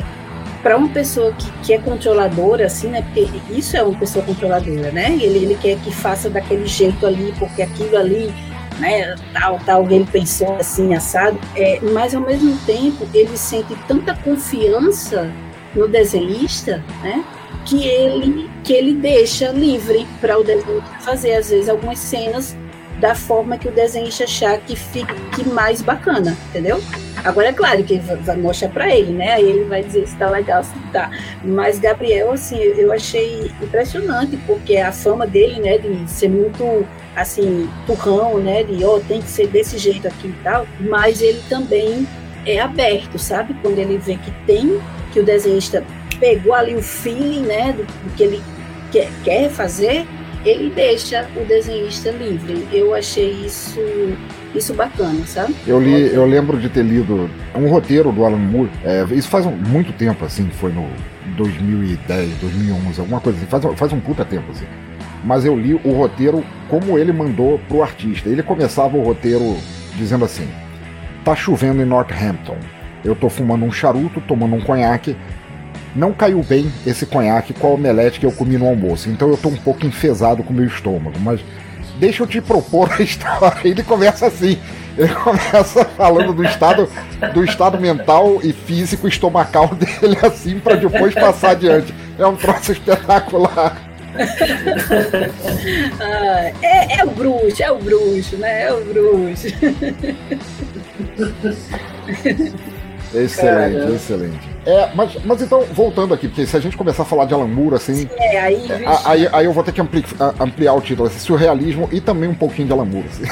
para 0.61 0.77
uma 0.77 0.89
pessoa 0.89 1.31
que, 1.33 1.51
que 1.61 1.73
é 1.73 1.77
controladora, 1.77 2.65
assim, 2.65 2.87
né? 2.87 3.03
Porque 3.03 3.29
isso 3.51 3.77
é 3.77 3.83
uma 3.83 3.97
pessoa 3.97 4.25
controladora, 4.25 4.91
né? 4.91 5.11
Ele, 5.11 5.37
ele 5.45 5.57
quer 5.61 5.77
que 5.77 5.91
faça 5.93 6.29
daquele 6.29 6.65
jeito 6.65 7.05
ali, 7.05 7.33
porque 7.37 7.61
aquilo 7.61 7.95
ali 7.95 8.33
né, 8.79 9.15
tal, 9.33 9.59
tal, 9.65 9.89
ele 9.89 10.05
pensou 10.11 10.55
assim, 10.55 10.93
assado, 10.93 11.39
é, 11.55 11.79
mas 11.81 12.13
ao 12.13 12.21
mesmo 12.21 12.57
tempo 12.65 13.07
ele 13.13 13.37
sente 13.37 13.75
tanta 13.87 14.13
confiança 14.15 15.31
no 15.73 15.87
desenhista, 15.87 16.83
né, 17.01 17.23
que 17.65 17.87
ele 17.87 18.49
que 18.63 18.73
ele 18.73 18.93
deixa 18.93 19.49
livre 19.51 20.07
para 20.21 20.37
o 20.39 20.43
desenhista 20.43 20.83
fazer 21.01 21.33
às 21.33 21.49
vezes 21.49 21.69
algumas 21.69 21.99
cenas 21.99 22.55
da 22.99 23.13
forma 23.13 23.57
que 23.57 23.67
o 23.67 23.71
desenhista 23.71 24.23
achar 24.23 24.57
que 24.59 24.75
fique 24.75 25.47
mais 25.49 25.81
bacana, 25.81 26.35
entendeu? 26.49 26.81
Agora 27.23 27.47
é 27.47 27.53
claro 27.53 27.83
que 27.83 27.97
vai 27.97 28.37
mostrar 28.37 28.69
para 28.69 28.95
ele, 28.95 29.11
né? 29.11 29.33
Aí 29.33 29.49
ele 29.49 29.63
vai 29.65 29.83
dizer 29.83 30.07
se 30.07 30.15
tá 30.15 30.29
legal, 30.29 30.63
se 30.63 30.71
tá. 30.93 31.09
Mas 31.43 31.79
Gabriel, 31.79 32.31
assim, 32.31 32.57
eu 32.57 32.93
achei 32.93 33.51
impressionante 33.61 34.37
porque 34.45 34.77
a 34.77 34.91
fama 34.91 35.25
dele, 35.27 35.59
né, 35.59 35.77
de 35.77 36.09
ser 36.09 36.29
muito 36.29 36.85
assim 37.15 37.69
turrão, 37.85 38.37
né? 38.37 38.63
De 38.63 38.83
ó, 38.85 38.95
oh, 38.95 38.99
tem 38.99 39.21
que 39.21 39.29
ser 39.29 39.47
desse 39.47 39.77
jeito 39.77 40.07
aqui 40.07 40.27
e 40.27 40.43
tal. 40.43 40.67
Mas 40.79 41.21
ele 41.21 41.41
também 41.49 42.07
é 42.45 42.59
aberto, 42.59 43.17
sabe? 43.17 43.55
Quando 43.61 43.79
ele 43.79 43.97
vê 43.97 44.17
que 44.17 44.31
tem 44.45 44.79
que 45.11 45.19
o 45.19 45.23
desenhista 45.23 45.83
pegou 46.19 46.53
ali 46.53 46.75
o 46.75 46.81
feeling, 46.81 47.41
né, 47.41 47.73
do, 47.73 47.83
do 47.83 48.15
que 48.15 48.23
ele 48.23 48.41
quer, 48.91 49.09
quer 49.23 49.49
fazer, 49.49 50.05
ele 50.45 50.69
deixa 50.69 51.27
o 51.35 51.45
desenhista 51.45 52.11
livre. 52.11 52.67
Eu 52.71 52.93
achei 52.93 53.31
isso 53.31 53.79
isso 54.53 54.73
bacana, 54.73 55.25
sabe? 55.25 55.53
Eu 55.67 55.81
li, 55.81 56.13
eu 56.13 56.25
lembro 56.25 56.57
de 56.57 56.69
ter 56.69 56.83
lido 56.83 57.29
um 57.53 57.67
roteiro 57.67 58.11
do 58.11 58.23
Alan 58.23 58.37
Moore. 58.37 58.69
É, 58.83 59.05
isso 59.11 59.27
faz 59.27 59.45
muito 59.45 59.91
tempo, 59.93 60.23
assim, 60.23 60.49
foi 60.49 60.71
no 60.71 60.87
2010, 61.35 62.37
2011, 62.37 62.99
alguma 63.01 63.19
coisa 63.19 63.37
assim. 63.37 63.47
Faz, 63.47 63.65
faz 63.77 63.91
um 63.91 63.99
puta 63.99 64.23
tempo, 64.23 64.49
assim. 64.51 64.65
Mas 65.23 65.43
eu 65.43 65.57
li 65.57 65.73
o 65.73 65.91
roteiro 65.91 66.45
como 66.69 66.97
ele 66.97 67.11
mandou 67.11 67.59
pro 67.67 67.83
artista. 67.83 68.29
Ele 68.29 68.43
começava 68.43 68.95
o 68.95 69.03
roteiro 69.03 69.57
dizendo 69.95 70.23
assim: 70.23 70.47
Tá 71.23 71.35
chovendo 71.35 71.81
em 71.81 71.85
Northampton. 71.85 72.57
Eu 73.03 73.15
tô 73.15 73.29
fumando 73.29 73.65
um 73.65 73.71
charuto, 73.71 74.21
tomando 74.21 74.55
um 74.55 74.61
conhaque 74.61 75.15
não 75.95 76.11
caiu 76.11 76.43
bem 76.43 76.71
esse 76.85 77.05
conhaque 77.05 77.53
com 77.53 77.67
a 77.67 77.71
omelete 77.71 78.19
que 78.19 78.25
eu 78.25 78.31
comi 78.31 78.57
no 78.57 78.67
almoço, 78.67 79.09
então 79.09 79.29
eu 79.29 79.37
tô 79.37 79.49
um 79.49 79.55
pouco 79.55 79.85
enfesado 79.85 80.43
com 80.43 80.51
o 80.51 80.55
meu 80.55 80.65
estômago, 80.65 81.17
mas 81.19 81.39
deixa 81.97 82.23
eu 82.23 82.27
te 82.27 82.41
propor 82.41 82.91
a 82.91 83.01
história. 83.03 83.61
Ele 83.63 83.83
começa 83.83 84.27
assim. 84.27 84.59
Ele 84.97 85.13
começa 85.13 85.83
falando 85.83 86.31
do 86.33 86.43
estado, 86.43 86.89
do 87.33 87.43
estado 87.43 87.77
mental 87.79 88.39
e 88.41 88.53
físico 88.53 89.07
estomacal 89.07 89.67
dele, 89.75 90.17
assim, 90.23 90.57
para 90.59 90.75
depois 90.75 91.13
passar 91.13 91.51
adiante. 91.51 91.93
É 92.17 92.25
um 92.25 92.35
troço 92.35 92.71
espetacular. 92.71 93.77
ah, 95.99 96.51
é, 96.61 96.99
é 96.99 97.03
o 97.03 97.09
bruxo, 97.09 97.61
é 97.61 97.69
o 97.69 97.77
bruxo, 97.77 98.37
né? 98.37 98.63
É 98.63 98.73
o 98.73 98.85
bruxo. 98.85 99.47
Excelente, 103.23 103.75
Caramba. 103.75 103.95
excelente. 103.95 104.49
É, 104.65 104.89
mas, 104.95 105.15
mas 105.23 105.41
então, 105.41 105.61
voltando 105.73 106.13
aqui, 106.13 106.27
porque 106.27 106.45
se 106.45 106.57
a 106.57 106.59
gente 106.59 106.75
começar 106.75 107.03
a 107.03 107.05
falar 107.05 107.25
de 107.25 107.33
Alan 107.33 107.47
Moore, 107.47 107.75
assim. 107.75 108.09
É, 108.17 108.39
aí, 108.39 108.71
é, 108.71 108.85
aí, 109.05 109.29
aí 109.31 109.45
eu 109.45 109.53
vou 109.53 109.63
ter 109.63 109.71
que 109.71 109.81
ampli, 109.81 110.03
ampliar 110.39 110.73
o 110.73 110.81
título, 110.81 111.07
assim, 111.07 111.19
surrealismo 111.19 111.87
e 111.91 112.01
também 112.01 112.29
um 112.29 112.35
pouquinho 112.35 112.67
de 112.67 112.73
Alan 112.73 112.85
Moore. 112.85 113.07
Assim. 113.07 113.23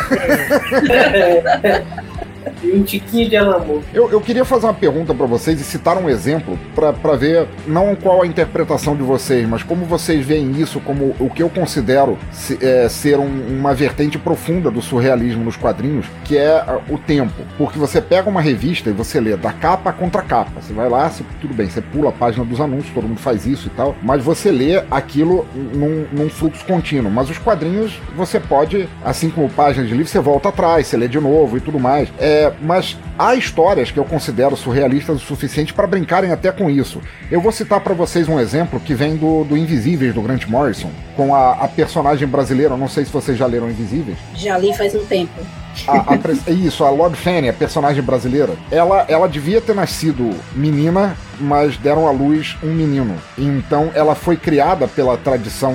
É. 1.63 1.84
e 2.64 2.72
um 2.72 2.84
tiquinho 2.84 3.30
de 3.30 3.36
Alamur. 3.36 3.82
Eu, 3.93 4.09
eu 4.09 4.22
queria 4.22 4.45
fazer 4.45 4.66
uma 4.66 4.74
pergunta 4.74 5.14
para 5.14 5.26
vocês 5.26 5.59
e 5.59 5.64
citar 5.64 5.97
um 5.97 6.09
exemplo 6.09 6.57
para 6.74 7.16
ver 7.16 7.47
não 7.68 7.95
qual 7.95 8.22
a 8.22 8.28
interpretação 8.28 8.95
de 8.95 9.03
vocês, 9.03 9.47
mas 9.47 9.64
como 9.64 9.86
vocês 9.86 10.26
veem 10.26 10.51
isso 10.59 10.80
como 10.80 11.16
o 11.20 11.30
que 11.30 11.43
eu 11.43 11.49
considero 11.49 12.18
se, 12.32 12.57
é, 12.61 12.88
ser 12.89 13.20
um, 13.20 13.59
uma 13.59 13.74
vertente 13.74 14.18
profunda 14.18 14.72
do 14.72 14.82
surrealismo 14.82 15.43
nos 15.43 15.57
quadrinhos, 15.57 16.05
que 16.24 16.38
é 16.38 16.64
o 16.89 16.97
tempo. 16.97 17.34
Porque 17.57 17.78
você 17.78 18.01
pega 18.01 18.30
uma 18.30 18.41
revista 18.41 18.89
e 18.89 18.93
você 18.93 19.20
lê 19.20 19.36
da 19.36 19.51
capa 19.51 19.91
contra 19.91 20.22
capa. 20.22 20.61
Você 20.61 20.74
vai 20.74 20.89
lá, 20.89 21.09
você, 21.09 21.24
tudo 21.41 21.53
bem, 21.53 21.70
você 21.70 21.82
pula 21.82 22.09
a 22.09 22.14
página 22.14 22.45
dos 22.45 22.59
anúncios, 22.61 22.93
todo 22.93 23.07
mundo 23.07 23.20
faz 23.20 23.45
isso 23.45 23.68
e 23.68 23.72
tal, 23.72 23.95
mas 24.01 24.24
você 24.24 24.51
lê 24.51 24.84
aquilo 24.89 25.45
num, 25.53 26.05
num 26.11 26.30
fluxo 26.30 26.66
contínuo. 26.66 27.11
Mas 27.11 27.30
os 27.30 27.38
quadrinhos 27.38 27.99
você 28.16 28.39
pode, 28.39 28.88
assim 29.03 29.30
como 29.30 29.49
páginas 29.49 29.88
de 29.88 29.93
livro, 29.93 30.09
você 30.09 30.20
volta 30.20 30.49
atrás, 30.49 30.88
você 30.88 30.97
lê 30.97 31.07
de 31.07 31.20
novo 31.20 31.57
e 31.57 31.59
tudo 31.59 31.80
mais. 31.80 32.09
É, 32.20 32.52
mas 32.61 32.97
há 33.17 33.35
histórias 33.35 33.91
que 33.91 33.99
eu 33.99 34.05
considero 34.05 34.55
surrealistas 34.55 35.17
o 35.17 35.25
suficiente 35.25 35.73
para 35.73 35.87
brincarem 35.87 36.31
até 36.31 36.51
com 36.51 36.69
isso. 36.69 37.01
Eu 37.31 37.41
vou 37.41 37.51
citar 37.51 37.79
para 37.81 37.93
vocês 37.93 38.27
um 38.27 38.39
exemplo 38.39 38.79
que 38.79 38.93
vem 38.93 39.15
do, 39.15 39.43
do 39.43 39.57
Invisíveis, 39.57 40.13
do 40.13 40.21
Grant 40.21 40.45
Morrison, 40.47 40.89
com 41.15 41.33
a, 41.33 41.51
a 41.53 41.67
personagem 41.67 42.27
brasileira. 42.27 42.77
não 42.77 42.87
sei 42.87 43.05
se 43.05 43.11
vocês 43.11 43.37
já 43.37 43.45
leram 43.45 43.69
Invisíveis. 43.69 44.17
Já 44.35 44.57
li 44.57 44.75
faz 44.75 44.95
um 44.95 45.05
tempo. 45.05 45.41
A, 45.87 46.13
a, 46.13 46.17
isso, 46.51 46.83
a 46.83 46.89
Lord 46.89 47.15
Fanny, 47.15 47.49
a 47.49 47.53
personagem 47.53 48.03
brasileira, 48.03 48.53
ela, 48.71 49.05
ela 49.07 49.27
devia 49.27 49.59
ter 49.59 49.73
nascido 49.73 50.29
menina, 50.55 51.15
mas 51.39 51.77
deram 51.77 52.07
à 52.07 52.11
luz 52.11 52.55
um 52.63 52.73
menino. 52.73 53.15
Então 53.37 53.91
ela 53.93 54.15
foi 54.15 54.37
criada 54.37 54.87
pela 54.87 55.17
tradição 55.17 55.73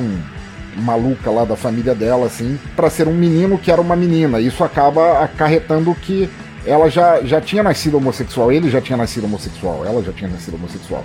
maluca 0.79 1.31
lá 1.31 1.45
da 1.45 1.57
família 1.57 1.95
dela, 1.95 2.27
assim, 2.27 2.59
para 2.77 2.91
ser 2.91 3.09
um 3.09 3.15
menino 3.15 3.59
que 3.59 3.71
era 3.71 3.81
uma 3.81 3.97
menina. 3.97 4.41
Isso 4.41 4.63
acaba 4.65 5.23
acarretando 5.23 5.95
que 5.95 6.29
ela 6.69 6.91
já, 6.91 7.21
já 7.23 7.41
tinha 7.41 7.63
nascido 7.63 7.97
homossexual, 7.97 8.53
ele 8.53 8.71
já 8.71 8.81
tinha 8.81 8.97
nascido 8.97 9.25
homossexual, 9.25 9.85
ela 9.87 10.03
já 10.03 10.13
tinha 10.13 10.31
nascido 10.31 10.55
homossexual. 10.55 11.05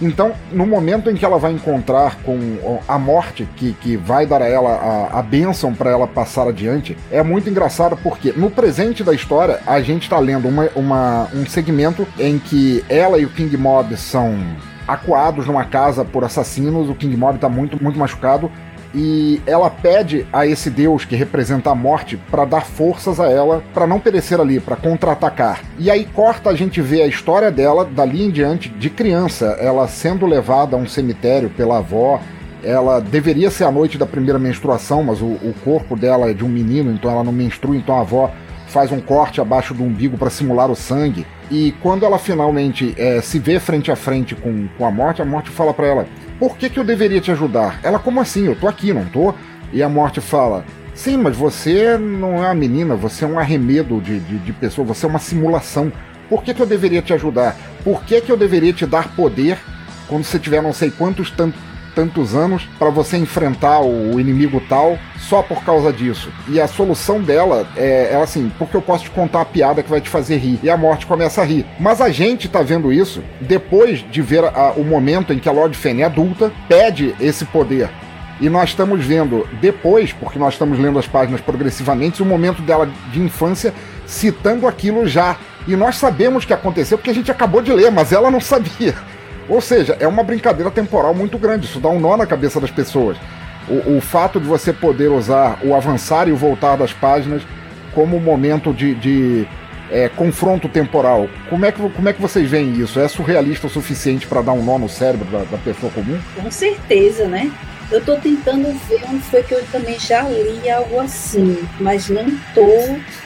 Então, 0.00 0.32
no 0.52 0.64
momento 0.64 1.10
em 1.10 1.16
que 1.16 1.24
ela 1.24 1.38
vai 1.38 1.52
encontrar 1.52 2.16
com 2.22 2.38
a 2.86 2.98
morte, 2.98 3.48
que, 3.56 3.72
que 3.72 3.96
vai 3.96 4.26
dar 4.26 4.40
a 4.42 4.46
ela 4.46 4.70
a, 4.70 5.18
a 5.18 5.22
bênção 5.22 5.74
para 5.74 5.90
ela 5.90 6.06
passar 6.06 6.46
adiante, 6.46 6.96
é 7.10 7.20
muito 7.22 7.50
engraçado 7.50 7.96
porque 7.96 8.32
no 8.36 8.48
presente 8.48 9.02
da 9.02 9.12
história 9.12 9.58
a 9.66 9.80
gente 9.80 10.02
está 10.02 10.18
lendo 10.20 10.46
uma, 10.46 10.68
uma, 10.76 11.28
um 11.34 11.44
segmento 11.46 12.06
em 12.16 12.38
que 12.38 12.84
ela 12.88 13.18
e 13.18 13.24
o 13.24 13.30
King 13.30 13.56
Mob 13.56 13.96
são 13.96 14.38
acuados 14.86 15.46
numa 15.46 15.64
casa 15.64 16.04
por 16.04 16.22
assassinos, 16.22 16.88
o 16.88 16.94
King 16.94 17.16
Mob 17.16 17.34
está 17.34 17.48
muito, 17.48 17.82
muito 17.82 17.98
machucado 17.98 18.50
e 18.94 19.40
ela 19.46 19.68
pede 19.68 20.26
a 20.32 20.46
esse 20.46 20.70
deus 20.70 21.04
que 21.04 21.16
representa 21.16 21.70
a 21.70 21.74
morte 21.74 22.16
para 22.30 22.44
dar 22.44 22.64
forças 22.64 23.20
a 23.20 23.30
ela 23.30 23.62
para 23.74 23.86
não 23.86 24.00
perecer 24.00 24.40
ali, 24.40 24.60
para 24.60 24.76
contra-atacar. 24.76 25.62
E 25.78 25.90
aí 25.90 26.04
corta 26.06 26.50
a 26.50 26.54
gente 26.54 26.80
vê 26.80 27.02
a 27.02 27.06
história 27.06 27.50
dela 27.50 27.84
dali 27.84 28.24
em 28.24 28.30
diante 28.30 28.68
de 28.68 28.88
criança, 28.88 29.56
ela 29.60 29.86
sendo 29.86 30.26
levada 30.26 30.76
a 30.76 30.78
um 30.78 30.86
cemitério 30.86 31.50
pela 31.50 31.78
avó. 31.78 32.20
Ela 32.62 33.00
deveria 33.00 33.50
ser 33.50 33.64
a 33.64 33.70
noite 33.70 33.96
da 33.96 34.06
primeira 34.06 34.38
menstruação, 34.38 35.04
mas 35.04 35.20
o, 35.20 35.26
o 35.26 35.54
corpo 35.64 35.96
dela 35.96 36.30
é 36.30 36.34
de 36.34 36.44
um 36.44 36.48
menino, 36.48 36.90
então 36.90 37.10
ela 37.10 37.22
não 37.22 37.32
menstrua, 37.32 37.76
então 37.76 37.96
a 37.96 38.00
avó 38.00 38.32
faz 38.66 38.90
um 38.90 39.00
corte 39.00 39.40
abaixo 39.40 39.72
do 39.72 39.84
umbigo 39.84 40.18
para 40.18 40.30
simular 40.30 40.70
o 40.70 40.76
sangue. 40.76 41.26
E 41.50 41.72
quando 41.80 42.04
ela 42.04 42.18
finalmente 42.18 42.94
é, 42.98 43.20
se 43.20 43.38
vê 43.38 43.58
frente 43.58 43.90
a 43.90 43.96
frente 43.96 44.34
com, 44.34 44.68
com 44.76 44.84
a 44.84 44.90
morte, 44.90 45.22
a 45.22 45.24
morte 45.24 45.50
fala 45.50 45.72
para 45.72 45.86
ela: 45.86 46.06
por 46.38 46.56
que, 46.56 46.70
que 46.70 46.78
eu 46.78 46.84
deveria 46.84 47.20
te 47.20 47.30
ajudar? 47.30 47.80
Ela, 47.82 47.98
como 47.98 48.20
assim? 48.20 48.46
Eu 48.46 48.56
tô 48.56 48.68
aqui, 48.68 48.92
não 48.92 49.04
tô? 49.04 49.34
E 49.72 49.82
a 49.82 49.88
morte 49.88 50.20
fala: 50.20 50.64
Sim, 50.94 51.16
mas 51.16 51.36
você 51.36 51.98
não 51.98 52.42
é 52.42 52.46
uma 52.46 52.54
menina, 52.54 52.94
você 52.94 53.24
é 53.24 53.28
um 53.28 53.38
arremedo 53.38 54.00
de, 54.00 54.20
de, 54.20 54.38
de 54.38 54.52
pessoa, 54.52 54.86
você 54.86 55.06
é 55.06 55.08
uma 55.08 55.18
simulação. 55.18 55.92
Por 56.28 56.42
que, 56.42 56.52
que 56.52 56.60
eu 56.60 56.66
deveria 56.66 57.02
te 57.02 57.12
ajudar? 57.12 57.56
Por 57.82 58.04
que, 58.04 58.20
que 58.20 58.30
eu 58.30 58.36
deveria 58.36 58.72
te 58.72 58.84
dar 58.86 59.14
poder 59.14 59.58
quando 60.08 60.24
você 60.24 60.38
tiver 60.38 60.62
não 60.62 60.72
sei 60.72 60.90
quantos 60.90 61.30
tantos 61.30 61.60
tantos 61.98 62.32
anos 62.32 62.62
para 62.78 62.90
você 62.90 63.16
enfrentar 63.16 63.80
o 63.80 64.20
inimigo 64.20 64.62
tal 64.68 64.96
só 65.18 65.42
por 65.42 65.64
causa 65.64 65.92
disso. 65.92 66.30
E 66.46 66.60
a 66.60 66.68
solução 66.68 67.20
dela 67.20 67.66
é, 67.74 68.10
é 68.12 68.22
assim, 68.22 68.52
porque 68.56 68.76
eu 68.76 68.80
posso 68.80 69.02
te 69.02 69.10
contar 69.10 69.40
a 69.40 69.44
piada 69.44 69.82
que 69.82 69.90
vai 69.90 70.00
te 70.00 70.08
fazer 70.08 70.36
rir. 70.36 70.60
E 70.62 70.70
a 70.70 70.76
morte 70.76 71.06
começa 71.06 71.42
a 71.42 71.44
rir. 71.44 71.66
Mas 71.80 72.00
a 72.00 72.08
gente 72.08 72.48
tá 72.48 72.62
vendo 72.62 72.92
isso 72.92 73.20
depois 73.40 74.08
de 74.08 74.22
ver 74.22 74.44
a, 74.44 74.74
o 74.76 74.84
momento 74.84 75.32
em 75.32 75.40
que 75.40 75.48
a 75.48 75.52
Lord 75.52 75.76
Fene 75.76 76.04
adulta 76.04 76.52
pede 76.68 77.16
esse 77.18 77.44
poder. 77.46 77.90
E 78.40 78.48
nós 78.48 78.68
estamos 78.68 79.04
vendo 79.04 79.44
depois, 79.60 80.12
porque 80.12 80.38
nós 80.38 80.54
estamos 80.54 80.78
lendo 80.78 81.00
as 81.00 81.08
páginas 81.08 81.40
progressivamente, 81.40 82.22
o 82.22 82.26
momento 82.26 82.62
dela 82.62 82.88
de 83.12 83.20
infância 83.20 83.74
citando 84.06 84.68
aquilo 84.68 85.04
já. 85.08 85.36
E 85.66 85.74
nós 85.74 85.96
sabemos 85.96 86.44
que 86.44 86.52
aconteceu 86.52 86.96
porque 86.96 87.10
a 87.10 87.14
gente 87.14 87.32
acabou 87.32 87.60
de 87.60 87.72
ler, 87.72 87.90
mas 87.90 88.12
ela 88.12 88.30
não 88.30 88.40
sabia. 88.40 88.94
Ou 89.48 89.60
seja, 89.60 89.96
é 89.98 90.06
uma 90.06 90.22
brincadeira 90.22 90.70
temporal 90.70 91.14
muito 91.14 91.38
grande, 91.38 91.66
isso 91.66 91.80
dá 91.80 91.88
um 91.88 91.98
nó 91.98 92.16
na 92.16 92.26
cabeça 92.26 92.60
das 92.60 92.70
pessoas. 92.70 93.16
O, 93.68 93.96
o 93.96 94.00
fato 94.00 94.40
de 94.40 94.46
você 94.46 94.72
poder 94.72 95.08
usar 95.08 95.58
o 95.62 95.74
avançar 95.74 96.28
e 96.28 96.32
o 96.32 96.36
voltar 96.36 96.76
das 96.76 96.92
páginas 96.92 97.42
como 97.94 98.20
momento 98.20 98.72
de, 98.72 98.94
de 98.94 99.48
é, 99.90 100.08
confronto 100.08 100.68
temporal. 100.68 101.28
Como 101.48 101.64
é, 101.64 101.72
que, 101.72 101.88
como 101.90 102.08
é 102.08 102.12
que 102.12 102.20
vocês 102.20 102.48
veem 102.48 102.72
isso? 102.78 103.00
É 103.00 103.08
surrealista 103.08 103.66
o 103.66 103.70
suficiente 103.70 104.26
para 104.26 104.42
dar 104.42 104.52
um 104.52 104.62
nó 104.62 104.78
no 104.78 104.88
cérebro 104.88 105.26
da, 105.30 105.44
da, 105.44 105.58
pessoa 105.58 105.90
comum? 105.92 106.18
Com 106.36 106.50
certeza, 106.50 107.26
né? 107.26 107.50
Eu 107.90 108.00
estou 108.00 108.16
tentando 108.18 108.70
ver 108.86 109.00
onde 109.08 109.22
foi 109.22 109.42
que 109.42 109.54
eu 109.54 109.64
também 109.72 109.98
já 109.98 110.22
li 110.22 110.68
algo 110.70 111.00
assim, 111.00 111.58
mas 111.80 112.10
não 112.10 112.26
tô. 112.54 112.68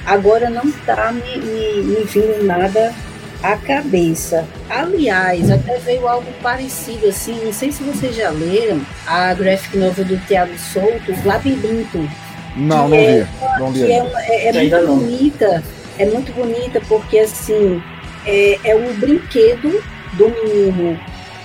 Agora 0.07 0.49
não 0.49 0.63
está 0.63 1.11
me, 1.11 1.39
me, 1.39 1.83
me 1.83 2.05
vindo 2.05 2.45
nada 2.45 2.95
a 3.43 3.57
cabeça. 3.57 4.47
Aliás, 4.71 5.51
até 5.51 5.79
veio 5.79 6.07
algo 6.07 6.31
parecido 6.43 7.09
assim, 7.09 7.45
não 7.45 7.53
sei 7.53 7.73
se 7.73 7.83
vocês 7.83 8.15
já 8.15 8.31
leram 8.31 8.81
a 9.07 9.35
graphic 9.35 9.77
novel 9.77 10.05
do 10.05 10.17
Thiago 10.27 10.57
Souto, 10.59 11.13
Labirinto. 11.25 12.09
Não, 12.57 12.89
não 12.89 12.97
é, 12.97 13.21
vi. 13.21 13.29
Não 13.59 13.73
li. 13.73 13.83
É, 13.83 13.97
é, 13.97 14.49
é 14.49 14.53
muito 14.53 14.77
não. 14.77 14.99
bonita, 14.99 15.63
é 15.99 16.07
muito 16.07 16.33
bonita 16.33 16.81
porque 16.89 17.19
assim 17.19 17.83
é, 18.27 18.59
é 18.65 18.77
um 18.77 18.93
brinquedo 18.95 19.83
do 20.15 20.29
menino 20.29 20.99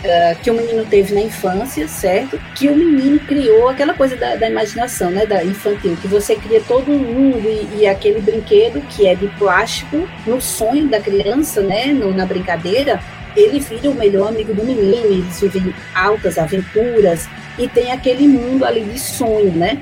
uh, 0.03 0.39
que 0.41 0.49
o 0.49 0.53
menino 0.53 0.85
teve 0.85 1.13
na 1.13 1.21
infância, 1.21 1.87
certo? 1.87 2.39
Que 2.55 2.69
o 2.69 2.75
menino 2.75 3.19
criou 3.19 3.69
aquela 3.69 3.93
coisa 3.93 4.15
da, 4.15 4.35
da 4.35 4.49
imaginação, 4.49 5.11
né? 5.11 5.25
Da 5.25 5.43
infantil, 5.43 5.97
que 6.01 6.07
você 6.07 6.35
cria 6.35 6.61
todo 6.67 6.91
um 6.91 6.97
mundo 6.97 7.47
e, 7.47 7.81
e, 7.81 7.87
aquele 7.87 8.21
brinquedo 8.21 8.81
que 8.87 9.07
é 9.07 9.15
de 9.15 9.27
plástico, 9.39 10.07
no 10.25 10.41
sonho 10.41 10.87
da 10.87 10.99
criança, 10.99 11.61
né? 11.61 11.87
No, 11.87 12.13
na 12.13 12.25
brincadeira, 12.25 12.99
ele 13.35 13.59
vira 13.59 13.89
o 13.89 13.95
melhor 13.95 14.29
amigo 14.29 14.53
do 14.53 14.63
menino, 14.63 15.05
eles 15.05 15.39
vivem 15.39 15.73
altas 15.93 16.37
aventuras 16.37 17.27
e 17.57 17.67
tem 17.67 17.91
aquele 17.91 18.27
mundo 18.27 18.65
ali 18.65 18.83
de 18.83 18.99
sonho, 18.99 19.51
né? 19.51 19.79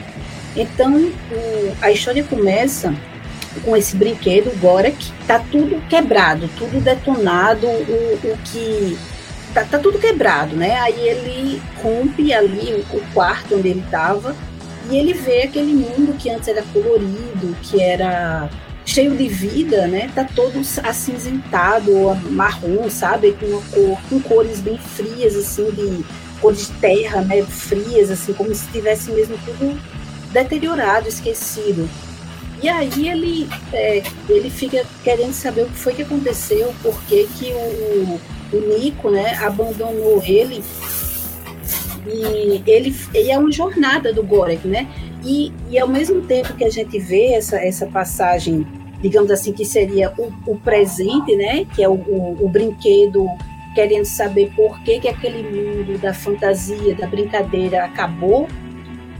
Então, 0.55 0.95
o, 0.95 1.76
a 1.82 1.91
história 1.91 2.24
começa 2.24 2.93
com 3.63 3.76
esse 3.76 3.95
brinquedo, 3.95 4.47
o 4.47 4.57
Gorek, 4.57 5.11
tá 5.26 5.39
tudo 5.51 5.82
quebrado, 5.88 6.49
tudo 6.57 6.82
detonado, 6.82 7.68
o, 7.68 8.20
o 8.24 8.38
que 8.43 8.97
tá, 9.56 9.64
tá 9.64 9.80
tudo 9.80 9.97
quebrado, 9.97 10.56
né? 10.56 10.78
Aí 10.82 10.99
ele 10.99 11.62
rompe 11.82 12.34
ali 12.34 12.86
o 12.91 13.01
quarto 13.14 13.56
onde 13.56 13.70
ele 13.70 13.80
estava 13.80 14.36
e 14.91 14.97
ele 14.97 15.14
vê 15.14 15.43
aquele 15.43 15.74
mundo 15.74 16.14
que 16.18 16.30
antes 16.30 16.49
era 16.49 16.62
colorido, 16.74 17.56
que 17.64 17.82
era 17.82 18.49
cheio 18.86 19.16
de 19.16 19.28
vida, 19.30 19.88
né? 19.88 20.12
Tá 20.14 20.26
todo 20.36 20.60
acinzentado, 20.84 21.91
marrom, 22.30 22.89
sabe? 22.89 23.34
Com, 23.34 23.62
cor, 23.72 23.97
com 24.10 24.20
cores 24.20 24.60
bem 24.60 24.78
frias, 24.78 25.36
assim, 25.36 25.72
de 25.72 26.06
cores 26.41 26.68
de 26.68 26.74
terra, 26.74 27.22
né? 27.22 27.41
Frias, 27.43 28.12
assim, 28.12 28.34
como 28.34 28.53
se 28.53 28.68
tivesse 28.68 29.10
mesmo 29.12 29.38
tudo 29.45 29.80
deteriorado, 30.34 31.08
esquecido. 31.08 31.89
E 32.62 32.68
aí 32.68 33.08
ele, 33.08 33.47
é, 33.72 34.03
ele 34.28 34.49
fica 34.49 34.86
querendo 35.03 35.34
saber 35.34 35.64
o 35.64 35.70
que 35.70 35.78
foi 35.78 35.93
que 35.93 36.01
aconteceu, 36.01 36.74
por 36.82 37.01
que, 37.03 37.28
que 37.38 37.53
o, 37.53 38.20
o 38.54 38.58
Nico, 38.58 39.10
né, 39.10 39.36
abandonou 39.38 40.22
ele 40.24 40.64
e 42.08 42.62
ele, 42.68 42.96
ele 43.14 43.32
é 43.32 43.38
uma 43.38 43.52
jornada 43.52 44.14
do 44.14 44.22
Gorek, 44.22 44.68
né? 44.68 44.88
E, 45.24 45.52
e 45.72 45.80
ao 45.80 45.88
mesmo 45.88 46.22
tempo 46.22 46.54
que 46.54 46.64
a 46.64 46.70
gente 46.70 47.00
vê 47.00 47.34
essa, 47.34 47.58
essa 47.58 47.88
passagem 47.88 48.66
digamos 49.02 49.30
assim, 49.30 49.54
que 49.54 49.66
seria 49.66 50.12
o, 50.18 50.34
o 50.48 50.58
presente, 50.58 51.36
né? 51.36 51.66
Que 51.76 51.84
é 51.84 51.89
o, 51.89 51.93
o, 51.93 52.46
o, 52.46 52.50
brinquedo 52.50 53.28
querendo 53.76 54.06
saber 54.06 54.52
por 54.56 54.80
que, 54.84 55.00
que 55.00 55.08
aquele 55.08 55.43
mundo 55.43 56.00
da 56.00 56.14
fantasia, 56.14 56.96
da 56.96 57.06
brincadeira 57.06 57.84
acabou. 57.84 58.48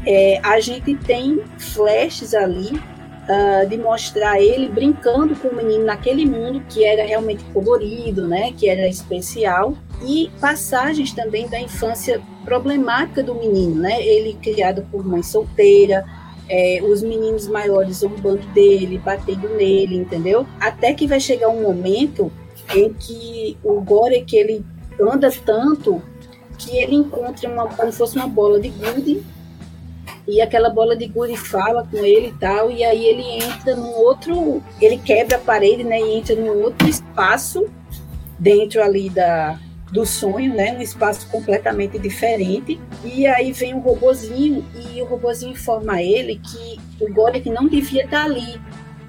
É, 0.06 0.40
a 0.42 0.60
gente 0.60 0.96
tem 0.96 1.40
flashes 1.58 2.34
ali 2.34 2.80
uh, 3.28 3.68
de 3.68 3.78
mostrar 3.78 4.40
ele 4.42 4.70
brincando 4.70 5.36
com 5.36 5.50
o 5.50 5.56
menino 5.56 5.86
naquele 5.86 6.26
mundo 6.26 6.64
que 6.70 6.84
era 6.84 7.06
realmente 7.06 7.44
colorido, 7.46 8.28
né? 8.28 8.54
Que 8.58 8.70
era 8.70 8.88
especial 8.88 9.76
e 10.04 10.32
passagens 10.40 11.14
também 11.14 11.48
da 11.48 11.60
infância 11.60 12.22
problemática 12.44 13.24
do 13.24 13.36
menino, 13.36 13.82
né? 13.82 14.02
Ele 14.02 14.34
criado 14.42 14.86
por 14.92 15.06
mãe 15.06 15.24
solteira, 15.24 16.06
é, 16.48 16.80
os 16.84 17.02
meninos 17.02 17.48
maiores 17.48 17.98
zombando 17.98 18.46
dele, 18.54 18.98
batendo 19.00 19.50
nele, 19.50 19.96
entendeu? 19.96 20.46
Até 20.60 20.94
que 20.94 21.08
vai 21.08 21.20
chegar 21.20 21.50
um 21.50 21.62
momento 21.62 22.32
em 22.76 22.94
que 22.94 23.58
o 23.64 23.82
Gorek 23.82 24.36
ele 24.36 24.66
anda 25.00 25.32
tanto 25.46 26.02
que 26.58 26.78
ele 26.78 26.96
encontra 26.96 27.50
uma, 27.50 27.68
como 27.68 27.92
se 27.92 27.98
fosse 27.98 28.16
uma 28.16 28.28
bola 28.28 28.60
de 28.60 28.70
gude 28.70 29.24
e 30.28 30.42
aquela 30.42 30.70
bola 30.70 30.96
de 30.96 31.08
gude 31.08 31.38
fala 31.38 31.88
com 31.90 31.98
ele 31.98 32.28
e 32.28 32.34
tal, 32.34 32.72
e 32.72 32.84
aí 32.84 33.06
ele 33.06 33.46
entra 33.46 33.76
num 33.76 33.92
outro, 33.92 34.62
ele 34.82 34.98
quebra 34.98 35.38
a 35.38 35.40
parede, 35.40 35.84
né, 35.84 36.00
e 36.00 36.18
entra 36.18 36.36
num 36.36 36.64
outro 36.64 36.88
espaço 36.88 37.66
dentro 38.40 38.82
ali 38.82 39.10
da, 39.10 39.60
do 39.92 40.06
sonho, 40.06 40.54
né? 40.54 40.74
Um 40.78 40.82
espaço 40.82 41.30
completamente 41.30 41.98
diferente. 41.98 42.80
E 43.04 43.26
aí 43.28 43.52
vem 43.52 43.74
um 43.74 43.80
robozinho 43.80 44.66
e 44.94 45.02
o 45.02 45.06
robozinho 45.06 45.54
informa 45.54 46.02
ele 46.02 46.40
que 46.44 46.80
o 47.04 47.12
Gorek 47.14 47.50
não 47.50 47.68
devia 47.68 48.04
estar 48.04 48.26
ali, 48.26 48.60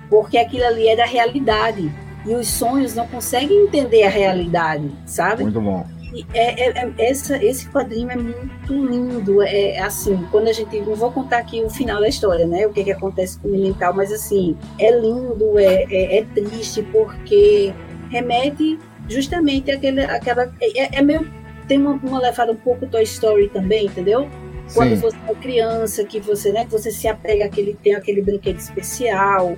porque 0.09 0.39
aquilo 0.39 0.65
ali 0.65 0.87
era 0.87 1.03
a 1.03 1.07
realidade. 1.07 1.91
E 2.25 2.35
os 2.35 2.49
sonhos 2.49 2.95
não 2.95 3.07
conseguem 3.07 3.65
entender 3.65 4.03
a 4.03 4.09
realidade, 4.09 4.91
sabe? 5.07 5.45
Muito 5.45 5.61
bom. 5.61 5.87
É, 6.33 6.69
é, 6.69 6.85
é, 6.85 6.93
essa, 6.99 7.43
esse 7.43 7.69
quadrinho 7.69 8.11
é 8.11 8.17
muito 8.17 8.73
lindo. 8.73 9.43
É 9.43 9.79
assim, 9.79 10.27
quando 10.31 10.49
a 10.49 10.53
gente. 10.53 10.81
Não 10.81 10.95
vou 10.95 11.11
contar 11.11 11.39
aqui 11.39 11.63
o 11.63 11.71
final 11.71 12.01
da 12.01 12.09
história, 12.09 12.47
né? 12.47 12.67
O 12.67 12.73
que, 12.73 12.85
que 12.85 12.93
acontece 12.93 13.39
com 13.39 13.49
o 13.49 13.51
menino 13.51 13.75
tal, 13.79 13.95
mas 13.95 14.13
assim, 14.13 14.57
é 14.79 14.91
lindo, 14.91 15.59
é, 15.59 15.85
é, 15.91 16.19
é 16.19 16.25
triste, 16.35 16.83
porque 16.83 17.73
remete 18.11 18.79
justamente 19.09 19.71
aquele, 19.71 20.03
aquela. 20.03 20.53
É, 20.61 20.99
é 20.99 21.03
meio. 21.03 21.29
Tem 21.67 21.79
uma, 21.79 21.93
uma 21.95 22.21
levada 22.21 22.53
um 22.53 22.57
pouco 22.57 22.87
Toy 22.87 23.03
Story 23.03 23.49
também, 23.49 23.87
entendeu? 23.87 24.29
Quando 24.73 24.91
Sim. 24.91 24.97
você 24.97 25.17
é 25.29 25.35
criança, 25.35 26.05
que 26.05 26.21
você, 26.21 26.53
né, 26.53 26.65
que 26.65 26.71
você 26.71 26.91
se 26.91 27.07
apega 27.07 27.45
àquele, 27.45 27.75
tem 27.75 27.95
aquele 27.95 28.23
brinquedo 28.23 28.59
especial. 28.59 29.57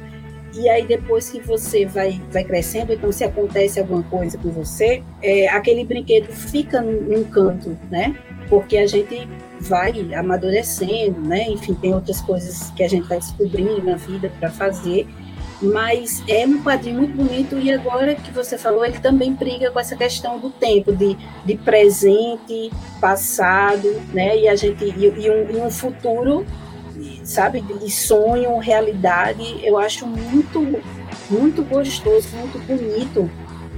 E 0.55 0.69
aí 0.69 0.87
depois 0.87 1.31
que 1.31 1.41
você 1.41 1.85
vai, 1.85 2.21
vai 2.31 2.45
crescendo, 2.45 2.93
então 2.93 3.13
se 3.13 3.25
acontece 3.25 3.79
alguma 3.79 4.03
coisa 4.03 4.39
com 4.39 4.51
você, 4.51 5.03
é, 5.23 5.49
aquele 5.49 5.85
brinquedo 5.85 6.29
fica 6.33 6.81
num, 6.81 7.03
num 7.03 7.25
canto, 7.25 7.77
né? 7.91 8.17
Porque 8.49 8.79
a 8.79 8.87
gente 8.87 9.29
vai 9.61 10.15
amadurecendo, 10.15 11.21
né? 11.21 11.49
Enfim, 11.49 11.75
tem 11.75 11.95
outras 11.95 12.21
coisas 12.21 12.71
que 12.71 12.83
a 12.83 12.89
gente 12.89 13.07
vai 13.07 13.19
descobrindo 13.19 13.83
na 13.83 13.97
vida 13.97 14.33
para 14.41 14.51
fazer. 14.51 15.07
Mas 15.61 16.23
é 16.29 16.47
um 16.47 16.63
quadrinho 16.63 16.99
muito 16.99 17.17
bonito 17.17 17.59
e 17.59 17.73
agora 17.73 18.15
que 18.15 18.31
você 18.31 18.57
falou, 18.57 18.85
ele 18.85 19.01
também 19.01 19.33
briga 19.33 19.73
com 19.73 19.81
essa 19.81 19.97
questão 19.97 20.39
do 20.39 20.51
tempo, 20.51 20.95
de, 20.95 21.17
de 21.45 21.57
presente, 21.57 22.71
passado, 23.01 23.89
né? 24.13 24.39
E 24.39 24.49
a 24.49 24.55
gente 24.55 24.85
e, 24.85 25.07
e, 25.07 25.31
um, 25.31 25.51
e 25.51 25.57
um 25.57 25.71
futuro, 25.71 26.47
sabe, 27.29 27.61
de 27.61 27.91
sonho, 27.91 28.59
realidade. 28.59 29.61
Eu 29.63 29.79
acho 29.79 30.07
muito, 30.07 30.81
muito 31.31 31.63
gostoso, 31.63 32.29
muito 32.37 32.59
bonito 32.67 33.31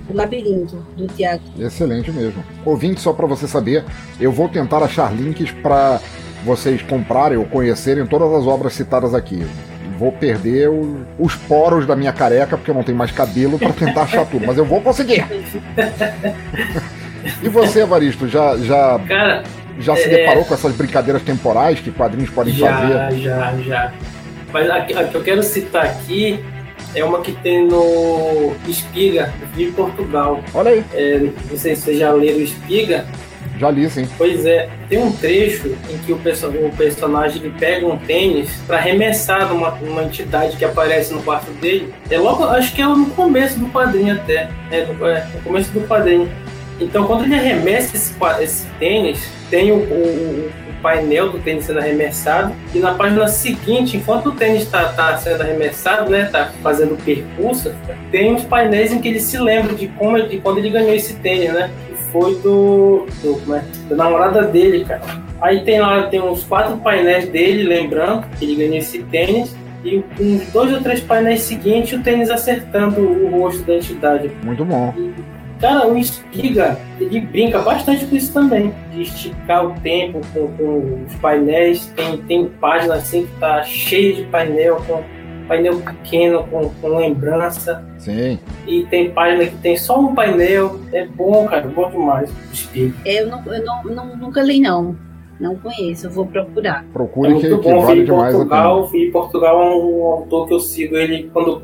o 0.09 0.15
labirinto 0.15 0.77
do 0.97 1.07
teatro. 1.09 1.47
Excelente 1.59 2.11
mesmo. 2.11 2.43
Ouvinte, 2.65 3.01
só 3.01 3.13
para 3.13 3.27
você 3.27 3.47
saber, 3.47 3.85
eu 4.21 4.33
vou 4.33 4.49
tentar 4.49 4.79
achar 4.79 5.15
links 5.15 5.51
para 5.51 6.01
vocês 6.45 6.81
comprarem 6.83 7.37
ou 7.37 7.45
conhecerem 7.45 8.07
todas 8.07 8.33
as 8.33 8.47
obras 8.47 8.73
citadas 8.73 9.15
aqui 9.15 9.45
vou 9.99 10.13
perder 10.13 10.71
o, 10.71 11.05
os 11.19 11.35
poros 11.35 11.87
da 11.87 11.95
minha 11.95 12.11
careca, 12.11 12.57
porque 12.57 12.71
eu 12.71 12.75
não 12.75 12.83
tenho 12.83 12.97
mais 12.97 13.11
cabelo, 13.11 13.59
para 13.59 13.71
tentar 13.71 14.05
achar 14.05 14.25
tudo, 14.25 14.47
mas 14.47 14.57
eu 14.57 14.65
vou 14.65 14.81
conseguir. 14.81 15.27
e 17.43 17.49
você, 17.51 17.83
Evaristo, 17.83 18.27
já, 18.27 18.57
já, 18.57 18.99
Cara, 19.07 19.43
já 19.79 19.97
se 19.97 20.05
é... 20.05 20.09
deparou 20.09 20.45
com 20.45 20.55
essas 20.55 20.75
brincadeiras 20.75 21.23
temporais 21.23 21.81
que 21.81 21.91
quadrinhos 21.91 22.31
podem 22.31 22.55
já, 22.55 22.73
fazer? 22.73 22.93
Já, 22.93 23.11
já, 23.11 23.63
já. 23.63 23.93
Mas 24.53 24.69
a, 24.69 24.77
a, 24.77 25.05
que 25.05 25.15
eu 25.15 25.23
quero 25.23 25.43
citar 25.43 25.85
aqui 25.85 26.45
é 26.95 27.05
uma 27.05 27.21
que 27.21 27.33
tem 27.33 27.67
no 27.67 28.55
Espiga, 28.67 29.33
de 29.55 29.67
Portugal. 29.67 30.43
Olha 30.53 30.71
aí. 30.71 30.85
É, 30.93 31.19
não 31.51 31.57
sei 31.57 31.77
se 31.77 31.83
vocês 31.83 31.99
já 31.99 32.13
leram 32.13 32.41
Espiga, 32.41 33.07
já 33.61 33.71
li, 33.71 33.91
sim. 33.91 34.09
Pois 34.17 34.47
é, 34.47 34.71
tem 34.89 34.99
um 35.03 35.13
trecho 35.13 35.77
em 35.91 35.99
que 35.99 36.15
o, 36.15 36.19
perso 36.19 36.49
o 36.49 36.75
personagem 36.75 37.43
ele 37.43 37.55
pega 37.59 37.87
um 37.87 37.99
tênis 37.99 38.51
para 38.67 38.79
arremessar 38.79 39.51
numa, 39.51 39.73
numa 39.73 40.05
entidade 40.05 40.57
que 40.57 40.65
aparece 40.65 41.13
no 41.13 41.23
quarto 41.23 41.51
dele. 41.61 41.93
É 42.11 42.19
logo, 42.19 42.43
acho 42.45 42.75
que 42.75 42.81
é 42.81 42.87
no 42.87 43.11
começo 43.11 43.59
do 43.59 43.67
quadrinho 43.67 44.15
até. 44.15 44.49
É, 44.71 44.87
no, 44.87 45.07
é, 45.07 45.27
no 45.35 45.43
começo 45.43 45.71
do 45.73 45.87
quadrinho. 45.87 46.33
Então, 46.81 47.07
quando 47.07 47.25
ele 47.25 47.35
arremessa 47.35 47.95
esse, 47.95 48.15
esse 48.41 48.67
tênis, 48.79 49.29
tem 49.51 49.73
o, 49.73 49.77
o, 49.77 50.49
o, 50.49 50.83
painel 50.83 51.31
do 51.31 51.39
tênis 51.39 51.65
sendo 51.65 51.79
arremessado, 51.79 52.55
e 52.75 52.79
na 52.79 52.95
página 52.95 53.29
seguinte, 53.29 53.99
enquanto 53.99 54.31
o 54.31 54.33
tênis 54.33 54.63
está 54.63 54.85
tá 54.93 55.17
sendo 55.19 55.43
arremessado, 55.43 56.11
né, 56.11 56.25
tá 56.33 56.53
fazendo 56.63 56.97
percurso, 57.05 57.75
tem 58.11 58.33
uns 58.33 58.45
painéis 58.45 58.91
em 58.93 59.01
que 59.01 59.09
ele 59.09 59.21
se 59.21 59.37
lembra 59.37 59.75
de 59.75 59.89
como 59.89 60.23
de 60.23 60.39
quando 60.39 60.59
ele 60.59 60.71
ganhou 60.71 60.95
esse 60.95 61.15
tênis, 61.15 61.53
né? 61.53 61.71
foi 62.11 62.35
do, 62.41 63.07
do 63.23 63.55
é, 63.55 63.65
da 63.89 63.97
namorada 63.97 64.43
dele, 64.43 64.85
cara. 64.85 65.03
Aí 65.41 65.65
tem 65.65 65.81
lá, 65.81 66.07
tem 66.09 66.21
uns 66.21 66.45
quatro 66.45 66.77
painéis 66.79 67.29
dele, 67.29 67.63
lembrando 67.63 68.27
que 68.37 68.45
ele 68.45 68.57
ganhou 68.57 68.77
esse 68.77 69.03
tênis. 69.05 69.57
E 69.83 70.05
uns 70.21 70.53
dois 70.53 70.73
ou 70.75 70.81
três 70.83 71.01
painéis 71.01 71.43
seguintes, 71.43 71.99
o 71.99 72.03
tênis 72.03 72.29
acertando 72.29 73.01
o 73.01 73.31
rosto 73.31 73.63
da 73.63 73.77
entidade. 73.77 74.31
Muito 74.43 74.63
bom. 74.65 74.93
E, 74.97 75.15
cara, 75.61 75.87
o 75.87 75.97
Espiga, 75.97 76.79
ele 76.99 77.21
brinca 77.21 77.61
bastante 77.61 78.07
com 78.07 78.17
isso 78.17 78.33
também. 78.33 78.73
De 78.93 79.03
esticar 79.03 79.67
o 79.67 79.81
tempo 79.81 80.21
com, 80.33 80.49
com 80.57 81.05
os 81.07 81.15
painéis. 81.17 81.87
Tem, 81.97 82.17
tem 82.19 82.47
página 82.61 82.95
assim 82.95 83.27
que 83.27 83.41
tá 83.41 83.63
cheia 83.63 84.15
de 84.15 84.23
painel 84.25 84.77
com 84.87 85.03
painel 85.51 85.81
pequeno 85.81 86.45
com, 86.45 86.69
com 86.69 86.97
lembrança. 86.97 87.85
Sim. 87.99 88.39
E 88.67 88.85
tem 88.87 89.11
página 89.11 89.47
que 89.47 89.57
tem 89.57 89.77
só 89.77 90.01
um 90.01 90.15
painel. 90.15 90.79
É 90.93 91.07
bom, 91.07 91.47
cara, 91.47 91.67
bom 91.67 91.91
demais. 91.91 92.33
Eu, 93.05 93.27
não, 93.27 93.45
eu 93.47 93.65
não, 93.65 93.83
não, 93.83 94.17
nunca 94.17 94.41
li, 94.43 94.61
não. 94.61 94.97
Não 95.41 95.57
conheço, 95.57 96.07
eu 96.07 96.11
vou 96.11 96.27
procurar. 96.27 96.85
Procure 96.93 97.33
é 97.33 97.41
que, 97.41 97.59
que 97.59 97.75
vale 97.75 98.05
demais 98.05 98.35
Portugal, 98.35 98.85
a 98.85 98.91
pena. 98.91 99.13
Portugal 99.13 99.63
é 99.63 99.75
um 99.75 100.05
autor 100.05 100.47
que 100.47 100.55
eu 100.55 100.61
sigo 100.61 100.97
ele 100.97 101.31
quando 101.33 101.63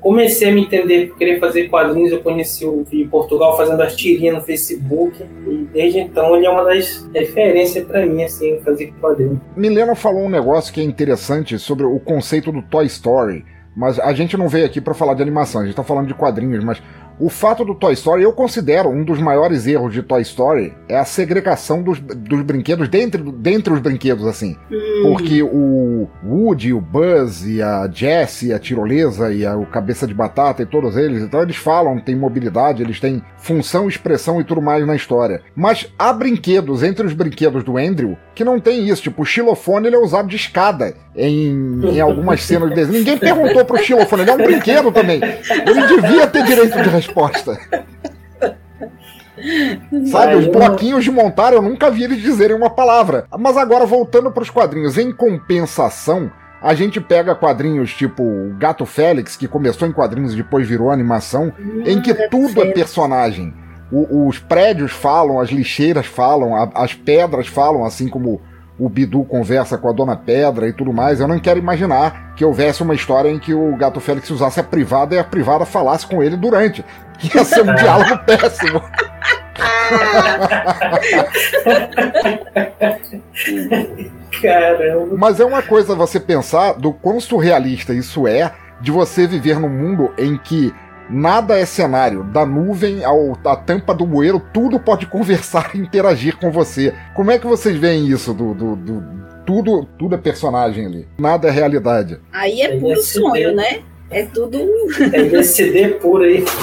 comecei 0.00 0.48
a 0.48 0.52
me 0.52 0.62
entender, 0.62 1.12
querer 1.16 1.40
fazer 1.40 1.68
quadrinhos, 1.68 2.12
eu 2.12 2.20
conheci 2.20 2.64
o 2.64 2.84
em 2.92 3.08
Portugal 3.08 3.56
fazendo 3.56 3.80
as 3.82 3.96
tirinhas 3.96 4.34
no 4.34 4.42
Facebook 4.42 5.22
e 5.22 5.68
desde 5.72 5.98
então 5.98 6.36
ele 6.36 6.46
é 6.46 6.50
uma 6.50 6.64
das 6.64 7.08
referências 7.14 7.84
para 7.84 8.04
mim 8.06 8.22
assim, 8.22 8.58
fazer 8.64 8.92
quadrinhos. 9.00 9.38
Milena 9.56 9.94
falou 9.94 10.22
um 10.22 10.28
negócio 10.28 10.72
que 10.72 10.80
é 10.80 10.84
interessante 10.84 11.58
sobre 11.58 11.84
o 11.84 11.98
conceito 11.98 12.52
do 12.52 12.62
Toy 12.62 12.86
Story, 12.86 13.44
mas 13.76 13.98
a 13.98 14.12
gente 14.12 14.36
não 14.36 14.48
veio 14.48 14.66
aqui 14.66 14.80
para 14.80 14.94
falar 14.94 15.14
de 15.14 15.22
animação, 15.22 15.60
a 15.60 15.64
gente 15.64 15.72
está 15.72 15.84
falando 15.84 16.06
de 16.06 16.14
quadrinhos, 16.14 16.64
mas 16.64 16.82
o 17.20 17.28
fato 17.28 17.64
do 17.64 17.74
Toy 17.74 17.92
Story, 17.94 18.22
eu 18.22 18.32
considero 18.32 18.88
um 18.88 19.04
dos 19.04 19.18
maiores 19.18 19.66
erros 19.66 19.92
de 19.92 20.02
Toy 20.02 20.22
Story 20.22 20.72
é 20.88 20.96
a 20.96 21.04
segregação 21.04 21.82
dos, 21.82 21.98
dos 21.98 22.42
brinquedos 22.42 22.88
dentre, 22.88 23.22
dentre 23.22 23.72
os 23.72 23.80
brinquedos, 23.80 24.26
assim. 24.26 24.56
Uhum. 24.70 25.02
Porque 25.02 25.42
o 25.42 26.08
Woody, 26.24 26.72
o 26.72 26.80
Buzz 26.80 27.44
e 27.44 27.60
a 27.62 27.88
Jessie, 27.92 28.52
a 28.52 28.58
tirolesa 28.58 29.32
e 29.32 29.44
a, 29.44 29.56
o 29.56 29.66
cabeça 29.66 30.06
de 30.06 30.14
batata 30.14 30.62
e 30.62 30.66
todos 30.66 30.96
eles, 30.96 31.22
então 31.22 31.42
eles 31.42 31.56
falam, 31.56 32.00
têm 32.00 32.14
mobilidade, 32.14 32.82
eles 32.82 33.00
têm 33.00 33.22
função, 33.36 33.88
expressão 33.88 34.40
e 34.40 34.44
tudo 34.44 34.62
mais 34.62 34.86
na 34.86 34.94
história. 34.94 35.42
Mas 35.54 35.92
há 35.98 36.12
brinquedos 36.12 36.82
entre 36.82 37.06
os 37.06 37.12
brinquedos 37.12 37.64
do 37.64 37.76
Andrew 37.76 38.16
que 38.38 38.44
não 38.44 38.60
tem 38.60 38.88
isso. 38.88 39.02
Tipo, 39.02 39.22
o 39.22 39.24
xilofone 39.24 39.88
ele 39.88 39.96
é 39.96 39.98
usado 39.98 40.28
de 40.28 40.36
escada 40.36 40.94
em, 41.16 41.80
em 41.82 42.00
algumas 42.00 42.44
cenas 42.44 42.68
de 42.68 42.76
desenho. 42.76 42.98
Ninguém 42.98 43.18
perguntou 43.18 43.64
pro 43.64 43.82
xilofone, 43.82 44.22
ele 44.22 44.30
é 44.30 44.34
um 44.34 44.36
brinquedo 44.36 44.92
também. 44.92 45.20
Ele 45.20 45.86
devia 45.88 46.24
ter 46.28 46.44
direito 46.44 46.80
de 46.80 46.88
resposta. 46.88 47.58
Sabe, 50.06 50.36
os 50.36 50.46
bloquinhos 50.46 51.02
de 51.02 51.10
montar 51.10 51.52
eu 51.52 51.60
nunca 51.60 51.90
vi 51.90 52.04
eles 52.04 52.22
dizerem 52.22 52.56
uma 52.56 52.70
palavra. 52.70 53.26
Mas 53.36 53.56
agora, 53.56 53.84
voltando 53.84 54.30
para 54.30 54.44
os 54.44 54.50
quadrinhos, 54.50 54.96
em 54.96 55.10
compensação, 55.10 56.30
a 56.62 56.74
gente 56.74 57.00
pega 57.00 57.34
quadrinhos 57.34 57.92
tipo 57.92 58.54
Gato 58.56 58.86
Félix, 58.86 59.36
que 59.36 59.48
começou 59.48 59.88
em 59.88 59.92
quadrinhos 59.92 60.32
e 60.32 60.36
depois 60.36 60.68
virou 60.68 60.92
animação, 60.92 61.52
hum, 61.58 61.82
em 61.84 62.00
que 62.00 62.14
tudo 62.28 62.62
é 62.62 62.70
personagem. 62.70 63.52
O, 63.90 64.28
os 64.28 64.38
prédios 64.38 64.92
falam, 64.92 65.40
as 65.40 65.50
lixeiras 65.50 66.06
falam, 66.06 66.54
a, 66.54 66.70
as 66.74 66.92
pedras 66.94 67.46
falam, 67.46 67.84
assim 67.84 68.08
como 68.08 68.40
o 68.78 68.88
Bidu 68.88 69.24
conversa 69.24 69.76
com 69.76 69.88
a 69.88 69.92
Dona 69.92 70.16
Pedra 70.16 70.68
e 70.68 70.72
tudo 70.72 70.92
mais. 70.92 71.20
Eu 71.20 71.26
não 71.26 71.38
quero 71.40 71.58
imaginar 71.58 72.34
que 72.36 72.44
houvesse 72.44 72.82
uma 72.82 72.94
história 72.94 73.28
em 73.28 73.38
que 73.38 73.52
o 73.52 73.76
Gato 73.76 73.98
Félix 73.98 74.30
usasse 74.30 74.60
a 74.60 74.64
privada 74.64 75.14
e 75.14 75.18
a 75.18 75.24
privada 75.24 75.64
falasse 75.64 76.06
com 76.06 76.22
ele 76.22 76.36
durante. 76.36 76.84
Que 77.18 77.34
ia 77.36 77.44
ser 77.44 77.62
um 77.62 77.74
diálogo 77.74 78.18
péssimo. 78.24 78.80
Caramba. 84.40 85.16
Mas 85.16 85.40
é 85.40 85.44
uma 85.44 85.62
coisa 85.62 85.96
você 85.96 86.20
pensar 86.20 86.74
do 86.74 86.92
quão 86.92 87.20
surrealista 87.20 87.92
isso 87.92 88.28
é 88.28 88.52
de 88.80 88.92
você 88.92 89.26
viver 89.26 89.58
num 89.58 89.68
mundo 89.68 90.12
em 90.16 90.38
que 90.38 90.72
nada 91.10 91.58
é 91.58 91.64
cenário, 91.64 92.24
da 92.24 92.44
nuvem 92.44 93.04
ao, 93.04 93.38
à 93.44 93.56
tampa 93.56 93.94
do 93.94 94.06
bueiro, 94.06 94.42
tudo 94.52 94.78
pode 94.78 95.06
conversar 95.06 95.70
e 95.74 95.78
interagir 95.78 96.36
com 96.36 96.50
você. 96.50 96.94
Como 97.14 97.30
é 97.30 97.38
que 97.38 97.46
vocês 97.46 97.76
veem 97.76 98.08
isso 98.08 98.32
do, 98.32 98.54
do, 98.54 98.76
do 98.76 99.18
tudo, 99.46 99.88
tudo 99.98 100.14
é 100.14 100.18
personagem 100.18 100.84
ali. 100.86 101.08
Nada 101.18 101.48
é 101.48 101.50
realidade. 101.50 102.20
Aí 102.32 102.60
é 102.60 102.76
puro 102.76 102.92
LSD. 102.92 103.20
sonho, 103.20 103.54
né? 103.54 103.80
É 104.10 104.24
tudo. 104.24 104.58
É 105.12 105.16
LSD 105.16 105.88
puro 106.00 106.24
aí. 106.24 106.44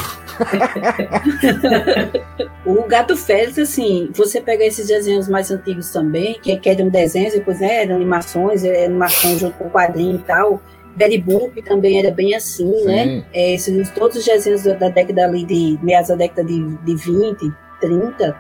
O 2.66 2.84
Gato 2.88 3.16
Félix, 3.16 3.60
assim, 3.60 4.10
você 4.14 4.42
pega 4.42 4.66
esses 4.66 4.88
desenhos 4.88 5.30
mais 5.30 5.52
antigos 5.52 5.92
também, 5.92 6.40
que, 6.42 6.58
que 6.58 6.70
eram 6.70 6.90
desenhos, 6.90 7.34
depois 7.34 7.60
né, 7.60 7.84
eram 7.84 7.96
animações, 7.96 8.64
é, 8.64 8.86
animação 8.86 9.38
junto 9.38 9.56
com 9.58 9.70
quadrinho 9.70 10.16
e 10.16 10.20
tal. 10.20 10.62
Betty 10.96 11.18
Boop 11.18 11.62
também 11.64 12.00
era 12.00 12.12
bem 12.12 12.34
assim, 12.36 12.72
né? 12.86 13.04
Sim. 13.04 13.26
É, 13.34 13.54
esses, 13.54 13.90
todos 13.92 14.18
os 14.18 14.26
desenhos 14.26 14.64
da, 14.64 14.74
da 14.76 14.90
década 14.90 15.26
ali 15.26 15.44
de 15.46 15.78
meados 15.84 16.10
da 16.10 16.16
década 16.16 16.44
de, 16.46 16.78
de 16.78 16.96
20, 16.96 17.52
30, 17.82 18.36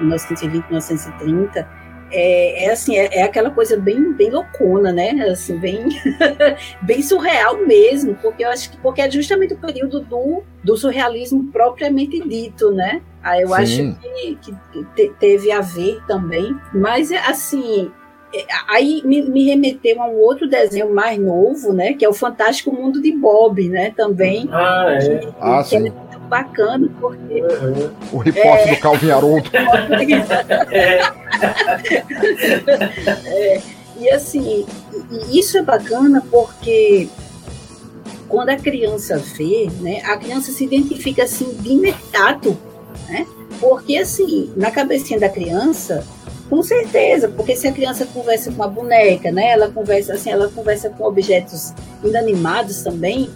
1920, 0.00 0.64
1930. 0.66 1.84
É, 2.12 2.66
é 2.66 2.70
assim, 2.70 2.96
é, 2.96 3.08
é 3.18 3.22
aquela 3.22 3.50
coisa 3.50 3.76
bem, 3.76 4.12
bem 4.12 4.30
loucona, 4.30 4.92
né? 4.92 5.10
Assim, 5.30 5.58
bem, 5.58 5.88
bem 6.82 7.02
surreal 7.02 7.66
mesmo, 7.66 8.14
porque 8.16 8.44
eu 8.44 8.50
acho 8.50 8.70
que 8.70 8.76
porque 8.76 9.00
é 9.00 9.10
justamente 9.10 9.54
o 9.54 9.58
período 9.58 10.00
do, 10.00 10.42
do 10.62 10.76
surrealismo 10.76 11.50
propriamente 11.50 12.20
dito, 12.28 12.70
né? 12.72 13.00
Aí 13.22 13.42
eu 13.42 13.48
Sim. 13.48 13.54
acho 13.54 14.00
que, 14.00 14.34
que 14.36 14.54
te- 14.94 15.12
teve 15.18 15.50
a 15.50 15.60
ver 15.62 15.98
também, 16.06 16.54
mas 16.72 17.10
é, 17.10 17.18
assim, 17.18 17.90
aí 18.68 19.02
me, 19.04 19.22
me 19.22 19.44
remeteu 19.44 20.00
a 20.02 20.06
um 20.06 20.16
outro 20.20 20.48
desenho 20.48 20.92
mais 20.94 21.18
novo, 21.18 21.72
né? 21.72 21.92
Que 21.94 22.04
é 22.04 22.08
o 22.08 22.12
Fantástico 22.14 22.72
Mundo 22.74 23.00
de 23.00 23.12
Bob, 23.12 23.68
né? 23.68 23.92
Também. 23.96 24.48
Ah, 24.52 24.86
é. 25.00 25.18
que, 25.18 25.28
Ah, 25.40 25.64
que 25.68 25.76
é 25.76 25.80
sim. 25.80 25.90
muito 25.90 26.18
bacana, 26.28 26.88
porque 27.00 27.42
Uhum. 27.42 27.90
O 28.12 28.18
ripoff 28.18 28.68
do 28.74 28.80
Calvin 28.80 29.10
Haroldo. 29.10 29.50
É, 33.26 33.60
E 33.98 34.10
assim, 34.10 34.66
isso 35.32 35.56
é 35.58 35.62
bacana 35.62 36.22
porque 36.30 37.08
quando 38.28 38.48
a 38.50 38.56
criança 38.56 39.16
vê, 39.18 39.68
né, 39.80 40.00
a 40.04 40.16
criança 40.16 40.50
se 40.50 40.64
identifica 40.64 41.22
assim 41.24 41.54
de 41.60 41.70
imediato, 41.70 42.56
né? 43.08 43.26
Porque 43.60 43.96
assim, 43.96 44.52
na 44.56 44.70
cabecinha 44.70 45.20
da 45.20 45.28
criança, 45.28 46.04
com 46.48 46.62
certeza, 46.62 47.28
porque 47.28 47.56
se 47.56 47.66
a 47.66 47.72
criança 47.72 48.06
conversa 48.06 48.50
com 48.50 48.56
uma 48.56 48.68
boneca, 48.68 49.32
né, 49.32 49.50
ela 49.50 49.70
conversa 49.70 50.14
assim, 50.14 50.30
ela 50.30 50.48
conversa 50.48 50.90
com 50.90 51.04
objetos 51.04 51.72
inanimados 52.02 52.82
também, 52.82 53.30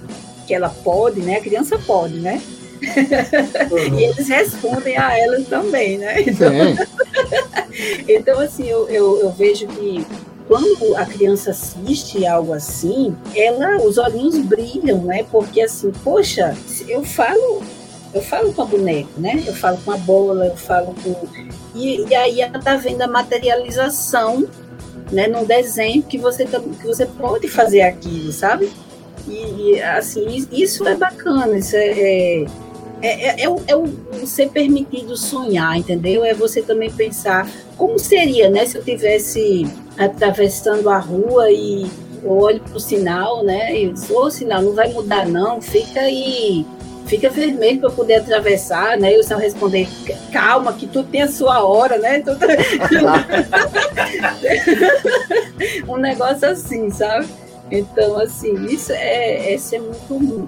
que 0.47 0.55
ela 0.55 0.71
pode, 0.71 1.21
né? 1.21 1.37
A 1.37 1.41
criança 1.41 1.79
pode, 1.79 2.21
né? 2.21 2.41
E 3.99 4.05
eles 4.05 4.29
respondem 4.29 4.97
a 4.97 5.19
elas 5.19 5.47
também, 5.47 5.99
né? 5.99 6.17
Sim. 6.25 6.77
Então, 8.09 8.41
assim, 8.41 8.67
eu, 8.67 8.89
eu, 8.89 9.21
eu 9.21 9.31
vejo 9.31 9.69
que 9.69 10.05
quando 10.49 10.97
a 10.97 11.05
criança 11.05 11.51
assiste 11.51 12.27
algo 12.27 12.55
assim, 12.55 13.15
ela, 13.37 13.77
os 13.77 13.99
olhinhos 13.99 14.39
brilham, 14.39 15.03
né? 15.03 15.25
Porque 15.31 15.61
assim, 15.61 15.93
poxa, 16.03 16.57
eu 16.89 17.05
falo, 17.05 17.63
eu 18.15 18.23
falo 18.23 18.53
com 18.53 18.63
a 18.63 18.65
boneca, 18.65 19.11
né? 19.19 19.45
Eu 19.47 19.55
falo 19.55 19.79
com 19.85 19.93
a 19.93 19.97
bola, 19.99 20.47
eu 20.47 20.57
falo 20.57 20.95
com. 21.05 21.15
E, 21.75 22.05
e 22.09 22.15
aí 22.15 22.41
ela 22.41 22.59
tá 22.59 22.77
vendo 22.77 23.03
a 23.03 23.07
materialização, 23.07 24.47
né? 25.11 25.27
Num 25.27 25.45
desenho 25.45 26.03
que 26.03 26.19
você, 26.19 26.45
que 26.45 26.87
você 26.87 27.07
pode 27.07 27.49
fazer 27.49 27.83
aquilo, 27.83 28.33
sabe? 28.33 28.71
E, 29.27 29.73
e, 29.73 29.83
assim, 29.83 30.47
isso 30.51 30.87
é 30.87 30.95
bacana, 30.95 31.57
isso 31.59 31.77
é. 31.77 32.43
é 32.43 32.47
é, 33.01 33.29
é, 33.29 33.45
é, 33.45 33.49
o, 33.49 33.63
é 33.67 33.77
o 33.77 33.87
ser 34.27 34.51
permitido 34.51 35.17
sonhar, 35.17 35.77
entendeu? 35.77 36.25
É 36.25 36.35
você 36.35 36.61
também 36.61 36.91
pensar 36.91 37.49
como 37.77 37.99
seria, 37.99 38.51
né, 38.51 38.67
se 38.67 38.77
eu 38.77 38.83
tivesse 38.83 39.67
atravessando 39.97 40.91
a 40.91 40.99
rua 40.99 41.51
e 41.51 41.89
eu 42.23 42.31
olho 42.31 42.61
pro 42.61 42.81
sinal, 42.81 43.45
né? 43.45 43.83
E 43.83 43.93
digo, 43.93 44.15
ô 44.15 44.31
sinal, 44.31 44.63
não 44.63 44.73
vai 44.73 44.93
mudar 44.93 45.29
não, 45.29 45.61
fica 45.61 46.01
aí, 46.01 46.67
fica 47.09 47.31
vermelho 47.31 47.81
para 47.81 47.91
poder 47.91 48.17
atravessar, 48.17 48.99
né? 48.99 49.15
E 49.15 49.19
o 49.19 49.23
sinal 49.23 49.41
responder, 49.41 49.89
calma, 50.31 50.75
que 50.75 50.87
tudo 50.87 51.09
tem 51.09 51.23
a 51.23 51.29
sua 51.29 51.65
hora, 51.65 51.97
né? 51.99 52.21
Tudo... 52.21 52.39
um 55.89 55.97
negócio 55.97 56.47
assim, 56.49 56.91
sabe? 56.91 57.27
Então, 57.71 58.19
assim, 58.19 58.67
isso 58.67 58.93
é, 58.93 59.55
é 59.55 59.59
ser 59.59 59.81
muito. 59.81 60.45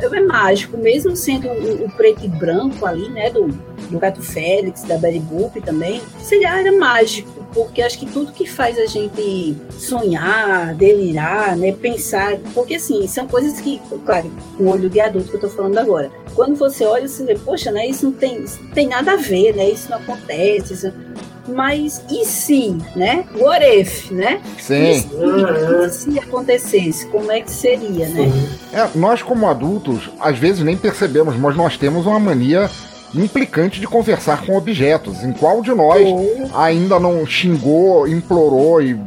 É, 0.00 0.20
mágico, 0.20 0.76
mesmo 0.76 1.16
sendo 1.16 1.48
o, 1.48 1.86
o 1.86 1.90
preto 1.90 2.24
e 2.24 2.28
branco 2.28 2.84
ali, 2.84 3.08
né? 3.08 3.30
Do, 3.30 3.48
do 3.90 3.98
Gato 3.98 4.20
Félix, 4.22 4.82
da 4.82 4.98
Betty 4.98 5.20
Boop 5.20 5.60
também, 5.60 6.00
seria 6.20 6.58
era 6.58 6.72
mágico, 6.72 7.46
porque 7.54 7.80
acho 7.80 7.98
que 7.98 8.06
tudo 8.06 8.32
que 8.32 8.46
faz 8.46 8.78
a 8.78 8.86
gente 8.86 9.56
sonhar, 9.78 10.74
delirar, 10.74 11.56
né, 11.56 11.72
pensar, 11.72 12.36
porque 12.52 12.74
assim, 12.74 13.06
são 13.06 13.26
coisas 13.26 13.60
que, 13.60 13.80
claro, 14.04 14.30
com 14.56 14.64
o 14.64 14.70
olho 14.70 14.90
de 14.90 15.00
adulto 15.00 15.28
que 15.30 15.36
eu 15.36 15.40
tô 15.40 15.48
falando 15.48 15.78
agora. 15.78 16.10
Quando 16.34 16.56
você 16.56 16.84
olha, 16.84 17.08
você 17.08 17.24
vê, 17.24 17.34
poxa, 17.36 17.70
né, 17.70 17.86
isso 17.86 18.06
não 18.06 18.12
tem, 18.12 18.42
isso 18.42 18.62
não 18.62 18.70
tem 18.72 18.88
nada 18.88 19.12
a 19.12 19.16
ver, 19.16 19.54
né, 19.54 19.70
isso 19.70 19.88
não 19.90 19.98
acontece, 19.98 20.74
isso- 20.74 20.92
mas 21.48 22.02
e 22.10 22.24
se, 22.24 22.76
né? 22.94 23.24
What 23.38 23.64
if, 23.64 24.10
né? 24.10 24.40
Sim. 24.58 24.90
E 24.90 25.90
se, 25.90 26.10
se 26.12 26.18
acontecesse, 26.18 27.06
como 27.06 27.30
é 27.30 27.40
que 27.40 27.50
seria, 27.50 28.08
né? 28.08 28.30
É, 28.72 28.88
nós, 28.94 29.22
como 29.22 29.48
adultos, 29.48 30.10
às 30.20 30.38
vezes 30.38 30.62
nem 30.62 30.76
percebemos, 30.76 31.36
mas 31.36 31.56
nós 31.56 31.76
temos 31.76 32.06
uma 32.06 32.18
mania 32.18 32.68
implicante 33.14 33.80
de 33.80 33.86
conversar 33.86 34.44
com 34.44 34.56
objetos. 34.56 35.22
Em 35.22 35.32
qual 35.32 35.62
de 35.62 35.72
nós 35.72 36.02
Ou- 36.06 36.50
ainda 36.54 36.98
não 37.00 37.24
xingou, 37.24 38.06
implorou 38.06 38.82
e 38.82 38.98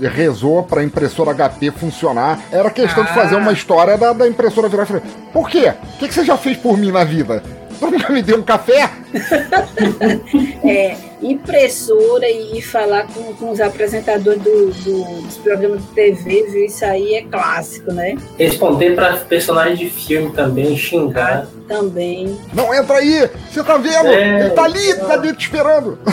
rezou 0.00 0.62
para 0.64 0.80
a 0.80 0.84
impressora 0.84 1.30
HP 1.32 1.70
funcionar? 1.70 2.40
Era 2.50 2.68
questão 2.70 3.04
de 3.04 3.10
Ah. 3.10 3.14
fazer 3.14 3.36
uma 3.36 3.52
história 3.52 3.96
da, 3.96 4.12
da 4.12 4.28
impressora 4.28 4.68
virar 4.68 4.82
e 4.82 4.86
falar: 4.86 5.02
Por 5.32 5.48
quê? 5.48 5.72
O 5.94 5.98
que, 5.98 6.08
que 6.08 6.14
você 6.14 6.24
já 6.24 6.36
fez 6.36 6.56
por 6.56 6.76
mim 6.76 6.90
na 6.90 7.04
vida? 7.04 7.42
Tu 7.78 7.90
nunca 7.90 8.12
me 8.12 8.22
deu 8.22 8.38
um 8.38 8.42
café? 8.42 8.90
é, 10.64 10.96
impressora 11.24 12.28
e 12.28 12.60
falar 12.60 13.06
com, 13.12 13.32
com 13.34 13.50
os 13.50 13.60
apresentadores 13.60 14.42
do, 14.42 14.66
do- 14.70 15.22
dos 15.22 15.36
programas 15.38 15.80
de 15.82 15.88
TV, 15.88 16.42
viu? 16.50 16.64
Isso 16.66 16.84
aí 16.84 17.14
é 17.14 17.22
clássico, 17.22 17.92
né? 17.92 18.16
Responder 18.38 18.94
pra 18.94 19.16
personagem 19.16 19.76
de 19.76 19.88
filme 19.90 20.30
também, 20.32 20.76
xingar. 20.76 21.46
Também. 21.66 22.38
Não, 22.52 22.74
entra 22.74 22.96
aí! 22.98 23.28
Você 23.50 23.64
tá 23.64 23.76
vendo? 23.78 24.08
É. 24.08 24.40
Ele 24.40 24.50
tá 24.50 24.64
ali, 24.64 24.94
tá 24.94 25.12
ali 25.14 25.34
te 25.34 25.44
esperando. 25.46 25.98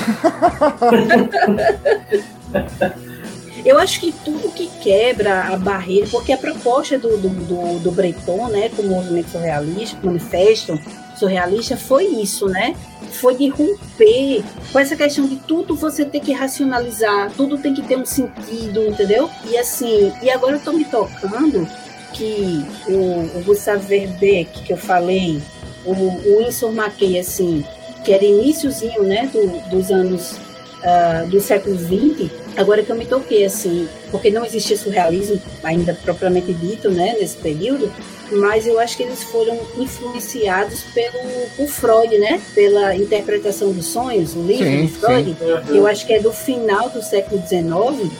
Eu 3.63 3.77
acho 3.77 3.99
que 3.99 4.11
tudo 4.25 4.49
que 4.51 4.67
quebra 4.81 5.53
a 5.53 5.57
barreira, 5.57 6.07
porque 6.09 6.33
a 6.33 6.37
proposta 6.37 6.97
do, 6.97 7.15
do, 7.17 7.29
do, 7.29 7.79
do 7.79 7.91
Breton, 7.91 8.47
né, 8.47 8.71
com 8.75 8.81
o 8.81 8.87
movimento 8.87 9.29
surrealista, 9.29 9.97
manifesto 10.01 10.79
surrealista, 11.21 11.77
foi 11.77 12.05
isso, 12.05 12.47
né? 12.47 12.75
Foi 13.11 13.35
de 13.35 13.47
romper 13.49 14.43
com 14.71 14.79
essa 14.79 14.95
questão 14.95 15.27
de 15.27 15.35
tudo 15.35 15.75
você 15.75 16.03
ter 16.03 16.19
que 16.19 16.33
racionalizar, 16.33 17.31
tudo 17.37 17.57
tem 17.57 17.73
que 17.73 17.83
ter 17.83 17.97
um 17.97 18.05
sentido, 18.05 18.87
entendeu? 18.87 19.29
E 19.49 19.57
assim, 19.57 20.11
e 20.21 20.29
agora 20.31 20.55
eu 20.55 20.59
tô 20.59 20.73
me 20.73 20.85
tocando 20.85 21.67
que 22.13 22.65
o, 22.87 23.37
o 23.37 23.43
Gustavo 23.45 23.85
Verbeck, 23.87 24.63
que 24.63 24.73
eu 24.73 24.77
falei, 24.77 25.41
o, 25.85 25.91
o 25.91 26.39
Winsor 26.39 26.71
McKay, 26.71 27.19
assim, 27.19 27.63
que 28.03 28.11
era 28.11 28.25
iníciozinho, 28.25 29.03
né, 29.03 29.29
do, 29.31 29.69
dos 29.69 29.91
anos 29.91 30.35
ah, 30.83 31.25
do 31.29 31.39
século 31.39 31.77
XX, 31.77 32.31
agora 32.57 32.81
que 32.81 32.91
eu 32.91 32.95
me 32.95 33.05
toquei, 33.05 33.45
assim, 33.45 33.87
porque 34.09 34.31
não 34.31 34.43
existia 34.43 34.75
surrealismo 34.75 35.39
ainda 35.63 35.93
propriamente 36.03 36.51
dito, 36.53 36.89
né, 36.89 37.15
nesse 37.19 37.37
período, 37.37 37.91
mas 38.31 38.67
eu 38.67 38.79
acho 38.79 38.97
que 38.97 39.03
eles 39.03 39.23
foram 39.23 39.59
influenciados 39.77 40.83
pelo 40.93 41.19
por 41.55 41.67
Freud, 41.67 42.17
né, 42.17 42.41
pela 42.53 42.95
interpretação 42.95 43.71
dos 43.71 43.87
sonhos, 43.87 44.35
o 44.35 44.41
livro 44.41 44.65
Sim, 44.65 44.85
de 44.85 44.87
Freud, 44.87 45.37
eu 45.69 45.87
acho 45.87 46.05
que 46.05 46.13
é 46.13 46.19
do 46.19 46.31
final 46.31 46.89
do 46.89 47.01
século 47.01 47.41
XIX, 47.45 48.11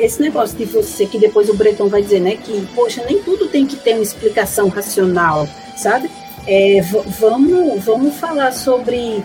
esse 0.00 0.20
negócio 0.20 0.56
de 0.56 0.64
você, 0.64 1.06
que 1.06 1.18
depois 1.18 1.48
o 1.48 1.54
Breton 1.54 1.88
vai 1.88 2.02
dizer, 2.02 2.20
né, 2.20 2.36
que, 2.36 2.66
poxa, 2.74 3.04
nem 3.04 3.22
tudo 3.22 3.48
tem 3.48 3.66
que 3.66 3.76
ter 3.76 3.94
uma 3.94 4.02
explicação 4.02 4.68
racional, 4.68 5.48
sabe? 5.76 6.10
É, 6.46 6.80
vamos, 7.20 7.84
vamos 7.84 8.14
falar 8.16 8.52
sobre 8.52 9.22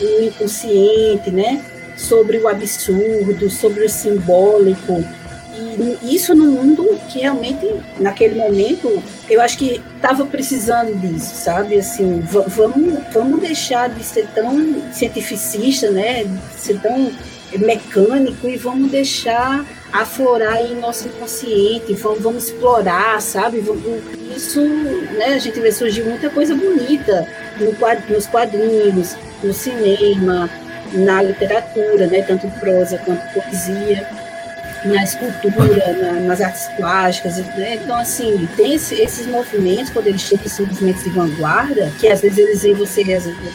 o 0.00 0.22
inconsciente, 0.24 1.30
né? 1.30 1.64
sobre 1.96 2.38
o 2.38 2.48
absurdo, 2.48 3.48
sobre 3.50 3.84
o 3.84 3.88
simbólico. 3.88 5.04
E 5.56 6.14
isso 6.14 6.34
num 6.34 6.50
mundo 6.50 6.98
que 7.08 7.20
realmente, 7.20 7.66
naquele 7.98 8.34
momento, 8.34 9.02
eu 9.28 9.40
acho 9.40 9.56
que 9.56 9.80
estava 9.96 10.24
precisando 10.26 10.94
disso, 11.00 11.34
sabe? 11.34 11.76
Assim, 11.78 12.20
vamos, 12.20 12.98
vamos 13.12 13.40
deixar 13.40 13.88
de 13.88 14.02
ser 14.02 14.26
tão 14.34 14.82
cientificista, 14.92 15.90
né? 15.90 16.24
De 16.24 16.60
ser 16.60 16.80
tão 16.80 17.12
mecânico 17.58 18.48
e 18.48 18.56
vamos 18.56 18.90
deixar 18.90 19.64
aflorar 19.92 20.54
aí 20.54 20.74
nosso 20.74 21.06
inconsciente, 21.06 21.94
vamos, 21.94 22.20
vamos 22.20 22.44
explorar, 22.48 23.20
sabe? 23.22 23.60
Vamos, 23.60 23.84
isso, 24.36 24.60
né? 24.60 25.34
A 25.34 25.38
gente 25.38 25.60
vê 25.60 25.70
surgir 25.70 26.02
muita 26.02 26.28
coisa 26.30 26.54
bonita 26.54 27.28
no 27.60 27.72
nos 28.12 28.26
quadrinhos, 28.26 29.16
no 29.42 29.52
cinema, 29.52 30.50
na 30.92 31.22
literatura, 31.22 32.08
né? 32.08 32.22
Tanto 32.22 32.48
prosa 32.58 32.98
quanto 32.98 33.32
poesia 33.32 34.23
na 34.84 35.02
escultura, 35.02 35.92
na, 35.94 36.12
nas 36.20 36.40
artes 36.40 36.66
plásticas, 36.76 37.38
né? 37.38 37.78
Então, 37.82 37.96
assim, 37.96 38.48
tem 38.56 38.74
esse, 38.74 38.94
esses 39.00 39.26
movimentos, 39.26 39.90
quando 39.90 40.08
eles 40.08 40.20
chegam, 40.20 40.44
esses 40.44 40.60
movimentos 40.60 41.04
de 41.04 41.10
vanguarda, 41.10 41.90
que 41.98 42.08
às 42.08 42.20
vezes 42.20 42.38
eles 42.38 42.62
veem 42.62 42.74
você, 42.74 43.02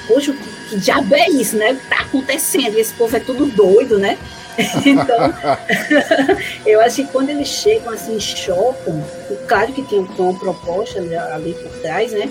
poxa, 0.08 0.34
que 0.70 0.78
diabo 0.78 1.16
é 1.16 1.30
isso, 1.30 1.56
né? 1.56 1.78
Tá 1.88 2.02
acontecendo, 2.02 2.78
esse 2.78 2.94
povo 2.94 3.16
é 3.16 3.20
tudo 3.20 3.46
doido, 3.46 4.00
né? 4.00 4.18
então, 4.86 5.34
eu 6.66 6.82
acho 6.82 6.98
que 6.98 7.06
quando 7.06 7.30
eles 7.30 7.48
chegam 7.48 7.94
assim, 7.94 8.20
chocam, 8.20 9.04
claro 9.48 9.72
que 9.72 9.84
tem, 9.84 10.00
uma 10.18 10.34
proposta 10.38 11.00
ali 11.00 11.54
por 11.54 11.72
trás, 11.82 12.12
né? 12.12 12.30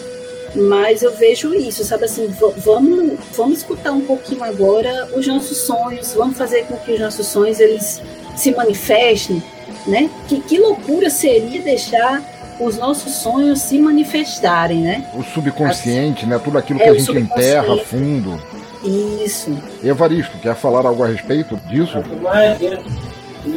Mas 0.55 1.03
eu 1.03 1.15
vejo 1.15 1.55
isso, 1.55 1.85
sabe 1.85 2.07
assim, 2.07 2.27
vamos, 2.57 3.19
vamos 3.37 3.59
escutar 3.59 3.93
um 3.93 4.01
pouquinho 4.01 4.43
agora 4.43 5.09
os 5.15 5.27
nossos 5.27 5.59
sonhos, 5.59 6.15
vamos 6.15 6.37
fazer 6.39 6.65
com 6.65 6.77
que 6.79 6.93
os 6.93 7.01
nossos 7.01 7.27
sonhos 7.27 7.61
eles 7.61 8.01
se 8.39 8.53
manifestem, 8.53 9.43
né? 9.87 10.09
Que, 10.29 10.41
que 10.41 10.59
loucura 10.59 11.11
seria 11.11 11.61
deixar 11.61 12.23
os 12.61 12.77
nossos 12.77 13.15
sonhos 13.15 13.61
se 13.61 13.79
manifestarem, 13.79 14.79
né? 14.79 15.07
O 15.15 15.23
subconsciente, 15.23 16.21
assim, 16.21 16.31
né? 16.31 16.41
Tudo 16.43 16.59
aquilo 16.59 16.81
é, 16.81 16.85
que 16.85 16.91
a 16.91 16.95
gente 16.95 17.19
enterra 17.19 17.77
fundo. 17.79 18.41
Isso. 18.85 19.57
Evaristo, 19.83 20.39
quer 20.39 20.55
falar 20.55 20.87
algo 20.87 21.03
a 21.03 21.09
respeito 21.09 21.57
disso? 21.69 21.99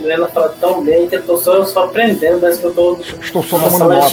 Ela 0.07 0.27
fala 0.29 0.55
tão 0.59 0.83
bem 0.83 1.07
que 1.07 1.15
eu 1.15 1.23
tô 1.23 1.37
só, 1.37 1.63
só 1.65 1.85
aprendendo, 1.85 2.39
mas 2.41 2.59
que 2.59 2.65
eu 2.65 2.73
tô. 2.73 2.97
Estou 3.21 3.43
só 3.43 3.59
tomando 3.59 3.93
notas. 3.93 4.11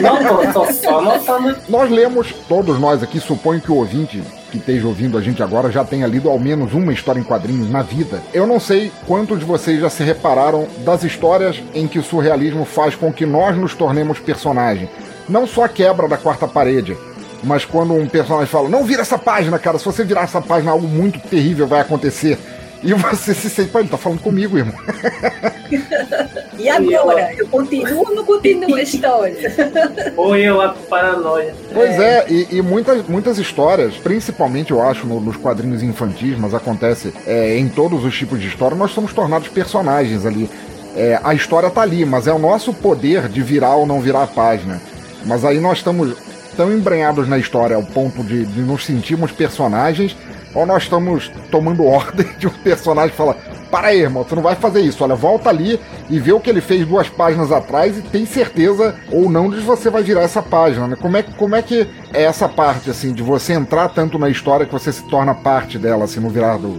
Não, 0.00 0.52
tô, 0.52 0.66
tô 0.66 0.72
só 0.72 0.98
anotando. 0.98 1.56
Nós 1.68 1.90
lemos, 1.90 2.32
todos 2.48 2.80
nós 2.80 3.02
aqui, 3.02 3.20
suponho 3.20 3.60
que 3.60 3.70
o 3.70 3.76
ouvinte 3.76 4.22
que 4.54 4.58
esteja 4.58 4.86
ouvindo 4.86 5.18
a 5.18 5.20
gente 5.20 5.42
agora 5.42 5.70
já 5.70 5.84
tenha 5.84 6.06
lido 6.06 6.30
ao 6.30 6.38
menos 6.38 6.72
uma 6.74 6.92
história 6.92 7.18
em 7.18 7.24
quadrinhos 7.24 7.68
na 7.68 7.82
vida. 7.82 8.22
Eu 8.32 8.46
não 8.46 8.60
sei 8.60 8.92
quantos 9.04 9.40
de 9.40 9.44
vocês 9.44 9.80
já 9.80 9.90
se 9.90 10.04
repararam 10.04 10.68
das 10.84 11.02
histórias 11.02 11.60
em 11.74 11.88
que 11.88 11.98
o 11.98 12.02
surrealismo 12.04 12.64
faz 12.64 12.94
com 12.94 13.12
que 13.12 13.26
nós 13.26 13.56
nos 13.56 13.74
tornemos 13.74 14.20
personagem. 14.20 14.88
Não 15.28 15.44
só 15.44 15.64
a 15.64 15.68
quebra 15.68 16.06
da 16.06 16.16
quarta 16.16 16.46
parede, 16.46 16.96
mas 17.42 17.64
quando 17.64 17.94
um 17.94 18.06
personagem 18.06 18.46
fala, 18.46 18.68
não 18.68 18.84
vira 18.84 19.02
essa 19.02 19.18
página, 19.18 19.58
cara, 19.58 19.78
se 19.78 19.84
você 19.84 20.04
virar 20.04 20.22
essa 20.22 20.40
página, 20.40 20.70
algo 20.70 20.86
muito 20.86 21.18
terrível 21.18 21.66
vai 21.66 21.80
acontecer. 21.80 22.38
E 22.84 22.92
você 22.92 23.32
se 23.34 23.48
sente, 23.48 23.70
pô, 23.70 23.80
ele 23.80 23.88
tá 23.88 23.96
falando 23.96 24.20
comigo, 24.20 24.58
irmão. 24.58 24.74
E 26.56 26.68
agora? 26.68 27.34
Eu 27.36 27.46
continuo 27.48 27.98
ou 28.08 28.14
não 28.14 28.24
continuo 28.24 28.74
a 28.74 28.82
história? 28.82 29.36
Ou 30.16 30.36
eu 30.36 30.56
com 30.72 30.82
paranoia. 30.84 31.54
Pois 31.72 31.98
é, 32.00 32.24
e, 32.28 32.48
e, 32.52 32.62
muitas, 32.62 33.06
muitas 33.06 33.38
histórias, 33.38 33.96
principalmente 33.96 34.70
eu 34.70 34.80
acho 34.80 35.06
no, 35.06 35.20
nos 35.20 35.36
quadrinhos 35.36 35.82
infantis, 35.82 36.38
mas 36.38 36.54
acontece 36.54 37.12
é, 37.26 37.58
em 37.58 37.68
todos 37.68 38.04
os 38.04 38.16
tipos 38.16 38.40
de 38.40 38.48
história, 38.48 38.76
nós 38.76 38.92
somos 38.92 39.12
tornados 39.12 39.48
personagens 39.48 40.24
ali. 40.24 40.48
É, 40.96 41.20
a 41.22 41.34
história 41.34 41.68
tá 41.68 41.82
ali, 41.82 42.04
mas 42.04 42.26
é 42.26 42.32
o 42.32 42.38
nosso 42.38 42.72
poder 42.72 43.28
de 43.28 43.42
virar 43.42 43.74
ou 43.74 43.84
não 43.84 44.00
virar 44.00 44.22
a 44.22 44.28
página. 44.28 44.80
Mas 45.26 45.44
aí 45.44 45.60
nós 45.60 45.78
estamos 45.78 46.16
tão 46.56 46.72
embranhados 46.72 47.28
na 47.28 47.36
história 47.36 47.76
ao 47.76 47.82
ponto 47.82 48.22
de, 48.22 48.46
de 48.46 48.60
nos 48.60 48.84
sentirmos 48.86 49.32
personagens, 49.32 50.16
ou 50.54 50.64
nós 50.64 50.84
estamos 50.84 51.30
tomando 51.50 51.84
ordem 51.86 52.26
de 52.38 52.46
um 52.46 52.50
personagem 52.50 53.10
que 53.10 53.16
fala: 53.16 53.36
para 53.70 53.88
aí, 53.88 54.02
irmão, 54.02 54.22
você 54.22 54.34
não 54.36 54.42
vai 54.42 54.54
fazer 54.54 54.80
isso. 54.82 55.02
Olha, 55.02 55.14
volta 55.14 55.50
ali 55.50 55.80
e 56.08 56.18
vê 56.20 56.32
o 56.32 56.38
que 56.38 56.48
ele 56.48 56.60
fez 56.60 56.86
duas 56.86 57.08
páginas 57.08 57.50
atrás 57.50 57.98
e 57.98 58.02
tem 58.02 58.24
certeza 58.24 58.94
ou 59.10 59.28
não 59.28 59.50
de 59.50 59.56
que 59.56 59.62
você 59.62 59.90
vai 59.90 60.02
virar 60.02 60.22
essa 60.22 60.40
página, 60.40 60.86
né? 60.86 60.96
Como 61.00 61.16
é, 61.16 61.22
como 61.22 61.56
é 61.56 61.62
que 61.62 61.86
é 62.12 62.22
essa 62.22 62.48
parte, 62.48 62.88
assim, 62.88 63.12
de 63.12 63.22
você 63.22 63.52
entrar 63.52 63.88
tanto 63.88 64.18
na 64.18 64.28
história 64.28 64.64
que 64.64 64.72
você 64.72 64.92
se 64.92 65.02
torna 65.08 65.34
parte 65.34 65.76
dela, 65.76 66.04
assim, 66.04 66.20
no 66.20 66.28
virar 66.28 66.56
do, 66.56 66.70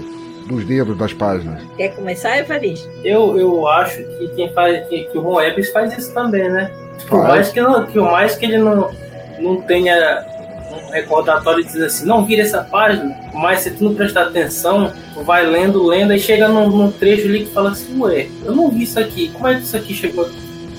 dos 0.48 0.64
dedos 0.64 0.98
das 0.98 1.12
páginas? 1.12 1.62
Quer 1.76 1.90
começar, 1.90 2.38
Evaristo? 2.38 2.90
Eu, 3.04 3.38
eu 3.38 3.68
acho 3.68 3.98
que 3.98 4.30
quem 4.30 4.54
faz, 4.54 4.88
que, 4.88 5.04
que 5.04 5.18
o 5.18 5.22
Ron 5.22 5.42
Ebbs 5.42 5.72
faz 5.72 5.98
isso 5.98 6.14
também, 6.14 6.50
né? 6.50 6.72
Por 7.10 7.24
mais 7.24 7.50
que, 7.50 7.62
não, 7.62 7.86
por 7.86 8.04
mais 8.04 8.36
que 8.36 8.46
ele 8.46 8.58
não, 8.58 8.90
não 9.40 9.58
tenha 9.62 10.26
recordatório 10.92 11.64
diz 11.64 11.76
assim, 11.78 12.06
não 12.06 12.26
vira 12.26 12.42
essa 12.42 12.62
página, 12.64 13.16
mas 13.34 13.62
se 13.62 13.72
tu 13.72 13.84
não 13.84 13.96
prestar 13.96 14.24
atenção, 14.24 14.92
tu 15.14 15.24
vai 15.24 15.46
lendo, 15.46 15.86
lendo, 15.86 16.14
e 16.14 16.20
chega 16.20 16.48
num, 16.48 16.70
num 16.70 16.92
trecho 16.92 17.28
ali 17.28 17.46
que 17.46 17.52
fala 17.52 17.72
assim, 17.72 18.00
ué, 18.00 18.28
eu 18.44 18.56
não 18.56 18.70
vi 18.70 18.84
isso 18.84 19.00
aqui, 19.00 19.30
como 19.30 19.48
é 19.48 19.56
que 19.56 19.62
isso 19.62 19.78
aqui 19.78 19.94
chegou, 19.94 20.30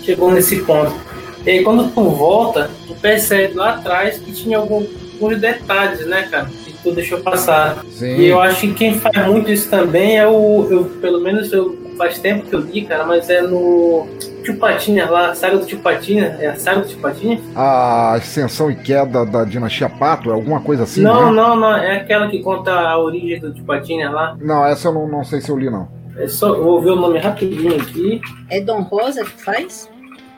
chegou 0.03 0.31
nesse 0.33 0.63
ponto? 0.63 0.95
E 1.45 1.51
aí 1.51 1.63
quando 1.63 1.93
tu 1.93 2.03
volta, 2.11 2.71
tu 2.87 2.95
percebe 2.95 3.55
lá 3.55 3.75
atrás 3.75 4.19
que 4.19 4.33
tinha 4.33 4.59
algum, 4.59 4.85
alguns 5.15 5.39
detalhes, 5.41 6.05
né, 6.07 6.23
cara? 6.31 6.49
Que 6.65 6.73
tu 6.83 6.91
deixou 6.93 7.21
passar. 7.21 7.85
Sim. 7.93 8.17
E 8.17 8.27
eu 8.27 8.41
acho 8.41 8.63
que 8.63 8.75
quem 8.75 8.99
faz 8.99 9.27
muito 9.29 9.51
isso 9.51 9.71
também 9.71 10.19
é 10.19 10.27
o. 10.27 10.67
Eu, 10.69 10.85
pelo 11.01 11.21
menos 11.21 11.53
eu 11.53 11.86
faz 11.97 12.19
tempo 12.19 12.47
que 12.47 12.55
eu 12.55 12.61
li, 12.61 12.85
cara, 12.85 13.05
mas 13.05 13.29
é 13.29 13.43
no 13.43 14.07
Tio 14.45 14.57
Patinha 14.57 15.11
lá, 15.11 15.31
a 15.31 15.35
saga 15.35 15.59
do 15.59 15.67
Tio 15.67 15.79
Patinha. 15.79 16.37
É 16.41 16.49
a 16.49 16.57
saga 16.57 16.81
do 16.81 16.89
Tio 16.89 16.99
Patinha? 16.99 17.41
A 17.55 18.15
ascensão 18.15 18.71
e 18.71 18.77
queda 18.77 19.25
da 19.25 19.45
dinastia 19.45 19.89
Pato, 19.89 20.31
é 20.31 20.33
alguma 20.33 20.61
coisa 20.61 20.85
assim? 20.85 21.03
Não, 21.03 21.27
né? 21.27 21.33
não, 21.33 21.57
não. 21.57 21.77
É 21.77 21.97
aquela 21.97 22.29
que 22.29 22.43
conta 22.43 22.73
a 22.73 22.99
origem 22.99 23.41
do 23.41 23.53
Tio 23.53 23.65
Patinha 23.65 24.11
lá. 24.11 24.37
Não, 24.41 24.65
essa 24.65 24.89
eu 24.89 24.93
não, 24.93 25.09
não 25.09 25.25
sei 25.25 25.41
se 25.41 25.51
eu 25.51 25.59
li, 25.59 25.71
não. 25.71 25.89
É 26.19 26.29
só, 26.29 26.55
vou 26.55 26.81
ver 26.81 26.91
o 26.91 26.97
nome 26.97 27.19
rapidinho 27.19 27.77
aqui. 27.77 28.21
É 28.49 28.61
Dom 28.61 28.81
Rosa 28.83 29.25
que 29.25 29.43
faz? 29.43 29.91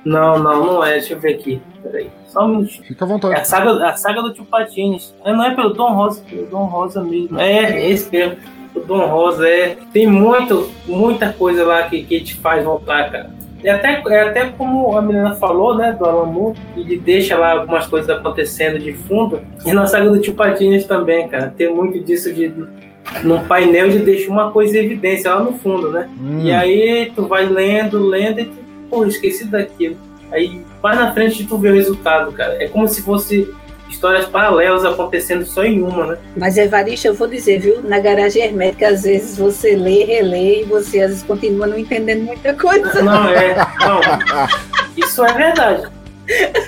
Não, 0.05 0.39
não, 0.39 0.65
não 0.65 0.85
é. 0.85 0.93
Deixa 0.93 1.15
eu 1.15 1.21
ver 1.21 1.35
aqui. 1.35 1.63
Peraí. 1.83 2.11
Só 2.27 2.45
um 2.45 2.49
minutinho. 2.49 2.85
Fica 2.85 3.05
à 3.05 3.09
vontade. 3.09 3.35
É 3.35 3.41
a 3.41 3.45
saga, 3.45 3.89
a 3.89 3.97
saga 3.97 4.23
do 4.23 4.33
Tio 4.33 4.45
Patines. 4.45 5.15
É, 5.25 5.33
não 5.33 5.45
é 5.45 5.55
pelo 5.55 5.71
Dom 5.71 5.95
Rosa, 5.95 6.23
é 6.27 6.31
pelo 6.31 6.47
Dom 6.47 6.65
Rosa 6.65 7.03
mesmo. 7.03 7.39
É, 7.39 7.89
esse 7.89 8.11
mesmo. 8.11 8.37
O 8.75 8.81
Dom 8.81 9.07
Rosa 9.07 9.49
é. 9.49 9.77
Tem 9.93 10.07
muito, 10.07 10.71
muita 10.87 11.33
coisa 11.33 11.65
lá 11.65 11.83
que, 11.85 12.03
que 12.03 12.21
te 12.21 12.35
faz 12.37 12.65
voltar, 12.65 13.11
cara. 13.11 13.31
E 13.63 13.69
até, 13.69 14.01
é 14.09 14.21
até 14.23 14.47
como 14.51 14.97
a 14.97 15.03
menina 15.03 15.35
falou, 15.35 15.77
né, 15.77 15.93
do 15.93 16.05
Alamu, 16.05 16.55
ele 16.77 16.97
deixa 16.97 17.37
lá 17.37 17.53
algumas 17.53 17.87
coisas 17.87 18.09
acontecendo 18.09 18.79
de 18.79 18.93
fundo. 18.93 19.41
E 19.67 19.73
na 19.73 19.87
saga 19.87 20.09
do 20.11 20.21
Tio 20.21 20.35
Patines 20.35 20.85
também, 20.85 21.29
cara. 21.29 21.53
Tem 21.57 21.73
muito 21.73 21.99
disso 22.01 22.33
de. 22.33 22.53
No 23.23 23.41
painel 23.47 23.89
de 23.89 24.01
deixa 24.01 24.31
uma 24.31 24.51
coisa 24.51 24.77
em 24.77 24.85
evidência 24.85 25.35
lá 25.35 25.43
no 25.43 25.55
fundo, 25.55 25.91
né? 25.91 26.11
Hum. 26.21 26.41
E 26.43 26.53
aí 26.53 27.11
tu 27.17 27.27
vai 27.27 27.47
lendo, 27.47 28.07
lendo 28.07 28.41
e 28.41 28.45
tu, 28.45 28.57
pô, 28.91 29.05
esqueci 29.07 29.47
daquilo. 29.47 29.97
Aí 30.31 30.61
mais 30.83 30.99
na 30.99 31.13
frente 31.15 31.47
tu 31.47 31.57
vê 31.57 31.71
o 31.71 31.75
resultado, 31.75 32.31
cara. 32.33 32.63
É 32.63 32.69
como 32.69 32.87
se 32.87 33.03
fosse 33.03 33.49
histórias 33.89 34.27
paralelas 34.27 34.85
acontecendo 34.85 35.45
só 35.45 35.65
em 35.65 35.83
uma, 35.83 36.07
né? 36.07 36.19
Mas 36.37 36.57
Evaristo, 36.57 37.09
eu 37.09 37.15
vou 37.15 37.27
dizer, 37.27 37.61
viu? 37.61 37.83
Na 37.83 37.99
garagem 37.99 38.43
hermética, 38.43 38.89
às 38.89 39.03
vezes 39.03 39.39
você 39.39 39.75
lê, 39.75 40.05
relê 40.05 40.63
e 40.63 40.65
você 40.65 41.01
às 41.01 41.11
vezes 41.11 41.23
continua 41.23 41.67
não 41.67 41.79
entendendo 41.79 42.25
muita 42.25 42.55
coisa. 42.55 43.03
Não, 43.03 43.29
é. 43.29 43.55
Não. 43.55 44.01
Isso 44.97 45.25
é 45.25 45.33
verdade. 45.33 45.89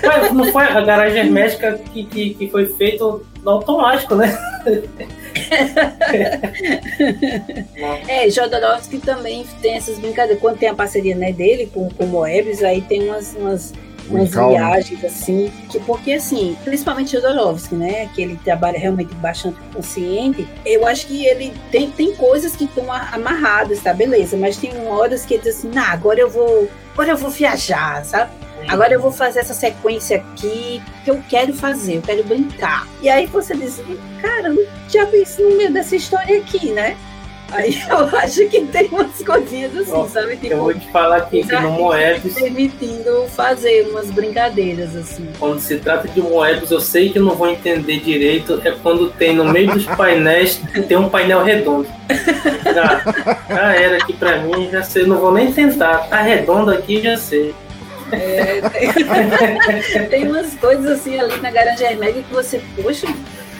Mas 0.03 0.33
não 0.33 0.51
foi 0.51 0.63
a 0.63 0.81
garagem 0.81 1.19
hermética 1.19 1.79
que, 1.93 2.03
que, 2.05 2.33
que 2.33 2.49
foi 2.49 2.65
feito 2.65 3.23
no 3.43 3.51
automático, 3.51 4.15
né? 4.15 4.35
é, 8.07 8.29
Jodorowsky 8.29 8.99
também 8.99 9.45
tem 9.61 9.75
essas 9.75 9.99
brincadeiras. 9.99 10.41
Quando 10.41 10.57
tem 10.57 10.69
a 10.69 10.73
parceria 10.73 11.15
né, 11.15 11.31
dele 11.31 11.69
com, 11.71 11.89
com 11.89 12.05
o 12.05 12.07
Moebius, 12.07 12.63
aí 12.63 12.81
tem 12.81 13.07
umas, 13.07 13.35
umas 13.35 13.71
umas 14.09 14.29
viagens 14.29 15.03
assim, 15.03 15.51
que, 15.69 15.79
porque 15.79 16.13
assim, 16.13 16.57
principalmente 16.63 17.11
Jodorowsky, 17.11 17.75
né, 17.75 18.09
que 18.13 18.21
ele 18.21 18.39
trabalha 18.43 18.77
realmente 18.77 19.13
bastante 19.15 19.57
consciente, 19.73 20.47
eu 20.65 20.85
acho 20.85 21.07
que 21.07 21.25
ele 21.25 21.53
tem, 21.71 21.89
tem 21.91 22.15
coisas 22.15 22.55
que 22.55 22.65
estão 22.65 22.91
amarradas, 22.91 23.79
tá, 23.81 23.93
beleza, 23.93 24.37
mas 24.37 24.57
tem 24.57 24.71
horas 24.87 25.25
que 25.25 25.35
ele 25.35 25.43
diz 25.43 25.57
assim, 25.57 25.69
nah, 25.69 25.91
agora 25.91 26.19
eu 26.19 26.29
vou, 26.29 26.69
agora 26.93 27.11
eu 27.11 27.17
vou 27.17 27.29
viajar, 27.29 28.03
sabe? 28.05 28.31
Agora 28.67 28.93
eu 28.93 29.01
vou 29.01 29.11
fazer 29.11 29.39
essa 29.39 29.53
sequência 29.53 30.17
aqui 30.17 30.81
que 31.03 31.09
eu 31.09 31.21
quero 31.27 31.53
fazer, 31.53 31.97
eu 31.97 32.01
quero 32.01 32.23
brincar. 32.23 32.87
E 33.01 33.09
aí 33.09 33.25
você 33.25 33.55
diz, 33.55 33.81
cara, 34.21 34.53
já 34.87 35.03
isso 35.15 35.41
no 35.41 35.57
meio 35.57 35.73
dessa 35.73 35.95
história 35.95 36.37
aqui, 36.37 36.69
né? 36.69 36.95
Aí 37.51 37.77
eu 37.89 38.17
acho 38.17 38.47
que 38.47 38.61
tem 38.67 38.87
umas 38.87 39.21
coisinhas 39.23 39.75
assim, 39.77 40.09
sabe? 40.09 40.37
Tipo, 40.37 40.53
Eu 40.53 40.57
vou 40.57 40.73
te 40.73 40.87
falar 40.91 41.17
aqui 41.17 41.43
que 41.43 41.55
no 41.59 41.71
Moebius, 41.71 42.33
permitindo 42.33 43.25
fazer 43.29 43.87
umas 43.89 44.09
brincadeiras 44.09 44.95
assim. 44.95 45.27
quando 45.37 45.59
se 45.59 45.77
trata 45.77 46.07
de 46.07 46.21
Moebius, 46.21 46.71
eu 46.71 46.79
sei 46.79 47.09
que 47.09 47.19
eu 47.19 47.23
não 47.23 47.35
vou 47.35 47.49
entender 47.49 47.99
direito. 47.99 48.61
É 48.63 48.71
quando 48.71 49.09
tem 49.11 49.35
no 49.35 49.45
meio 49.45 49.71
dos 49.71 49.85
painéis, 49.85 50.61
tem 50.87 50.97
um 50.97 51.09
painel 51.09 51.43
redondo. 51.43 51.87
Já, 52.63 53.03
já 53.49 53.75
era 53.75 53.97
aqui 53.97 54.13
pra 54.13 54.37
mim, 54.37 54.69
já 54.71 54.83
sei, 54.83 55.05
não 55.05 55.17
vou 55.17 55.33
nem 55.33 55.51
tentar. 55.51 56.07
Tá 56.09 56.21
redondo 56.21 56.71
aqui, 56.71 57.01
já 57.01 57.17
sei. 57.17 57.53
É, 58.11 58.61
tem, 58.69 60.07
tem 60.07 60.27
umas 60.27 60.53
coisas 60.55 60.85
assim 60.85 61.19
ali 61.19 61.39
na 61.41 61.49
Garagem 61.49 61.91
Hermética 61.91 62.23
que 62.23 62.33
você, 62.33 62.61
poxa, 62.81 63.07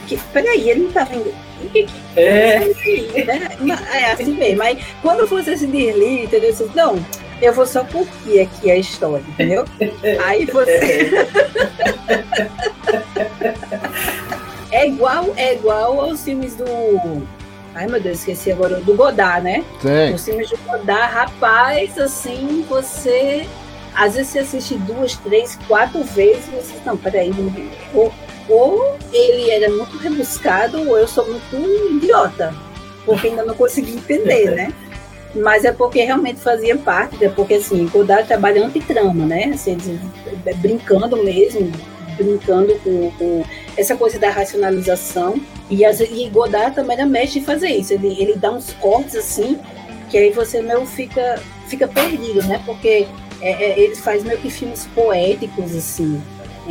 que, 0.08 0.18
peraí, 0.34 0.70
ele 0.70 0.84
não 0.84 0.92
tá 0.92 1.04
vendo. 1.06 1.34
O 1.64 1.70
que 1.70 1.84
que 1.84 1.93
É, 2.20 2.55
é, 2.55 3.24
né? 3.24 3.49
É 3.93 4.12
assim 4.12 4.34
mesmo. 4.34 4.62
Aí 4.64 4.78
quando 5.01 5.28
você 5.28 5.55
se 5.57 5.68
desliga, 5.68 6.24
entendeu? 6.24 6.53
Você, 6.53 6.68
não, 6.76 7.03
eu 7.41 7.53
vou 7.53 7.66
só 7.66 7.84
curtir 7.84 8.39
aqui 8.41 8.72
a 8.72 8.78
história, 8.78 9.24
entendeu? 9.28 9.66
Aí 10.26 10.45
você. 10.45 11.12
É 14.72 14.88
igual, 14.88 15.34
é 15.36 15.55
igual 15.55 15.99
aos 15.99 16.24
filmes 16.24 16.55
do. 16.55 16.66
Ai 17.76 17.88
meu 17.88 17.99
Deus, 18.01 18.20
esqueci 18.20 18.51
agora, 18.51 18.80
do 18.80 18.93
Godard, 18.95 19.43
né? 19.43 19.64
Sim. 19.82 20.14
Os 20.14 20.24
filmes 20.24 20.47
de 20.47 20.55
Godard, 20.66 21.14
rapaz, 21.14 21.97
assim, 21.99 22.66
você. 22.70 23.45
Às 23.93 24.16
vezes 24.16 24.32
você 24.32 24.39
assiste 24.39 24.76
duas, 24.76 25.18
três, 25.18 25.57
quatro 25.68 26.01
vezes 26.03 26.47
e 26.47 26.51
você. 26.51 26.74
Não, 26.86 26.95
peraí. 26.95 27.32
não- 27.93 28.12
Ou, 28.52 28.97
ele 29.14 29.49
era 29.49 29.70
muito 29.70 29.97
rebuscado, 29.97 30.78
ou 30.89 30.97
eu 30.97 31.08
sou 31.08 31.26
muito 31.26 31.95
idiota. 31.95 32.54
Porque 33.06 33.28
ainda 33.28 33.45
não 33.45 33.56
consegui 33.56 33.93
entender, 33.93 34.52
né? 34.52 34.74
Mas 35.34 35.64
é 35.64 35.72
porque 35.72 36.04
realmente 36.04 36.41
fazia 36.41 36.76
parte, 36.76 37.24
é 37.24 37.30
porque 37.30 37.54
assim, 37.54 37.88
Godard 37.88 38.28
trabalha 38.28 38.66
antitrama, 38.66 39.26
né? 39.26 39.52
Assim, 39.54 39.72
eles- 39.72 40.58
brincando 40.58 41.16
mesmo, 41.24 41.72
brincando 42.18 42.76
com, 42.84 43.10
com 43.12 43.43
essa 43.78 43.95
coisa 43.95 44.20
da 44.20 44.30
racionalização. 44.30 45.39
E, 45.70 45.86
as, 45.86 46.02
e 46.02 46.30
Godard 46.30 46.76
também 46.76 46.97
era 46.97 47.06
mestre 47.06 47.39
em 47.39 47.43
fazer 47.43 47.70
isso. 47.70 47.93
Ele, 47.93 48.10
ele 48.22 48.36
dá 48.36 48.52
uns 48.52 48.74
cortes 48.74 49.16
assim, 49.16 49.58
que 50.10 50.18
aí 50.18 50.32
você 50.32 50.62
meio 50.62 50.86
fica, 50.86 51.41
fica 51.68 51.88
perdido, 51.88 52.43
né? 52.43 52.62
Porque 52.66 53.08
é, 53.41 53.52
é, 53.52 53.80
ele 53.80 53.95
faz 53.95 54.24
meio 54.26 54.38
que 54.38 54.49
filmes 54.49 54.86
poéticos, 54.93 55.74
assim. 55.74 56.22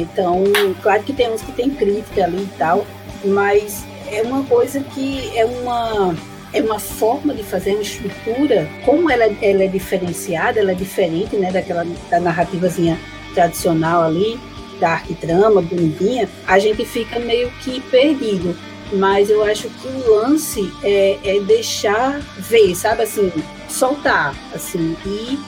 Então, 0.00 0.44
claro 0.82 1.02
que 1.02 1.12
tem 1.12 1.30
uns 1.30 1.42
que 1.42 1.52
tem 1.52 1.70
crítica 1.70 2.24
ali 2.24 2.42
e 2.42 2.58
tal, 2.58 2.86
mas 3.24 3.84
é 4.10 4.22
uma 4.22 4.42
coisa 4.44 4.80
que 4.80 5.36
é 5.36 5.44
uma 5.44 6.14
é 6.52 6.60
uma 6.60 6.80
forma 6.80 7.32
de 7.32 7.44
fazer 7.44 7.74
uma 7.74 7.82
estrutura, 7.82 8.68
como 8.84 9.08
ela, 9.08 9.24
ela 9.40 9.62
é 9.62 9.68
diferenciada, 9.68 10.58
ela 10.58 10.72
é 10.72 10.74
diferente, 10.74 11.36
né, 11.36 11.52
daquela 11.52 11.86
da 12.10 12.18
narrativazinha 12.18 12.98
tradicional 13.34 14.02
ali, 14.02 14.38
da 14.80 14.94
arquitrama, 14.94 15.62
bonitinha, 15.62 16.28
a 16.48 16.58
gente 16.58 16.84
fica 16.84 17.20
meio 17.20 17.50
que 17.62 17.80
perdido. 17.82 18.56
Mas 18.92 19.30
eu 19.30 19.44
acho 19.44 19.68
que 19.68 19.86
o 19.86 20.14
lance 20.16 20.72
é, 20.82 21.18
é 21.22 21.40
deixar 21.40 22.18
ver, 22.38 22.74
sabe 22.74 23.02
assim, 23.02 23.32
soltar, 23.68 24.34
assim, 24.52 24.96
e 25.06 25.38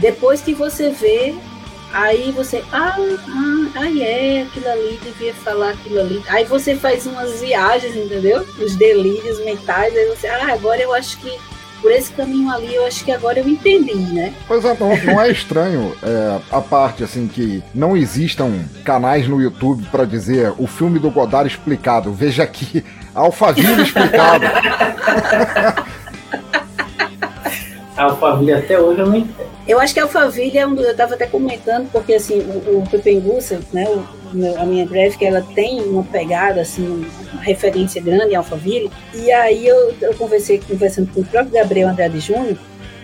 depois 0.00 0.40
que 0.40 0.52
você 0.52 0.90
vê, 0.90 1.36
aí 1.92 2.32
você, 2.32 2.62
ah, 2.72 2.96
ah, 2.98 3.80
aí 3.80 4.02
é, 4.02 4.42
aquilo 4.42 4.68
ali, 4.68 5.00
devia 5.02 5.34
falar 5.34 5.70
aquilo 5.70 6.00
ali. 6.00 6.22
Aí 6.28 6.44
você 6.44 6.76
faz 6.76 7.06
umas 7.06 7.40
viagens, 7.40 7.94
entendeu? 7.96 8.46
Os 8.58 8.76
delírios 8.76 9.44
mentais, 9.44 9.94
aí 9.96 10.06
você, 10.06 10.26
ah, 10.28 10.52
agora 10.52 10.80
eu 10.80 10.92
acho 10.92 11.18
que 11.18 11.38
por 11.80 11.90
esse 11.90 12.12
caminho 12.12 12.50
ali, 12.50 12.74
eu 12.74 12.86
acho 12.86 13.04
que 13.04 13.10
agora 13.10 13.40
eu 13.40 13.48
entendi, 13.48 13.94
né? 13.94 14.34
Pois 14.46 14.64
é, 14.64 14.76
não, 14.78 14.96
não 15.04 15.20
é 15.20 15.30
estranho 15.30 15.96
é, 16.02 16.38
a 16.50 16.60
parte 16.60 17.02
assim 17.02 17.26
que 17.26 17.62
não 17.74 17.96
existam 17.96 18.64
canais 18.84 19.26
no 19.26 19.40
YouTube 19.40 19.86
pra 19.90 20.04
dizer 20.04 20.52
o 20.58 20.66
filme 20.66 20.98
do 20.98 21.10
Godard 21.10 21.48
explicado. 21.48 22.12
Veja 22.12 22.42
aqui, 22.42 22.84
Alphaville 23.14 23.82
explicado. 23.82 24.44
a 28.00 28.04
Alphaville 28.04 28.52
até 28.52 28.80
hoje 28.80 29.00
eu 29.00 29.06
não 29.06 29.16
entendo. 29.16 29.50
Eu 29.68 29.78
acho 29.78 29.92
que 29.92 30.00
a 30.00 30.04
Alphaville 30.04 30.58
é 30.58 30.66
um 30.66 30.74
do, 30.74 30.82
eu 30.82 30.92
estava 30.92 31.14
até 31.14 31.26
comentando, 31.26 31.90
porque 31.92 32.14
assim, 32.14 32.40
o, 32.40 32.78
o 32.78 32.88
Pepenguça, 32.90 33.60
né, 33.72 33.86
o, 33.88 34.60
a 34.60 34.64
minha 34.64 34.86
graphic, 34.86 35.24
ela 35.24 35.42
tem 35.54 35.80
uma 35.82 36.02
pegada, 36.02 36.62
assim, 36.62 37.06
uma 37.32 37.42
referência 37.42 38.02
grande 38.02 38.32
em 38.32 38.36
Alphaville, 38.36 38.90
e 39.14 39.30
aí 39.30 39.66
eu, 39.66 39.94
eu 40.00 40.14
conversei 40.14 40.60
conversando 40.66 41.12
com 41.12 41.20
o 41.20 41.24
próprio 41.24 41.52
Gabriel 41.52 41.88
Andrade 41.88 42.18
Júnior, 42.20 42.56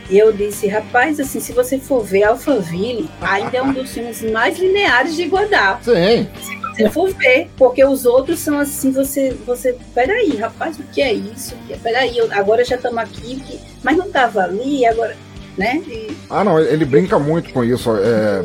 e 0.08 0.18
eu 0.18 0.32
disse, 0.32 0.68
rapaz, 0.68 1.18
assim, 1.20 1.40
se 1.40 1.52
você 1.52 1.78
for 1.78 2.02
ver 2.02 2.24
Alphaville, 2.24 3.10
ainda 3.20 3.58
é 3.58 3.62
um 3.62 3.72
dos 3.72 3.92
filmes 3.92 4.22
mais 4.30 4.58
lineares 4.58 5.16
de 5.16 5.26
Godard. 5.26 5.84
Sim, 5.84 6.28
Se 6.40 6.56
você 6.76 6.90
for 6.90 7.08
ver, 7.14 7.48
porque 7.56 7.82
os 7.84 8.04
outros 8.04 8.38
são 8.40 8.58
assim, 8.58 8.92
você, 8.92 9.30
você, 9.46 9.76
peraí, 9.94 10.36
rapaz, 10.36 10.78
o 10.78 10.82
que 10.84 11.00
é 11.00 11.12
isso? 11.12 11.56
Peraí, 11.82 12.16
eu, 12.18 12.30
agora 12.32 12.64
já 12.64 12.76
estamos 12.76 12.98
aqui, 12.98 13.42
mas 13.82 13.96
não 13.96 14.06
estava 14.06 14.42
ali, 14.42 14.84
agora, 14.84 15.16
né? 15.56 15.82
E, 15.86 16.16
Ah, 16.28 16.42
não, 16.44 16.58
ele 16.60 16.84
brinca 16.84 17.18
muito 17.18 17.52
com 17.52 17.62
isso. 17.64 17.90
É, 17.96 18.42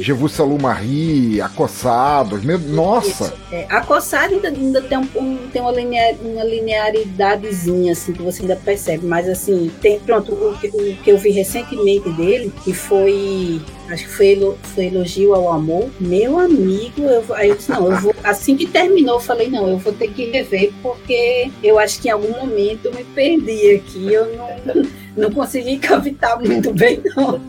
Je 0.00 0.12
vous 0.12 0.28
salue 0.32 0.60
Marie, 0.60 1.40
Acossados. 1.40 2.44
Meu, 2.44 2.58
nossa! 2.58 3.34
É, 3.52 3.66
a 3.68 3.80
coçada 3.80 4.32
ainda, 4.34 4.48
ainda 4.48 4.80
tem, 4.82 4.98
um, 4.98 5.36
tem 5.52 5.60
uma, 5.60 5.72
linear, 5.72 6.14
uma 6.22 6.44
linearidadezinha, 6.44 7.92
assim, 7.92 8.12
que 8.12 8.22
você 8.22 8.42
ainda 8.42 8.56
percebe. 8.56 9.06
Mas, 9.06 9.28
assim, 9.28 9.70
tem, 9.82 9.98
pronto, 10.00 10.32
o, 10.32 10.56
que- 10.58 10.68
o 10.68 10.96
que 11.02 11.10
eu 11.10 11.18
vi 11.18 11.30
recentemente 11.30 12.08
dele, 12.10 12.52
que 12.64 12.72
foi, 12.72 13.60
acho 13.90 14.04
que 14.04 14.10
foi, 14.10 14.54
foi 14.74 14.86
elogio 14.86 15.34
ao 15.34 15.52
amor. 15.52 15.88
Meu 16.00 16.38
amigo, 16.38 17.02
eu, 17.02 17.24
aí 17.34 17.48
eu 17.50 17.56
disse, 17.56 17.70
não, 17.70 17.90
eu 17.90 17.98
vou, 18.00 18.14
assim 18.24 18.56
que 18.56 18.66
terminou, 18.66 19.16
eu 19.16 19.20
falei, 19.20 19.48
não, 19.48 19.68
eu 19.68 19.78
vou 19.78 19.92
ter 19.92 20.08
que 20.08 20.26
rever, 20.30 20.72
porque 20.82 21.50
eu 21.62 21.78
acho 21.78 22.00
que 22.00 22.08
em 22.08 22.12
algum 22.12 22.30
momento 22.30 22.86
eu 22.86 22.94
me 22.94 23.04
perdi 23.04 23.72
aqui, 23.76 24.12
eu 24.12 24.26
não, 24.36 24.82
não 25.16 25.30
consegui 25.30 25.78
captar 25.78 26.38
muito 26.40 26.72
bem, 26.72 27.02
não. 27.16 27.40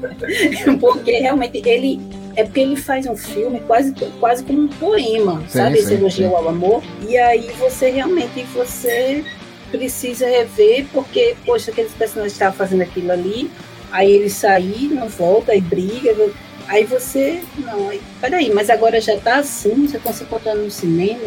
Porque 0.80 1.12
realmente 1.12 1.62
ele 1.66 2.00
é 2.36 2.44
porque 2.44 2.60
ele 2.60 2.76
faz 2.76 3.06
um 3.06 3.16
filme 3.16 3.62
quase, 3.62 3.94
quase 4.20 4.44
como 4.44 4.64
um 4.64 4.68
poema, 4.68 5.42
Sim, 5.42 5.48
sabe? 5.48 5.78
Esse 5.78 5.94
elogio 5.94 6.36
ao 6.36 6.50
amor. 6.50 6.84
E 7.08 7.18
aí 7.18 7.50
você 7.58 7.90
realmente 7.90 8.44
você 8.54 9.24
precisa 9.72 10.28
rever, 10.28 10.86
porque, 10.92 11.36
poxa, 11.46 11.72
aqueles 11.72 11.94
personagens 11.94 12.34
estavam 12.34 12.58
fazendo 12.58 12.82
aquilo 12.82 13.12
ali, 13.12 13.50
aí 13.92 14.12
eles 14.12 14.34
saíram, 14.34 15.08
volta 15.08 15.56
e 15.56 15.62
briga. 15.62 16.30
Aí 16.68 16.84
você. 16.84 17.42
Não, 17.58 17.90
aí, 17.90 18.02
peraí, 18.20 18.52
mas 18.54 18.70
agora 18.70 19.00
já 19.00 19.18
tá 19.18 19.38
assim, 19.38 19.88
já 19.88 19.98
estão 19.98 20.12
se 20.12 20.24
encontrando 20.24 20.64
no 20.64 20.72
cinema. 20.72 21.22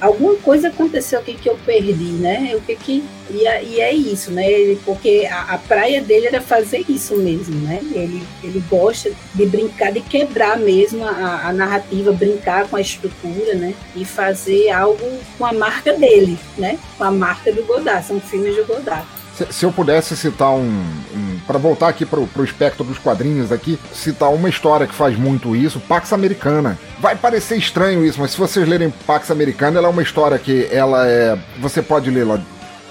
Alguma 0.00 0.34
coisa 0.36 0.68
aconteceu 0.68 1.18
aqui 1.18 1.34
que 1.34 1.48
eu 1.48 1.58
perdi, 1.66 2.12
né? 2.12 2.52
O 2.56 2.60
que 2.62 2.74
que. 2.74 3.04
E, 3.30 3.46
a- 3.46 3.62
e 3.62 3.80
é 3.80 3.92
isso, 3.92 4.30
né? 4.30 4.50
Ele- 4.50 4.80
porque 4.84 5.28
a, 5.30 5.54
a 5.54 5.58
praia 5.58 6.00
dele 6.00 6.26
era 6.26 6.40
fazer 6.40 6.84
isso 6.88 7.16
mesmo, 7.16 7.54
né? 7.66 7.80
Ele, 7.92 8.22
ele 8.42 8.62
gosta 8.70 9.10
de 9.34 9.46
brincar, 9.46 9.92
de 9.92 10.00
quebrar 10.00 10.58
mesmo 10.58 11.04
a, 11.04 11.48
a 11.48 11.52
narrativa, 11.52 12.12
brincar 12.12 12.66
com 12.68 12.76
a 12.76 12.80
estrutura, 12.80 13.54
né? 13.54 13.74
E 13.94 14.04
fazer 14.04 14.70
algo 14.70 15.06
com 15.36 15.44
a 15.44 15.52
marca 15.52 15.92
dele, 15.92 16.38
né? 16.56 16.78
Com 16.96 17.04
a 17.04 17.10
marca 17.10 17.52
do 17.52 17.62
Godard. 17.64 18.06
São 18.06 18.20
filmes 18.20 18.56
do 18.56 18.64
Godard. 18.64 19.06
Se, 19.40 19.52
se 19.52 19.64
eu 19.64 19.72
pudesse 19.72 20.14
citar 20.16 20.50
um. 20.50 20.68
um 21.14 21.40
para 21.46 21.58
voltar 21.58 21.88
aqui 21.88 22.04
pro, 22.04 22.26
pro 22.26 22.44
espectro 22.44 22.84
dos 22.84 22.98
quadrinhos 22.98 23.50
aqui, 23.50 23.78
citar 23.92 24.32
uma 24.32 24.48
história 24.48 24.86
que 24.86 24.94
faz 24.94 25.18
muito 25.18 25.56
isso, 25.56 25.80
Pax 25.80 26.12
Americana. 26.12 26.78
Vai 27.00 27.16
parecer 27.16 27.56
estranho 27.56 28.04
isso, 28.04 28.20
mas 28.20 28.32
se 28.32 28.38
vocês 28.38 28.68
lerem 28.68 28.92
Pax 29.06 29.30
Americana, 29.30 29.78
ela 29.78 29.88
é 29.88 29.90
uma 29.90 30.02
história 30.02 30.38
que 30.38 30.68
ela 30.70 31.08
é. 31.08 31.38
Você 31.58 31.80
pode 31.80 32.10
lê-la 32.10 32.40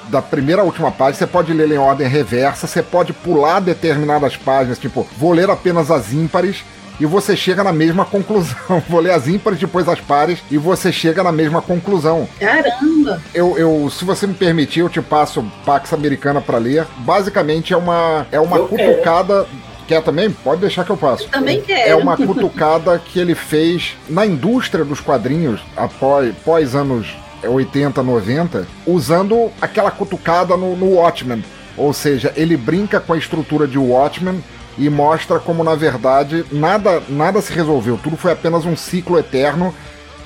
da 0.10 0.22
primeira 0.22 0.64
à 0.64 0.66
última 0.66 0.92
página, 0.92 1.20
você 1.20 1.28
pode 1.28 1.54
ler 1.54 1.72
em 1.72 1.78
ordem 1.78 2.08
reversa, 2.08 2.66
você 2.66 2.82
pode 2.82 3.14
pular 3.14 3.60
determinadas 3.60 4.36
páginas, 4.36 4.80
tipo, 4.80 5.08
vou 5.18 5.32
ler 5.32 5.50
apenas 5.50 5.92
as 5.92 6.12
ímpares. 6.12 6.64
E 7.00 7.06
você 7.06 7.36
chega 7.36 7.64
na 7.64 7.72
mesma 7.72 8.04
conclusão. 8.06 8.56
Vou 8.90 9.00
ler 9.00 9.12
as 9.12 9.28
ímpares, 9.28 9.60
depois 9.60 9.88
as 9.88 10.00
pares, 10.02 10.40
e 10.52 10.58
você 10.58 10.92
chega 10.92 11.24
na 11.24 11.32
mesma 11.32 11.62
conclusão. 11.62 12.28
Caramba! 12.40 13.22
Eu, 13.34 13.58
eu, 13.58 13.90
se 13.90 14.04
você 14.04 14.28
me 14.28 14.34
permitir, 14.34 14.82
eu 14.82 14.90
te 14.90 15.02
passo 15.02 15.44
Pax 15.66 15.94
Americana 15.94 16.42
pra 16.42 16.58
ler. 16.58 16.86
Basicamente 16.98 17.74
é 17.74 17.78
uma 17.78 18.28
é 18.32 18.40
uma 18.40 18.58
Eu 18.58 18.68
quero. 18.68 18.92
cutucada. 18.92 19.48
Quer 19.88 20.04
também? 20.04 20.30
Pode 20.30 20.62
deixar 20.62 20.84
que 20.84 20.92
eu 20.92 20.98
passo. 20.98 21.28
Também 21.30 21.62
quero. 21.62 21.90
É 21.90 21.96
uma 21.96 22.16
cutucada 22.16 23.00
que 23.04 23.18
ele 23.20 23.34
fez 23.34 23.96
na 24.08 24.24
indústria 24.24 24.86
dos 24.86 25.00
quadrinhos 25.00 25.62
após, 25.76 26.30
após 26.30 26.76
anos 26.76 27.08
80, 27.44 28.04
90, 28.04 28.68
usando 28.86 29.50
aquela 29.60 29.90
cutucada 29.90 30.56
no, 30.56 30.76
no 30.76 30.96
Watchmen. 30.96 31.44
Ou 31.76 31.92
seja, 31.94 32.32
ele 32.36 32.56
brinca 32.58 33.00
com 33.00 33.14
a 33.14 33.18
estrutura 33.18 33.66
de 33.66 33.80
Watchmen 33.80 34.44
e 34.80 34.90
mostra 34.90 35.40
como, 35.40 35.62
na 35.62 35.76
verdade, 35.76 36.46
nada, 36.52 37.04
nada 37.10 37.42
se 37.42 37.52
resolveu. 37.52 38.00
Tudo 38.02 38.16
foi 38.16 38.32
apenas 38.32 38.66
um 38.66 38.78
ciclo 38.78 39.20
eterno 39.20 39.76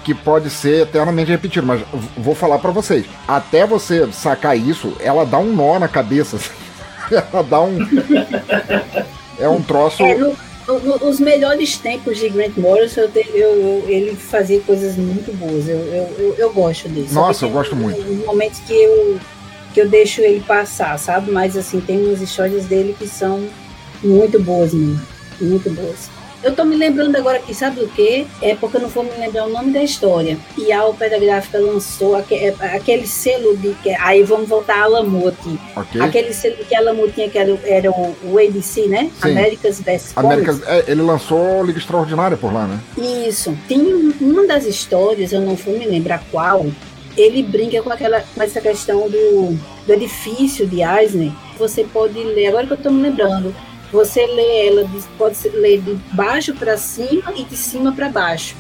que 0.04 0.14
pode 0.14 0.50
ser 0.52 0.84
eternamente 0.84 1.32
repetido. 1.32 1.66
Mas 1.66 1.82
vou 2.16 2.36
falar 2.36 2.60
pra 2.60 2.70
vocês: 2.70 3.06
até 3.28 3.66
você 3.66 4.08
sacar 4.14 4.56
isso, 4.58 4.94
ela 5.00 5.26
dá 5.26 5.40
um 5.40 5.54
nó 5.54 5.80
na 5.80 5.88
cabeça. 5.88 6.38
Ela 7.12 7.44
dá 7.44 7.62
um. 7.62 7.78
É 9.38 9.48
um 9.48 9.62
troço. 9.62 10.02
É, 10.02 10.16
no, 10.16 10.34
no, 10.80 11.08
os 11.08 11.20
melhores 11.20 11.78
tempos 11.78 12.18
de 12.18 12.30
Grant 12.30 12.56
Morrison, 12.56 13.02
eu, 13.02 13.36
eu, 13.36 13.84
ele 13.88 14.16
fazia 14.16 14.62
coisas 14.62 14.96
muito 14.96 15.36
boas. 15.38 15.68
Eu, 15.68 15.78
eu, 15.78 16.36
eu 16.38 16.54
gosto 16.54 16.88
dele. 16.88 17.10
Nossa, 17.12 17.46
eu 17.46 17.50
gosto 17.50 17.76
muito. 17.76 18.02
Um 18.02 18.26
momentos 18.26 18.60
que 18.62 18.74
eu, 18.74 19.20
que 19.74 19.82
eu 19.82 19.90
deixo 19.90 20.22
ele 20.22 20.40
passar, 20.40 20.98
sabe? 20.98 21.30
Mas 21.30 21.58
assim, 21.58 21.82
tem 21.82 22.04
umas 22.08 22.22
histórias 22.22 22.66
dele 22.66 22.96
que 22.98 23.08
são 23.08 23.46
muito 24.04 24.42
boas, 24.42 24.74
mesmo. 24.74 25.02
Muito 25.40 25.70
boas. 25.72 26.10
Eu 26.44 26.54
tô 26.54 26.66
me 26.66 26.76
lembrando 26.76 27.16
agora 27.16 27.38
aqui, 27.38 27.54
sabe 27.54 27.80
do 27.80 27.88
quê? 27.88 28.28
É 28.42 28.54
porque 28.54 28.76
eu 28.76 28.82
não 28.82 28.90
vou 28.90 29.06
me 29.06 29.12
lembrar 29.12 29.46
o 29.46 29.50
nome 29.50 29.72
da 29.72 29.82
história. 29.82 30.38
E 30.58 30.74
a 30.74 30.86
Opera 30.86 31.18
Gráfica 31.18 31.58
lançou 31.58 32.18
aquele, 32.18 32.54
é, 32.60 32.76
aquele 32.76 33.08
selo 33.08 33.56
de. 33.56 33.74
Que, 33.76 33.92
aí 33.92 34.24
vamos 34.24 34.50
voltar 34.50 34.76
a 34.76 34.84
Alamo 34.84 35.26
aqui. 35.26 35.58
Okay. 35.74 36.02
Aquele 36.02 36.34
selo 36.34 36.58
que 36.58 36.76
a 36.76 36.80
Alamo 36.80 37.08
tinha, 37.08 37.30
que 37.30 37.38
era, 37.38 37.58
era 37.64 37.90
o, 37.90 38.14
o 38.26 38.38
ABC, 38.38 38.88
né? 38.88 39.10
Sim. 39.22 39.32
America's 39.32 39.80
Best 39.80 40.12
America's, 40.18 40.62
é, 40.68 40.84
Ele 40.92 41.02
lançou 41.02 41.64
Liga 41.64 41.80
Extraordinária 41.80 42.36
por 42.36 42.54
lá, 42.54 42.68
né? 42.68 42.78
Isso. 42.98 43.58
Tem 43.70 44.14
uma 44.20 44.46
das 44.46 44.66
histórias, 44.66 45.32
eu 45.32 45.40
não 45.40 45.56
vou 45.56 45.80
me 45.80 45.86
lembrar 45.86 46.22
qual, 46.30 46.66
ele 47.16 47.42
brinca 47.42 47.82
com 47.82 47.90
aquela 47.90 48.22
com 48.22 48.44
essa 48.44 48.60
questão 48.60 49.10
do, 49.10 49.58
do 49.88 49.94
edifício 49.94 50.68
de 50.68 50.82
Eisner. 50.82 51.32
Você 51.58 51.86
pode 51.86 52.22
ler, 52.22 52.48
agora 52.48 52.66
que 52.66 52.74
eu 52.74 52.78
estou 52.78 52.92
me 52.92 53.02
lembrando, 53.02 53.56
você 53.94 54.26
lê 54.26 54.68
ela, 54.68 54.90
pode 55.20 55.48
ler 55.50 55.80
de 55.80 55.94
baixo 56.14 56.56
para 56.56 56.76
cima 56.78 57.32
e 57.36 57.44
de 57.44 57.56
cima 57.56 57.92
para 57.92 58.10
baixo. 58.10 58.56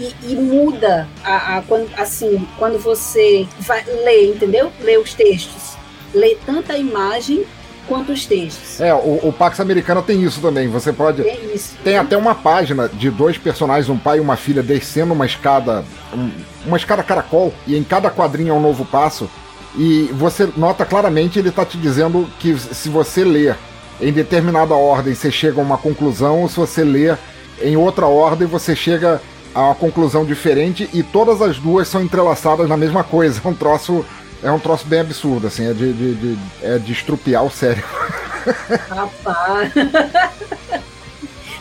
E, 0.00 0.32
e 0.32 0.34
muda 0.34 1.06
a, 1.22 1.58
a, 1.58 1.62
quando, 1.62 1.90
assim, 1.96 2.48
quando 2.56 2.78
você 2.78 3.46
vai 3.60 3.84
ler, 3.84 4.30
entendeu? 4.34 4.72
Lê 4.80 4.96
os 4.96 5.12
textos. 5.12 5.76
Lê 6.14 6.38
tanto 6.46 6.72
a 6.72 6.78
imagem 6.78 7.44
quanto 7.86 8.12
os 8.12 8.24
textos. 8.24 8.80
É, 8.80 8.94
o, 8.94 9.28
o 9.28 9.32
Pax 9.32 9.60
Americana 9.60 10.00
tem 10.00 10.22
isso 10.22 10.40
também. 10.40 10.68
Você 10.68 10.90
pode. 10.90 11.22
Tem 11.22 11.54
isso. 11.54 11.76
Tem 11.84 11.98
até 11.98 12.16
uma 12.16 12.34
página 12.34 12.88
de 12.88 13.10
dois 13.10 13.36
personagens, 13.36 13.90
um 13.90 13.98
pai 13.98 14.18
e 14.18 14.20
uma 14.20 14.36
filha, 14.36 14.62
descendo 14.62 15.12
uma 15.12 15.26
escada, 15.26 15.84
um, 16.14 16.30
uma 16.64 16.78
escada 16.78 17.02
caracol, 17.02 17.52
e 17.66 17.76
em 17.76 17.84
cada 17.84 18.10
quadrinho 18.10 18.50
é 18.50 18.54
um 18.54 18.62
novo 18.62 18.86
passo. 18.86 19.28
E 19.76 20.08
você 20.12 20.48
nota 20.56 20.86
claramente 20.86 21.38
ele 21.38 21.50
está 21.50 21.64
te 21.64 21.76
dizendo 21.76 22.26
que 22.38 22.56
se 22.58 22.88
você 22.88 23.22
ler 23.22 23.54
em 24.00 24.12
determinada 24.12 24.74
ordem 24.74 25.14
você 25.14 25.30
chega 25.30 25.60
a 25.60 25.64
uma 25.64 25.78
conclusão, 25.78 26.42
ou 26.42 26.48
se 26.48 26.56
você 26.56 26.84
lê 26.84 27.16
em 27.60 27.76
outra 27.76 28.06
ordem 28.06 28.46
você 28.46 28.74
chega 28.76 29.20
a 29.54 29.62
uma 29.66 29.74
conclusão 29.74 30.24
diferente 30.24 30.88
e 30.92 31.02
todas 31.02 31.42
as 31.42 31.58
duas 31.58 31.88
são 31.88 32.02
entrelaçadas 32.02 32.68
na 32.68 32.76
mesma 32.76 33.02
coisa. 33.02 33.40
É 33.44 33.48
um 33.48 33.54
troço, 33.54 34.04
é 34.42 34.50
um 34.50 34.58
troço 34.58 34.86
bem 34.86 35.00
absurdo, 35.00 35.46
assim, 35.46 35.68
é 35.68 35.72
de, 35.72 35.92
de, 35.92 36.14
de 36.14 36.38
é 36.62 36.78
de 36.78 36.92
estrupiar 36.92 37.44
o 37.44 37.50
cérebro. 37.50 37.84
Rapaz. 38.88 39.72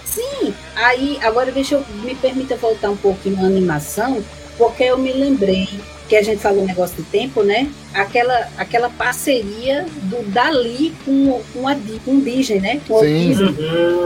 Sim, 0.05 0.53
aí 0.75 1.19
agora 1.23 1.51
deixa 1.51 1.75
eu 1.75 1.85
me 2.03 2.15
permita 2.15 2.55
voltar 2.55 2.89
um 2.89 2.97
pouquinho 2.97 3.38
na 3.38 3.47
animação, 3.47 4.23
porque 4.57 4.83
eu 4.83 4.97
me 4.97 5.11
lembrei 5.11 5.79
que 6.08 6.16
a 6.16 6.24
gente 6.24 6.41
falou 6.41 6.64
um 6.64 6.66
negócio 6.66 6.95
de 6.95 7.03
tempo, 7.03 7.43
né? 7.43 7.70
Aquela, 7.93 8.47
aquela 8.58 8.89
parceria 8.89 9.86
do 10.03 10.24
Dali 10.32 10.93
com, 11.03 11.41
com, 11.53 11.68
a, 11.68 11.76
com 12.05 12.18
o 12.18 12.22
Disney, 12.22 12.60
né? 12.60 12.82
Com 12.88 12.99
Sim. 13.01 13.05
o 13.05 13.30
Disney, 13.30 13.55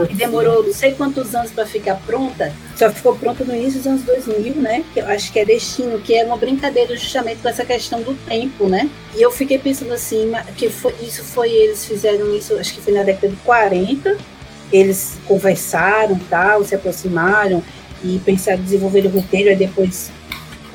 que 0.08 0.14
demorou 0.14 0.64
não 0.64 0.72
sei 0.72 0.92
quantos 0.92 1.34
anos 1.34 1.52
para 1.52 1.64
ficar 1.64 1.96
pronta, 2.04 2.52
só 2.76 2.90
ficou 2.90 3.14
pronta 3.14 3.44
no 3.44 3.54
início 3.54 3.78
dos 3.78 3.86
anos 3.86 4.02
2000, 4.02 4.54
né? 4.56 4.84
Que 4.92 5.00
eu 5.00 5.06
acho 5.06 5.32
que 5.32 5.38
é 5.38 5.44
Destino, 5.44 6.00
que 6.00 6.14
é 6.14 6.24
uma 6.24 6.36
brincadeira 6.36 6.96
justamente 6.96 7.40
com 7.40 7.48
essa 7.48 7.64
questão 7.64 8.02
do 8.02 8.14
tempo, 8.26 8.68
né? 8.68 8.90
E 9.16 9.22
eu 9.22 9.30
fiquei 9.30 9.58
pensando 9.58 9.92
assim, 9.92 10.32
que 10.56 10.68
foi, 10.68 10.94
isso 11.02 11.22
foi, 11.22 11.50
eles 11.50 11.84
fizeram 11.86 12.34
isso, 12.34 12.56
acho 12.58 12.74
que 12.74 12.80
foi 12.80 12.92
na 12.92 13.02
década 13.02 13.28
de 13.28 13.36
40, 13.36 14.16
eles 14.72 15.18
conversaram 15.26 16.18
tal, 16.30 16.64
se 16.64 16.74
aproximaram 16.74 17.62
e 18.02 18.18
pensaram 18.24 18.58
em 18.58 18.64
desenvolver 18.64 19.06
o 19.06 19.10
roteiro, 19.10 19.50
aí 19.50 19.56
depois 19.56 20.10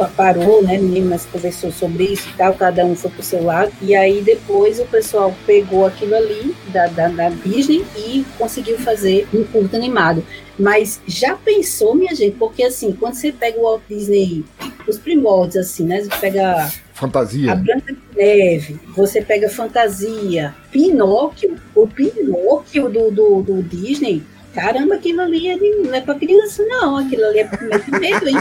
parou, 0.06 0.62
né? 0.62 0.78
Meninas 0.78 1.26
conversou 1.26 1.72
sobre 1.72 2.06
isso 2.06 2.30
e 2.30 2.38
tal, 2.38 2.54
cada 2.54 2.86
um 2.86 2.96
foi 2.96 3.12
pro 3.12 3.24
seu 3.24 3.44
lado. 3.44 3.72
E 3.82 3.96
aí 3.96 4.22
depois 4.22 4.80
o 4.80 4.86
pessoal 4.86 5.34
pegou 5.46 5.86
aquilo 5.86 6.16
ali 6.16 6.56
da, 6.68 6.88
da, 6.88 7.08
da 7.08 7.30
Disney 7.30 7.86
e 7.96 8.26
conseguiu 8.38 8.78
fazer 8.78 9.28
um 9.34 9.44
curto 9.44 9.76
animado. 9.76 10.24
Mas 10.60 11.00
já 11.08 11.36
pensou, 11.36 11.96
minha 11.96 12.16
gente? 12.16 12.36
Porque 12.38 12.64
assim, 12.64 12.92
quando 12.92 13.16
você 13.16 13.32
pega 13.32 13.60
o 13.60 13.64
Walt 13.64 13.82
Disney, 13.88 14.44
os 14.88 14.98
primórdios, 14.98 15.68
assim, 15.68 15.84
né? 15.86 16.02
Você 16.02 16.10
pega 16.20 16.72
Fantasia. 16.94 17.52
a 17.52 17.56
Branca 17.56 17.94
de 17.94 18.18
Neve, 18.18 18.80
você 18.96 19.22
pega 19.22 19.50
Fantasia, 19.50 20.56
Pinóquio, 20.72 21.56
o 21.76 21.88
Pinóquio 21.88 22.90
do, 22.90 23.12
do, 23.12 23.42
do 23.44 23.64
Disney, 23.64 24.24
caramba, 24.58 24.96
aquilo 24.96 25.22
ali 25.22 25.50
é 25.50 25.56
de, 25.56 25.70
não 25.84 25.94
é 25.94 26.02
pra 26.02 26.16
criança, 26.16 26.66
não, 26.66 26.98
aquilo 26.98 27.26
ali 27.26 27.40
é 27.42 27.44
de 27.46 27.92
medo, 27.92 28.28
hein? 28.28 28.38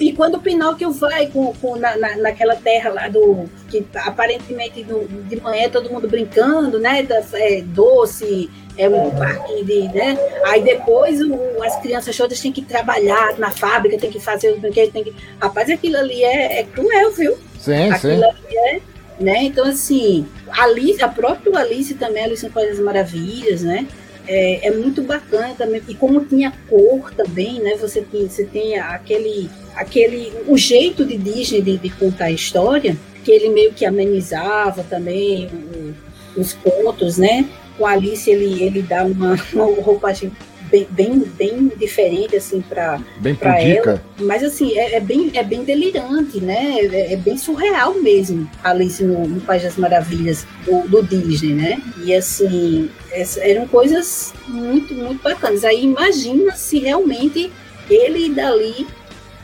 E 0.00 0.12
quando 0.12 0.34
o 0.34 0.40
Pinóquio 0.40 0.90
vai 0.90 1.28
com, 1.28 1.54
com 1.54 1.76
na, 1.76 1.96
na, 1.96 2.16
naquela 2.16 2.56
terra 2.56 2.90
lá 2.90 3.08
do. 3.08 3.48
que 3.70 3.84
aparentemente 3.94 4.82
do, 4.82 5.06
de 5.28 5.40
manhã 5.40 5.68
todo 5.68 5.88
mundo 5.88 6.08
brincando, 6.08 6.80
né? 6.80 7.04
Da, 7.04 7.22
é, 7.34 7.62
doce, 7.62 8.50
é 8.76 8.88
um 8.88 9.12
parque 9.12 9.62
de. 9.62 9.82
né? 9.94 10.18
Aí 10.46 10.60
depois 10.60 11.20
o, 11.20 11.62
as 11.62 11.76
crianças 11.80 12.16
todas 12.16 12.40
têm 12.40 12.50
que 12.50 12.62
trabalhar 12.62 13.38
na 13.38 13.52
fábrica, 13.52 13.96
tem 13.96 14.10
que 14.10 14.20
fazer 14.20 14.50
os 14.52 14.58
brinquedos, 14.58 14.92
tem 14.92 15.04
que. 15.04 15.14
Rapaz, 15.40 15.70
aquilo 15.70 15.98
ali 15.98 16.24
é, 16.24 16.60
é 16.60 16.64
cruel, 16.64 17.12
viu? 17.12 17.38
Sim, 17.60 17.90
aquilo 17.92 18.16
sim. 18.16 18.24
ali 18.24 18.56
é. 18.56 18.80
Né? 19.20 19.44
Então, 19.44 19.64
assim, 19.64 20.26
Alice, 20.48 21.00
a 21.00 21.06
própria 21.06 21.56
Alice 21.60 21.94
também, 21.94 22.24
Alice 22.24 22.44
no 22.44 22.50
País 22.50 22.70
das 22.70 22.80
Maravilhas, 22.80 23.62
né? 23.62 23.86
É, 24.26 24.68
é, 24.68 24.70
muito 24.70 25.02
bacana 25.02 25.54
também. 25.54 25.82
E 25.86 25.94
como 25.94 26.24
tinha 26.24 26.52
cor 26.68 27.12
também, 27.12 27.60
né? 27.60 27.76
Você 27.76 28.00
tem, 28.00 28.28
você 28.28 28.44
tem 28.44 28.78
aquele, 28.78 29.50
aquele. 29.76 30.32
O 30.46 30.56
jeito 30.56 31.04
de 31.04 31.16
Disney 31.16 31.60
de, 31.60 31.76
de 31.78 31.90
contar 31.90 32.26
a 32.26 32.30
história, 32.30 32.96
que 33.22 33.30
ele 33.30 33.50
meio 33.50 33.72
que 33.72 33.84
amenizava 33.84 34.82
também 34.84 35.48
o, 35.48 36.40
os 36.40 36.54
contos, 36.54 37.18
né? 37.18 37.48
Com 37.76 37.86
Alice 37.86 38.30
ele, 38.30 38.62
ele 38.62 38.82
dá 38.82 39.04
uma, 39.04 39.36
uma 39.52 39.64
roupagem 39.82 40.32
bem, 40.74 40.86
bem, 40.90 41.18
bem 41.20 41.72
diferente, 41.76 42.34
assim, 42.34 42.60
para 42.60 43.00
Bem 43.18 43.34
pra 43.34 43.54
pudica. 43.54 43.90
ela. 43.90 44.02
Mas 44.20 44.42
assim, 44.42 44.76
é, 44.76 44.96
é 44.96 45.00
bem, 45.00 45.30
é 45.34 45.42
bem 45.42 45.62
delirante, 45.62 46.40
né? 46.40 46.78
É, 46.80 47.12
é 47.12 47.16
bem 47.16 47.36
surreal 47.36 47.94
mesmo, 48.00 48.50
Alice 48.62 49.02
no, 49.04 49.26
no 49.28 49.40
País 49.40 49.62
das 49.62 49.76
Maravilhas 49.76 50.46
do, 50.64 50.88
do 50.88 51.02
Disney, 51.02 51.54
né? 51.54 51.82
E 52.02 52.14
assim, 52.14 52.90
eram 53.38 53.68
coisas 53.68 54.32
muito, 54.48 54.92
muito 54.94 55.22
bacanas. 55.22 55.64
Aí 55.64 55.84
imagina 55.84 56.54
se 56.56 56.78
realmente 56.80 57.52
ele 57.88 58.26
e 58.26 58.30
Dali 58.30 58.86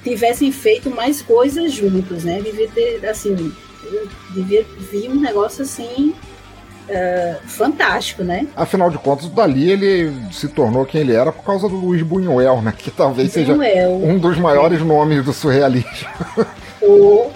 tivessem 0.03 0.51
feito 0.51 0.91
mais 0.91 1.22
coisas 1.22 1.72
juntos, 1.72 2.24
né? 2.24 2.41
Devia 2.43 2.68
ter, 2.68 3.07
assim, 3.07 3.53
devia 4.31 4.64
vir 4.91 5.11
um 5.11 5.20
negócio 5.20 5.62
assim. 5.62 6.14
Ah, 6.91 7.36
fantástico, 7.47 8.24
né? 8.24 8.47
Afinal 8.57 8.91
de 8.91 8.99
contas, 8.99 9.26
o 9.26 9.30
Dali 9.30 9.70
ele 9.70 10.12
se 10.32 10.49
tornou 10.49 10.84
quem 10.84 11.03
ele 11.03 11.14
era 11.14 11.30
por 11.30 11.45
causa 11.45 11.68
do 11.68 11.76
Luiz 11.76 12.03
Buñuel, 12.03 12.61
né? 12.62 12.74
Que 12.76 12.91
talvez 12.91 13.32
seja 13.32 13.53
Buñuel. 13.55 14.03
um 14.03 14.18
dos 14.18 14.38
maiores 14.38 14.82
nomes 14.82 15.24
do 15.24 15.32
surrealismo. 15.32 16.09
O... 16.82 17.30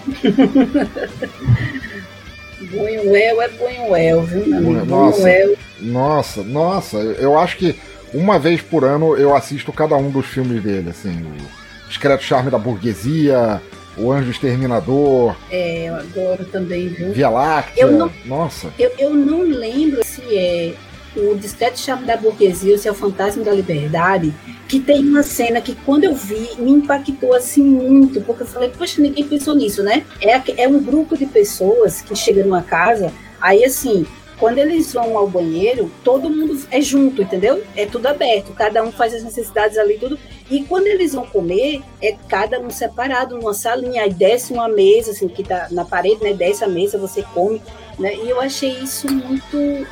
Buñuel 2.59 3.41
é 3.41 3.49
Buñuel, 3.49 4.23
viu, 4.23 4.47
meu 4.47 4.57
amigo? 4.57 4.85
Nossa. 4.85 5.17
Buñuel. 5.19 5.55
Nossa, 5.79 6.43
nossa, 6.43 6.97
eu 6.97 7.37
acho 7.37 7.57
que 7.57 7.79
uma 8.13 8.39
vez 8.39 8.61
por 8.61 8.83
ano 8.83 9.15
eu 9.15 9.35
assisto 9.35 9.71
cada 9.71 9.95
um 9.95 10.09
dos 10.09 10.25
filmes 10.25 10.63
dele, 10.63 10.89
assim, 10.89 11.21
o 11.21 11.87
Discreto 11.87 12.23
Charme 12.23 12.49
da 12.49 12.57
Burguesia, 12.57 13.61
O 13.97 14.11
Anjo 14.11 14.31
Exterminador, 14.31 15.35
É, 15.49 15.85
eu 15.89 15.95
adoro 15.95 16.45
também, 16.45 16.89
viu? 16.89 17.13
Via 17.13 17.29
Láctea, 17.29 17.81
Eu 17.83 17.91
não- 17.91 18.11
nossa. 18.25 18.73
Eu, 18.77 18.91
eu 18.99 19.13
não 19.13 19.41
lembro 19.43 20.03
se 20.03 20.21
é 20.35 20.73
o 21.15 21.33
Discreto 21.35 21.79
Charme 21.79 22.05
da 22.05 22.17
Burguesia 22.17 22.73
ou 22.73 22.77
se 22.77 22.89
é 22.89 22.91
o 22.91 22.95
Fantasma 22.95 23.41
da 23.43 23.53
Liberdade, 23.53 24.33
que 24.67 24.81
tem 24.81 24.99
uma 24.99 25.23
cena 25.23 25.61
que 25.61 25.73
quando 25.85 26.03
eu 26.03 26.13
vi 26.13 26.49
me 26.59 26.71
impactou 26.71 27.33
assim 27.33 27.63
muito, 27.63 28.19
porque 28.21 28.43
eu 28.43 28.47
falei, 28.47 28.69
poxa, 28.77 29.01
ninguém 29.01 29.23
pensou 29.23 29.55
nisso, 29.55 29.81
né? 29.81 30.03
É, 30.21 30.63
é 30.63 30.67
um 30.67 30.79
grupo 30.83 31.17
de 31.17 31.25
pessoas 31.25 32.01
que 32.01 32.13
chega 32.15 32.43
numa 32.43 32.61
casa, 32.61 33.13
aí 33.39 33.63
assim, 33.63 34.05
quando 34.39 34.57
eles 34.57 34.91
vão 34.93 35.17
ao 35.17 35.27
banheiro, 35.27 35.89
todo 36.03 36.29
mundo 36.29 36.59
é 36.69 36.81
junto, 36.81 37.21
entendeu? 37.21 37.63
É 37.75 37.85
tudo 37.85 38.07
aberto, 38.07 38.53
cada 38.53 38.83
um 38.83 38.91
faz 38.91 39.13
as 39.13 39.23
necessidades 39.23 39.77
ali, 39.77 39.97
tudo. 39.97 40.19
E 40.49 40.63
quando 40.63 40.87
eles 40.87 41.13
vão 41.13 41.25
comer, 41.25 41.81
é 42.01 42.15
cada 42.27 42.59
um 42.59 42.69
separado, 42.69 43.37
numa 43.37 43.53
salinha, 43.53 44.03
aí 44.03 44.13
desce 44.13 44.51
uma 44.51 44.67
mesa, 44.67 45.11
assim, 45.11 45.27
que 45.27 45.43
tá 45.43 45.67
na 45.71 45.85
parede, 45.85 46.23
né? 46.23 46.33
Desce 46.33 46.63
a 46.63 46.67
mesa, 46.67 46.97
você 46.97 47.23
come, 47.33 47.61
né? 47.97 48.13
E 48.15 48.29
eu 48.29 48.41
achei 48.41 48.71
isso 48.71 49.11
muito 49.11 49.87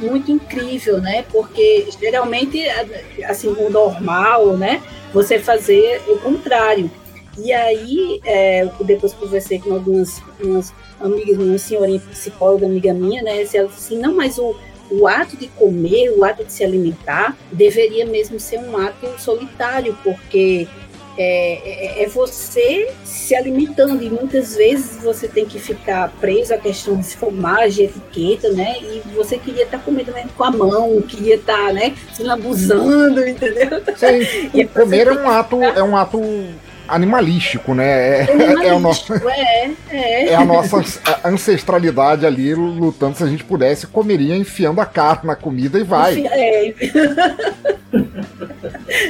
muito 0.00 0.30
incrível, 0.30 1.00
né? 1.00 1.24
Porque 1.32 1.88
geralmente, 2.00 2.68
assim, 3.24 3.48
o 3.48 3.68
normal, 3.68 4.56
né? 4.56 4.80
Você 5.12 5.38
fazer 5.38 6.00
o 6.08 6.18
contrário. 6.18 6.90
E 7.36 7.52
aí, 7.52 8.20
é, 8.24 8.68
depois 8.84 9.12
conversei 9.12 9.58
com 9.58 9.74
algumas 9.74 10.20
umas 11.00 11.12
amigas, 11.12 11.38
uma 11.38 11.58
senhorinha 11.58 12.00
psicóloga, 12.00 12.66
amiga 12.66 12.92
minha, 12.92 13.22
né? 13.22 13.36
Ela 13.36 13.44
disse 13.44 13.58
assim, 13.58 13.98
não, 13.98 14.14
mas 14.14 14.38
o, 14.38 14.56
o 14.90 15.06
ato 15.06 15.36
de 15.36 15.48
comer, 15.48 16.10
o 16.16 16.24
ato 16.24 16.44
de 16.44 16.52
se 16.52 16.64
alimentar, 16.64 17.36
deveria 17.52 18.06
mesmo 18.06 18.38
ser 18.38 18.58
um 18.58 18.76
ato 18.76 19.08
solitário, 19.18 19.96
porque 20.02 20.66
é, 21.20 22.00
é, 22.00 22.02
é, 22.04 22.08
você 22.08 22.92
se 23.04 23.34
alimentando 23.34 24.00
e 24.04 24.08
muitas 24.08 24.54
vezes 24.54 25.02
você 25.02 25.26
tem 25.26 25.44
que 25.44 25.58
ficar 25.58 26.12
preso 26.20 26.54
à 26.54 26.58
questão 26.58 26.96
de 26.96 27.16
formagem, 27.16 27.86
etiqueta, 27.86 28.50
né? 28.52 28.76
E 28.80 29.02
você 29.16 29.36
queria 29.36 29.64
estar 29.64 29.78
tá 29.78 29.84
comendo 29.84 30.12
mesmo 30.12 30.30
com 30.36 30.44
a 30.44 30.50
mão, 30.52 31.02
queria 31.02 31.34
estar, 31.34 31.66
tá, 31.66 31.72
né, 31.72 31.92
se 32.14 32.22
lambuzando, 32.22 33.18
entendeu? 33.26 33.82
Sim, 33.96 34.66
comer 34.68 35.08
é 35.08 35.12
um 35.12 35.28
ato, 35.28 35.60
é 35.60 35.82
um 35.82 35.96
ato 35.96 36.20
animalístico, 36.88 37.74
né? 37.74 38.22
É, 38.22 38.32
animalístico, 38.32 38.64
é, 38.64 38.74
o 38.74 38.80
nosso, 38.80 39.14
é, 39.14 39.70
é. 39.90 40.28
é 40.28 40.34
a 40.34 40.44
nossa 40.44 40.82
ancestralidade 41.24 42.26
ali 42.26 42.54
lutando. 42.54 43.16
Se 43.16 43.22
a 43.22 43.26
gente 43.26 43.44
pudesse, 43.44 43.86
comeria 43.86 44.34
enfiando 44.34 44.80
a 44.80 44.86
carne 44.86 45.26
na 45.26 45.36
comida 45.36 45.78
e 45.78 45.84
vai. 45.84 46.26
É. 46.26 46.74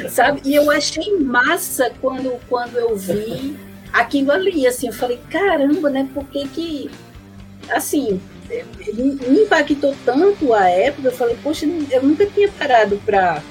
Sabe? 0.10 0.40
E 0.44 0.54
eu 0.54 0.70
achei 0.70 1.16
massa 1.18 1.90
quando, 2.00 2.38
quando 2.48 2.76
eu 2.76 2.96
vi 2.96 3.56
aquilo 3.92 4.32
ali, 4.32 4.66
assim, 4.66 4.88
eu 4.88 4.92
falei, 4.92 5.18
caramba, 5.30 5.88
né? 5.90 6.08
Por 6.12 6.24
que 6.24 6.48
que, 6.48 6.90
assim, 7.70 8.20
me 8.96 9.42
impactou 9.42 9.94
tanto 10.04 10.52
a 10.52 10.68
época, 10.68 11.08
eu 11.08 11.12
falei, 11.12 11.36
poxa, 11.42 11.66
eu 11.90 12.02
nunca 12.02 12.26
tinha 12.26 12.48
parado 12.48 13.00
pra 13.04 13.42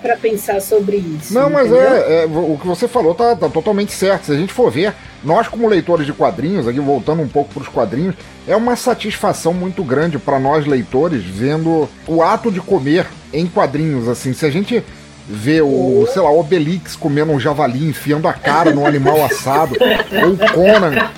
para 0.00 0.16
pensar 0.16 0.60
sobre 0.60 0.96
isso. 0.96 1.34
Não, 1.34 1.50
mas 1.50 1.72
é, 1.72 2.24
é, 2.24 2.26
o 2.26 2.58
que 2.60 2.66
você 2.66 2.86
falou 2.86 3.14
tá, 3.14 3.34
tá, 3.36 3.48
totalmente 3.48 3.92
certo. 3.92 4.26
Se 4.26 4.32
a 4.32 4.36
gente 4.36 4.52
for 4.52 4.70
ver, 4.70 4.94
nós 5.22 5.48
como 5.48 5.68
leitores 5.68 6.06
de 6.06 6.12
quadrinhos, 6.12 6.68
aqui 6.68 6.80
voltando 6.80 7.22
um 7.22 7.28
pouco 7.28 7.52
para 7.54 7.62
os 7.62 7.68
quadrinhos, 7.68 8.14
é 8.46 8.56
uma 8.56 8.76
satisfação 8.76 9.52
muito 9.52 9.82
grande 9.82 10.18
para 10.18 10.38
nós 10.38 10.66
leitores 10.66 11.22
vendo 11.24 11.88
o 12.06 12.22
ato 12.22 12.50
de 12.50 12.60
comer 12.60 13.06
em 13.32 13.46
quadrinhos. 13.46 14.08
Assim, 14.08 14.32
se 14.32 14.46
a 14.46 14.50
gente 14.50 14.82
vê 15.28 15.60
o, 15.60 16.08
sei 16.10 16.22
lá, 16.22 16.30
o 16.30 16.40
Obelix 16.40 16.96
comendo 16.96 17.32
um 17.32 17.38
javali, 17.38 17.86
enfiando 17.86 18.26
a 18.26 18.32
cara 18.32 18.72
no 18.72 18.86
animal 18.86 19.22
assado, 19.22 19.76
ou 20.24 20.32
o 20.32 20.52
Conan 20.52 21.10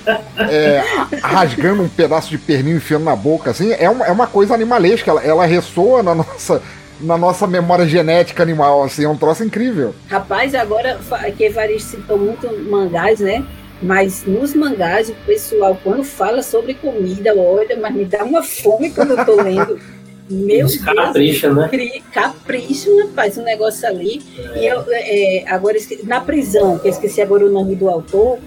é, 0.49 0.83
rasgando 1.23 1.83
um 1.83 1.87
pedaço 1.87 2.29
de 2.29 2.37
pernil 2.37 2.75
enfiando 2.75 3.05
na 3.05 3.15
boca, 3.15 3.51
assim, 3.51 3.71
é 3.71 3.89
uma, 3.89 4.05
é 4.05 4.11
uma 4.11 4.27
coisa 4.27 4.53
animalesca, 4.53 5.09
ela, 5.09 5.23
ela 5.23 5.45
ressoa 5.45 6.03
na 6.03 6.13
nossa 6.13 6.61
na 7.01 7.17
nossa 7.17 7.47
memória 7.47 7.85
genética 7.85 8.43
animal, 8.43 8.83
assim, 8.83 9.03
é 9.03 9.09
um 9.09 9.17
troço 9.17 9.43
incrível. 9.43 9.93
Rapaz, 10.07 10.55
agora 10.55 10.99
que 11.37 11.43
Evaristo 11.43 11.91
citou 11.91 12.17
muito 12.17 12.47
mangás, 12.69 13.19
né? 13.19 13.45
Mas 13.81 14.25
nos 14.25 14.53
mangás, 14.53 15.09
o 15.09 15.15
pessoal, 15.25 15.77
quando 15.83 16.03
fala 16.03 16.43
sobre 16.43 16.75
comida, 16.75 17.33
olha, 17.35 17.77
mas 17.79 17.93
me 17.93 18.05
dá 18.05 18.23
uma 18.23 18.43
fome 18.43 18.91
quando 18.91 19.17
eu 19.17 19.25
tô 19.25 19.41
lendo. 19.41 19.79
Meu 20.29 20.59
Deus, 20.59 20.77
capricha, 20.77 21.53
né? 21.53 21.69
Capricha, 22.13 22.89
rapaz, 23.01 23.37
um 23.37 23.43
negócio 23.43 23.85
ali. 23.85 24.21
É. 24.53 24.59
E 24.59 24.67
eu, 24.67 24.85
é, 24.87 25.43
agora, 25.47 25.77
na 26.05 26.21
prisão, 26.21 26.79
que 26.79 26.87
eu 26.87 26.91
esqueci 26.91 27.21
agora 27.21 27.45
o 27.45 27.51
nome 27.51 27.75
do 27.75 27.89
autor, 27.89 28.39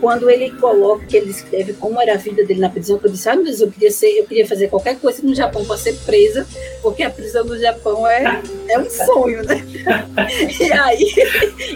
quando 0.00 0.28
ele 0.30 0.50
coloca, 0.52 1.06
que 1.06 1.16
ele 1.16 1.30
escreve 1.30 1.72
como 1.74 2.00
era 2.00 2.14
a 2.14 2.16
vida 2.16 2.44
dele 2.44 2.60
na 2.60 2.68
prisão, 2.68 2.98
que 2.98 3.06
eu 3.06 3.10
disse, 3.10 3.28
ah, 3.28 3.36
mas 3.36 3.60
eu 3.60 3.70
queria 3.70 3.90
ser, 3.90 4.08
eu 4.18 4.24
queria 4.24 4.46
fazer 4.46 4.68
qualquer 4.68 4.98
coisa 4.98 5.20
no 5.22 5.34
Japão 5.34 5.64
para 5.64 5.76
ser 5.76 5.94
presa, 6.04 6.46
porque 6.82 7.02
a 7.02 7.10
prisão 7.10 7.44
no 7.44 7.58
Japão 7.58 8.06
é, 8.06 8.42
é 8.68 8.78
um 8.78 8.88
sonho, 8.88 9.42
né? 9.44 9.64
e 10.60 10.72
aí, 10.72 11.14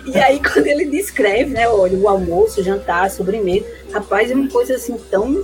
e 0.07 0.19
aí 0.19 0.41
quando 0.41 0.67
ele 0.67 0.87
descreve, 0.87 1.51
né, 1.51 1.69
olha, 1.69 1.97
o 1.97 2.09
almoço, 2.09 2.61
o 2.61 2.65
jantar, 2.65 3.07
a 3.07 3.11
sobremesa, 3.11 3.67
rapaz, 3.93 4.31
é 4.31 4.35
uma 4.35 4.49
coisa 4.49 4.75
assim 4.75 4.97
tão 5.11 5.43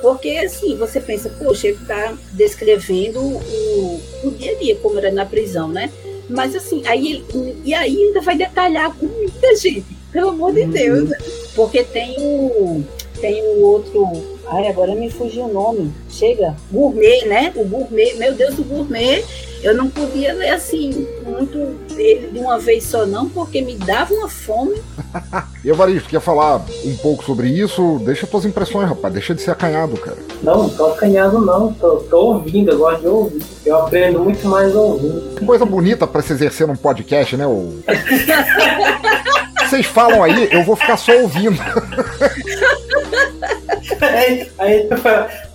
porque 0.00 0.30
assim, 0.38 0.76
você 0.76 1.00
pensa, 1.00 1.28
poxa, 1.28 1.68
ele 1.68 1.78
está 1.80 2.16
descrevendo 2.32 3.20
o, 3.20 4.00
o 4.24 4.30
dia 4.30 4.52
a 4.52 4.54
dia, 4.54 4.76
como 4.76 4.98
era 4.98 5.10
na 5.10 5.26
prisão, 5.26 5.68
né? 5.68 5.90
Mas 6.28 6.54
assim, 6.54 6.86
aí 6.86 7.24
e 7.64 7.74
aí 7.74 7.96
ainda 7.96 8.20
vai 8.20 8.36
detalhar 8.36 8.86
a 8.86 8.94
comida, 8.94 9.56
gente. 9.56 9.97
Pelo 10.18 10.30
amor 10.30 10.52
de 10.52 10.66
Deus. 10.66 11.10
Uhum. 11.10 11.16
Porque 11.54 11.84
tem 11.84 12.16
o. 12.18 12.84
Tem 13.20 13.40
o 13.40 13.62
outro. 13.62 14.10
Ai, 14.48 14.66
agora 14.66 14.92
me 14.92 15.08
fugiu 15.08 15.44
o 15.44 15.52
nome. 15.52 15.94
Chega. 16.10 16.56
Gourmet, 16.72 17.24
né? 17.26 17.52
O 17.54 17.64
gourmet. 17.64 18.14
Meu 18.14 18.34
Deus, 18.34 18.58
o 18.58 18.64
gourmet. 18.64 19.24
Eu 19.62 19.76
não 19.76 19.88
podia 19.88 20.34
ler 20.34 20.50
assim, 20.50 21.06
muito 21.24 21.76
ele 21.96 22.28
de 22.28 22.38
uma 22.38 22.60
vez 22.60 22.84
só, 22.84 23.04
não, 23.04 23.28
porque 23.28 23.60
me 23.60 23.74
dava 23.74 24.14
uma 24.14 24.28
fome. 24.28 24.80
e 25.64 25.68
Evaristo, 25.68 26.08
quer 26.08 26.20
falar 26.20 26.64
um 26.84 26.96
pouco 26.98 27.24
sobre 27.24 27.48
isso? 27.48 28.00
Deixa 28.04 28.24
tuas 28.24 28.44
impressões, 28.44 28.88
rapaz. 28.88 29.12
Deixa 29.12 29.34
de 29.34 29.42
ser 29.42 29.50
acanhado, 29.50 29.96
cara. 29.96 30.18
Não, 30.42 30.64
não 30.64 30.68
tô 30.68 30.86
acanhado, 30.86 31.40
não. 31.40 31.72
Tô, 31.72 31.96
tô 31.96 32.18
ouvindo, 32.18 32.70
eu 32.70 32.78
gosto 32.78 33.00
de 33.00 33.08
ouvir. 33.08 33.42
Eu 33.66 33.76
aprendo 33.78 34.20
muito 34.20 34.46
mais 34.46 34.74
ouvindo. 34.74 35.44
Coisa 35.44 35.64
bonita 35.64 36.06
para 36.06 36.22
se 36.22 36.32
exercer 36.32 36.66
num 36.66 36.76
podcast, 36.76 37.36
né? 37.36 37.46
O... 37.46 37.82
vocês 39.68 39.86
falam 39.86 40.22
aí, 40.22 40.48
eu 40.50 40.64
vou 40.64 40.74
ficar 40.76 40.96
só 40.96 41.12
ouvindo. 41.20 41.60
aí, 44.00 44.50
aí 44.58 44.88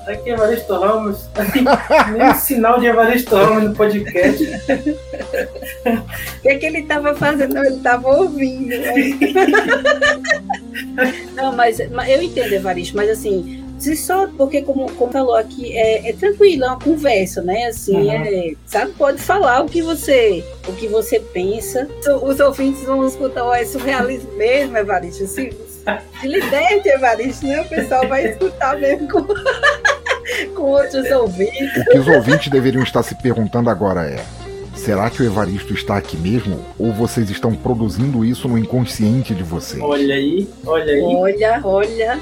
aqui 0.08 0.30
é 0.30 0.34
Evaristo 0.34 0.74
Ramos, 0.76 1.26
nem 2.16 2.36
sinal 2.36 2.80
de 2.80 2.86
Evaristo 2.88 3.36
Ramos 3.36 3.64
no 3.64 3.76
podcast. 3.76 4.44
O 5.86 6.42
que, 6.42 6.50
é 6.50 6.58
que 6.58 6.66
ele 6.66 6.80
estava 6.80 7.16
fazendo? 7.16 7.58
Ele 7.58 7.78
estava 7.78 8.08
ouvindo. 8.08 8.70
Né? 8.70 8.94
Não, 11.34 11.56
mas, 11.56 11.80
mas 11.90 12.10
eu 12.10 12.22
entendo, 12.22 12.54
Evaristo, 12.54 12.96
mas 12.96 13.10
assim, 13.10 13.63
se 13.84 13.98
só 13.98 14.28
porque, 14.28 14.62
como, 14.62 14.90
como 14.94 15.12
falou 15.12 15.36
aqui, 15.36 15.78
é, 15.78 16.10
é 16.10 16.14
tranquilo, 16.14 16.64
é 16.64 16.68
uma 16.68 16.80
conversa, 16.80 17.42
né? 17.42 17.66
Assim, 17.66 17.96
uhum. 17.96 18.12
é, 18.12 18.54
sabe, 18.66 18.94
pode 18.94 19.22
falar 19.22 19.62
o 19.62 19.66
que 19.68 19.82
você, 19.82 20.44
o 20.68 20.74
que 20.74 20.88
você 20.88 21.20
pensa. 21.20 21.88
Os 22.22 22.40
ouvintes 22.40 22.84
vão 22.84 23.06
escutar, 23.06 23.44
ó, 23.44 23.54
é 23.54 23.66
surrealismo 23.66 24.32
mesmo, 24.34 24.78
Evaristo. 24.78 25.26
Assim, 25.26 25.50
se 26.22 26.28
liberte, 26.28 26.88
Evaristo, 26.88 27.46
né? 27.46 27.62
O 27.62 27.66
pessoal 27.66 28.08
vai 28.08 28.30
escutar 28.30 28.78
mesmo 28.80 29.08
com, 29.10 29.26
com 30.56 30.62
outros 30.64 31.12
ouvintes. 31.12 31.78
O 31.78 31.86
que 31.92 32.00
os 32.00 32.08
ouvintes 32.08 32.48
deveriam 32.48 32.84
estar 32.84 33.04
se 33.04 33.16
perguntando 33.22 33.70
agora 33.70 34.06
é. 34.10 34.24
Será 34.76 35.10
que 35.10 35.22
o 35.22 35.26
Evaristo 35.26 35.74
está 35.74 35.98
aqui 35.98 36.18
mesmo? 36.18 36.60
Ou 36.80 36.92
vocês 36.92 37.30
estão 37.30 37.54
produzindo 37.54 38.26
isso 38.26 38.48
no 38.48 38.58
inconsciente 38.58 39.36
de 39.36 39.44
vocês? 39.44 39.82
Olha 39.82 40.16
aí, 40.16 40.50
olha 40.66 40.94
aí. 40.94 41.02
Olha, 41.02 41.62
olha. 41.64 42.20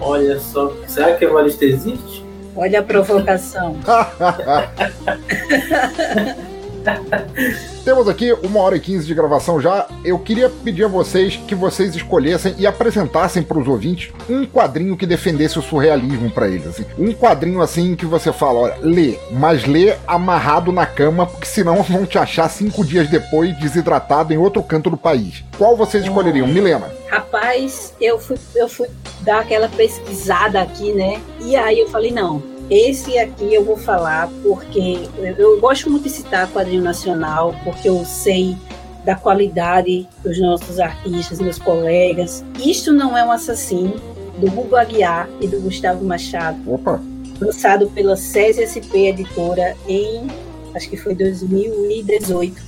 Olha 0.00 0.40
só, 0.40 0.72
será 0.86 1.14
que 1.14 1.24
a 1.24 1.28
Evarista 1.28 1.64
existe? 1.64 2.24
Olha 2.56 2.80
a 2.80 2.82
provocação. 2.82 3.76
Temos 7.84 8.08
aqui 8.08 8.32
uma 8.42 8.60
hora 8.60 8.76
e 8.76 8.80
quinze 8.80 9.06
de 9.06 9.14
gravação 9.14 9.60
já. 9.60 9.86
Eu 10.04 10.18
queria 10.18 10.48
pedir 10.48 10.84
a 10.84 10.88
vocês 10.88 11.36
que 11.36 11.54
vocês 11.54 11.94
escolhessem 11.94 12.54
e 12.58 12.66
apresentassem 12.66 13.42
para 13.42 13.58
os 13.58 13.66
ouvintes 13.66 14.12
um 14.28 14.46
quadrinho 14.46 14.96
que 14.96 15.06
defendesse 15.06 15.58
o 15.58 15.62
surrealismo 15.62 16.30
para 16.30 16.48
eles. 16.48 16.66
Assim. 16.66 16.84
Um 16.98 17.12
quadrinho 17.12 17.60
assim 17.60 17.94
que 17.96 18.06
você 18.06 18.32
fala, 18.32 18.60
olha, 18.60 18.76
lê, 18.80 19.18
mas 19.30 19.66
lê 19.66 19.96
amarrado 20.06 20.72
na 20.72 20.86
cama, 20.86 21.26
porque 21.26 21.46
senão 21.46 21.82
vão 21.82 22.06
te 22.06 22.18
achar 22.18 22.48
cinco 22.48 22.84
dias 22.84 23.08
depois 23.08 23.56
desidratado 23.58 24.32
em 24.32 24.38
outro 24.38 24.62
canto 24.62 24.90
do 24.90 24.96
país. 24.96 25.44
Qual 25.56 25.76
vocês 25.76 26.04
escolheriam. 26.04 26.46
Milena? 26.46 26.90
Rapaz, 27.08 27.94
eu 28.00 28.18
fui, 28.18 28.36
eu 28.54 28.68
fui 28.68 28.88
dar 29.22 29.40
aquela 29.40 29.68
pesquisada 29.68 30.60
aqui, 30.60 30.92
né? 30.92 31.20
E 31.40 31.56
aí 31.56 31.80
eu 31.80 31.88
falei, 31.88 32.10
não, 32.10 32.42
esse 32.70 33.18
aqui 33.18 33.52
eu 33.52 33.64
vou 33.64 33.76
falar 33.76 34.30
porque 34.42 35.08
eu 35.36 35.60
gosto 35.60 35.90
muito 35.90 36.04
de 36.04 36.10
citar 36.10 36.48
quadrinho 36.52 36.82
nacional, 36.82 37.54
porque 37.64 37.88
eu 37.88 38.04
sei 38.04 38.56
da 39.04 39.16
qualidade 39.16 40.06
dos 40.22 40.38
nossos 40.38 40.78
artistas, 40.78 41.40
meus 41.40 41.58
colegas. 41.58 42.44
Isto 42.58 42.92
não 42.92 43.16
é 43.16 43.24
um 43.24 43.32
assassino, 43.32 43.94
do 44.38 44.46
Hugo 44.46 44.76
Aguiar 44.76 45.28
e 45.40 45.46
do 45.46 45.60
Gustavo 45.60 46.04
Machado. 46.04 46.58
Opa! 46.72 47.00
Lançado 47.40 47.88
pela 47.90 48.14
CSSP 48.14 49.08
Editora 49.08 49.76
em, 49.86 50.26
acho 50.74 50.88
que 50.88 50.96
foi 50.96 51.14
2018. 51.14 52.62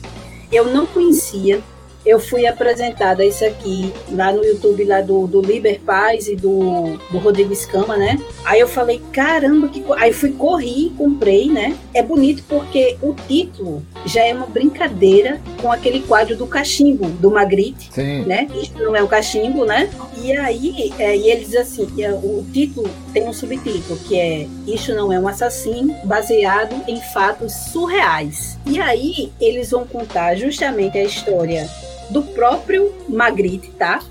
Eu 0.51 0.67
não 0.73 0.87
conhecia, 0.87 1.63
eu 2.05 2.19
fui 2.19 2.47
apresentada 2.47 3.25
isso 3.25 3.45
aqui 3.45 3.93
lá 4.11 4.33
no 4.33 4.45
YouTube 4.45 4.85
lá 4.85 5.01
do, 5.01 5.27
do 5.27 5.41
Liber 5.41 5.81
Paz 5.81 6.27
e 6.27 6.35
do, 6.35 6.97
do 7.11 7.19
Rodrigo 7.19 7.53
Escama, 7.53 7.97
né? 7.97 8.19
Aí 8.45 8.61
eu 8.61 8.69
falei, 8.69 9.01
caramba, 9.13 9.69
que 9.69 9.85
aí 9.97 10.13
fui 10.13 10.33
corri, 10.33 10.93
comprei, 10.97 11.49
né? 11.49 11.77
É 11.95 12.03
bonito 12.03 12.43
porque 12.49 12.97
o 13.01 13.15
título 13.15 13.83
já 14.05 14.25
é 14.25 14.35
uma 14.35 14.47
brincadeira 14.47 15.41
com 15.61 15.71
aquele 15.71 16.01
quadro 16.01 16.37
do 16.37 16.47
cachimbo 16.47 17.09
do 17.09 17.31
Magritte, 17.31 17.93
Sim. 17.93 18.25
né? 18.25 18.49
Isso 18.61 18.75
não 18.79 18.97
é 18.97 19.03
um 19.03 19.07
cachimbo, 19.07 19.65
né? 19.65 19.89
E 20.21 20.33
aí, 20.37 20.93
é, 20.99 21.17
e 21.17 21.31
ele 21.31 21.45
diz 21.45 21.57
assim, 21.57 21.87
que 21.87 22.03
é, 22.03 22.13
o 22.13 22.45
título 22.53 22.91
tem 23.13 23.29
um 23.29 23.33
subtítulo 23.33 23.99
que 24.01 24.19
é 24.19 24.47
Isso 24.67 24.95
não 24.95 25.13
é 25.13 25.19
um 25.19 25.29
assassino, 25.29 25.95
baseado 26.05 26.75
em 26.89 27.01
fatos 27.13 27.53
surreais. 27.73 28.59
E 28.67 28.81
aí 28.81 29.33
eles 29.41 29.71
vão 29.71 29.87
contar 29.87 30.35
justamente 30.35 30.99
a 30.99 31.05
história 31.05 31.69
do 32.13 32.23
próprio 32.23 32.93
Magritte, 33.09 33.71
tá? 33.71 34.03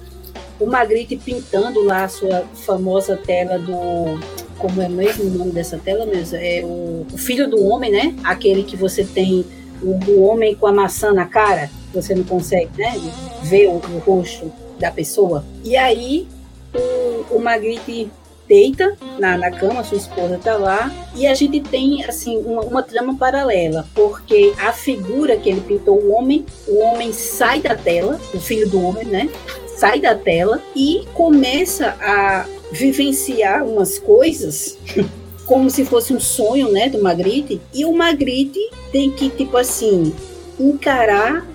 O 0.59 0.65
Magritte 0.65 1.15
pintando 1.15 1.83
lá 1.83 2.03
a 2.03 2.09
sua 2.09 2.41
famosa 2.65 3.15
tela 3.15 3.57
do 3.57 4.19
como 4.57 4.79
é 4.81 4.87
mesmo 4.87 5.25
o 5.25 5.29
nome 5.29 5.51
dessa 5.51 5.77
tela 5.77 6.05
mesmo? 6.05 6.37
É 6.37 6.61
o, 6.63 7.05
o 7.11 7.17
filho 7.17 7.49
do 7.49 7.65
homem, 7.65 7.91
né? 7.91 8.15
Aquele 8.23 8.63
que 8.63 8.75
você 8.75 9.03
tem 9.03 9.43
o, 9.81 10.11
o, 10.11 10.21
homem 10.21 10.53
com 10.53 10.67
a 10.67 10.71
maçã 10.71 11.11
na 11.11 11.25
cara, 11.25 11.69
você 11.91 12.13
não 12.13 12.23
consegue, 12.23 12.69
né? 12.77 12.93
Ver 13.41 13.67
o, 13.67 13.77
o 13.77 13.99
rosto 14.05 14.51
da 14.79 14.91
pessoa. 14.91 15.43
E 15.63 15.75
aí 15.75 16.27
o, 16.75 17.37
o 17.37 17.39
Magritte 17.39 18.11
deita 18.51 18.97
na, 19.17 19.37
na 19.37 19.49
cama, 19.49 19.81
sua 19.81 19.97
esposa 19.97 20.37
tá 20.37 20.57
lá, 20.57 20.91
e 21.15 21.25
a 21.25 21.33
gente 21.33 21.61
tem 21.61 22.03
assim 22.03 22.37
uma, 22.39 22.61
uma, 22.63 22.83
trama 22.83 23.15
paralela, 23.15 23.87
porque 23.95 24.53
a 24.59 24.73
figura 24.73 25.37
que 25.37 25.49
ele 25.49 25.61
pintou 25.61 25.97
o 25.97 26.11
homem, 26.11 26.45
o 26.67 26.79
homem 26.79 27.13
sai 27.13 27.61
da 27.61 27.77
tela, 27.77 28.19
o 28.33 28.39
filho 28.41 28.69
do 28.69 28.83
homem, 28.83 29.05
né? 29.05 29.29
Sai 29.77 30.01
da 30.01 30.13
tela 30.15 30.61
e 30.75 31.07
começa 31.13 31.95
a 32.01 32.45
vivenciar 32.73 33.65
umas 33.65 33.97
coisas 33.97 34.77
como 35.47 35.69
se 35.69 35.85
fosse 35.85 36.13
um 36.13 36.19
sonho, 36.19 36.69
né, 36.69 36.89
do 36.89 37.01
Magritte, 37.01 37.61
e 37.73 37.85
o 37.85 37.93
Magritte 37.93 38.59
tem 38.91 39.11
que 39.11 39.29
tipo 39.29 39.55
assim 39.55 40.13
encarar 40.59 41.47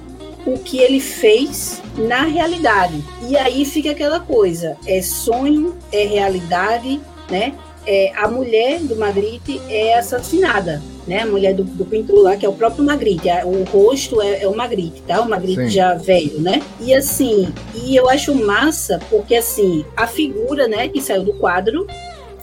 o 0.46 0.58
que 0.58 0.78
ele 0.78 1.00
fez 1.00 1.82
na 1.98 2.22
realidade. 2.22 3.02
E 3.28 3.36
aí 3.36 3.64
fica 3.64 3.90
aquela 3.90 4.20
coisa, 4.20 4.76
é 4.86 5.02
sonho, 5.02 5.76
é 5.92 6.06
realidade, 6.06 7.00
né? 7.28 7.54
É, 7.88 8.12
a 8.16 8.26
mulher 8.26 8.80
do 8.80 8.96
Magritte 8.96 9.60
é 9.68 9.96
assassinada, 9.96 10.82
né? 11.06 11.20
A 11.20 11.26
mulher 11.26 11.54
do, 11.54 11.62
do 11.62 11.84
pintor 11.84 12.22
lá, 12.22 12.36
que 12.36 12.44
é 12.44 12.48
o 12.48 12.52
próprio 12.52 12.84
Magritte. 12.84 13.28
O 13.44 13.62
rosto 13.64 14.20
é, 14.20 14.42
é 14.42 14.48
o 14.48 14.56
Magritte, 14.56 15.02
tá? 15.02 15.20
O 15.20 15.28
Magritte 15.28 15.64
Sim. 15.64 15.70
já 15.70 15.94
velho, 15.94 16.40
né? 16.40 16.60
E 16.80 16.92
assim, 16.92 17.52
e 17.74 17.94
eu 17.94 18.08
acho 18.08 18.34
massa 18.34 19.00
porque 19.08 19.36
assim, 19.36 19.84
a 19.96 20.06
figura, 20.06 20.66
né, 20.66 20.88
que 20.88 21.00
saiu 21.00 21.24
do 21.24 21.34
quadro, 21.34 21.86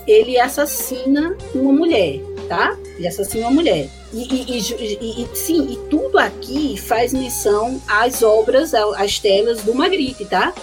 ele 0.08 0.40
assassina 0.40 1.36
uma 1.54 1.74
mulher, 1.74 2.22
tá? 2.48 2.78
Ele 2.98 3.08
assassina 3.08 3.48
uma 3.48 3.52
mulher. 3.52 3.90
E, 4.14 4.22
e, 4.22 5.24
e, 5.24 5.36
sim, 5.36 5.68
e 5.72 5.90
tudo 5.90 6.20
aqui 6.20 6.78
faz 6.78 7.14
menção 7.14 7.82
às 7.88 8.22
obras, 8.22 8.74
às 8.74 9.18
telas 9.18 9.64
do 9.64 9.74
Magritte, 9.74 10.26
tá? 10.26 10.54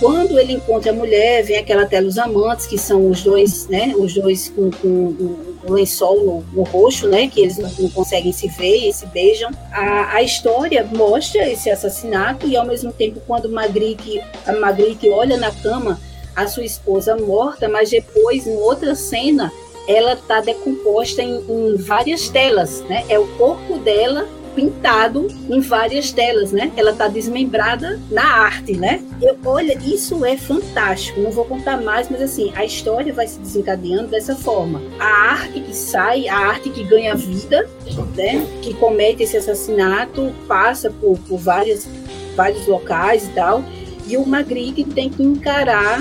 Quando 0.00 0.38
ele 0.38 0.54
encontra 0.54 0.90
a 0.90 0.94
mulher, 0.94 1.42
vem 1.44 1.56
aquela 1.56 1.86
tela 1.86 2.04
dos 2.04 2.18
amantes, 2.18 2.66
que 2.66 2.76
são 2.76 3.08
os 3.08 3.22
dois, 3.22 3.66
né? 3.68 3.94
Os 3.96 4.14
dois 4.14 4.48
com, 4.48 4.70
com 4.70 4.88
um 4.88 5.72
lençol 5.72 6.44
no, 6.52 6.64
no 6.64 7.08
né? 7.08 7.28
Que 7.28 7.40
eles 7.40 7.56
não, 7.56 7.70
não, 7.78 7.90
conseguem 7.90 8.32
se 8.32 8.48
ver 8.48 8.88
e 8.88 8.92
se 8.92 9.06
beijam. 9.06 9.50
A, 9.72 10.16
a 10.16 10.22
história 10.22 10.88
mostra 10.92 11.48
esse 11.48 11.70
assassinato 11.70 12.46
e 12.46 12.56
ao 12.56 12.66
mesmo 12.66 12.92
tempo 12.92 13.20
quando 13.26 13.48
Magritte, 13.48 14.20
a 14.46 14.52
Magritte 14.52 15.08
olha 15.08 15.36
na 15.36 15.50
cama 15.50 15.98
a 16.36 16.46
sua 16.46 16.64
esposa 16.64 17.16
morta, 17.16 17.68
mas 17.68 17.90
depois 17.90 18.46
em 18.46 18.56
outra 18.56 18.94
cena 18.94 19.50
ela 19.88 20.12
está 20.12 20.40
decomposta 20.42 21.22
em, 21.22 21.42
em, 21.48 21.76
várias 21.76 22.28
telas, 22.28 22.82
né? 22.82 23.04
É 23.08 23.18
o 23.18 23.26
corpo 23.38 23.78
dela 23.78 24.28
pintado 24.54 25.28
em 25.48 25.60
várias 25.60 26.10
telas, 26.10 26.52
né? 26.52 26.70
Ela 26.76 26.90
está 26.90 27.08
desmembrada 27.08 27.98
na 28.10 28.24
arte, 28.24 28.76
né? 28.76 29.02
Eu, 29.22 29.38
olha, 29.46 29.78
isso 29.78 30.24
é 30.24 30.36
fantástico. 30.36 31.20
Não 31.20 31.30
vou 31.30 31.44
contar 31.44 31.80
mais, 31.80 32.10
mas 32.10 32.20
assim, 32.20 32.52
a 32.54 32.64
história 32.64 33.12
vai 33.14 33.26
se 33.26 33.38
desencadeando 33.38 34.08
dessa 34.08 34.34
forma. 34.34 34.82
A 34.98 35.32
arte 35.32 35.60
que 35.60 35.74
sai, 35.74 36.28
a 36.28 36.36
arte 36.36 36.70
que 36.70 36.82
ganha 36.82 37.14
vida, 37.14 37.68
né? 38.14 38.46
Que 38.60 38.74
comete 38.74 39.22
esse 39.22 39.36
assassinato, 39.36 40.34
passa 40.46 40.90
por, 40.90 41.18
por 41.20 41.38
várias, 41.38 41.88
vários 42.36 42.66
locais 42.66 43.26
e 43.26 43.30
tal. 43.30 43.62
E 44.06 44.16
o 44.16 44.26
Magritte 44.26 44.84
tem 44.84 45.08
que 45.08 45.22
encarar 45.22 46.00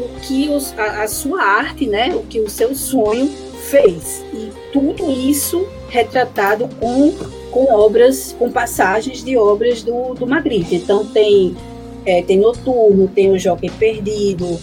o 0.00 0.20
que 0.20 0.48
os, 0.48 0.76
a, 0.78 1.02
a 1.02 1.08
sua 1.08 1.42
arte, 1.42 1.86
né, 1.86 2.14
o 2.14 2.22
que 2.22 2.40
o 2.40 2.48
seu 2.48 2.74
sonho 2.74 3.28
fez. 3.70 4.24
E 4.32 4.50
tudo 4.72 5.10
isso 5.10 5.66
retratado 5.88 6.68
com, 6.78 7.12
com 7.50 7.72
obras, 7.72 8.34
com 8.38 8.50
passagens 8.50 9.22
de 9.22 9.36
obras 9.36 9.82
do, 9.82 10.14
do 10.14 10.26
Magritte. 10.26 10.74
Então 10.74 11.04
tem, 11.06 11.56
é, 12.04 12.22
tem 12.22 12.38
Noturno, 12.38 13.08
tem 13.08 13.30
o 13.30 13.38
Jockey 13.38 13.70
Perdido, 13.70 14.58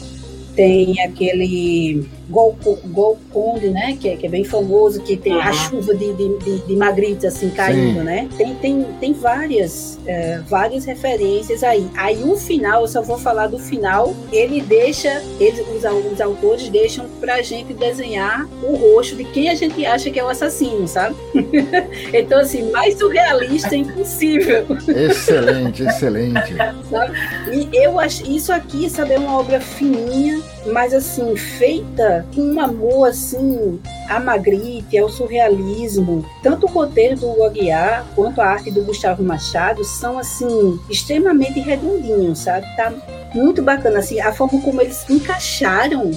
tem 0.55 1.01
aquele 1.01 2.07
Golconde, 2.29 3.69
né? 3.69 3.97
Que 3.99 4.09
é, 4.09 4.17
que 4.17 4.25
é 4.25 4.29
bem 4.29 4.43
famoso, 4.43 5.01
que 5.01 5.15
tem 5.15 5.33
uhum. 5.33 5.41
a 5.41 5.53
chuva 5.53 5.95
de, 5.95 6.13
de, 6.13 6.37
de, 6.39 6.57
de 6.59 6.75
magrites 6.75 7.25
assim 7.25 7.49
caindo, 7.49 7.99
Sim. 7.99 8.05
né? 8.05 8.27
Tem, 8.37 8.55
tem, 8.55 8.83
tem 8.99 9.13
várias, 9.13 9.97
é, 10.05 10.39
várias 10.47 10.85
referências 10.85 11.63
aí. 11.63 11.87
Aí 11.95 12.21
o 12.23 12.35
final, 12.35 12.81
eu 12.81 12.87
só 12.87 13.01
vou 13.01 13.17
falar 13.17 13.47
do 13.47 13.57
final, 13.57 14.13
ele 14.31 14.61
deixa, 14.61 15.23
eles, 15.39 15.65
os, 15.69 15.83
os 16.11 16.21
autores 16.21 16.69
deixam 16.69 17.05
pra 17.19 17.41
gente 17.41 17.73
desenhar 17.73 18.47
o 18.61 18.75
rosto 18.75 19.15
de 19.15 19.23
quem 19.23 19.49
a 19.49 19.55
gente 19.55 19.85
acha 19.85 20.09
que 20.09 20.19
é 20.19 20.23
o 20.23 20.27
assassino, 20.27 20.87
sabe? 20.87 21.15
então, 22.13 22.39
assim, 22.39 22.69
mais 22.71 22.97
surrealista 22.97 23.73
é 23.73 23.79
impossível. 23.79 24.65
Excelente, 24.87 25.83
excelente. 25.83 26.55
sabe? 26.89 27.17
E 27.53 27.69
eu 27.73 27.99
acho 27.99 28.29
isso 28.29 28.51
aqui, 28.51 28.89
sabe, 28.89 29.13
é 29.13 29.19
uma 29.19 29.39
obra 29.39 29.59
fininha 29.61 30.41
mas 30.67 30.93
assim, 30.93 31.35
feita 31.35 32.25
com 32.33 32.41
um 32.41 32.59
amor 32.59 33.09
assim, 33.09 33.79
a 34.09 34.19
Magritte, 34.19 34.97
ao 34.97 35.09
surrealismo. 35.09 36.25
Tanto 36.43 36.65
o 36.65 36.69
roteiro 36.69 37.15
do 37.17 37.43
Aguiar 37.43 38.05
quanto 38.15 38.41
a 38.41 38.45
arte 38.45 38.71
do 38.71 38.83
Gustavo 38.83 39.23
Machado 39.23 39.83
são 39.83 40.17
assim, 40.17 40.79
extremamente 40.89 41.59
redondinhos, 41.59 42.39
sabe? 42.39 42.65
Tá 42.75 42.93
muito 43.33 43.61
bacana 43.61 43.99
assim, 43.99 44.19
a 44.19 44.33
forma 44.33 44.61
como 44.61 44.81
eles 44.81 45.07
encaixaram 45.09 46.11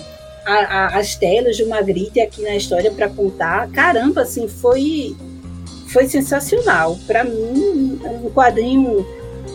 a, 0.44 0.54
a, 0.54 0.98
as 0.98 1.14
telas 1.14 1.56
do 1.58 1.68
Magritte 1.68 2.20
aqui 2.20 2.42
na 2.42 2.56
história 2.56 2.90
para 2.90 3.08
contar. 3.08 3.68
Caramba, 3.70 4.22
assim, 4.22 4.48
foi 4.48 5.16
foi 5.88 6.06
sensacional. 6.08 6.96
Para 7.06 7.24
mim, 7.24 8.00
um 8.22 8.30
quadrinho 8.30 9.04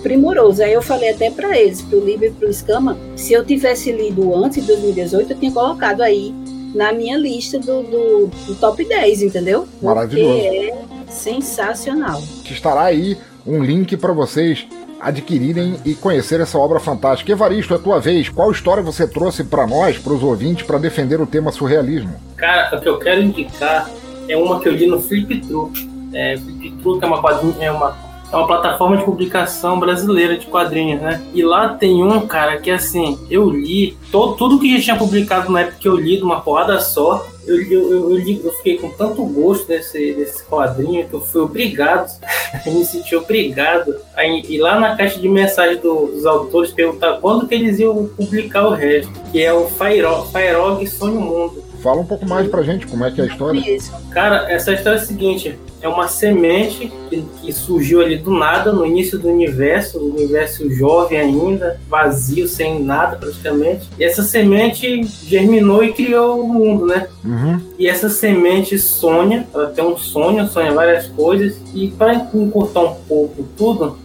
primoroso. 0.06 0.62
Aí 0.62 0.72
eu 0.72 0.84
falei 0.84 1.10
até 1.10 1.32
para 1.32 1.60
eles, 1.60 1.82
para 1.82 1.98
o 1.98 2.06
Libre 2.06 2.28
e 2.28 2.32
para 2.32 2.48
o 2.48 2.52
Escama, 2.52 2.96
se 3.16 3.34
eu 3.34 3.44
tivesse 3.44 3.92
lido 3.92 4.36
antes 4.36 4.62
de 4.62 4.68
2018, 4.68 5.34
eu 5.34 5.40
tinha 5.40 5.52
colocado 5.52 6.02
aí 6.02 6.32
na 6.76 6.94
minha 6.94 7.18
lista 7.18 7.58
do, 7.58 7.82
do, 7.82 8.28
do 8.46 8.56
top 8.56 8.86
10, 8.86 9.24
entendeu? 9.24 9.68
Maravilhoso. 9.82 10.32
Porque 10.32 10.48
é 10.48 11.12
sensacional. 11.12 12.22
Estará 12.46 12.84
aí 12.84 13.18
um 13.48 13.64
link 13.64 13.98
para 13.98 14.14
vocês 14.14 14.68
adquirirem 15.00 15.78
e 15.84 15.96
conhecer 15.96 16.40
essa 16.40 16.60
obra 16.60 16.80
fantástica. 16.80 17.32
Evaristo, 17.32 17.74
é 17.74 17.78
a 17.78 17.80
tua 17.80 18.00
vez. 18.00 18.30
Qual 18.30 18.52
história 18.52 18.84
você 18.84 19.08
trouxe 19.08 19.44
para 19.44 19.66
nós, 19.66 19.98
para 19.98 20.14
os 20.14 20.22
ouvintes, 20.22 20.68
para 20.68 20.78
defender 20.78 21.20
o 21.20 21.26
tema 21.26 21.52
surrealismo? 21.52 22.14
Cara, 22.36 22.78
o 22.78 22.82
que 22.82 22.90
eu 22.90 23.00
quero 23.00 23.24
indicar 23.24 23.90
é 24.28 24.38
uma 24.38 24.60
que 24.60 24.68
eu 24.68 24.74
li 24.74 24.86
no 24.86 25.02
Flip 25.02 25.42
Truck. 25.42 25.90
É, 26.14 26.38
Flip 26.38 26.72
Truck 26.84 27.04
é 27.04 27.08
uma, 27.08 27.22
quadrinha, 27.22 27.66
é 27.66 27.72
uma 27.72 28.05
é 28.32 28.36
uma 28.36 28.48
plataforma 28.48 28.98
de 28.98 29.04
publicação 29.04 29.80
brasileira 29.80 30.38
de 30.38 30.46
quadrinhos, 30.48 31.02
né? 31.02 31.22
E 31.34 31.44
lá 31.44 31.70
tem 31.70 32.04
um, 32.04 32.26
cara, 32.28 32.58
que 32.58 32.72
assim, 32.72 33.18
eu 33.30 33.50
li 33.50 33.98
todo, 34.12 34.36
tudo 34.36 34.60
que 34.60 34.78
já 34.78 34.84
tinha 34.84 34.98
publicado 34.98 35.52
na 35.52 35.62
época 35.62 35.78
que 35.80 35.88
eu 35.88 35.96
li 35.96 36.18
de 36.18 36.24
uma 36.24 36.42
porrada 36.42 36.80
só. 36.80 37.26
Eu, 37.46 37.62
eu, 37.62 37.92
eu, 37.92 38.10
eu, 38.10 38.18
li, 38.18 38.42
eu 38.44 38.52
fiquei 38.54 38.78
com 38.78 38.90
tanto 38.90 39.24
gosto 39.24 39.68
desse, 39.68 40.14
desse 40.14 40.44
quadrinho 40.46 41.08
que 41.08 41.14
eu 41.14 41.22
fui 41.22 41.42
obrigado, 41.42 42.10
eu 42.66 42.74
me 42.74 42.84
senti 42.84 43.16
obrigado 43.16 43.96
a 44.16 44.26
ir 44.26 44.58
lá 44.58 44.80
na 44.80 44.96
caixa 44.96 45.20
de 45.20 45.30
mensagem 45.30 45.78
dos 45.78 46.26
autores 46.26 46.72
perguntar 46.72 47.20
quando 47.22 47.48
que 47.48 47.54
eles 47.54 47.78
iam 47.78 48.08
publicar 48.08 48.68
o 48.68 48.72
resto, 48.72 49.12
que 49.32 49.44
é 49.44 49.54
o 49.54 49.68
Fairog 49.68 50.88
Sonho 50.88 51.22
Mundo. 51.22 51.64
Fala 51.84 52.02
um 52.02 52.06
pouco 52.06 52.28
mais 52.28 52.48
pra 52.48 52.64
gente 52.64 52.88
como 52.88 53.06
é 53.06 53.12
que 53.12 53.22
é 53.22 53.26
a 53.26 53.28
história. 53.28 53.62
Cara, 54.10 54.52
essa 54.52 54.74
história 54.74 54.98
é 54.98 55.02
a 55.02 55.06
seguinte: 55.06 55.56
é 55.86 55.88
uma 55.88 56.08
semente 56.08 56.92
que, 57.10 57.24
que, 57.42 57.54
surgiu 57.54 58.02
ali 58.02 58.18
do 58.18 58.32
nada, 58.32 58.74
no 58.74 58.84
início 58.86 59.20
do 59.20 59.28
universo, 59.28 60.00
o 60.00 60.16
universo 60.16 60.68
jovem 60.72 61.20
ainda, 61.20 61.80
vazio, 61.88 62.48
sem 62.48 62.82
nada 62.82 63.16
praticamente. 63.18 63.88
E 64.00 64.04
essa 64.04 64.24
semente 64.24 65.04
germinou 65.04 65.84
e 65.84 65.94
criou 65.94 66.42
o 66.42 66.48
mundo, 66.48 66.88
né? 66.88 67.08
Uhum. 67.24 67.62
E 67.78 67.88
essa 67.88 68.10
semente 68.10 68.80
sonha, 68.80 69.48
ela 69.54 69.68
tem 69.68 69.86
um 69.86 69.96
sonho, 69.96 70.48
sonha 70.48 70.74
várias 70.74 71.08
coisas, 71.10 71.56
e 71.74 71.90
para 71.90 72.16
encurtar 72.34 72.82
um 72.82 72.96
pouco 73.08 73.48
tudo, 73.56 73.96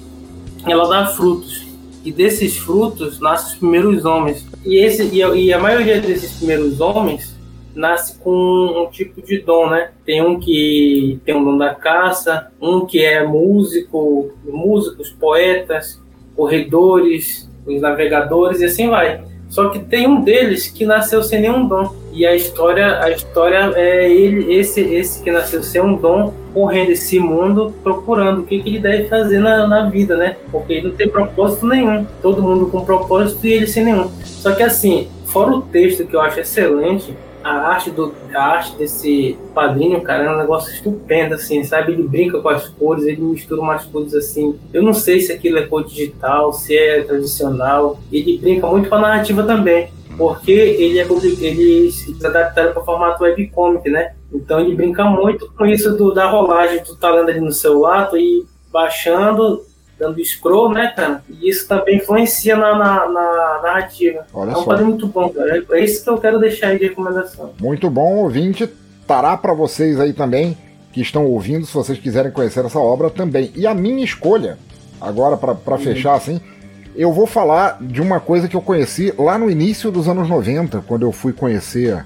ela 0.66 0.86
dá 0.86 1.06
frutos. 1.06 1.66
E 2.04 2.12
desses 2.12 2.58
frutos 2.58 3.18
nascem 3.20 3.54
os 3.54 3.58
primeiros 3.58 4.04
homens. 4.04 4.44
E, 4.66 4.84
esse, 4.84 5.04
e 5.14 5.22
a, 5.22 5.28
e 5.34 5.50
a 5.50 5.58
maioria 5.58 5.98
desses 5.98 6.32
primeiros 6.32 6.78
homens 6.78 7.39
nasce 7.74 8.18
com 8.18 8.30
um 8.30 8.90
tipo 8.90 9.22
de 9.22 9.38
dom, 9.38 9.68
né? 9.70 9.90
Tem 10.04 10.22
um 10.22 10.38
que 10.38 11.20
tem 11.24 11.34
um 11.34 11.44
dom 11.44 11.56
da 11.56 11.74
caça, 11.74 12.50
um 12.60 12.86
que 12.86 13.04
é 13.04 13.26
músico, 13.26 14.32
músicos, 14.44 15.10
poetas, 15.10 16.00
corredores, 16.34 17.50
os 17.66 17.80
navegadores 17.80 18.60
e 18.60 18.64
assim 18.64 18.88
vai. 18.88 19.22
Só 19.50 19.68
que 19.68 19.80
tem 19.80 20.06
um 20.06 20.20
deles 20.22 20.68
que 20.68 20.86
nasceu 20.86 21.22
sem 21.24 21.40
nenhum 21.40 21.66
dom. 21.66 21.92
E 22.12 22.24
a 22.24 22.34
história, 22.34 23.02
a 23.02 23.10
história 23.10 23.72
é 23.76 24.10
ele, 24.10 24.54
esse, 24.54 24.80
esse 24.80 25.22
que 25.22 25.30
nasceu 25.30 25.62
sem 25.62 25.80
um 25.80 25.96
dom, 25.96 26.32
correndo 26.54 26.90
esse 26.90 27.18
mundo, 27.18 27.74
procurando 27.82 28.40
o 28.40 28.44
que, 28.44 28.62
que 28.62 28.68
ele 28.68 28.78
deve 28.78 29.08
fazer 29.08 29.40
na, 29.40 29.66
na 29.66 29.90
vida, 29.90 30.16
né? 30.16 30.36
Porque 30.52 30.74
ele 30.74 30.88
não 30.88 30.94
tem 30.94 31.08
propósito 31.08 31.66
nenhum. 31.66 32.06
Todo 32.22 32.42
mundo 32.42 32.66
com 32.66 32.84
propósito 32.84 33.44
e 33.44 33.52
ele 33.52 33.66
sem 33.66 33.84
nenhum. 33.84 34.08
Só 34.24 34.52
que 34.52 34.62
assim, 34.62 35.08
fora 35.26 35.50
o 35.50 35.62
texto 35.62 36.06
que 36.06 36.14
eu 36.14 36.20
acho 36.20 36.40
excelente, 36.40 37.12
a 37.42 37.52
arte, 37.52 37.90
do, 37.90 38.14
a 38.34 38.42
arte 38.42 38.76
desse 38.76 39.38
padrinho, 39.54 40.00
cara, 40.02 40.24
é 40.24 40.30
um 40.30 40.38
negócio 40.38 40.72
estupendo, 40.72 41.34
assim, 41.34 41.64
sabe? 41.64 41.92
Ele 41.92 42.02
brinca 42.02 42.40
com 42.40 42.48
as 42.48 42.68
cores, 42.68 43.04
ele 43.04 43.20
mistura 43.20 43.60
umas 43.60 43.84
cores 43.84 44.14
assim. 44.14 44.58
Eu 44.72 44.82
não 44.82 44.92
sei 44.92 45.20
se 45.20 45.32
aquilo 45.32 45.58
é 45.58 45.66
cor 45.66 45.84
digital, 45.84 46.52
se 46.52 46.76
é 46.76 47.02
tradicional. 47.02 47.98
Ele 48.12 48.38
brinca 48.38 48.66
muito 48.66 48.88
com 48.88 48.94
a 48.96 49.00
narrativa 49.00 49.42
também, 49.42 49.90
porque 50.16 50.52
ele 50.52 50.98
é 50.98 51.06
ele 51.40 51.90
se 51.90 52.14
adaptaram 52.24 52.72
para 52.72 52.82
o 52.82 52.84
formato 52.84 53.24
webcomic, 53.24 53.88
né? 53.88 54.14
Então 54.32 54.60
ele 54.60 54.74
brinca 54.74 55.04
muito 55.04 55.50
com 55.56 55.66
isso 55.66 55.96
do, 55.96 56.12
da 56.12 56.28
rolagem, 56.30 56.82
tu 56.84 56.94
tá 56.94 57.10
lendo 57.10 57.30
ali 57.30 57.40
no 57.40 57.52
celular, 57.52 58.08
tu 58.08 58.16
ir 58.16 58.46
baixando, 58.72 59.64
dando 60.00 60.24
scroll, 60.24 60.72
né, 60.72 60.92
cara? 60.96 61.22
E 61.28 61.48
isso 61.48 61.68
também 61.68 61.98
influencia 61.98 62.56
na, 62.56 62.76
na, 62.76 63.08
na 63.08 63.60
narrativa. 63.62 64.26
Olha 64.32 64.50
é 64.50 64.52
um 64.52 64.56
só. 64.56 64.64
quadro 64.64 64.86
muito 64.86 65.06
bom, 65.06 65.28
cara. 65.28 65.62
É 65.72 65.84
isso 65.84 66.02
que 66.02 66.08
eu 66.08 66.18
quero 66.18 66.40
deixar 66.40 66.68
aí 66.68 66.78
de 66.78 66.88
recomendação. 66.88 67.52
Muito 67.60 67.90
bom, 67.90 68.16
ouvinte. 68.16 68.68
Tará 69.06 69.36
para 69.36 69.52
vocês 69.52 70.00
aí 70.00 70.14
também 70.14 70.56
que 70.92 71.00
estão 71.00 71.26
ouvindo, 71.26 71.66
se 71.66 71.74
vocês 71.74 71.98
quiserem 71.98 72.32
conhecer 72.32 72.64
essa 72.64 72.78
obra 72.78 73.10
também. 73.10 73.52
E 73.54 73.66
a 73.66 73.74
minha 73.74 74.04
escolha, 74.04 74.58
agora 75.00 75.36
para 75.36 75.78
fechar 75.78 76.14
assim, 76.14 76.40
eu 76.96 77.12
vou 77.12 77.26
falar 77.26 77.78
de 77.80 78.00
uma 78.00 78.18
coisa 78.18 78.48
que 78.48 78.56
eu 78.56 78.62
conheci 78.62 79.14
lá 79.16 79.38
no 79.38 79.50
início 79.50 79.90
dos 79.90 80.08
anos 80.08 80.28
90, 80.28 80.82
quando 80.86 81.02
eu 81.02 81.12
fui 81.12 81.32
conhecer 81.32 82.04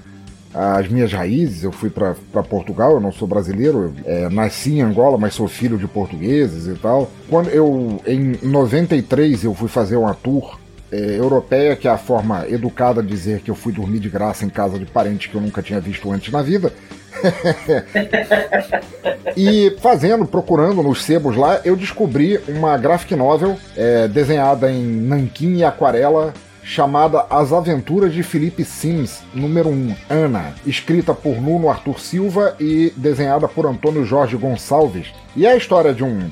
as 0.55 0.87
minhas 0.87 1.11
raízes. 1.11 1.63
Eu 1.63 1.71
fui 1.71 1.89
para 1.89 2.43
Portugal, 2.43 2.93
eu 2.93 2.99
não 2.99 3.11
sou 3.11 3.27
brasileiro, 3.27 3.93
eu, 4.05 4.05
é, 4.05 4.29
nasci 4.29 4.75
em 4.75 4.81
Angola, 4.81 5.17
mas 5.17 5.33
sou 5.33 5.47
filho 5.47 5.77
de 5.77 5.87
portugueses 5.87 6.67
e 6.67 6.79
tal. 6.79 7.11
Quando 7.29 7.49
eu, 7.49 8.01
em 8.07 8.39
93, 8.41 9.43
eu 9.43 9.53
fui 9.53 9.67
fazer 9.67 9.97
uma 9.97 10.13
tour 10.13 10.57
é, 10.91 11.19
europeia, 11.19 11.75
que 11.75 11.87
é 11.87 11.91
a 11.91 11.97
forma 11.97 12.47
educada 12.47 13.03
de 13.03 13.09
dizer 13.09 13.41
que 13.41 13.51
eu 13.51 13.55
fui 13.55 13.73
dormir 13.73 13.99
de 13.99 14.09
graça 14.09 14.45
em 14.45 14.49
casa 14.49 14.79
de 14.79 14.85
parentes 14.85 15.29
que 15.29 15.35
eu 15.35 15.41
nunca 15.41 15.61
tinha 15.61 15.79
visto 15.79 16.11
antes 16.11 16.31
na 16.31 16.41
vida. 16.41 16.71
e 19.35 19.75
fazendo, 19.81 20.25
procurando 20.25 20.83
nos 20.83 21.03
sebos 21.03 21.35
lá, 21.35 21.59
eu 21.63 21.75
descobri 21.75 22.39
uma 22.47 22.77
graphic 22.77 23.15
novel 23.15 23.57
é, 23.75 24.07
desenhada 24.07 24.71
em 24.71 24.83
nanquim 24.83 25.57
e 25.57 25.63
aquarela 25.63 26.33
chamada 26.65 27.27
As 27.29 27.53
Aventuras 27.53 28.11
de 28.11 28.23
Felipe 28.23 28.65
Sims, 28.65 29.21
número 29.31 29.69
1, 29.69 29.95
Ana, 30.09 30.55
escrita 30.65 31.13
por 31.13 31.39
Nuno 31.39 31.69
Arthur 31.69 31.99
Silva 31.99 32.55
e 32.59 32.91
desenhada 32.97 33.47
por 33.47 33.67
Antônio 33.67 34.03
Jorge 34.03 34.35
Gonçalves. 34.35 35.13
E 35.35 35.45
é 35.45 35.51
a 35.51 35.55
história 35.55 35.93
de 35.93 36.03
um 36.03 36.27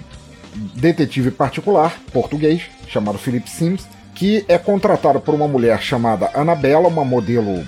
detetive 0.75 1.29
particular, 1.29 1.95
português, 2.11 2.63
chamado 2.87 3.19
Felipe 3.19 3.47
Sims, 3.47 3.87
que 4.15 4.43
é 4.47 4.57
contratado 4.57 5.21
por 5.21 5.35
uma 5.35 5.47
mulher 5.47 5.79
chamada 5.81 6.31
Anabela, 6.33 6.87
uma 6.87 7.05
modelo 7.05 7.63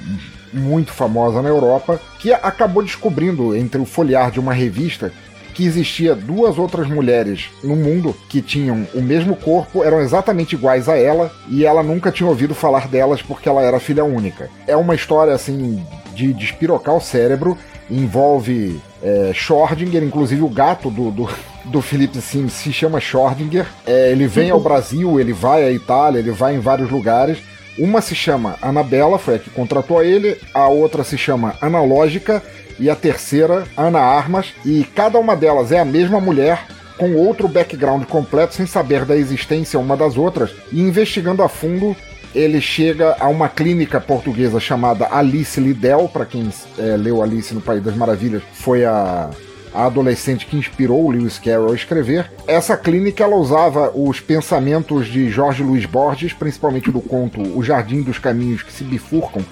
muito 0.51 0.91
famosa 0.91 1.43
na 1.43 1.49
Europa, 1.49 2.01
que 2.19 2.33
acabou 2.33 2.81
descobrindo 2.81 3.55
entre 3.55 3.79
o 3.79 3.85
folhear 3.85 4.31
de 4.31 4.39
uma 4.39 4.53
revista 4.53 5.13
que 5.55 5.65
existia 5.65 6.13
duas 6.13 6.59
outras 6.59 6.85
mulheres 6.85 7.49
no 7.63 7.77
mundo 7.77 8.13
que 8.27 8.41
tinham 8.41 8.85
o 8.93 9.01
mesmo 9.01 9.37
corpo, 9.37 9.83
eram 9.83 10.01
exatamente 10.01 10.53
iguais 10.53 10.89
a 10.89 10.97
ela, 10.97 11.31
e 11.49 11.65
ela 11.65 11.81
nunca 11.81 12.11
tinha 12.11 12.27
ouvido 12.27 12.53
falar 12.53 12.89
delas 12.89 13.21
porque 13.21 13.47
ela 13.47 13.63
era 13.63 13.79
filha 13.79 14.03
única. 14.03 14.49
É 14.67 14.75
uma 14.75 14.93
história 14.93 15.33
assim 15.33 15.81
de 16.13 16.33
despirocar 16.33 16.95
o 16.95 17.01
cérebro, 17.01 17.57
envolve 17.89 18.79
é, 19.01 19.31
Schrödinger, 19.33 20.03
inclusive 20.03 20.41
o 20.41 20.49
gato 20.49 20.89
do, 20.89 21.09
do, 21.09 21.29
do 21.65 21.81
Felipe 21.81 22.19
Sims 22.19 22.51
se 22.51 22.73
chama 22.73 22.99
Schrödinger. 22.99 23.65
É, 23.87 24.11
ele 24.11 24.27
vem 24.27 24.51
ao 24.51 24.59
Brasil, 24.59 25.19
ele 25.19 25.31
vai 25.31 25.63
à 25.63 25.71
Itália, 25.71 26.19
ele 26.19 26.31
vai 26.31 26.55
em 26.55 26.59
vários 26.59 26.91
lugares. 26.91 27.37
Uma 27.77 28.01
se 28.01 28.15
chama 28.15 28.55
Anabela, 28.61 29.17
foi 29.17 29.35
a 29.35 29.39
que 29.39 29.49
contratou 29.49 30.01
ele, 30.01 30.37
a 30.53 30.67
outra 30.67 31.03
se 31.03 31.17
chama 31.17 31.55
Analógica 31.61 32.41
e 32.79 32.89
a 32.89 32.95
terceira 32.95 33.63
Ana 33.77 33.99
Armas, 33.99 34.53
e 34.65 34.83
cada 34.95 35.19
uma 35.19 35.35
delas 35.35 35.71
é 35.71 35.79
a 35.79 35.85
mesma 35.85 36.19
mulher 36.19 36.65
com 36.97 37.15
outro 37.15 37.47
background 37.47 38.03
completo 38.05 38.55
sem 38.55 38.65
saber 38.65 39.05
da 39.05 39.15
existência 39.15 39.79
uma 39.79 39.97
das 39.97 40.17
outras, 40.17 40.51
e 40.71 40.81
investigando 40.81 41.43
a 41.43 41.49
fundo 41.49 41.95
ele 42.33 42.59
chega 42.59 43.15
a 43.17 43.29
uma 43.29 43.47
clínica 43.47 43.99
portuguesa 44.01 44.59
chamada 44.59 45.07
Alice 45.09 45.59
Lidl, 45.59 46.09
para 46.11 46.25
quem 46.25 46.49
é, 46.77 46.97
leu 46.97 47.23
Alice 47.23 47.53
no 47.53 47.61
País 47.61 47.81
das 47.81 47.95
Maravilhas, 47.95 48.43
foi 48.51 48.83
a, 48.83 49.29
a 49.73 49.85
adolescente 49.85 50.45
que 50.45 50.57
inspirou 50.57 51.09
Lewis 51.09 51.39
Carroll 51.39 51.71
a 51.71 51.75
escrever. 51.75 52.29
Essa 52.45 52.75
clínica 52.75 53.23
ela 53.23 53.37
usava 53.37 53.89
os 53.95 54.19
pensamentos 54.19 55.07
de 55.07 55.29
Jorge 55.29 55.63
Luiz 55.63 55.85
Borges, 55.85 56.33
principalmente 56.33 56.91
do 56.91 56.99
conto 56.99 57.41
O 57.57 57.63
Jardim 57.63 58.01
dos 58.01 58.19
Caminhos 58.19 58.61
que 58.61 58.73
se 58.73 58.83
bifurcam, 58.83 59.43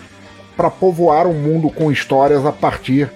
para 0.55 0.69
povoar 0.69 1.27
o 1.27 1.33
mundo 1.33 1.69
com 1.69 1.91
histórias 1.91 2.45
a 2.45 2.51
partir 2.51 3.09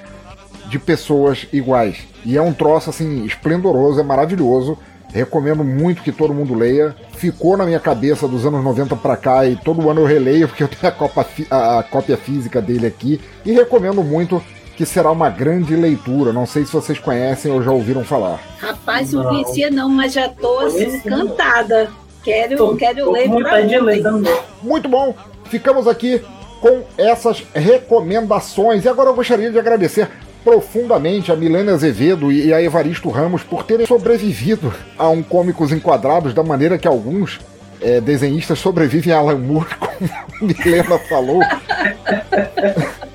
de 0.69 0.77
pessoas 0.77 1.47
iguais. 1.53 1.99
E 2.26 2.38
é 2.38 2.41
um 2.41 2.53
troço 2.53 2.89
assim 2.89 3.23
esplendoroso, 3.26 3.99
é 3.99 4.03
maravilhoso. 4.03 4.77
Recomendo 5.14 5.64
muito 5.64 6.03
que 6.03 6.11
todo 6.11 6.34
mundo 6.34 6.53
leia. 6.53 6.93
Ficou 7.14 7.55
na 7.55 7.65
minha 7.65 7.80
cabeça 7.80 8.27
dos 8.27 8.45
anos 8.45 8.64
90 8.64 8.95
para 8.97 9.15
cá 9.15 9.45
e 9.45 9.55
todo 9.55 9.89
ano 9.89 10.01
eu 10.01 10.05
releio 10.05 10.47
porque 10.47 10.64
eu 10.64 10.68
tenho 10.68 10.88
a, 10.88 10.91
copa, 10.91 11.26
a, 11.49 11.80
a 11.80 11.84
cópia 11.84 12.18
física 12.18 12.61
dele 12.61 12.85
aqui. 12.85 13.22
E 13.45 13.53
recomendo 13.53 14.03
muito 14.03 14.43
que 14.76 14.85
será 14.85 15.09
uma 15.09 15.30
grande 15.30 15.76
leitura. 15.76 16.34
Não 16.34 16.45
sei 16.45 16.65
se 16.65 16.73
vocês 16.73 16.99
conhecem 16.99 17.51
ou 17.51 17.64
já 17.64 17.72
ouviram 17.72 18.03
falar. 18.03 18.39
Rapaz, 18.59 19.14
não 19.14 19.23
conhecia 19.23 19.72
não, 19.72 19.89
mas 19.89 20.14
já 20.14 20.27
tô 20.30 20.59
assim, 20.59 20.97
encantada. 20.97 21.89
Quero, 22.23 22.57
Tô- 22.57 22.76
quero 22.76 23.05
tô 23.05 23.11
ler 23.11 23.30
pra 23.30 23.61
de 23.61 23.80
ler 23.80 24.03
também. 24.03 24.38
Muito 24.61 24.89
bom. 24.89 25.15
Ficamos 25.45 25.88
aqui 25.88 26.22
com 26.61 26.84
essas 26.97 27.43
recomendações. 27.53 28.85
E 28.85 28.89
agora 28.89 29.09
eu 29.09 29.15
gostaria 29.15 29.51
de 29.51 29.59
agradecer 29.59 30.09
profundamente 30.43 31.31
a 31.31 31.35
Milena 31.35 31.73
Azevedo 31.73 32.31
e 32.31 32.53
a 32.53 32.61
Evaristo 32.61 33.09
Ramos 33.09 33.43
por 33.43 33.63
terem 33.63 33.85
sobrevivido 33.85 34.73
a 34.97 35.09
um 35.09 35.21
Cômicos 35.21 35.71
Enquadrados 35.71 36.34
da 36.34 36.41
maneira 36.43 36.77
que 36.77 36.88
alguns 36.88 37.39
eh, 37.81 37.99
desenhistas 37.99 38.59
sobrevivem 38.59 39.11
a 39.13 39.17
Alan 39.17 39.38
Moore, 39.38 39.67
como 39.75 40.09
a 40.41 40.45
Milena 40.45 40.97
falou. 40.99 41.41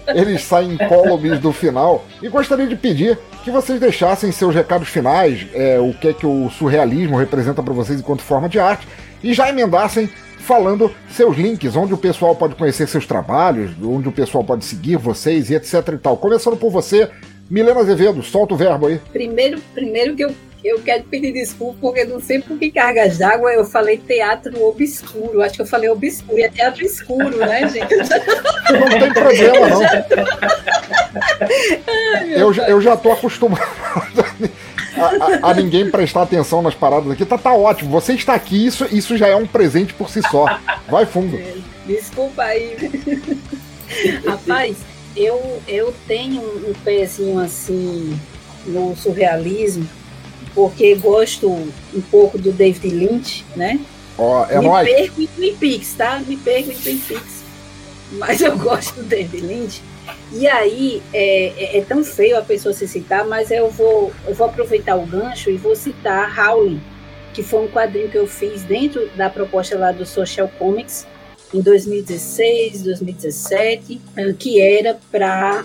Eles 0.08 0.44
saem 0.44 0.74
incólumes 0.74 1.38
do 1.38 1.52
final. 1.52 2.04
E 2.20 2.28
gostaria 2.28 2.66
de 2.66 2.76
pedir 2.76 3.18
que 3.44 3.50
vocês 3.50 3.80
deixassem 3.80 4.30
seus 4.30 4.54
recados 4.54 4.88
finais, 4.88 5.46
eh, 5.54 5.78
o 5.80 5.94
que 5.94 6.08
é 6.08 6.12
que 6.12 6.26
o 6.26 6.50
surrealismo 6.50 7.16
representa 7.16 7.62
para 7.62 7.72
vocês 7.72 7.98
enquanto 7.98 8.22
forma 8.22 8.48
de 8.48 8.58
arte, 8.58 8.86
e 9.22 9.32
já 9.32 9.48
emendassem 9.48 10.10
falando 10.42 10.90
seus 11.10 11.36
links, 11.36 11.76
onde 11.76 11.94
o 11.94 11.98
pessoal 11.98 12.34
pode 12.34 12.54
conhecer 12.54 12.86
seus 12.86 13.06
trabalhos, 13.06 13.70
onde 13.82 14.08
o 14.08 14.12
pessoal 14.12 14.44
pode 14.44 14.64
seguir 14.64 14.96
vocês 14.96 15.50
e 15.50 15.54
etc 15.54 15.74
e 15.94 15.98
tal. 15.98 16.16
Começando 16.16 16.56
por 16.56 16.70
você, 16.70 17.08
Milena 17.48 17.80
Azevedo, 17.80 18.22
solta 18.22 18.54
o 18.54 18.56
verbo 18.56 18.86
aí. 18.86 19.00
Primeiro, 19.12 19.60
primeiro 19.72 20.14
que 20.14 20.24
eu, 20.24 20.34
eu 20.64 20.80
quero 20.80 21.02
pedir 21.04 21.32
desculpa, 21.32 21.76
porque 21.80 22.04
não 22.04 22.20
sei 22.20 22.40
por 22.40 22.56
que 22.58 22.70
cargas 22.70 23.18
d'água 23.18 23.52
eu 23.52 23.64
falei 23.64 23.98
teatro 23.98 24.62
obscuro. 24.64 25.42
Acho 25.42 25.56
que 25.56 25.62
eu 25.62 25.66
falei 25.66 25.88
obscuro, 25.90 26.38
é 26.40 26.48
teatro 26.48 26.84
escuro, 26.84 27.36
né, 27.38 27.66
gente? 27.68 27.94
Não 27.96 29.00
tem 29.00 29.12
problema, 29.12 29.68
não. 29.68 29.82
Eu, 32.30 32.52
já- 32.52 32.68
eu 32.68 32.80
já 32.80 32.96
tô 32.96 33.12
acostumado 33.12 33.60
a, 34.96 35.48
a- 35.48 35.50
a 35.50 35.54
ninguém 35.54 35.90
prestar 35.90 36.22
atenção 36.22 36.62
nas 36.62 36.74
paradas 36.74 37.10
aqui. 37.10 37.24
Tá, 37.24 37.36
tá 37.36 37.52
ótimo. 37.52 37.90
Você 37.90 38.14
está 38.14 38.34
aqui, 38.34 38.66
isso, 38.66 38.86
isso 38.90 39.16
já 39.16 39.28
é 39.28 39.36
um 39.36 39.46
presente 39.46 39.92
por 39.94 40.08
si 40.08 40.20
só. 40.30 40.46
Vai 40.88 41.04
fundo. 41.06 41.38
Desculpa 41.86 42.42
aí. 42.44 42.76
Rapaz, 44.26 44.76
eu, 45.16 45.60
eu 45.68 45.94
tenho 46.06 46.40
um 46.40 46.72
pezinho 46.84 47.38
assim 47.38 48.18
no 48.66 48.94
surrealismo, 48.96 49.86
porque 50.54 50.94
gosto 50.94 51.48
um 51.50 52.00
pouco 52.10 52.38
do 52.38 52.52
David 52.52 52.88
Lynch, 52.94 53.44
né? 53.56 53.80
Ó, 54.18 54.44
é 54.48 54.58
Me 54.58 54.66
nóis. 54.66 54.88
perco 54.88 55.22
em 55.22 55.26
Twin 55.26 55.56
Peaks, 55.56 55.94
tá? 55.94 56.22
Me 56.26 56.36
perco 56.36 56.70
em 56.70 56.74
Twin 56.76 56.98
Peaks. 56.98 57.42
Mas 58.12 58.40
eu 58.40 58.56
gosto 58.58 58.94
do 58.96 59.02
David 59.04 59.40
Lynch. 59.46 59.82
E 60.32 60.46
aí, 60.46 61.02
é, 61.12 61.52
é- 61.56 61.78
é 61.78 61.80
tão 61.82 62.02
feio 62.04 62.38
a 62.38 62.42
pessoa 62.42 62.72
se 62.74 62.86
citar, 62.88 63.26
mas 63.26 63.50
eu 63.50 63.70
vou, 63.70 64.12
eu 64.26 64.34
vou 64.34 64.46
aproveitar 64.46 64.96
o 64.96 65.06
gancho 65.06 65.50
e 65.50 65.56
vou 65.56 65.74
citar 65.76 66.34
Howling, 66.38 66.80
que 67.32 67.42
foi 67.42 67.64
um 67.64 67.68
quadrinho 67.68 68.08
que 68.10 68.18
eu 68.18 68.26
fiz 68.26 68.62
dentro 68.62 69.08
da 69.16 69.30
proposta 69.30 69.78
lá 69.78 69.92
do 69.92 70.04
Social 70.04 70.50
Comics, 70.58 71.06
em 71.54 71.60
2016, 71.60 72.82
2017, 72.82 74.00
eh, 74.16 74.34
que 74.38 74.60
era 74.60 74.98
para 75.10 75.64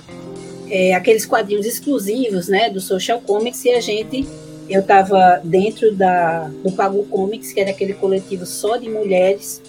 aqueles 0.95 1.25
quadrinhos 1.25 1.65
exclusivos 1.65 2.49
né, 2.49 2.69
do 2.69 2.81
Social 2.81 3.21
Comics, 3.21 3.63
e 3.63 3.71
a 3.71 3.79
gente 3.79 4.27
eu 4.69 4.81
estava 4.81 5.41
dentro 5.43 5.93
da, 5.95 6.49
do 6.63 6.71
Pago 6.71 7.03
Comics, 7.05 7.53
que 7.53 7.59
era 7.59 7.71
aquele 7.71 7.93
coletivo 7.93 8.45
só 8.45 8.77
de 8.77 8.89
mulheres 8.89 9.61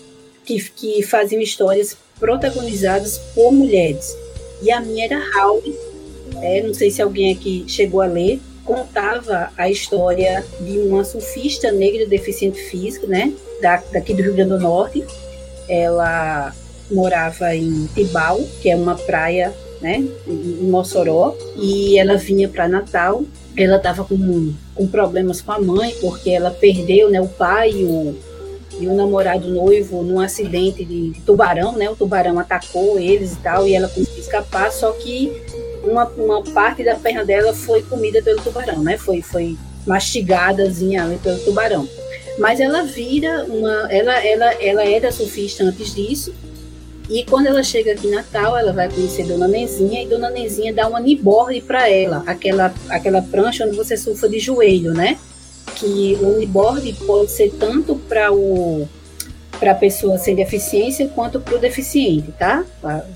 que, 0.44 0.60
que 0.70 1.02
faziam 1.02 1.40
histórias 1.40 1.96
protagonizadas 2.18 3.18
por 3.34 3.52
mulheres. 3.52 4.16
E 4.62 4.70
a 4.70 4.80
minha 4.80 5.04
era 5.04 5.22
Howl, 5.36 5.62
é, 6.42 6.62
não 6.62 6.74
sei 6.74 6.90
se 6.90 7.00
alguém 7.00 7.32
aqui 7.32 7.64
chegou 7.68 8.00
a 8.00 8.06
ler, 8.06 8.40
contava 8.64 9.50
a 9.56 9.70
história 9.70 10.44
de 10.60 10.78
uma 10.78 11.04
surfista 11.04 11.72
negra 11.72 12.06
deficiente 12.06 12.60
física, 12.60 13.06
né, 13.06 13.32
da, 13.62 13.82
daqui 13.92 14.12
do 14.12 14.22
Rio 14.22 14.34
Grande 14.34 14.50
do 14.50 14.60
Norte. 14.60 15.04
Ela 15.68 16.54
morava 16.90 17.54
em 17.54 17.86
Tibau, 17.94 18.40
que 18.60 18.70
é 18.70 18.76
uma 18.76 18.94
praia 18.94 19.54
né, 19.80 20.04
em 20.26 20.68
Mossoró, 20.68 21.36
e 21.56 21.98
ela 21.98 22.16
vinha 22.16 22.48
para 22.48 22.68
Natal. 22.68 23.24
Ela 23.58 23.76
estava 23.76 24.04
com, 24.04 24.54
com 24.74 24.86
problemas 24.86 25.40
com 25.40 25.52
a 25.52 25.60
mãe, 25.60 25.94
porque 26.00 26.30
ela 26.30 26.50
perdeu 26.50 27.10
né, 27.10 27.20
o 27.20 27.26
pai 27.26 27.72
e 27.72 27.84
o, 27.84 28.16
e 28.80 28.86
o 28.86 28.94
namorado 28.94 29.48
noivo 29.48 30.02
num 30.02 30.20
acidente 30.20 30.84
de 30.84 31.12
tubarão, 31.26 31.72
né? 31.72 31.90
O 31.90 31.96
tubarão 31.96 32.38
atacou 32.38 32.98
eles 32.98 33.32
e 33.32 33.36
tal, 33.36 33.66
e 33.66 33.74
ela 33.74 33.88
conseguiu 33.88 34.20
escapar, 34.20 34.70
só 34.70 34.92
que 34.92 35.32
uma, 35.82 36.06
uma 36.16 36.42
parte 36.42 36.84
da 36.84 36.94
perna 36.94 37.24
dela 37.24 37.52
foi 37.52 37.82
comida 37.82 38.22
pelo 38.22 38.40
tubarão, 38.40 38.82
né? 38.82 38.96
Foi, 38.96 39.22
foi 39.22 39.56
mastigadazinha 39.86 41.18
pelo 41.22 41.38
tubarão. 41.40 41.88
Mas 42.38 42.60
ela 42.60 42.82
vira 42.82 43.44
uma. 43.48 43.88
Ela, 43.90 44.24
ela, 44.24 44.54
ela 44.62 44.84
era 44.84 45.10
surfista 45.10 45.64
antes 45.64 45.94
disso. 45.94 46.32
E 47.08 47.24
quando 47.24 47.46
ela 47.46 47.62
chega 47.62 47.92
aqui 47.92 48.06
em 48.06 48.10
Natal, 48.10 48.56
ela 48.56 48.72
vai 48.72 48.90
conhecer 48.90 49.26
Dona 49.26 49.48
Nezinha 49.48 50.02
e 50.02 50.06
Dona 50.06 50.28
Nezinha 50.28 50.74
dá 50.74 50.86
uma 50.86 51.00
kneeboard 51.00 51.60
para 51.62 51.88
ela, 51.88 52.22
aquela, 52.26 52.74
aquela 52.90 53.22
prancha 53.22 53.64
onde 53.64 53.76
você 53.76 53.96
surfa 53.96 54.28
de 54.28 54.38
joelho, 54.38 54.92
né? 54.92 55.18
Que 55.76 56.18
o 56.20 56.34
kneeboard 56.34 56.92
pode 57.06 57.30
ser 57.30 57.50
tanto 57.58 57.96
para 57.96 58.32
o 58.32 58.86
para 59.58 59.72
a 59.72 59.74
pessoa 59.74 60.18
sem 60.18 60.36
deficiência 60.36 61.08
quanto 61.08 61.40
para 61.40 61.56
o 61.56 61.58
deficiente, 61.58 62.30
tá? 62.38 62.64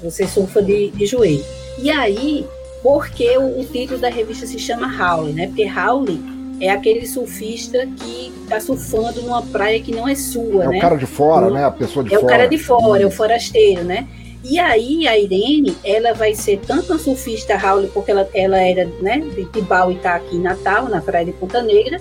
Você 0.02 0.26
surfa 0.26 0.60
de, 0.60 0.90
de 0.90 1.06
joelho. 1.06 1.44
E 1.78 1.88
aí, 1.88 2.44
porque 2.82 3.38
o, 3.38 3.60
o 3.60 3.64
título 3.64 4.00
da 4.00 4.08
revista 4.08 4.44
se 4.44 4.58
chama 4.58 4.88
Howley, 4.88 5.32
né? 5.34 5.46
Porque 5.46 5.64
Howley 5.64 6.20
é 6.62 6.70
aquele 6.70 7.04
surfista 7.08 7.84
que 7.86 8.32
está 8.44 8.60
surfando 8.60 9.20
numa 9.20 9.42
praia 9.42 9.80
que 9.80 9.90
não 9.90 10.06
é 10.06 10.14
sua, 10.14 10.64
é 10.64 10.68
né? 10.68 10.76
É 10.76 10.78
o 10.78 10.80
cara 10.80 10.96
de 10.96 11.06
fora, 11.06 11.50
né? 11.50 11.64
A 11.64 11.70
pessoa 11.72 12.04
de 12.04 12.14
é 12.14 12.18
fora. 12.18 12.22
É 12.22 12.24
o 12.24 12.38
cara 12.38 12.48
de 12.48 12.58
fora, 12.58 13.02
é 13.02 13.06
o 13.06 13.10
forasteiro, 13.10 13.82
né? 13.82 14.06
E 14.44 14.60
aí 14.60 15.08
a 15.08 15.18
Irene, 15.18 15.76
ela 15.84 16.14
vai 16.14 16.36
ser 16.36 16.60
tanto 16.64 16.92
uma 16.92 17.00
surfista 17.00 17.54
Howley, 17.56 17.90
porque 17.92 18.12
ela, 18.12 18.28
ela 18.32 18.60
era 18.60 18.84
né, 19.00 19.18
de 19.18 19.44
Tibau 19.46 19.90
e 19.90 19.96
está 19.96 20.14
aqui 20.14 20.36
em 20.36 20.40
Natal, 20.40 20.88
na 20.88 21.00
praia 21.00 21.24
de 21.24 21.32
Ponta 21.32 21.60
Negra, 21.60 22.00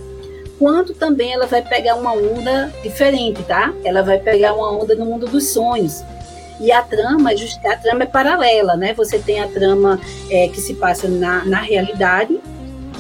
quanto 0.60 0.94
também 0.94 1.34
ela 1.34 1.48
vai 1.48 1.64
pegar 1.64 1.96
uma 1.96 2.14
onda 2.14 2.72
diferente, 2.84 3.42
tá? 3.44 3.74
Ela 3.84 4.04
vai 4.04 4.20
pegar 4.20 4.54
uma 4.54 4.72
onda 4.72 4.94
no 4.94 5.06
mundo 5.06 5.26
dos 5.26 5.48
sonhos. 5.50 6.04
E 6.60 6.72
a 6.72 6.84
trama, 6.84 7.32
a 7.32 7.78
trama 7.78 8.04
é 8.04 8.06
paralela, 8.06 8.76
né? 8.76 8.94
Você 8.94 9.18
tem 9.18 9.40
a 9.40 9.48
trama 9.48 10.00
é, 10.30 10.48
que 10.50 10.62
se 10.62 10.76
passa 10.76 11.08
na, 11.08 11.44
na 11.46 11.62
realidade 11.62 12.40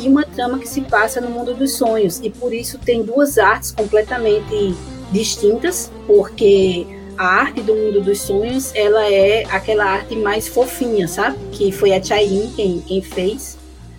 e 0.01 0.07
uma 0.07 0.23
trama 0.23 0.57
que 0.57 0.67
se 0.67 0.81
passa 0.81 1.21
no 1.21 1.29
mundo 1.29 1.53
dos 1.53 1.73
sonhos. 1.73 2.19
E 2.23 2.29
por 2.29 2.53
isso 2.53 2.77
tem 2.79 3.03
duas 3.03 3.37
artes 3.37 3.71
completamente 3.71 4.75
distintas, 5.11 5.91
porque 6.07 6.87
a 7.17 7.25
arte 7.25 7.61
do 7.61 7.75
mundo 7.75 8.01
dos 8.01 8.19
sonhos, 8.21 8.73
ela 8.73 9.05
é 9.11 9.43
aquela 9.51 9.85
arte 9.85 10.15
mais 10.15 10.47
fofinha, 10.47 11.07
sabe? 11.07 11.37
Que 11.51 11.71
foi 11.71 11.93
a 11.93 12.01
Chayin 12.01 12.51
quem, 12.55 12.79
quem 12.81 13.01
fez. 13.01 13.57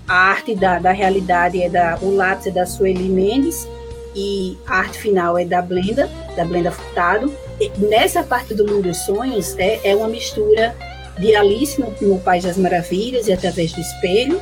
A 0.09 0.15
arte 0.15 0.55
da, 0.55 0.79
da 0.79 0.91
realidade 0.91 1.62
é 1.62 1.69
da 1.69 1.99
o 2.03 2.15
lápis 2.15 2.49
é 2.49 2.51
da 2.51 2.66
Sueli 2.66 3.09
Mendes 3.09 3.69
e 4.15 4.59
a 4.66 4.79
arte 4.79 4.99
final 4.99 5.39
é 5.39 5.45
da 5.45 5.62
Blenda, 5.62 6.11
da 6.37 6.45
Blenda 6.45 6.73
Furtado. 6.73 7.33
E 7.61 7.70
nessa 7.79 8.23
parte 8.24 8.55
do 8.55 8.66
mundo 8.66 8.89
dos 8.89 8.99
sonhos 8.99 9.57
é, 9.57 9.81
é 9.85 9.95
uma 9.95 10.09
mistura 10.09 10.74
de 11.19 11.35
Alice 11.37 11.81
no, 11.81 11.95
no 12.01 12.19
País 12.19 12.43
das 12.43 12.57
Maravilhas 12.57 13.29
e 13.29 13.33
através 13.33 13.73
do 13.73 13.81
espelho 13.81 14.41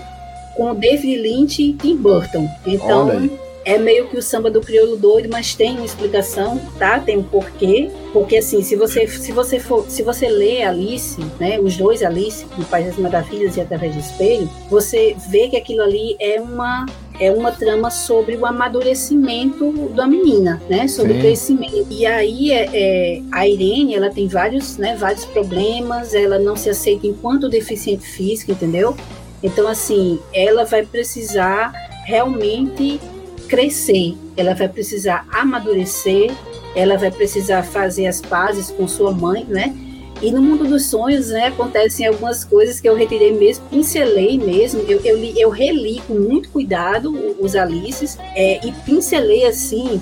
com 0.57 0.75
David 0.75 1.17
Lynch 1.17 1.63
e 1.63 1.73
Tim 1.75 1.97
Burton. 1.97 2.49
Então, 2.67 3.31
é 3.65 3.79
meio 3.79 4.09
que 4.09 4.17
o 4.17 4.23
samba 4.23 4.51
do 4.51 4.61
crioulo 4.61 4.97
doido, 4.97 5.29
mas 5.31 5.55
tem 5.55 5.77
uma 5.77 5.85
explicação, 5.85 6.61
tá? 6.79 6.99
Tem 6.99 7.19
um 7.19 7.23
porquê. 7.23 7.91
Porque 8.13 8.39
assim, 8.39 8.63
se 8.63 8.75
você 8.75 9.07
se 9.07 9.33
você 9.33 9.61
for, 9.61 9.85
se 9.89 10.03
você 10.03 10.29
lê 10.29 10.63
Alice, 10.63 11.21
né, 11.39 11.61
os 11.61 11.77
dois 11.77 12.03
Alice, 12.03 12.45
no 12.57 12.65
País 12.65 12.87
das 12.87 12.97
Maravilhas 12.97 13.57
e 13.57 13.61
através 13.61 13.95
do 13.95 14.01
espelho, 14.01 14.49
você 14.69 15.15
vê 15.29 15.49
que 15.49 15.57
aquilo 15.57 15.83
ali 15.83 16.17
é 16.19 16.41
uma 16.41 16.87
é 17.21 17.31
uma 17.31 17.53
trama 17.53 17.91
sobre 17.91 18.35
o 18.35 18.47
amadurecimento 18.47 19.91
da 19.91 20.07
menina, 20.07 20.61
né? 20.71 20.89
Sobre 20.89 21.13
Sim. 21.13 21.19
o 21.19 21.23
crescimento. 21.23 21.87
E 21.91 22.07
aí 22.07 22.51
é, 22.51 22.69
é, 22.73 23.23
a 23.31 23.47
Irene, 23.47 23.95
ela 23.95 24.09
tem 24.09 24.27
vários, 24.27 24.79
né, 24.79 24.97
vários 24.97 25.27
problemas, 25.27 26.15
ela 26.15 26.39
não 26.39 26.57
se 26.57 26.71
aceita 26.71 27.07
enquanto 27.07 27.47
deficiente 27.47 28.07
física, 28.07 28.53
entendeu? 28.53 28.97
Então, 29.43 29.67
assim, 29.67 30.21
ela 30.33 30.65
vai 30.65 30.85
precisar 30.85 31.73
realmente 32.05 33.01
crescer, 33.49 34.17
ela 34.37 34.55
vai 34.55 34.69
precisar 34.69 35.27
amadurecer, 35.33 36.31
ela 36.75 36.97
vai 36.97 37.11
precisar 37.11 37.63
fazer 37.63 38.07
as 38.07 38.21
pazes 38.21 38.71
com 38.71 38.87
sua 38.87 39.13
mãe, 39.13 39.45
né? 39.45 39.75
E 40.23 40.31
no 40.31 40.43
mundo 40.43 40.67
dos 40.67 40.85
sonhos, 40.85 41.29
né, 41.29 41.47
acontecem 41.47 42.07
algumas 42.07 42.45
coisas 42.45 42.79
que 42.79 42.87
eu 42.87 42.95
retirei 42.95 43.33
mesmo, 43.33 43.65
pincelei 43.71 44.37
mesmo, 44.39 44.83
eu, 44.83 45.01
eu, 45.03 45.17
eu 45.35 45.49
reli 45.49 46.03
com 46.07 46.13
muito 46.13 46.51
cuidado 46.51 47.11
os 47.41 47.57
Alices. 47.57 48.19
É, 48.35 48.65
e 48.67 48.71
pincelei 48.85 49.47
assim 49.47 50.01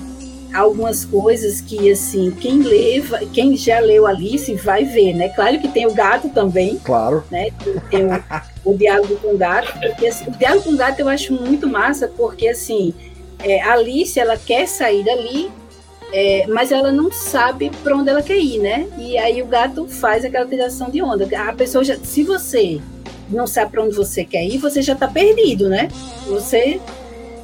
algumas 0.53 1.05
coisas 1.05 1.61
que 1.61 1.91
assim 1.91 2.31
quem 2.31 2.61
leva 2.61 3.19
quem 3.33 3.55
já 3.55 3.79
leu 3.79 4.07
Alice 4.07 4.53
vai 4.55 4.83
ver 4.83 5.13
né? 5.13 5.29
Claro 5.29 5.59
que 5.59 5.67
tem 5.67 5.85
o 5.85 5.93
gato 5.93 6.29
também 6.29 6.77
claro. 6.83 7.23
né? 7.29 7.49
Tem 7.89 8.05
o, 8.05 8.71
o 8.71 8.77
diálogo 8.77 9.15
com 9.17 9.33
o 9.33 9.37
gato 9.37 9.71
porque 9.79 10.07
assim, 10.07 10.25
o 10.27 10.31
diálogo 10.31 10.63
com 10.63 10.71
o 10.71 10.77
gato 10.77 10.99
eu 10.99 11.09
acho 11.09 11.33
muito 11.33 11.67
massa 11.67 12.07
porque 12.07 12.47
assim 12.47 12.93
é, 13.39 13.61
Alice 13.61 14.19
ela 14.19 14.37
quer 14.37 14.67
sair 14.67 15.03
dali 15.03 15.51
é, 16.11 16.47
mas 16.47 16.71
ela 16.71 16.91
não 16.91 17.11
sabe 17.11 17.69
para 17.83 17.95
onde 17.95 18.09
ela 18.09 18.21
quer 18.21 18.37
ir 18.37 18.59
né? 18.59 18.87
E 18.97 19.17
aí 19.17 19.41
o 19.41 19.45
gato 19.45 19.87
faz 19.87 20.25
aquela 20.25 20.47
tiração 20.47 20.89
de 20.89 21.03
onda. 21.03 21.27
A 21.37 21.53
pessoa 21.53 21.83
já 21.83 21.95
se 21.97 22.23
você 22.23 22.81
não 23.29 23.45
sabe 23.45 23.71
para 23.71 23.83
onde 23.83 23.95
você 23.95 24.25
quer 24.25 24.43
ir 24.43 24.57
você 24.57 24.81
já 24.81 24.93
está 24.93 25.07
perdido 25.07 25.69
né? 25.69 25.87
Você 26.25 26.81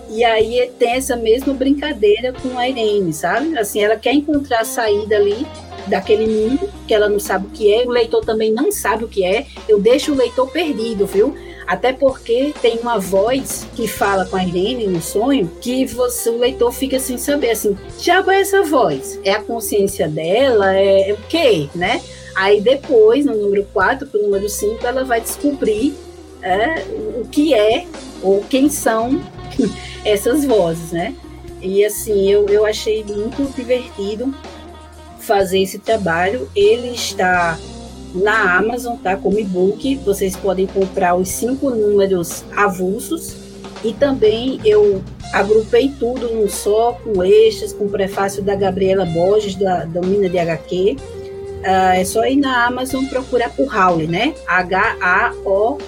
e 0.10 0.23
aí 0.23 0.72
tem 0.77 0.91
essa 0.91 1.15
mesma 1.15 1.53
brincadeira 1.53 2.34
com 2.34 2.57
a 2.57 2.68
Irene, 2.68 3.14
sabe? 3.14 3.57
Assim, 3.57 3.84
ela 3.84 3.95
quer 3.95 4.14
encontrar 4.14 4.61
a 4.61 4.65
saída 4.65 5.15
ali 5.15 5.45
daquele 5.88 6.27
mundo 6.27 6.69
que 6.88 6.94
ela 6.94 7.07
não 7.07 7.19
sabe 7.19 7.48
o 7.48 7.49
que 7.49 7.73
é, 7.73 7.84
o 7.86 7.90
leitor 7.90 8.23
também 8.26 8.52
não 8.52 8.72
sabe 8.72 9.06
o 9.06 9.07
que 9.07 9.23
é. 9.23 9.45
Eu 9.68 9.80
deixo 9.80 10.11
o 10.11 10.15
leitor 10.15 10.49
perdido, 10.52 11.06
viu? 11.06 11.36
Até 11.68 11.91
porque 11.94 12.53
tem 12.61 12.77
uma 12.77 12.99
voz 12.99 13.68
que 13.76 13.88
fala 13.88 14.26
com 14.26 14.36
a 14.36 14.44
Irene 14.44 14.86
no 14.86 15.02
sonho 15.02 15.52
que 15.60 15.86
você, 15.86 16.30
o 16.30 16.38
leitor 16.38 16.72
fica 16.72 16.99
sem 16.99 17.18
saber, 17.18 17.52
assim, 17.52 17.76
já 17.99 18.23
é 18.27 18.41
essa 18.41 18.61
voz? 18.61 19.19
É 19.23 19.32
a 19.32 19.41
consciência 19.41 20.07
dela? 20.07 20.76
É, 20.76 21.10
é 21.10 21.14
o 21.14 21.18
quê, 21.27 21.68
né? 21.73 22.02
Aí 22.36 22.61
depois, 22.61 23.26
no 23.26 23.34
número 23.34 23.65
4 23.73 24.07
para 24.07 24.19
o 24.19 24.23
número 24.23 24.48
5, 24.48 24.86
ela 24.86 25.03
vai 25.03 25.22
descobrir 25.22 25.95
é, 26.41 26.84
o 27.19 27.27
que 27.27 27.53
é 27.53 27.88
ou 28.22 28.44
quem 28.48 28.69
são 28.69 29.19
essas 30.06 30.45
vozes, 30.45 30.91
né? 30.91 31.15
E 31.61 31.84
assim, 31.84 32.30
eu, 32.30 32.48
eu 32.48 32.65
achei 32.65 33.03
muito 33.03 33.52
divertido 33.56 34.34
fazer 35.19 35.60
esse 35.60 35.80
trabalho. 35.80 36.48
Ele 36.56 36.90
está 36.90 37.57
na 38.14 38.57
Amazon, 38.57 38.98
tá? 38.98 39.18
Como 39.18 39.40
e-book. 39.40 39.95
Vocês 40.06 40.36
podem 40.36 40.68
comprar 40.68 41.15
os 41.15 41.30
cinco 41.30 41.72
números 41.72 42.44
avulsos. 42.56 43.36
E 43.84 43.94
também 43.94 44.60
eu 44.64 45.03
agrupei 45.34 45.91
tudo 45.99 46.30
num 46.34 46.48
só, 46.49 46.94
com 47.03 47.23
extras, 47.23 47.73
com 47.73 47.88
prefácio 47.88 48.41
da 48.41 48.56
Gabriela 48.56 49.06
Borges, 49.06 49.56
da, 49.56 49.86
da 49.86 50.02
Mina 50.02 50.30
de 50.30 50.40
HQ. 50.40 50.98
Uh, 50.98 51.64
ah, 51.65 51.98
é 51.98 52.06
só 52.06 52.26
ir 52.26 52.36
na 52.36 52.65
Amazon 52.65 53.06
procurar 53.06 53.49
por 53.49 53.76
Howley, 53.76 54.07
né? 54.07 54.36
H-A-O-L-E. 54.48 55.86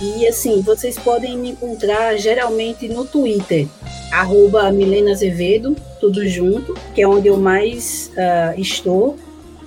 E 0.00 0.26
assim, 0.26 0.62
vocês 0.62 0.98
podem 0.98 1.36
me 1.36 1.50
encontrar 1.50 2.16
geralmente 2.16 2.88
no 2.88 3.04
Twitter, 3.04 3.66
arroba 4.10 4.72
Milena 4.72 5.12
Azevedo, 5.12 5.76
tudo 6.00 6.26
junto, 6.26 6.74
que 6.94 7.02
é 7.02 7.08
onde 7.08 7.28
eu 7.28 7.36
mais 7.36 8.10
uh, 8.14 8.58
estou. 8.58 9.18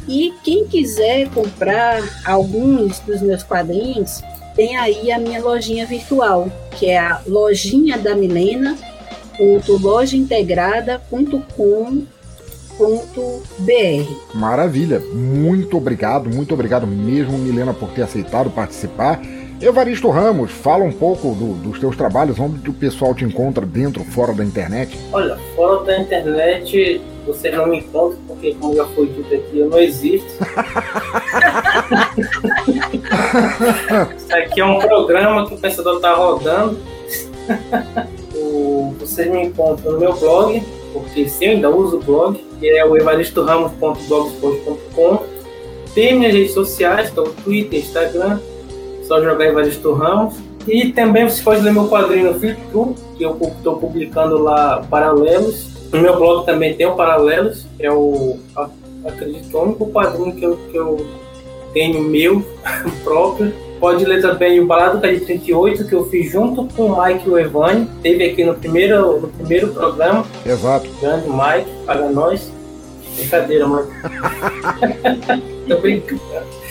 E 0.08 0.34
quem 0.44 0.66
quiser 0.66 1.30
comprar 1.30 2.02
alguns 2.26 3.00
dos 3.00 3.22
meus 3.22 3.44
quadrinhos, 3.44 4.22
tem 4.56 4.76
aí 4.76 5.12
a 5.12 5.20
minha 5.20 5.42
lojinha 5.42 5.86
virtual, 5.86 6.52
que 6.78 6.88
é 6.88 6.98
a 6.98 7.22
lojinha 7.28 7.98
da 7.98 8.16
Milena, 8.16 8.78
Maravilha, 14.34 15.00
muito 15.00 15.78
obrigado, 15.78 16.30
muito 16.30 16.54
obrigado 16.54 16.88
mesmo, 16.88 17.38
Milena, 17.38 17.74
por 17.74 17.90
ter 17.90 18.02
aceitado 18.02 18.50
participar. 18.50 19.22
Evaristo 19.64 20.10
Ramos, 20.10 20.52
fala 20.52 20.84
um 20.84 20.92
pouco 20.92 21.34
do, 21.34 21.54
dos 21.54 21.80
teus 21.80 21.96
trabalhos, 21.96 22.38
onde 22.38 22.70
o 22.70 22.74
pessoal 22.74 23.16
te 23.16 23.24
encontra 23.24 23.66
dentro, 23.66 24.04
fora 24.04 24.34
da 24.34 24.44
internet? 24.44 25.00
Olha, 25.14 25.38
fora 25.56 25.86
da 25.86 26.00
internet 26.00 27.00
vocês 27.26 27.56
não 27.56 27.68
me 27.68 27.80
encontram, 27.80 28.20
porque 28.28 28.54
como 28.56 28.76
já 28.76 28.86
foi 28.88 29.08
dito 29.08 29.34
aqui, 29.34 29.60
eu 29.60 29.70
não 29.70 29.80
existo. 29.80 30.28
Isso 34.18 34.36
aqui 34.36 34.60
é 34.60 34.66
um 34.66 34.80
programa 34.80 35.48
que 35.48 35.54
o 35.54 35.58
pensador 35.58 35.96
está 35.96 36.14
rodando. 36.14 36.78
o, 38.36 38.94
vocês 39.00 39.32
me 39.32 39.46
encontram 39.46 39.94
no 39.94 40.00
meu 40.00 40.12
blog, 40.14 40.62
porque 40.92 41.30
se 41.30 41.46
eu 41.46 41.52
ainda 41.52 41.70
uso 41.70 42.00
o 42.00 42.04
blog, 42.04 42.38
que 42.60 42.70
é 42.70 42.84
o 42.86 42.98
evaristoramos.blogspot.com. 42.98 45.24
Tem 45.96 46.20
minhas 46.20 46.34
redes 46.34 46.54
sociais, 46.54 47.10
que 47.10 47.20
é 47.20 47.22
o 47.22 47.30
Twitter, 47.30 47.80
Instagram, 47.80 48.42
Só 49.08 49.22
jogar 49.22 49.48
em 49.48 49.54
vários 49.54 49.78
Ramos. 49.78 50.36
E 50.68 50.92
também 50.94 51.28
você 51.28 51.42
pode 51.44 51.62
ler 51.62 51.74
meu 51.74 51.88
quadrinho 51.88 52.34
Flip 52.40 52.58
True, 52.72 52.96
que 53.18 53.24
eu 53.24 53.38
estou 53.42 53.78
publicando 53.78 54.38
lá 54.38 54.86
paralelos. 54.90 55.74
No 55.92 56.02
meu 56.02 56.18
blog 56.18 56.46
também 56.46 56.74
tem 56.74 56.88
o 56.88 56.96
Paralelos, 56.96 57.68
é 57.78 57.92
o, 57.92 58.40
acredito, 59.06 59.56
o 59.56 59.62
único 59.62 59.92
quadrinho 59.92 60.34
que 60.36 60.44
eu, 60.44 60.58
que 60.72 60.76
eu 60.76 61.06
tenho 61.72 62.02
meu 62.02 62.44
próprio. 63.04 63.54
Pode 63.80 64.04
ler 64.04 64.22
também 64.22 64.60
o 64.60 64.66
Balado 64.66 65.00
Cali 65.00 65.20
38, 65.20 65.88
que 65.88 65.94
eu 65.94 66.06
fiz 66.10 66.32
junto 66.32 66.66
com 66.74 66.86
o 66.86 67.04
Mike 67.04 67.28
e 67.28 67.30
o 67.30 67.38
Evane. 67.38 67.88
Teve 68.02 68.24
aqui 68.24 68.44
no 68.44 68.56
primeiro, 68.56 69.20
no 69.20 69.28
primeiro 69.28 69.68
programa. 69.68 70.26
Exato. 70.44 70.90
Grande 71.00 71.28
Mike, 71.30 71.70
para 71.86 72.10
nós. 72.10 72.52
Brincadeira, 73.16 73.68
Mike. 73.68 73.92
Tô 75.70 75.78
brincando. 75.78 76.63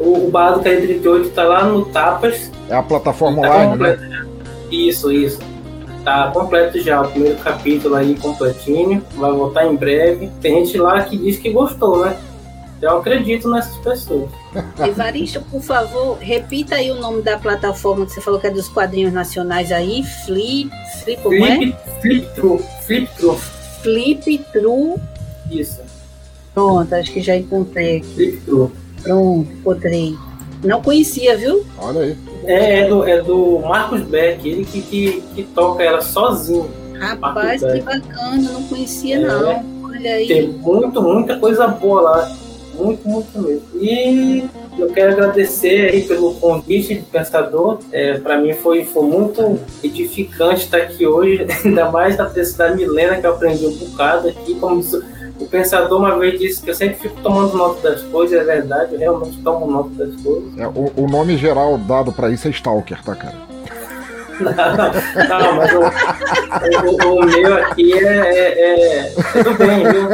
O, 0.00 0.28
o 0.28 0.32
Cali 0.62 0.86
38 0.86 1.30
tá 1.30 1.44
lá 1.44 1.64
no 1.64 1.84
Tapas. 1.84 2.50
É 2.68 2.74
a 2.74 2.82
plataforma 2.82 3.42
tá 3.42 3.48
online, 3.48 3.76
né? 3.76 4.26
Isso, 4.70 5.12
isso. 5.12 5.38
Tá 6.04 6.30
completo 6.32 6.80
já, 6.80 7.02
o 7.02 7.08
primeiro 7.10 7.36
capítulo 7.38 7.94
aí 7.94 8.14
completinho. 8.16 9.04
Vai 9.16 9.30
voltar 9.32 9.66
em 9.66 9.76
breve. 9.76 10.30
Tem 10.40 10.64
gente 10.64 10.78
lá 10.78 11.02
que 11.02 11.18
diz 11.18 11.38
que 11.38 11.50
gostou, 11.50 12.04
né? 12.04 12.16
Eu 12.80 12.96
acredito 12.96 13.50
nessas 13.50 13.76
pessoas. 13.78 14.30
Evaristo, 14.80 15.42
por 15.42 15.60
favor, 15.60 16.16
repita 16.18 16.76
aí 16.76 16.90
o 16.90 16.94
nome 16.94 17.20
da 17.20 17.38
plataforma 17.38 18.06
que 18.06 18.12
você 18.12 18.22
falou 18.22 18.40
que 18.40 18.46
é 18.46 18.50
dos 18.50 18.68
quadrinhos 18.68 19.12
nacionais 19.12 19.70
aí. 19.70 20.02
Flip. 20.24 20.70
Flip, 21.04 21.22
como 21.22 21.36
Flip, 21.36 21.76
é? 21.76 22.00
Flip 22.00 22.34
True. 22.34 22.58
Flip 22.86 23.10
True. 23.16 23.38
Flip 23.82 24.38
True. 24.50 24.94
Isso. 25.50 25.82
Pronto, 26.54 26.94
acho 26.94 27.12
que 27.12 27.20
já 27.20 27.36
encontrei. 27.36 28.02
Flip 28.02 28.40
True. 28.46 28.70
Pronto, 29.02 29.50
encontrei. 29.52 30.16
Não 30.64 30.82
conhecia, 30.82 31.36
viu? 31.36 31.64
Olha 31.78 32.00
aí. 32.00 32.16
É, 32.44 32.80
é 32.80 32.88
do, 32.88 33.06
é 33.06 33.22
do 33.22 33.58
Marcos 33.60 34.02
Beck, 34.02 34.46
ele 34.46 34.64
que, 34.64 34.82
que, 34.82 35.22
que 35.34 35.42
toca 35.42 35.82
ela 35.82 36.00
sozinho. 36.00 36.70
Rapaz, 36.98 37.62
que 37.62 37.80
bacana, 37.80 38.50
não 38.52 38.62
conhecia 38.64 39.16
é, 39.16 39.20
não. 39.20 39.64
Olha 39.84 40.14
aí. 40.14 40.26
Tem 40.26 40.48
muito, 40.48 41.02
muita 41.02 41.38
coisa 41.38 41.66
boa 41.66 42.00
lá 42.02 42.36
muito, 42.80 43.06
muito 43.06 43.38
mesmo. 43.38 43.62
E 43.74 44.44
eu 44.78 44.88
quero 44.88 45.12
agradecer 45.12 45.90
aí 45.90 46.02
pelo 46.02 46.34
convite 46.34 46.94
de 46.94 47.02
pensador. 47.02 47.78
É, 47.92 48.18
para 48.18 48.38
mim 48.38 48.54
foi, 48.54 48.84
foi 48.84 49.04
muito 49.04 49.58
edificante 49.82 50.64
estar 50.64 50.78
aqui 50.78 51.06
hoje, 51.06 51.46
ainda 51.64 51.90
mais 51.90 52.16
na 52.16 52.24
presença 52.24 52.68
da 52.68 52.74
Milena, 52.74 53.20
que 53.20 53.26
eu 53.26 53.32
aprendi 53.32 53.66
um 53.66 53.76
bocado 53.76 54.28
aqui. 54.28 54.54
Como 54.54 54.82
o 55.40 55.46
pensador 55.46 55.98
uma 55.98 56.18
vez 56.18 56.38
disse 56.38 56.62
que 56.62 56.70
eu 56.70 56.74
sempre 56.74 56.96
fico 56.96 57.20
tomando 57.22 57.56
nota 57.56 57.90
das 57.90 58.02
coisas, 58.02 58.38
é 58.38 58.44
verdade, 58.44 58.92
eu 58.94 58.98
realmente 58.98 59.40
tomo 59.42 59.66
nota 59.66 59.88
das 59.90 60.14
coisas. 60.20 60.58
É, 60.58 60.68
o, 60.68 60.92
o 60.96 61.08
nome 61.08 61.36
geral 61.36 61.78
dado 61.78 62.12
para 62.12 62.30
isso 62.30 62.46
é 62.46 62.50
Stalker, 62.50 63.02
tá, 63.02 63.16
cara? 63.16 63.50
Não, 64.40 64.54
não, 65.38 65.54
mas 65.54 65.70
o, 65.74 65.80
o, 66.88 67.20
o, 67.20 67.26
meu 67.26 67.58
aqui 67.58 67.92
é, 67.92 68.06
é, 68.06 68.58
é, 68.58 69.12
é 69.34 69.42
do 69.42 69.52
bem, 69.54 69.82
viu? 69.82 70.08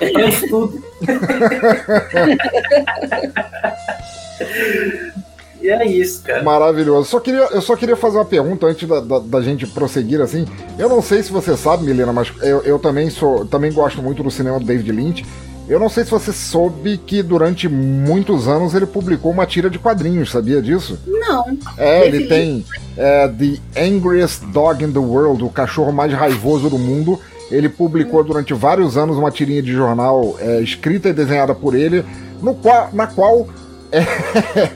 É, 0.00 0.20
eu 0.20 0.28
estudo. 0.28 0.82
e 5.62 5.68
é 5.68 5.86
isso, 5.86 6.22
cara. 6.22 6.42
Maravilhoso. 6.42 7.08
Só 7.08 7.20
queria, 7.20 7.48
eu 7.52 7.62
só 7.62 7.76
queria 7.76 7.96
fazer 7.96 8.18
uma 8.18 8.24
pergunta 8.24 8.66
antes 8.66 8.88
da, 8.88 9.00
da, 9.00 9.18
da, 9.18 9.40
gente 9.40 9.66
prosseguir 9.66 10.20
assim. 10.20 10.46
Eu 10.78 10.88
não 10.88 11.00
sei 11.00 11.22
se 11.22 11.30
você 11.30 11.56
sabe, 11.56 11.84
Milena, 11.84 12.12
mas 12.12 12.32
eu, 12.42 12.60
eu 12.62 12.78
também 12.78 13.10
sou. 13.10 13.44
Também 13.46 13.72
gosto 13.72 14.02
muito 14.02 14.22
do 14.22 14.30
cinema 14.30 14.58
do 14.58 14.64
David 14.64 14.90
Lynch. 14.90 15.24
Eu 15.68 15.78
não 15.78 15.88
sei 15.88 16.04
se 16.04 16.10
você 16.10 16.32
soube 16.32 16.98
que 16.98 17.22
durante 17.22 17.68
muitos 17.68 18.48
anos 18.48 18.74
ele 18.74 18.84
publicou 18.84 19.30
uma 19.30 19.46
tira 19.46 19.70
de 19.70 19.78
quadrinhos, 19.78 20.30
sabia 20.30 20.60
disso? 20.60 20.98
Não. 21.06 21.56
É, 21.78 22.06
ele 22.06 22.26
tem 22.26 22.66
é, 22.96 23.28
The 23.28 23.80
Angriest 23.80 24.44
Dog 24.46 24.84
in 24.84 24.92
the 24.92 24.98
World, 24.98 25.44
o 25.44 25.48
cachorro 25.48 25.92
mais 25.92 26.12
raivoso 26.12 26.68
do 26.68 26.78
mundo 26.78 27.18
ele 27.52 27.68
publicou 27.68 28.24
durante 28.24 28.54
vários 28.54 28.96
anos 28.96 29.16
uma 29.16 29.30
tirinha 29.30 29.62
de 29.62 29.72
jornal 29.72 30.36
é, 30.40 30.60
escrita 30.60 31.10
e 31.10 31.12
desenhada 31.12 31.54
por 31.54 31.74
ele, 31.74 32.04
no 32.40 32.54
qual, 32.54 32.88
na 32.92 33.06
qual 33.06 33.46
é, 33.92 34.70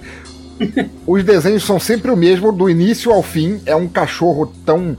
os 1.06 1.24
desenhos 1.24 1.64
são 1.64 1.78
sempre 1.78 2.10
o 2.10 2.16
mesmo, 2.16 2.52
do 2.52 2.68
início 2.68 3.12
ao 3.12 3.22
fim. 3.22 3.60
É 3.66 3.74
um 3.74 3.88
cachorro 3.88 4.52
tão 4.64 4.96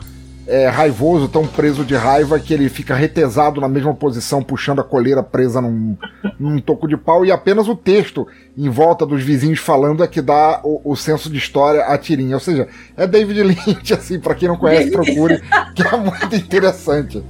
é, 0.47 0.67
raivoso, 0.67 1.27
tão 1.27 1.45
preso 1.45 1.83
de 1.83 1.93
raiva, 1.93 2.39
que 2.39 2.53
ele 2.53 2.69
fica 2.69 2.95
retesado 2.95 3.59
na 3.59 3.67
mesma 3.67 3.93
posição, 3.93 4.41
puxando 4.41 4.79
a 4.79 4.83
coleira 4.83 5.21
presa 5.21 5.59
num, 5.59 5.97
num 6.39 6.59
toco 6.59 6.87
de 6.87 6.95
pau, 6.95 7.25
e 7.25 7.31
apenas 7.31 7.67
o 7.67 7.75
texto 7.75 8.25
em 8.57 8.69
volta 8.69 9.05
dos 9.05 9.21
vizinhos 9.21 9.59
falando 9.59 10.03
é 10.03 10.07
que 10.07 10.21
dá 10.21 10.61
o, 10.63 10.91
o 10.91 10.95
senso 10.95 11.29
de 11.29 11.37
história 11.37 11.81
à 11.81 11.97
tirinha. 11.97 12.35
Ou 12.35 12.39
seja, 12.39 12.67
é 12.95 13.05
David 13.05 13.43
Lynch, 13.43 13.93
assim, 13.93 14.19
para 14.19 14.33
quem 14.33 14.47
não 14.47 14.57
conhece, 14.57 14.89
procure, 14.89 15.41
que 15.75 15.83
é 15.83 15.97
muito 15.97 16.35
interessante. 16.35 17.21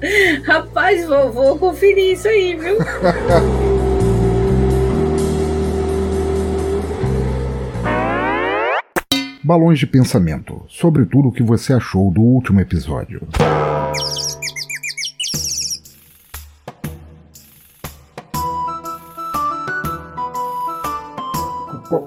Rapaz, 0.45 1.05
vou, 1.07 1.31
vou 1.31 1.57
conferir 1.57 2.13
isso 2.13 2.27
aí, 2.27 2.55
viu? 2.55 2.77
Balões 9.47 9.79
de 9.79 9.87
pensamento 9.87 10.65
sobre 10.67 11.05
tudo 11.05 11.29
o 11.29 11.31
que 11.31 11.41
você 11.41 11.71
achou 11.71 12.11
do 12.11 12.19
último 12.19 12.59
episódio. 12.59 13.25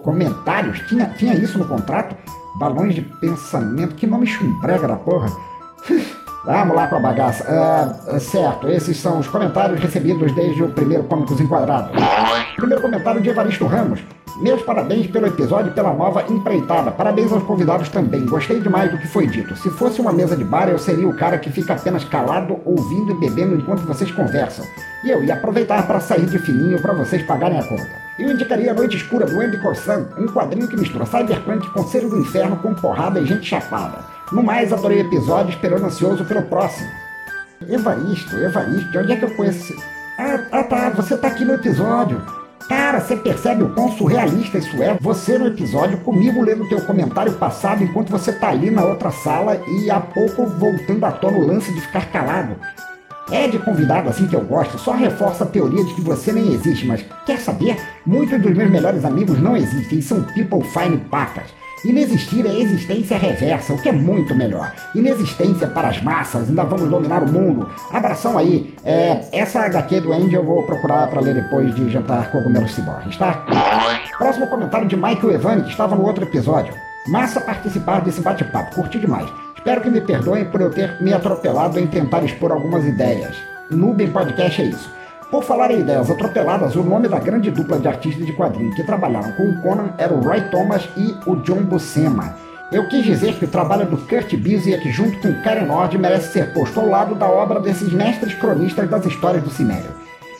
comentários? 0.03 0.81
Tinha, 0.87 1.07
tinha 1.17 1.35
isso 1.35 1.59
no 1.59 1.67
contrato? 1.67 2.15
Balões 2.59 2.95
de 2.95 3.01
pensamento? 3.01 3.95
Que 3.95 4.07
nome 4.07 4.27
chumbrega 4.27 4.87
da 4.87 4.97
porra! 4.97 5.31
Vamos 6.45 6.75
lá 6.75 6.87
com 6.87 6.97
a 6.97 7.01
bagaça. 7.01 7.45
Uh, 7.45 8.19
certo, 8.19 8.69
esses 8.69 8.97
são 8.97 9.19
os 9.19 9.29
comentários 9.29 9.79
recebidos 9.79 10.33
desde 10.35 10.63
o 10.63 10.69
primeiro 10.71 11.05
Cômicos 11.05 11.41
Enquadrados. 11.41 11.91
Primeiro 12.57 12.83
comentário 12.83 13.21
de 13.21 13.29
Evaristo 13.29 13.67
Ramos. 13.67 14.01
Meus 14.41 14.63
parabéns 14.63 15.07
pelo 15.09 15.27
episódio 15.27 15.71
e 15.71 15.75
pela 15.75 15.93
nova 15.93 16.25
empreitada. 16.31 16.91
Parabéns 16.91 17.31
aos 17.31 17.43
convidados 17.43 17.91
também. 17.91 18.25
Gostei 18.25 18.59
demais 18.61 18.91
do 18.91 18.97
que 18.97 19.07
foi 19.07 19.27
dito. 19.27 19.55
Se 19.57 19.69
fosse 19.71 20.01
uma 20.01 20.13
mesa 20.13 20.35
de 20.35 20.45
bar, 20.45 20.69
eu 20.69 20.79
seria 20.79 21.07
o 21.07 21.15
cara 21.15 21.37
que 21.37 21.51
fica 21.51 21.75
apenas 21.75 22.05
calado, 22.05 22.59
ouvindo 22.65 23.13
e 23.13 23.15
bebendo 23.17 23.57
enquanto 23.57 23.81
vocês 23.81 24.11
conversam. 24.11 24.65
E 25.05 25.11
eu 25.11 25.23
ia 25.23 25.35
aproveitar 25.35 25.87
para 25.87 26.01
sair 26.01 26.25
de 26.25 26.39
fininho 26.39 26.81
para 26.81 26.95
vocês 26.95 27.23
pagarem 27.25 27.59
a 27.59 27.65
conta. 27.65 28.10
Eu 28.21 28.33
indicaria 28.33 28.71
a 28.71 28.75
Noite 28.75 28.99
Escura 28.99 29.25
do 29.25 29.41
Andy 29.41 29.57
Corsan, 29.63 30.07
um 30.19 30.27
quadrinho 30.27 30.69
que 30.69 30.77
mistura 30.77 31.07
cyberpunk 31.07 31.71
com 31.71 31.83
Seres 31.85 32.11
do 32.11 32.19
Inferno 32.19 32.55
com 32.57 32.75
porrada 32.75 33.19
e 33.19 33.25
gente 33.25 33.47
chapada. 33.47 34.05
No 34.31 34.43
mais, 34.43 34.75
adorei 34.75 34.99
o 34.99 35.07
episódio, 35.07 35.55
esperando 35.55 35.87
ansioso 35.87 36.23
pelo 36.27 36.43
próximo. 36.43 36.87
Evaristo, 37.67 38.37
Evaristo, 38.37 38.91
de 38.91 38.99
onde 38.99 39.13
é 39.13 39.17
que 39.17 39.25
eu 39.25 39.35
conheço? 39.35 39.75
Ah, 40.19 40.39
ah 40.53 40.63
tá, 40.63 40.91
você 40.91 41.17
tá 41.17 41.29
aqui 41.29 41.47
no 41.47 41.55
episódio. 41.55 42.21
Cara, 42.69 43.01
você 43.01 43.17
percebe 43.17 43.63
o 43.63 43.73
quão 43.73 43.91
surrealista 43.93 44.59
isso 44.59 44.83
é? 44.83 44.99
Você 45.01 45.39
no 45.39 45.47
episódio, 45.47 45.97
comigo 46.01 46.43
lendo 46.43 46.69
teu 46.69 46.83
comentário 46.83 47.33
passado 47.33 47.83
enquanto 47.83 48.11
você 48.11 48.33
tá 48.35 48.51
ali 48.51 48.71
na 48.71 48.85
outra 48.85 49.11
sala 49.11 49.59
e 49.67 49.91
há 49.91 49.99
pouco 49.99 50.47
voltando 50.47 51.05
à 51.07 51.11
tona 51.11 51.39
o 51.39 51.47
lance 51.47 51.73
de 51.73 51.81
ficar 51.81 52.05
calado. 52.13 52.55
É 53.31 53.47
de 53.47 53.59
convidado 53.59 54.09
assim 54.09 54.27
que 54.27 54.35
eu 54.35 54.41
gosto, 54.41 54.79
só 54.79 54.93
reforça 54.93 55.45
a 55.45 55.47
teoria 55.47 55.85
de 55.85 55.95
que 55.95 56.01
você 56.01 56.33
nem 56.33 56.53
existe, 56.53 56.87
mas 56.87 57.05
quer 57.25 57.39
saber? 57.39 57.77
Muitos 58.05 58.41
dos 58.41 58.57
meus 58.57 58.71
melhores 58.71 59.05
amigos 59.05 59.41
não 59.41 59.57
existem, 59.57 60.01
são 60.03 60.23
people 60.23 60.63
fine 60.65 60.97
pacas. 60.97 61.45
Inexistir 61.85 62.45
é 62.45 62.61
existência 62.61 63.17
reversa, 63.17 63.73
o 63.73 63.81
que 63.81 63.89
é 63.89 63.93
muito 63.93 64.35
melhor. 64.35 64.71
Inexistência 64.95 65.67
para 65.67 65.89
as 65.89 66.03
massas, 66.03 66.49
ainda 66.49 66.63
vamos 66.65 66.91
dominar 66.91 67.23
o 67.23 67.29
mundo. 67.29 67.71
Abração 67.91 68.37
aí. 68.37 68.75
É, 68.85 69.25
essa 69.33 69.61
HQ 69.61 70.01
do 70.01 70.13
Andy 70.13 70.35
eu 70.35 70.45
vou 70.45 70.63
procurar 70.65 71.09
para 71.09 71.21
ler 71.21 71.35
depois 71.35 71.75
de 71.75 71.89
jantar 71.89 72.31
cogumelos 72.31 72.75
ciborgues, 72.75 73.17
tá? 73.17 73.47
Próximo 74.19 74.47
comentário 74.49 74.89
de 74.89 74.97
Michael 74.97 75.33
Evani, 75.33 75.63
que 75.63 75.71
estava 75.71 75.97
no 75.97 76.05
outro 76.05 76.25
episódio. 76.25 76.75
Massa 77.09 77.41
participar 77.41 78.03
desse 78.03 78.21
bate-papo, 78.21 78.75
curti 78.75 78.99
demais. 78.99 79.31
Espero 79.61 79.83
que 79.83 79.91
me 79.91 80.01
perdoem 80.01 80.47
por 80.47 80.63
eu 80.63 80.71
ter 80.71 81.03
me 81.03 81.13
atropelado 81.13 81.79
em 81.79 81.87
tentar 81.87 82.25
expor 82.25 82.51
algumas 82.51 82.83
ideias. 82.83 83.37
Nubem 83.71 84.11
Podcast 84.11 84.63
é 84.63 84.65
isso. 84.65 84.91
Por 85.31 85.45
falar 85.45 85.71
em 85.71 85.81
ideias 85.81 86.11
atropeladas, 86.11 86.75
o 86.77 86.83
nome 86.83 87.09
da 87.09 87.19
grande 87.19 87.51
dupla 87.51 87.79
de 87.79 87.87
artistas 87.87 88.25
de 88.25 88.33
quadrinhos 88.33 88.75
que 88.75 88.83
trabalharam 88.83 89.33
com 89.33 89.51
o 89.51 89.61
Conan 89.61 89.93
era 89.99 90.15
o 90.15 90.21
Roy 90.23 90.41
Thomas 90.51 90.89
e 90.97 91.15
o 91.27 91.37
John 91.37 91.63
Buscema. 91.65 92.35
Eu 92.73 92.89
quis 92.89 93.05
dizer 93.05 93.35
que 93.35 93.45
o 93.45 93.49
trabalho 93.49 93.85
do 93.85 93.99
Kurt 93.99 94.35
Busiek 94.35 94.91
junto 94.91 95.21
com 95.21 95.43
Karen 95.43 95.67
Nord 95.67 95.99
merece 95.99 96.33
ser 96.33 96.55
posto 96.55 96.81
ao 96.81 96.89
lado 96.89 97.15
da 97.15 97.29
obra 97.29 97.61
desses 97.61 97.93
mestres 97.93 98.33
cronistas 98.37 98.89
das 98.89 99.05
histórias 99.05 99.45
do 99.45 99.51
cinema. 99.51 99.91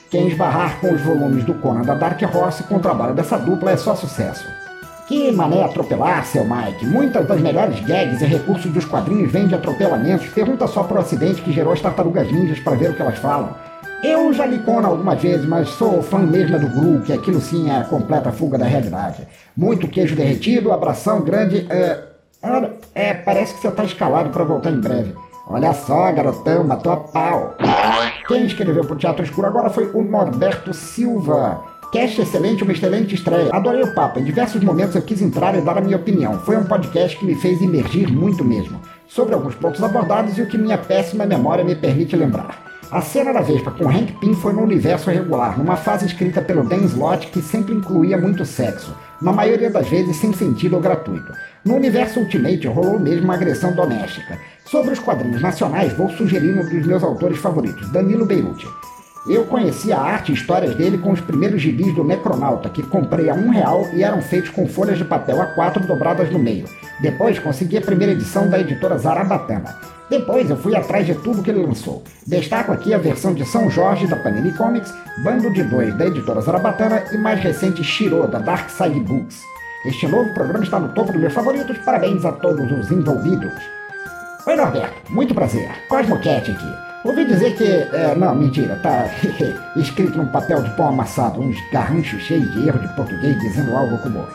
Quem 0.09 0.29
esbarrar 0.29 0.79
com 0.79 0.91
os 0.91 1.01
volumes 1.01 1.43
do 1.43 1.53
Conan 1.53 1.83
da 1.83 1.93
Dark 1.93 2.19
Horse 2.23 2.63
com 2.63 2.77
o 2.77 2.81
trabalho 2.81 3.13
dessa 3.13 3.37
dupla 3.37 3.69
é 3.69 3.77
só 3.77 3.95
sucesso. 3.95 4.60
Que 5.11 5.29
mané 5.29 5.61
atropelar, 5.61 6.25
seu 6.25 6.45
Mike. 6.45 6.85
Muitas 6.85 7.27
das 7.27 7.41
melhores 7.41 7.81
gags 7.81 8.21
e 8.21 8.25
recursos 8.25 8.71
dos 8.71 8.85
quadrinhos 8.85 9.29
vêm 9.29 9.45
de 9.45 9.53
atropelamentos. 9.53 10.29
Pergunta 10.29 10.65
só 10.67 10.83
pro 10.83 11.01
acidente 11.01 11.41
que 11.41 11.51
gerou 11.51 11.73
as 11.73 11.81
tartarugas 11.81 12.31
ninjas 12.31 12.61
para 12.61 12.77
ver 12.77 12.91
o 12.91 12.93
que 12.93 13.01
elas 13.01 13.19
falam. 13.19 13.53
Eu 14.01 14.31
já 14.31 14.45
li 14.45 14.59
Conan 14.59 14.87
algumas 14.87 15.21
vezes, 15.21 15.45
mas 15.45 15.67
sou 15.67 16.01
fã 16.01 16.19
mesmo 16.19 16.57
do 16.57 16.69
Gru, 16.69 17.01
que 17.01 17.11
aquilo 17.11 17.41
sim 17.41 17.69
é 17.69 17.79
a 17.79 17.83
completa 17.83 18.31
fuga 18.31 18.57
da 18.57 18.65
realidade. 18.65 19.27
Muito 19.53 19.85
queijo 19.89 20.15
derretido, 20.15 20.71
abração 20.71 21.19
grande. 21.19 21.67
É, 21.69 22.03
é 22.95 23.13
parece 23.13 23.55
que 23.55 23.59
você 23.59 23.69
tá 23.69 23.83
escalado 23.83 24.29
para 24.29 24.45
voltar 24.45 24.71
em 24.71 24.79
breve. 24.79 25.13
Olha 25.45 25.73
só, 25.73 26.09
garotão, 26.13 26.63
matou 26.63 26.93
a 26.93 26.97
pau. 26.97 27.57
Quem 28.29 28.45
escreveu 28.45 28.85
pro 28.85 28.95
Teatro 28.95 29.25
Escuro 29.25 29.47
agora 29.47 29.69
foi 29.69 29.91
o 29.93 30.01
Norberto 30.01 30.73
Silva. 30.73 31.70
Cast 31.91 32.21
excelente, 32.21 32.63
uma 32.63 32.71
excelente 32.71 33.15
estreia. 33.15 33.49
Adorei 33.51 33.83
o 33.83 33.93
papo. 33.93 34.17
Em 34.17 34.23
diversos 34.23 34.63
momentos 34.63 34.95
eu 34.95 35.01
quis 35.01 35.21
entrar 35.21 35.57
e 35.57 35.61
dar 35.61 35.77
a 35.77 35.81
minha 35.81 35.97
opinião. 35.97 36.39
Foi 36.39 36.55
um 36.55 36.63
podcast 36.63 37.17
que 37.17 37.25
me 37.25 37.35
fez 37.35 37.61
emergir 37.61 38.09
muito 38.09 38.45
mesmo. 38.45 38.79
Sobre 39.09 39.33
alguns 39.33 39.55
pontos 39.55 39.83
abordados 39.83 40.37
e 40.37 40.41
o 40.41 40.47
que 40.47 40.57
minha 40.57 40.77
péssima 40.77 41.25
memória 41.25 41.65
me 41.65 41.75
permite 41.75 42.15
lembrar. 42.15 42.71
A 42.89 43.01
cena 43.01 43.33
da 43.33 43.41
Vespa 43.41 43.71
com 43.71 43.89
Hank 43.89 44.13
Pym 44.21 44.33
foi 44.35 44.53
no 44.53 44.63
universo 44.63 45.09
regular, 45.09 45.57
numa 45.57 45.75
fase 45.75 46.05
escrita 46.05 46.41
pelo 46.41 46.63
Dan 46.63 46.85
Slott 46.85 47.27
que 47.27 47.41
sempre 47.41 47.73
incluía 47.73 48.17
muito 48.17 48.45
sexo, 48.45 48.95
na 49.21 49.33
maioria 49.33 49.69
das 49.69 49.87
vezes 49.89 50.15
sem 50.15 50.31
sentido 50.31 50.75
ou 50.75 50.81
gratuito. 50.81 51.33
No 51.65 51.75
universo 51.75 52.21
Ultimate 52.21 52.67
rolou 52.67 52.99
mesmo 52.99 53.25
uma 53.25 53.35
agressão 53.35 53.73
doméstica. 53.73 54.37
Sobre 54.65 54.91
os 54.91 54.99
quadrinhos 54.99 55.41
nacionais, 55.41 55.93
vou 55.93 56.09
sugerir 56.09 56.57
um 56.57 56.69
dos 56.69 56.85
meus 56.85 57.03
autores 57.03 57.37
favoritos, 57.37 57.89
Danilo 57.91 58.25
Beirute. 58.25 58.67
Eu 59.27 59.45
conheci 59.45 59.93
a 59.93 59.99
arte 59.99 60.31
e 60.31 60.35
histórias 60.35 60.73
dele 60.75 60.97
com 60.97 61.11
os 61.11 61.21
primeiros 61.21 61.61
gibis 61.61 61.93
do 61.93 62.03
Necronauta, 62.03 62.69
que 62.69 62.81
comprei 62.81 63.29
a 63.29 63.35
um 63.35 63.49
real 63.49 63.87
e 63.93 64.03
eram 64.03 64.19
feitos 64.19 64.49
com 64.49 64.67
folhas 64.67 64.97
de 64.97 65.05
papel 65.05 65.37
A4 65.37 65.85
dobradas 65.85 66.31
no 66.31 66.39
meio. 66.39 66.65
Depois 66.99 67.37
consegui 67.37 67.77
a 67.77 67.81
primeira 67.81 68.13
edição 68.13 68.49
da 68.49 68.59
editora 68.59 68.97
Zarabatana. 68.97 69.77
Depois 70.09 70.49
eu 70.49 70.57
fui 70.57 70.75
atrás 70.75 71.05
de 71.05 71.13
tudo 71.13 71.43
que 71.43 71.51
ele 71.51 71.65
lançou. 71.65 72.03
Destaco 72.25 72.71
aqui 72.71 72.95
a 72.95 72.97
versão 72.97 73.33
de 73.33 73.45
São 73.45 73.69
Jorge 73.69 74.07
da 74.07 74.17
Panini 74.17 74.51
Comics, 74.53 74.91
Bando 75.23 75.53
de 75.53 75.63
Dois 75.63 75.95
da 75.97 76.07
editora 76.07 76.41
Zarabatana 76.41 77.03
e 77.13 77.17
mais 77.17 77.39
recente 77.39 77.83
Shiro 77.83 78.27
da 78.27 78.39
Dark 78.39 78.69
Side 78.71 78.99
Books. 79.01 79.39
Este 79.85 80.07
novo 80.07 80.33
programa 80.33 80.63
está 80.63 80.79
no 80.79 80.89
topo 80.89 81.11
dos 81.11 81.21
meus 81.21 81.33
favoritos. 81.33 81.77
Parabéns 81.85 82.25
a 82.25 82.31
todos 82.31 82.71
os 82.71 82.91
envolvidos. 82.91 83.53
Oi 84.47 84.55
Norberto, 84.55 85.13
muito 85.13 85.35
prazer. 85.35 85.69
Cosmocat 85.87 86.51
aqui. 86.51 86.90
Ouvi 87.03 87.25
dizer 87.25 87.55
que. 87.55 87.65
É, 87.65 88.15
não, 88.15 88.35
mentira, 88.35 88.75
tá 88.77 89.09
escrito 89.75 90.17
num 90.17 90.27
papel 90.27 90.61
de 90.61 90.69
pão 90.71 90.89
amassado, 90.89 91.41
uns 91.41 91.57
garranchos 91.71 92.21
cheios 92.21 92.51
de 92.53 92.67
erro 92.67 92.79
de 92.79 92.87
português 92.95 93.39
dizendo 93.39 93.75
algo 93.75 93.97
como 93.99 94.25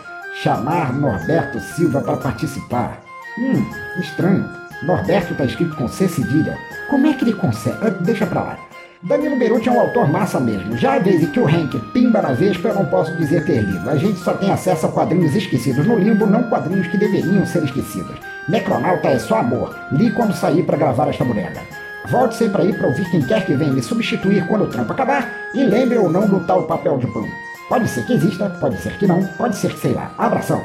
chamar 0.42 0.92
Norberto 0.92 1.60
Silva 1.60 2.00
para 2.00 2.16
participar. 2.16 3.00
Hum, 3.38 3.64
estranho. 4.00 4.48
Norberto 4.82 5.34
tá 5.34 5.44
escrito 5.44 5.76
com 5.76 5.88
C 5.88 6.08
cedilha. 6.08 6.58
Como 6.90 7.06
é 7.06 7.14
que 7.14 7.24
ele 7.24 7.32
consegue? 7.32 7.78
Ah, 7.82 7.90
deixa 7.90 8.26
pra 8.26 8.42
lá. 8.42 8.58
Danilo 9.02 9.38
Beruti 9.38 9.68
é 9.68 9.72
um 9.72 9.80
autor 9.80 10.10
massa 10.10 10.40
mesmo. 10.40 10.76
Já 10.76 10.98
vez 10.98 11.22
em 11.22 11.26
que 11.26 11.38
o 11.38 11.46
Hank 11.46 11.78
pimba 11.92 12.20
na 12.20 12.32
vespa, 12.32 12.68
eu 12.68 12.74
não 12.74 12.86
posso 12.86 13.14
dizer 13.16 13.44
ter 13.44 13.60
lido. 13.60 13.88
A 13.88 13.96
gente 13.96 14.18
só 14.18 14.32
tem 14.32 14.50
acesso 14.50 14.86
a 14.86 14.92
quadrinhos 14.92 15.34
esquecidos 15.34 15.86
no 15.86 15.96
limbo, 15.96 16.26
não 16.26 16.44
quadrinhos 16.44 16.88
que 16.88 16.98
deveriam 16.98 17.46
ser 17.46 17.62
esquecidos. 17.62 18.16
Necronauta 18.48 19.08
é 19.08 19.18
só 19.18 19.38
amor. 19.38 19.76
Li 19.92 20.10
quando 20.10 20.34
saí 20.34 20.62
para 20.62 20.76
gravar 20.76 21.08
esta 21.08 21.24
bodega. 21.24 21.62
Volte 22.10 22.36
sempre 22.36 22.62
aí 22.62 22.72
para 22.72 22.86
ouvir 22.86 23.10
quem 23.10 23.20
quer 23.22 23.44
que 23.44 23.54
venha 23.54 23.72
me 23.72 23.82
substituir 23.82 24.46
quando 24.46 24.64
o 24.64 24.68
trampo 24.68 24.92
acabar 24.92 25.28
e 25.54 25.64
lembre 25.64 25.98
ou 25.98 26.08
não 26.08 26.28
do 26.28 26.40
tal 26.46 26.62
papel 26.62 26.98
de 26.98 27.06
pão. 27.08 27.24
Pode 27.68 27.88
ser 27.88 28.06
que 28.06 28.12
exista, 28.12 28.48
pode 28.60 28.76
ser 28.76 28.96
que 28.96 29.08
não, 29.08 29.24
pode 29.36 29.56
ser 29.56 29.72
que 29.72 29.80
sei 29.80 29.92
lá. 29.92 30.12
Abração. 30.16 30.62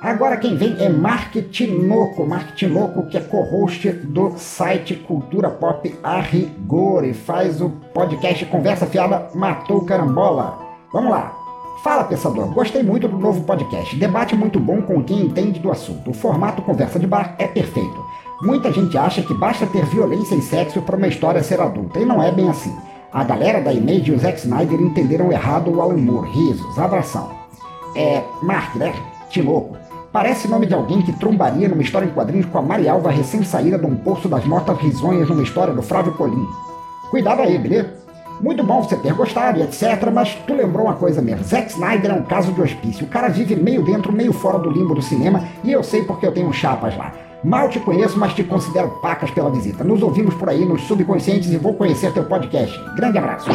Agora 0.00 0.38
quem 0.38 0.56
vem 0.56 0.74
é 0.82 0.88
Mark 0.88 1.34
Tinoco, 1.50 2.26
Mark 2.26 2.54
Tinoco, 2.54 3.06
que 3.06 3.18
é 3.18 3.20
co-host 3.20 3.90
do 3.90 4.32
site 4.38 4.94
Cultura 4.94 5.50
Pop 5.50 5.94
a 6.02 6.20
Rigor 6.20 7.04
e 7.04 7.12
faz 7.12 7.60
o 7.60 7.68
podcast 7.92 8.46
Conversa 8.46 8.86
Fiada 8.86 9.28
Matou 9.34 9.84
Carambola. 9.84 10.58
Vamos 10.92 11.10
lá. 11.10 11.34
Fala, 11.82 12.04
pensador. 12.04 12.46
Gostei 12.54 12.82
muito 12.82 13.06
do 13.06 13.18
novo 13.18 13.42
podcast. 13.42 13.94
Debate 13.96 14.34
muito 14.34 14.58
bom 14.58 14.80
com 14.80 15.04
quem 15.04 15.20
entende 15.20 15.60
do 15.60 15.70
assunto. 15.70 16.10
O 16.10 16.14
formato 16.14 16.62
conversa 16.62 16.98
de 16.98 17.06
bar 17.06 17.34
é 17.38 17.46
perfeito. 17.46 18.02
Muita 18.42 18.72
gente 18.72 18.96
acha 18.98 19.22
que 19.22 19.32
basta 19.32 19.66
ter 19.66 19.84
violência 19.86 20.34
e 20.34 20.42
sexo 20.42 20.82
para 20.82 20.96
uma 20.96 21.06
história 21.06 21.42
ser 21.42 21.60
adulta, 21.60 22.00
e 22.00 22.04
não 22.04 22.22
é 22.22 22.32
bem 22.32 22.48
assim. 22.48 22.74
A 23.12 23.22
galera 23.22 23.60
da 23.60 23.72
Image 23.72 24.10
e 24.10 24.14
o 24.14 24.18
Zack 24.18 24.40
Snyder 24.40 24.80
entenderam 24.80 25.30
errado 25.30 25.70
o 25.70 25.80
Alan 25.80 25.96
Moore. 25.96 26.28
Risos, 26.30 26.78
abração. 26.78 27.30
É. 27.94 28.24
Mark, 28.42 28.74
né? 28.74 28.92
Tinoco. 29.30 29.76
Parece 30.12 30.48
nome 30.48 30.66
de 30.66 30.74
alguém 30.74 31.00
que 31.00 31.12
trombaria 31.12 31.68
numa 31.68 31.82
história 31.82 32.06
em 32.06 32.10
quadrinhos 32.10 32.46
com 32.46 32.58
a 32.58 32.62
Marialva 32.62 33.10
recém-saída 33.10 33.78
de 33.78 33.86
um 33.86 33.94
poço 33.94 34.28
das 34.28 34.44
mortas 34.44 34.76
risonhas 34.78 35.28
numa 35.28 35.42
história 35.42 35.72
do 35.72 35.82
Flávio 35.82 36.14
Colim. 36.14 36.46
Cuidado 37.10 37.42
aí, 37.42 37.56
beleza? 37.56 37.94
Muito 38.40 38.64
bom 38.64 38.82
você 38.82 38.96
ter 38.96 39.14
gostado 39.14 39.60
e 39.60 39.62
etc, 39.62 40.10
mas 40.12 40.34
tu 40.46 40.54
lembrou 40.54 40.86
uma 40.86 40.94
coisa 40.94 41.22
mesmo. 41.22 41.44
Zack 41.44 41.70
Snyder 41.70 42.10
é 42.10 42.14
um 42.14 42.24
caso 42.24 42.52
de 42.52 42.60
hospício. 42.60 43.06
O 43.06 43.08
cara 43.08 43.28
vive 43.28 43.54
meio 43.54 43.82
dentro, 43.84 44.12
meio 44.12 44.32
fora 44.32 44.58
do 44.58 44.70
limbo 44.70 44.92
do 44.92 45.02
cinema 45.02 45.44
e 45.62 45.70
eu 45.70 45.84
sei 45.84 46.02
porque 46.02 46.26
eu 46.26 46.32
tenho 46.32 46.52
chapas 46.52 46.96
lá. 46.96 47.12
Mal 47.44 47.68
te 47.68 47.78
conheço, 47.78 48.18
mas 48.18 48.32
te 48.32 48.42
considero 48.42 48.88
pacas 49.02 49.30
pela 49.30 49.50
visita. 49.50 49.84
Nos 49.84 50.02
ouvimos 50.02 50.32
por 50.32 50.48
aí 50.48 50.64
nos 50.64 50.80
subconscientes 50.84 51.52
e 51.52 51.58
vou 51.58 51.74
conhecer 51.74 52.10
teu 52.14 52.24
podcast. 52.24 52.74
Grande 52.96 53.18
abraço. 53.18 53.50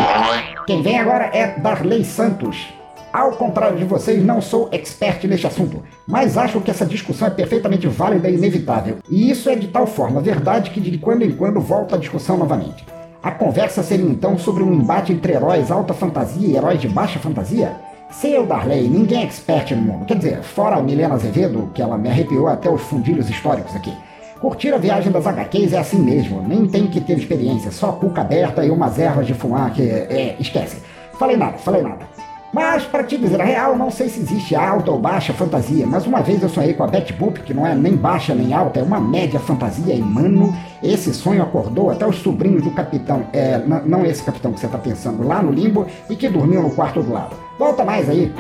Quem 0.68 0.84
vem 0.84 1.00
agora 1.00 1.32
é 1.34 1.60
Darley 1.60 2.06
Santos. 2.06 2.68
Ao 3.12 3.32
contrário 3.32 3.80
de 3.80 3.86
vocês, 3.86 4.24
não 4.24 4.40
sou 4.40 4.70
expert 4.72 5.24
neste 5.26 5.48
assunto, 5.48 5.82
mas 6.08 6.38
acho 6.38 6.62
que 6.62 6.70
essa 6.70 6.86
discussão 6.86 7.30
é 7.30 7.32
perfeitamente 7.32 7.88
válida 7.88 8.30
e 8.30 8.36
inevitável. 8.36 8.98
E 9.10 9.32
isso 9.32 9.50
é 9.50 9.56
de 9.56 9.68
tal 9.70 9.88
forma 9.88 10.22
verdade 10.22 10.70
que 10.70 10.80
de 10.80 10.96
quando 11.00 11.24
em 11.24 11.32
quando 11.32 11.60
volta 11.60 11.96
a 11.96 12.00
discussão 12.00 12.38
novamente. 12.38 12.86
A 13.24 13.32
conversa 13.32 13.82
seria 13.82 14.06
então 14.06 14.38
sobre 14.38 14.62
um 14.62 14.72
embate 14.72 15.12
entre 15.12 15.34
heróis 15.34 15.72
alta 15.72 15.96
fantasia 15.96 16.48
e 16.48 16.56
heróis 16.56 16.80
de 16.80 16.88
baixa 16.88 17.18
fantasia? 17.18 17.89
Sei 18.12 18.36
eu, 18.36 18.46
Darley, 18.46 18.88
ninguém 18.90 19.22
é 19.22 19.24
expert 19.24 19.72
no 19.72 19.82
mundo. 19.82 20.06
Quer 20.06 20.18
dizer, 20.18 20.42
fora 20.42 20.78
a 20.78 20.82
Milena 20.82 21.14
Azevedo, 21.14 21.70
que 21.74 21.82
ela 21.82 21.98
me 21.98 22.10
arrepiou 22.10 22.48
até 22.48 22.70
os 22.70 22.82
fundilhos 22.82 23.30
históricos 23.30 23.76
aqui. 23.76 23.96
Curtir 24.42 24.74
a 24.74 24.78
viagem 24.78 25.12
das 25.12 25.28
HQs 25.28 25.74
é 25.74 25.78
assim 25.78 26.00
mesmo, 26.00 26.42
nem 26.42 26.66
tem 26.66 26.88
que 26.88 27.00
ter 27.00 27.18
experiência, 27.18 27.72
só 27.72 27.92
cuca 27.92 28.22
aberta 28.22 28.66
e 28.66 28.72
umas 28.72 28.98
ervas 28.98 29.28
de 29.28 29.34
fumar 29.34 29.72
que. 29.74 29.84
É, 29.84 30.36
esquece. 30.40 30.82
Falei 31.20 31.38
nada, 31.38 31.58
falei 31.58 31.84
nada. 31.84 32.08
Mas, 32.52 32.84
para 32.84 33.04
te 33.04 33.16
dizer 33.16 33.40
a 33.40 33.44
real, 33.44 33.78
não 33.78 33.92
sei 33.92 34.10
se 34.10 34.22
existe 34.22 34.56
alta 34.56 34.90
ou 34.90 34.98
baixa 34.98 35.32
fantasia, 35.34 35.86
mas 35.86 36.08
uma 36.08 36.22
vez 36.22 36.42
eu 36.42 36.50
sonhei 36.50 36.74
com 36.74 36.84
a 36.84 36.88
Betty 36.88 37.14
Boop, 37.14 37.40
que 37.42 37.54
não 37.54 37.68
é 37.68 37.76
nem 37.76 37.96
baixa 37.96 38.34
nem 38.34 38.54
alta, 38.54 38.80
é 38.80 38.84
uma 38.84 39.00
média 39.00 39.40
fantasia, 39.40 39.94
e 39.94 40.02
mano, 40.02 40.58
esse 40.82 41.14
sonho 41.14 41.44
acordou 41.44 41.92
até 41.92 42.08
os 42.08 42.16
sobrinhos 42.16 42.64
do 42.64 42.72
capitão, 42.72 43.28
é, 43.34 43.62
não 43.86 44.04
esse 44.04 44.24
capitão 44.24 44.52
que 44.52 44.60
você 44.60 44.68
tá 44.68 44.80
pensando, 44.80 45.22
lá 45.22 45.44
no 45.44 45.52
limbo, 45.52 45.86
e 46.10 46.16
que 46.16 46.28
dormiu 46.28 46.64
no 46.64 46.72
quarto 46.72 47.04
do 47.04 47.14
lado. 47.14 47.49
Volta 47.60 47.84
mais 47.84 48.10
aí. 48.10 48.34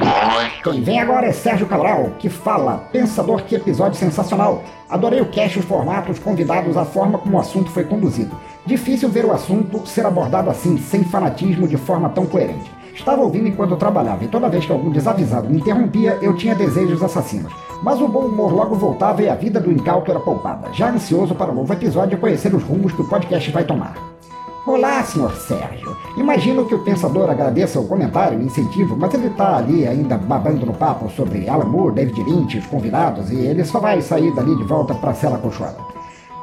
Quem 0.63 0.81
vem 0.81 0.97
agora 0.97 1.27
é 1.27 1.33
Sérgio 1.33 1.67
Cabral, 1.67 2.11
que 2.17 2.29
fala, 2.29 2.85
pensador, 2.89 3.43
que 3.43 3.53
episódio 3.53 3.99
sensacional. 3.99 4.63
Adorei 4.89 5.19
o 5.19 5.25
cast, 5.25 5.59
os 5.59 5.65
formatos, 5.65 6.17
os 6.17 6.23
convidados, 6.23 6.77
a 6.77 6.85
forma 6.85 7.17
como 7.17 7.35
o 7.35 7.39
assunto 7.41 7.69
foi 7.69 7.83
conduzido. 7.83 8.33
Difícil 8.65 9.09
ver 9.09 9.25
o 9.25 9.33
assunto 9.33 9.85
ser 9.85 10.05
abordado 10.05 10.49
assim, 10.49 10.77
sem 10.77 11.03
fanatismo, 11.03 11.67
de 11.67 11.75
forma 11.75 12.07
tão 12.07 12.25
coerente. 12.25 12.71
Estava 12.95 13.21
ouvindo 13.21 13.49
enquanto 13.49 13.75
trabalhava, 13.75 14.23
e 14.23 14.29
toda 14.29 14.47
vez 14.47 14.65
que 14.65 14.71
algum 14.71 14.89
desavisado 14.89 15.49
me 15.49 15.57
interrompia, 15.57 16.17
eu 16.21 16.37
tinha 16.37 16.55
desejos 16.55 17.03
assassinos. 17.03 17.51
Mas 17.83 17.99
o 17.99 18.07
bom 18.07 18.21
humor 18.21 18.53
logo 18.53 18.75
voltava 18.75 19.21
e 19.21 19.27
a 19.27 19.35
vida 19.35 19.59
do 19.59 19.69
incauto 19.69 20.09
era 20.09 20.19
poupada, 20.21 20.71
já 20.71 20.91
ansioso 20.91 21.35
para 21.35 21.51
o 21.51 21.55
novo 21.55 21.73
episódio 21.73 22.15
e 22.15 22.19
conhecer 22.21 22.55
os 22.55 22.63
rumos 22.63 22.93
que 22.93 23.01
o 23.01 23.09
podcast 23.09 23.51
vai 23.51 23.65
tomar. 23.65 23.95
Olá, 24.67 25.01
senhor 25.03 25.31
Sérgio. 25.35 25.95
Imagino 26.17 26.65
que 26.65 26.75
o 26.75 26.83
pensador 26.83 27.29
agradeça 27.29 27.79
o 27.79 27.87
comentário 27.87 28.39
e 28.39 28.45
incentivo, 28.45 28.95
mas 28.95 29.13
ele 29.13 29.27
está 29.27 29.55
ali 29.55 29.87
ainda 29.87 30.17
babando 30.17 30.65
no 30.65 30.73
papo 30.73 31.09
sobre 31.09 31.47
Alan 31.47 31.65
Moore, 31.65 31.95
David 31.95 32.21
Lynch, 32.23 32.57
os 32.57 32.65
convidados, 32.65 33.31
e 33.31 33.37
ele 33.37 33.63
só 33.63 33.79
vai 33.79 34.01
sair 34.01 34.35
dali 34.35 34.55
de 34.57 34.63
volta 34.63 34.93
para 34.93 35.11
a 35.11 35.13
cela 35.13 35.37
colchoada. 35.37 35.77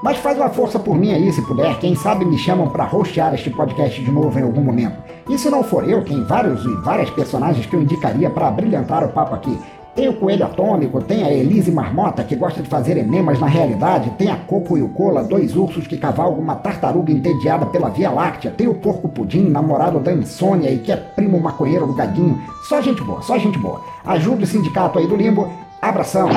Mas 0.02 0.18
faz 0.18 0.38
uma 0.38 0.48
força 0.48 0.78
por 0.78 0.96
mim 0.96 1.12
aí, 1.12 1.30
se 1.32 1.42
puder. 1.42 1.78
Quem 1.78 1.94
sabe 1.94 2.24
me 2.24 2.38
chamam 2.38 2.68
para 2.70 2.88
hostear 2.90 3.34
este 3.34 3.50
podcast 3.50 4.02
de 4.02 4.10
novo 4.10 4.38
em 4.38 4.42
algum 4.42 4.62
momento. 4.62 4.96
E 5.28 5.38
se 5.38 5.50
não 5.50 5.62
for 5.62 5.88
eu, 5.88 6.04
tem 6.04 6.22
vários 6.24 6.64
e 6.64 6.74
várias 6.76 7.10
personagens 7.10 7.66
que 7.66 7.74
eu 7.74 7.82
indicaria 7.82 8.30
para 8.30 8.50
brilhantar 8.50 9.04
o 9.04 9.08
papo 9.08 9.34
aqui. 9.34 9.58
Tem 9.96 10.10
o 10.10 10.12
Coelho 10.12 10.44
Atômico, 10.44 11.00
tem 11.00 11.24
a 11.24 11.32
Elise 11.32 11.72
Marmota, 11.72 12.22
que 12.22 12.36
gosta 12.36 12.62
de 12.62 12.68
fazer 12.68 12.98
enemas 12.98 13.40
na 13.40 13.46
realidade, 13.46 14.10
tem 14.10 14.30
a 14.30 14.36
Coco 14.36 14.76
e 14.76 14.82
o 14.82 14.90
Cola, 14.90 15.24
dois 15.24 15.56
ursos 15.56 15.86
que 15.86 15.96
cavalgam 15.96 16.38
uma 16.38 16.54
tartaruga 16.54 17.10
entediada 17.10 17.64
pela 17.64 17.88
Via 17.88 18.10
Láctea, 18.10 18.50
tem 18.50 18.68
o 18.68 18.74
Porco 18.74 19.08
Pudim, 19.08 19.48
namorado 19.48 19.98
da 19.98 20.12
Insônia 20.12 20.70
e 20.70 20.80
que 20.80 20.92
é 20.92 20.96
primo 20.96 21.40
maconheiro 21.40 21.86
do 21.86 21.94
Gaguinho. 21.94 22.38
Só 22.68 22.82
gente 22.82 23.02
boa, 23.02 23.22
só 23.22 23.38
gente 23.38 23.58
boa. 23.58 23.80
Ajuda 24.04 24.44
o 24.44 24.46
sindicato 24.46 24.98
aí 24.98 25.06
do 25.06 25.16
limbo. 25.16 25.50
Abração. 25.80 26.28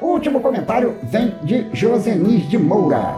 O 0.00 0.06
último 0.06 0.40
comentário 0.40 0.94
vem 1.02 1.34
de 1.42 1.66
Josenis 1.72 2.48
de 2.48 2.58
Moura. 2.58 3.16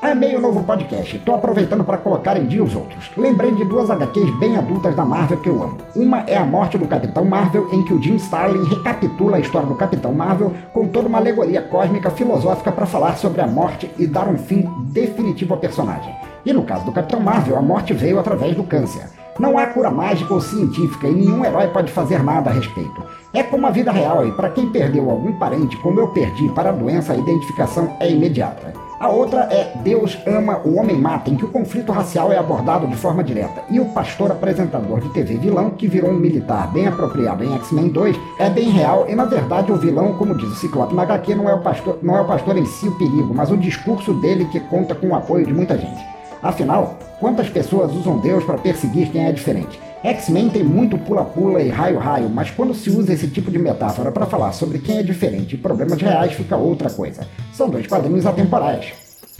Amei 0.00 0.36
o 0.36 0.40
novo 0.40 0.62
podcast. 0.62 1.18
Tô 1.18 1.34
aproveitando 1.34 1.82
para 1.82 1.98
colocar 1.98 2.36
em 2.36 2.46
dia 2.46 2.62
os 2.62 2.76
outros. 2.76 3.10
Lembrei 3.16 3.50
de 3.50 3.64
duas 3.64 3.90
HQs 3.90 4.30
bem 4.38 4.56
adultas 4.56 4.94
da 4.94 5.04
Marvel 5.04 5.40
que 5.40 5.48
eu 5.48 5.60
amo. 5.60 5.76
Uma 5.96 6.20
é 6.20 6.36
A 6.36 6.44
Morte 6.44 6.78
do 6.78 6.86
Capitão 6.86 7.24
Marvel, 7.24 7.68
em 7.72 7.82
que 7.82 7.92
o 7.92 8.00
Jim 8.00 8.14
Starlin 8.14 8.62
recapitula 8.62 9.38
a 9.38 9.40
história 9.40 9.66
do 9.66 9.74
Capitão 9.74 10.12
Marvel 10.12 10.52
com 10.72 10.86
toda 10.86 11.08
uma 11.08 11.18
alegoria 11.18 11.60
cósmica 11.62 12.10
filosófica 12.10 12.70
para 12.70 12.86
falar 12.86 13.16
sobre 13.16 13.40
a 13.40 13.46
morte 13.48 13.90
e 13.98 14.06
dar 14.06 14.28
um 14.28 14.38
fim 14.38 14.70
definitivo 14.92 15.54
ao 15.54 15.60
personagem. 15.60 16.14
E 16.46 16.52
no 16.52 16.62
caso 16.62 16.84
do 16.84 16.92
Capitão 16.92 17.18
Marvel, 17.18 17.58
a 17.58 17.62
morte 17.62 17.92
veio 17.92 18.20
através 18.20 18.54
do 18.54 18.62
câncer. 18.62 19.04
Não 19.36 19.58
há 19.58 19.66
cura 19.66 19.90
mágica 19.90 20.32
ou 20.32 20.40
científica 20.40 21.08
e 21.08 21.14
nenhum 21.14 21.44
herói 21.44 21.66
pode 21.68 21.90
fazer 21.90 22.22
nada 22.22 22.50
a 22.50 22.52
respeito. 22.52 23.02
É 23.34 23.42
como 23.42 23.66
a 23.66 23.70
vida 23.70 23.90
real 23.90 24.24
e 24.24 24.30
para 24.30 24.50
quem 24.50 24.70
perdeu 24.70 25.10
algum 25.10 25.32
parente, 25.40 25.76
como 25.78 25.98
eu 25.98 26.06
perdi 26.08 26.48
para 26.50 26.68
a 26.70 26.72
doença, 26.72 27.12
a 27.12 27.16
identificação 27.16 27.96
é 27.98 28.08
imediata. 28.08 28.87
A 29.00 29.08
outra 29.08 29.42
é 29.42 29.74
Deus 29.84 30.18
ama, 30.26 30.60
o 30.64 30.74
homem 30.76 30.96
mata, 30.96 31.30
em 31.30 31.36
que 31.36 31.44
o 31.44 31.52
conflito 31.52 31.92
racial 31.92 32.32
é 32.32 32.36
abordado 32.36 32.84
de 32.88 32.96
forma 32.96 33.22
direta. 33.22 33.62
E 33.70 33.78
o 33.78 33.84
pastor 33.84 34.32
apresentador 34.32 35.00
de 35.00 35.08
TV 35.10 35.36
vilão, 35.36 35.70
que 35.70 35.86
virou 35.86 36.10
um 36.10 36.18
militar 36.18 36.72
bem 36.72 36.88
apropriado 36.88 37.44
em 37.44 37.54
X-Men 37.54 37.90
2, 37.90 38.16
é 38.40 38.50
bem 38.50 38.70
real 38.70 39.06
e 39.08 39.14
na 39.14 39.24
verdade 39.24 39.70
o 39.70 39.76
vilão, 39.76 40.14
como 40.14 40.36
diz 40.36 40.48
o 40.50 40.56
Ciclope 40.56 40.96
na 40.96 41.02
HQ, 41.02 41.32
não 41.36 41.48
é 41.48 41.54
o 41.54 41.60
pastor, 41.60 42.00
não 42.02 42.16
é 42.16 42.22
o 42.22 42.26
pastor 42.26 42.58
em 42.58 42.66
si 42.66 42.88
o 42.88 42.98
perigo, 42.98 43.32
mas 43.32 43.52
o 43.52 43.56
discurso 43.56 44.12
dele 44.14 44.46
que 44.46 44.58
conta 44.58 44.96
com 44.96 45.06
o 45.06 45.14
apoio 45.14 45.46
de 45.46 45.54
muita 45.54 45.78
gente. 45.78 46.04
Afinal, 46.42 46.98
quantas 47.20 47.48
pessoas 47.48 47.94
usam 47.94 48.18
Deus 48.18 48.42
para 48.42 48.58
perseguir 48.58 49.10
quem 49.10 49.26
é 49.26 49.32
diferente? 49.32 49.78
X-Men 50.02 50.48
tem 50.48 50.62
muito 50.62 50.96
pula-pula 50.96 51.60
e 51.60 51.68
raio-raio, 51.68 52.28
mas 52.28 52.50
quando 52.50 52.72
se 52.72 52.88
usa 52.88 53.12
esse 53.12 53.26
tipo 53.28 53.50
de 53.50 53.58
metáfora 53.58 54.12
para 54.12 54.26
falar 54.26 54.52
sobre 54.52 54.78
quem 54.78 54.98
é 54.98 55.02
diferente 55.02 55.54
e 55.54 55.58
problemas 55.58 56.00
reais, 56.00 56.32
fica 56.32 56.56
outra 56.56 56.88
coisa. 56.88 57.26
São 57.52 57.68
dois 57.68 57.86
quadrinhos 57.86 58.24
atemporais. 58.24 58.92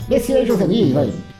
Esse 0.09 0.33
é 0.33 0.45
Joseni, 0.45 0.93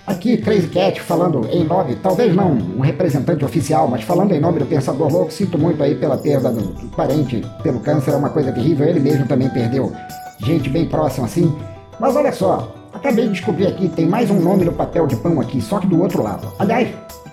aqui 0.06 0.38
Crazy 0.38 0.68
Cat 0.68 1.02
falando 1.02 1.48
em 1.52 1.64
nome, 1.64 1.96
talvez 1.96 2.36
não 2.36 2.52
um 2.52 2.80
representante 2.80 3.44
oficial, 3.44 3.88
mas 3.88 4.04
falando 4.04 4.34
em 4.34 4.40
nome 4.40 4.60
do 4.60 4.66
Pensador 4.66 5.12
Louco, 5.12 5.32
sinto 5.32 5.58
muito 5.58 5.82
aí 5.82 5.96
pela 5.96 6.18
perda 6.18 6.52
do, 6.52 6.62
do 6.62 6.88
parente 6.90 7.44
pelo 7.64 7.80
câncer, 7.80 8.12
é 8.12 8.16
uma 8.16 8.30
coisa 8.30 8.52
terrível, 8.52 8.88
ele 8.88 9.00
mesmo 9.00 9.28
também 9.28 9.50
perdeu 9.50 9.92
gente 10.40 10.70
bem 10.70 10.86
próxima 10.86 11.26
assim. 11.26 11.54
Mas 12.00 12.16
olha 12.16 12.32
só, 12.32 12.74
acabei 12.94 13.26
de 13.26 13.34
descobrir 13.34 13.68
aqui, 13.68 13.90
tem 13.90 14.06
mais 14.06 14.30
um 14.30 14.40
nome 14.40 14.66
no 14.66 14.72
papel 14.72 15.08
de 15.08 15.16
pão 15.16 15.42
aqui, 15.42 15.60
só 15.60 15.80
que 15.80 15.88
do 15.88 16.02
outro 16.02 16.22
lado. 16.22 16.48
Aliás, 16.60 16.90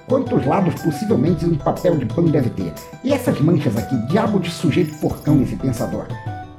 quantos 0.09 0.45
lados 0.47 0.81
possivelmente 0.83 1.45
um 1.45 1.57
papel 1.57 1.97
de 1.97 2.07
pano 2.07 2.29
deve 2.29 2.51
ter. 2.51 2.73
E 3.03 3.13
essas 3.13 3.41
manchas 3.41 3.77
aqui, 3.77 3.97
diabo 4.09 4.39
de 4.39 4.51
sujeito 4.51 4.99
porcão 4.99 5.43
esse 5.43 5.57
pensador. 5.57 6.07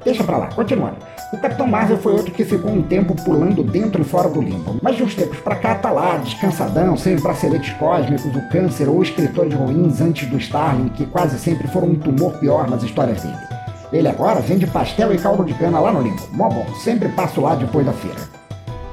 Deixa 0.04 0.24
pra 0.24 0.38
lá, 0.38 0.48
continuando. 0.48 0.98
O 1.34 1.38
Capitão 1.38 1.68
Marvel 1.68 1.98
foi 1.98 2.14
outro 2.14 2.32
que 2.32 2.46
ficou 2.46 2.72
um 2.72 2.82
tempo 2.82 3.14
pulando 3.26 3.62
dentro 3.62 4.02
e 4.02 4.06
fora 4.06 4.30
do 4.30 4.42
limbo. 4.42 4.78
Mas 4.82 4.96
de 4.96 5.04
uns 5.04 5.14
tempos 5.14 5.40
pra 5.40 5.58
cá 5.58 5.76
tá 5.76 5.92
lá, 5.92 6.16
descansadão, 6.18 6.96
sem 6.96 7.16
os 7.16 7.22
braceletes 7.22 7.74
cósmicos, 7.74 8.34
o 8.34 8.50
câncer 8.50 8.88
ou 8.88 9.04
escritores 9.04 9.54
ruins 9.54 10.00
antes 10.00 10.30
do 10.30 10.38
Starling, 10.38 10.90
que 10.90 11.06
quase 11.06 11.38
sempre 11.38 11.68
foram 11.68 11.90
um 11.90 11.96
tumor 11.96 12.38
pior 12.40 12.70
nas 12.70 12.84
histórias 12.84 13.22
dele. 13.22 13.36
Ele 13.92 14.08
agora 14.08 14.40
vende 14.40 14.66
pastel 14.68 15.14
e 15.14 15.18
caldo 15.18 15.44
de 15.44 15.54
cana 15.54 15.80
lá 15.80 15.92
no 15.92 16.02
limbo. 16.02 16.22
Mó 16.32 16.48
bom, 16.50 16.66
sempre 16.84 17.10
passo 17.10 17.42
lá 17.42 17.56
depois 17.56 17.86
da 17.86 17.92
feira. 17.92 18.37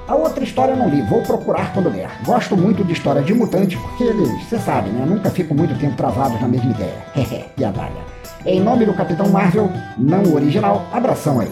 A 0.07 0.15
outra 0.15 0.45
história 0.45 0.73
eu 0.73 0.77
não 0.77 0.89
li, 0.89 1.01
vou 1.03 1.23
procurar 1.23 1.73
quando 1.73 1.89
ler. 1.89 2.11
Gosto 2.27 2.55
muito 2.57 2.85
de 2.85 2.93
história 2.93 3.23
de 3.23 3.33
mutante 3.33 3.77
porque 3.79 4.05
eles, 4.05 4.29
você 4.43 4.59
sabe, 4.59 4.91
né? 4.91 5.07
Nunca 5.07 5.31
fico 5.31 5.55
muito 5.55 5.79
tempo 5.79 5.97
travados 5.97 6.39
na 6.43 6.49
mesma 6.49 6.71
ideia. 6.73 6.97
Hehe, 7.17 7.45
piadalha. 7.57 8.05
Em 8.45 8.61
nome 8.61 8.85
do 8.85 8.93
Capitão 8.93 9.29
Marvel, 9.31 9.71
não 9.97 10.35
original, 10.35 10.87
abração 10.93 11.41
aí. 11.41 11.49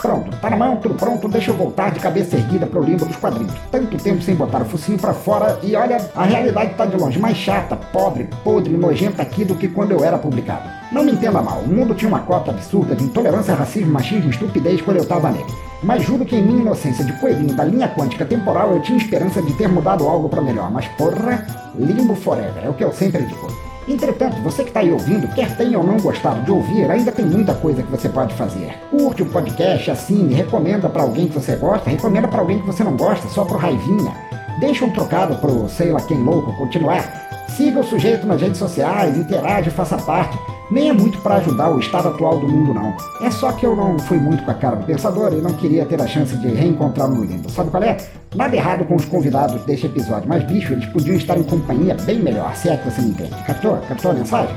Pronto, 0.00 0.30
tá 0.40 0.48
na 0.48 0.56
mão, 0.56 0.76
tudo 0.76 0.94
pronto, 0.94 1.28
deixa 1.28 1.50
eu 1.50 1.56
voltar 1.56 1.90
de 1.90 1.98
cabeça 1.98 2.36
erguida 2.36 2.66
pro 2.66 2.82
limbo 2.82 3.04
dos 3.04 3.16
quadrinhos. 3.16 3.52
Tanto 3.70 3.96
tempo 3.96 4.22
sem 4.22 4.36
botar 4.36 4.62
o 4.62 4.64
focinho 4.64 4.96
para 4.96 5.12
fora 5.12 5.58
e 5.60 5.74
olha, 5.74 5.98
a 6.14 6.22
realidade 6.24 6.74
tá 6.74 6.86
de 6.86 6.96
longe 6.96 7.18
mais 7.18 7.36
chata, 7.36 7.74
pobre, 7.92 8.28
podre, 8.44 8.76
nojenta 8.76 9.22
aqui 9.22 9.44
do 9.44 9.56
que 9.56 9.66
quando 9.66 9.90
eu 9.90 10.04
era 10.04 10.16
publicado. 10.16 10.68
Não 10.92 11.02
me 11.02 11.12
entenda 11.12 11.42
mal, 11.42 11.58
o 11.58 11.68
mundo 11.68 11.94
tinha 11.94 12.08
uma 12.08 12.20
cota 12.20 12.52
absurda 12.52 12.94
de 12.94 13.04
intolerância, 13.04 13.54
racismo, 13.54 13.92
machismo, 13.92 14.30
estupidez 14.30 14.80
quando 14.80 14.98
eu 14.98 15.04
tava 15.04 15.30
nele. 15.30 15.52
Mas 15.82 16.04
juro 16.04 16.24
que 16.24 16.36
em 16.36 16.42
minha 16.42 16.60
inocência 16.60 17.04
de 17.04 17.12
coelhinho 17.14 17.54
da 17.54 17.64
linha 17.64 17.88
quântica 17.88 18.24
temporal 18.24 18.72
eu 18.72 18.82
tinha 18.82 18.98
esperança 18.98 19.42
de 19.42 19.52
ter 19.54 19.68
mudado 19.68 20.06
algo 20.06 20.28
para 20.28 20.40
melhor. 20.40 20.70
Mas 20.70 20.86
porra, 20.96 21.44
limbo 21.76 22.14
forever, 22.14 22.64
é 22.64 22.68
o 22.68 22.74
que 22.74 22.84
eu 22.84 22.92
sempre 22.92 23.22
digo. 23.24 23.67
Entretanto, 23.88 24.42
você 24.42 24.62
que 24.62 24.68
está 24.68 24.80
aí 24.80 24.92
ouvindo, 24.92 25.26
quer 25.34 25.56
tenha 25.56 25.78
ou 25.78 25.84
não 25.84 25.96
gostado 25.96 26.42
de 26.42 26.50
ouvir, 26.50 26.90
ainda 26.90 27.10
tem 27.10 27.24
muita 27.24 27.54
coisa 27.54 27.82
que 27.82 27.90
você 27.90 28.06
pode 28.06 28.34
fazer. 28.34 28.74
Curte 28.90 29.22
o 29.22 29.26
podcast, 29.26 29.90
assine, 29.90 30.34
recomenda 30.34 30.90
para 30.90 31.02
alguém 31.02 31.26
que 31.26 31.34
você 31.34 31.56
gosta, 31.56 31.88
recomenda 31.88 32.28
para 32.28 32.40
alguém 32.40 32.58
que 32.58 32.66
você 32.66 32.84
não 32.84 32.94
gosta, 32.94 33.26
só 33.28 33.46
pro 33.46 33.56
raivinha. 33.56 34.12
Deixa 34.60 34.84
um 34.84 34.90
trocado 34.90 35.36
pro 35.36 35.68
sei 35.70 35.90
lá 35.90 36.00
quem 36.02 36.22
louco 36.22 36.54
continuar. 36.58 37.46
Siga 37.48 37.80
o 37.80 37.84
sujeito 37.84 38.26
nas 38.26 38.40
redes 38.40 38.58
sociais, 38.58 39.16
interage, 39.16 39.70
faça 39.70 39.96
parte. 39.96 40.38
Nem 40.70 40.90
é 40.90 40.92
muito 40.92 41.18
para 41.18 41.36
ajudar 41.36 41.70
o 41.70 41.78
estado 41.78 42.08
atual 42.08 42.38
do 42.38 42.46
mundo, 42.46 42.74
não. 42.74 42.94
É 43.22 43.30
só 43.30 43.52
que 43.52 43.64
eu 43.64 43.74
não 43.74 43.98
fui 43.98 44.18
muito 44.18 44.44
com 44.44 44.50
a 44.50 44.54
cara 44.54 44.76
do 44.76 44.84
pensador 44.84 45.32
e 45.32 45.36
não 45.36 45.54
queria 45.54 45.86
ter 45.86 46.00
a 46.00 46.06
chance 46.06 46.36
de 46.36 46.48
reencontrar 46.48 47.08
no 47.08 47.24
limbo. 47.24 47.50
Sabe 47.50 47.70
qual 47.70 47.82
é? 47.82 47.96
Nada 48.34 48.54
errado 48.54 48.84
com 48.84 48.96
os 48.96 49.06
convidados 49.06 49.62
deste 49.62 49.86
episódio, 49.86 50.28
mas 50.28 50.44
bicho, 50.44 50.74
eles 50.74 50.84
podiam 50.86 51.16
estar 51.16 51.38
em 51.38 51.42
companhia 51.42 51.96
bem 52.04 52.20
melhor, 52.20 52.54
se 52.54 52.68
é 52.68 52.76
que 52.76 52.90
você 52.90 53.00
me 53.00 53.10
entende. 53.10 53.34
Captou? 53.46 53.78
Captou 53.88 54.10
a 54.10 54.14
mensagem? 54.14 54.54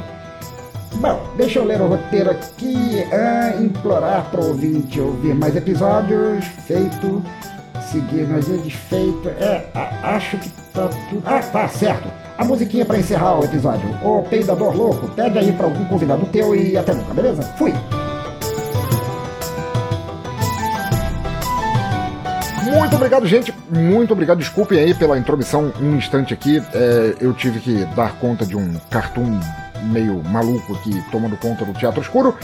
Bom, 0.96 1.22
deixa 1.38 1.60
eu 1.60 1.66
ler 1.66 1.80
o 1.80 1.88
roteiro 1.88 2.32
aqui. 2.32 3.04
Ah, 3.14 3.56
implorar 3.62 4.30
para 4.30 4.42
o 4.42 4.50
ouvinte 4.50 5.00
ouvir 5.00 5.34
mais 5.34 5.56
episódios. 5.56 6.46
Feito. 6.68 7.24
Seguir 7.90 8.28
nas 8.28 8.48
redes 8.48 8.74
feito. 8.74 9.30
É, 9.30 9.66
acho 10.04 10.38
que 10.38 10.50
tá 10.74 10.90
tudo. 11.10 11.24
Ah, 11.26 11.40
tá 11.40 11.68
certo. 11.68 12.08
A 12.38 12.44
musiquinha 12.44 12.86
para 12.86 12.98
encerrar 12.98 13.40
o 13.40 13.46
episódio. 13.46 13.88
Ô 14.04 14.24
peidador 14.24 14.76
louco, 14.76 15.08
pede 15.10 15.38
aí 15.38 15.52
para 15.52 15.66
algum 15.66 15.86
convidado 15.86 16.26
teu 16.28 16.56
e 16.56 16.78
até 16.78 16.94
nunca, 16.94 17.14
beleza? 17.14 17.44
Fui! 17.58 17.74
Muito 22.64 22.96
obrigado, 22.96 23.28
gente. 23.28 23.54
Muito 23.70 24.14
obrigado. 24.14 24.38
Desculpem 24.38 24.80
aí 24.80 24.94
pela 24.94 25.18
intromissão 25.18 25.74
um 25.82 25.96
instante 25.96 26.34
aqui. 26.34 26.64
É, 26.74 27.16
eu 27.20 27.34
tive 27.34 27.60
que 27.60 27.86
dar 27.96 28.14
conta 28.14 28.46
de 28.46 28.56
um 28.56 28.76
cartoon 28.90 29.40
meio 29.84 30.24
maluco 30.24 30.74
aqui 30.76 31.04
tomando 31.12 31.36
conta 31.38 31.66
do 31.66 31.74
Teatro 31.74 32.02
Escuro. 32.02 32.36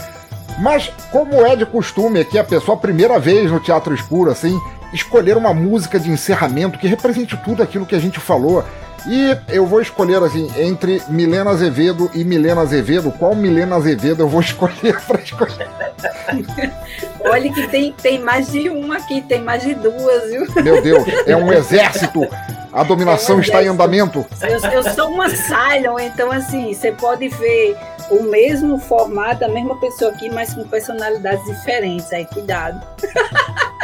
Mas, 0.60 0.92
como 1.10 1.34
é 1.46 1.54
de 1.56 1.64
costume 1.64 2.20
aqui, 2.20 2.38
a 2.38 2.44
pessoa, 2.44 2.76
primeira 2.76 3.18
vez 3.18 3.50
no 3.50 3.60
Teatro 3.60 3.94
Escuro, 3.94 4.30
assim, 4.30 4.58
escolher 4.92 5.36
uma 5.36 5.54
música 5.54 5.98
de 6.00 6.10
encerramento 6.10 6.78
que 6.78 6.88
represente 6.88 7.36
tudo 7.38 7.62
aquilo 7.62 7.86
que 7.86 7.94
a 7.94 8.00
gente 8.00 8.18
falou. 8.18 8.64
E 9.06 9.36
eu 9.48 9.66
vou 9.66 9.80
escolher 9.80 10.22
assim, 10.22 10.50
entre 10.56 11.02
Milena 11.08 11.50
Azevedo 11.50 12.10
e 12.14 12.24
Milena 12.24 12.62
Azevedo, 12.62 13.12
qual 13.12 13.34
Milena 13.34 13.76
Azevedo 13.76 14.22
eu 14.22 14.28
vou 14.28 14.40
escolher 14.42 15.00
para 15.06 15.20
escolher? 15.20 15.68
Olha 17.20 17.52
que 17.52 17.68
tem, 17.68 17.92
tem 17.92 18.18
mais 18.18 18.50
de 18.50 18.68
uma 18.68 18.96
aqui, 18.96 19.20
tem 19.22 19.42
mais 19.42 19.62
de 19.62 19.74
duas, 19.74 20.30
viu? 20.30 20.46
Meu 20.62 20.82
Deus, 20.82 21.04
é 21.26 21.36
um 21.36 21.52
exército. 21.52 22.26
A 22.72 22.82
dominação 22.82 23.36
é 23.36 23.38
um 23.38 23.40
está 23.40 23.62
em 23.62 23.68
andamento. 23.68 24.24
Eu, 24.40 24.70
eu 24.70 24.82
sou 24.94 25.08
uma 25.08 25.28
Cylon, 25.28 25.98
então 25.98 26.30
assim, 26.30 26.72
você 26.72 26.92
pode 26.92 27.28
ver 27.28 27.76
o 28.10 28.22
mesmo 28.22 28.78
formato, 28.78 29.44
a 29.44 29.48
mesma 29.48 29.78
pessoa 29.80 30.10
aqui, 30.10 30.30
mas 30.30 30.54
com 30.54 30.64
personalidades 30.64 31.44
diferentes. 31.44 32.12
Aí, 32.12 32.26
cuidado. 32.26 32.80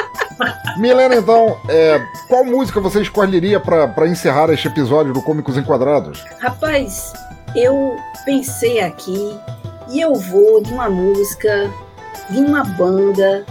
Milena, 0.76 1.14
então, 1.16 1.56
é, 1.68 2.00
qual 2.28 2.44
música 2.44 2.80
você 2.80 3.00
escolheria 3.00 3.60
para 3.60 4.08
encerrar 4.08 4.50
este 4.50 4.68
episódio 4.68 5.12
do 5.12 5.22
Cômicos 5.22 5.56
Enquadrados? 5.56 6.24
Rapaz, 6.40 7.12
eu 7.54 7.96
pensei 8.24 8.80
aqui 8.80 9.38
e 9.90 10.00
eu 10.00 10.14
vou 10.14 10.62
de 10.62 10.72
uma 10.72 10.90
música 10.90 11.70
de 12.30 12.38
uma 12.38 12.64
banda 12.64 13.44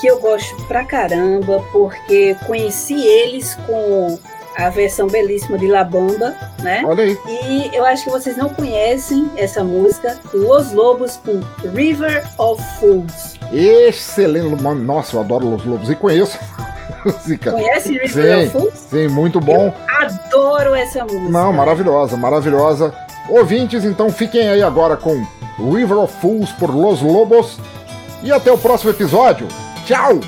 que 0.00 0.06
eu 0.06 0.20
gosto 0.20 0.62
pra 0.64 0.84
caramba, 0.84 1.62
porque 1.72 2.36
conheci 2.46 2.94
eles 2.94 3.56
com 3.66 4.18
a 4.56 4.70
versão 4.70 5.06
belíssima 5.06 5.56
de 5.56 5.68
La 5.68 5.84
Bamba, 5.84 6.34
né? 6.60 6.82
Olha 6.84 7.04
aí. 7.04 7.18
E 7.26 7.70
eu 7.72 7.84
acho 7.84 8.04
que 8.04 8.10
vocês 8.10 8.36
não 8.36 8.48
conhecem 8.48 9.30
essa 9.36 9.62
música, 9.62 10.18
Los 10.34 10.72
Lobos 10.72 11.16
com 11.16 11.40
River 11.74 12.26
of 12.38 12.62
Fools. 12.78 13.37
Excelente, 13.52 14.62
nossa, 14.62 15.16
eu 15.16 15.20
adoro 15.20 15.48
Los 15.48 15.64
Lobos 15.64 15.90
e 15.90 15.94
conheço. 15.94 16.38
Música. 17.04 17.52
Conhece 17.52 17.92
River 17.92 18.38
of 18.38 18.50
Fools? 18.50 18.74
Sim, 18.74 19.08
muito 19.08 19.40
bom. 19.40 19.72
Eu 19.74 20.06
adoro 20.06 20.74
essa 20.74 21.04
música. 21.04 21.30
Não, 21.30 21.52
maravilhosa, 21.52 22.16
maravilhosa. 22.16 22.92
Ouvintes, 23.28 23.84
então 23.84 24.10
fiquem 24.10 24.48
aí 24.48 24.62
agora 24.62 24.96
com 24.96 25.24
River 25.58 25.98
of 25.98 26.14
Fools 26.20 26.50
por 26.52 26.74
Los 26.74 27.00
Lobos. 27.00 27.58
E 28.22 28.32
até 28.32 28.50
o 28.50 28.58
próximo 28.58 28.90
episódio. 28.90 29.46
Tchau! 29.86 30.20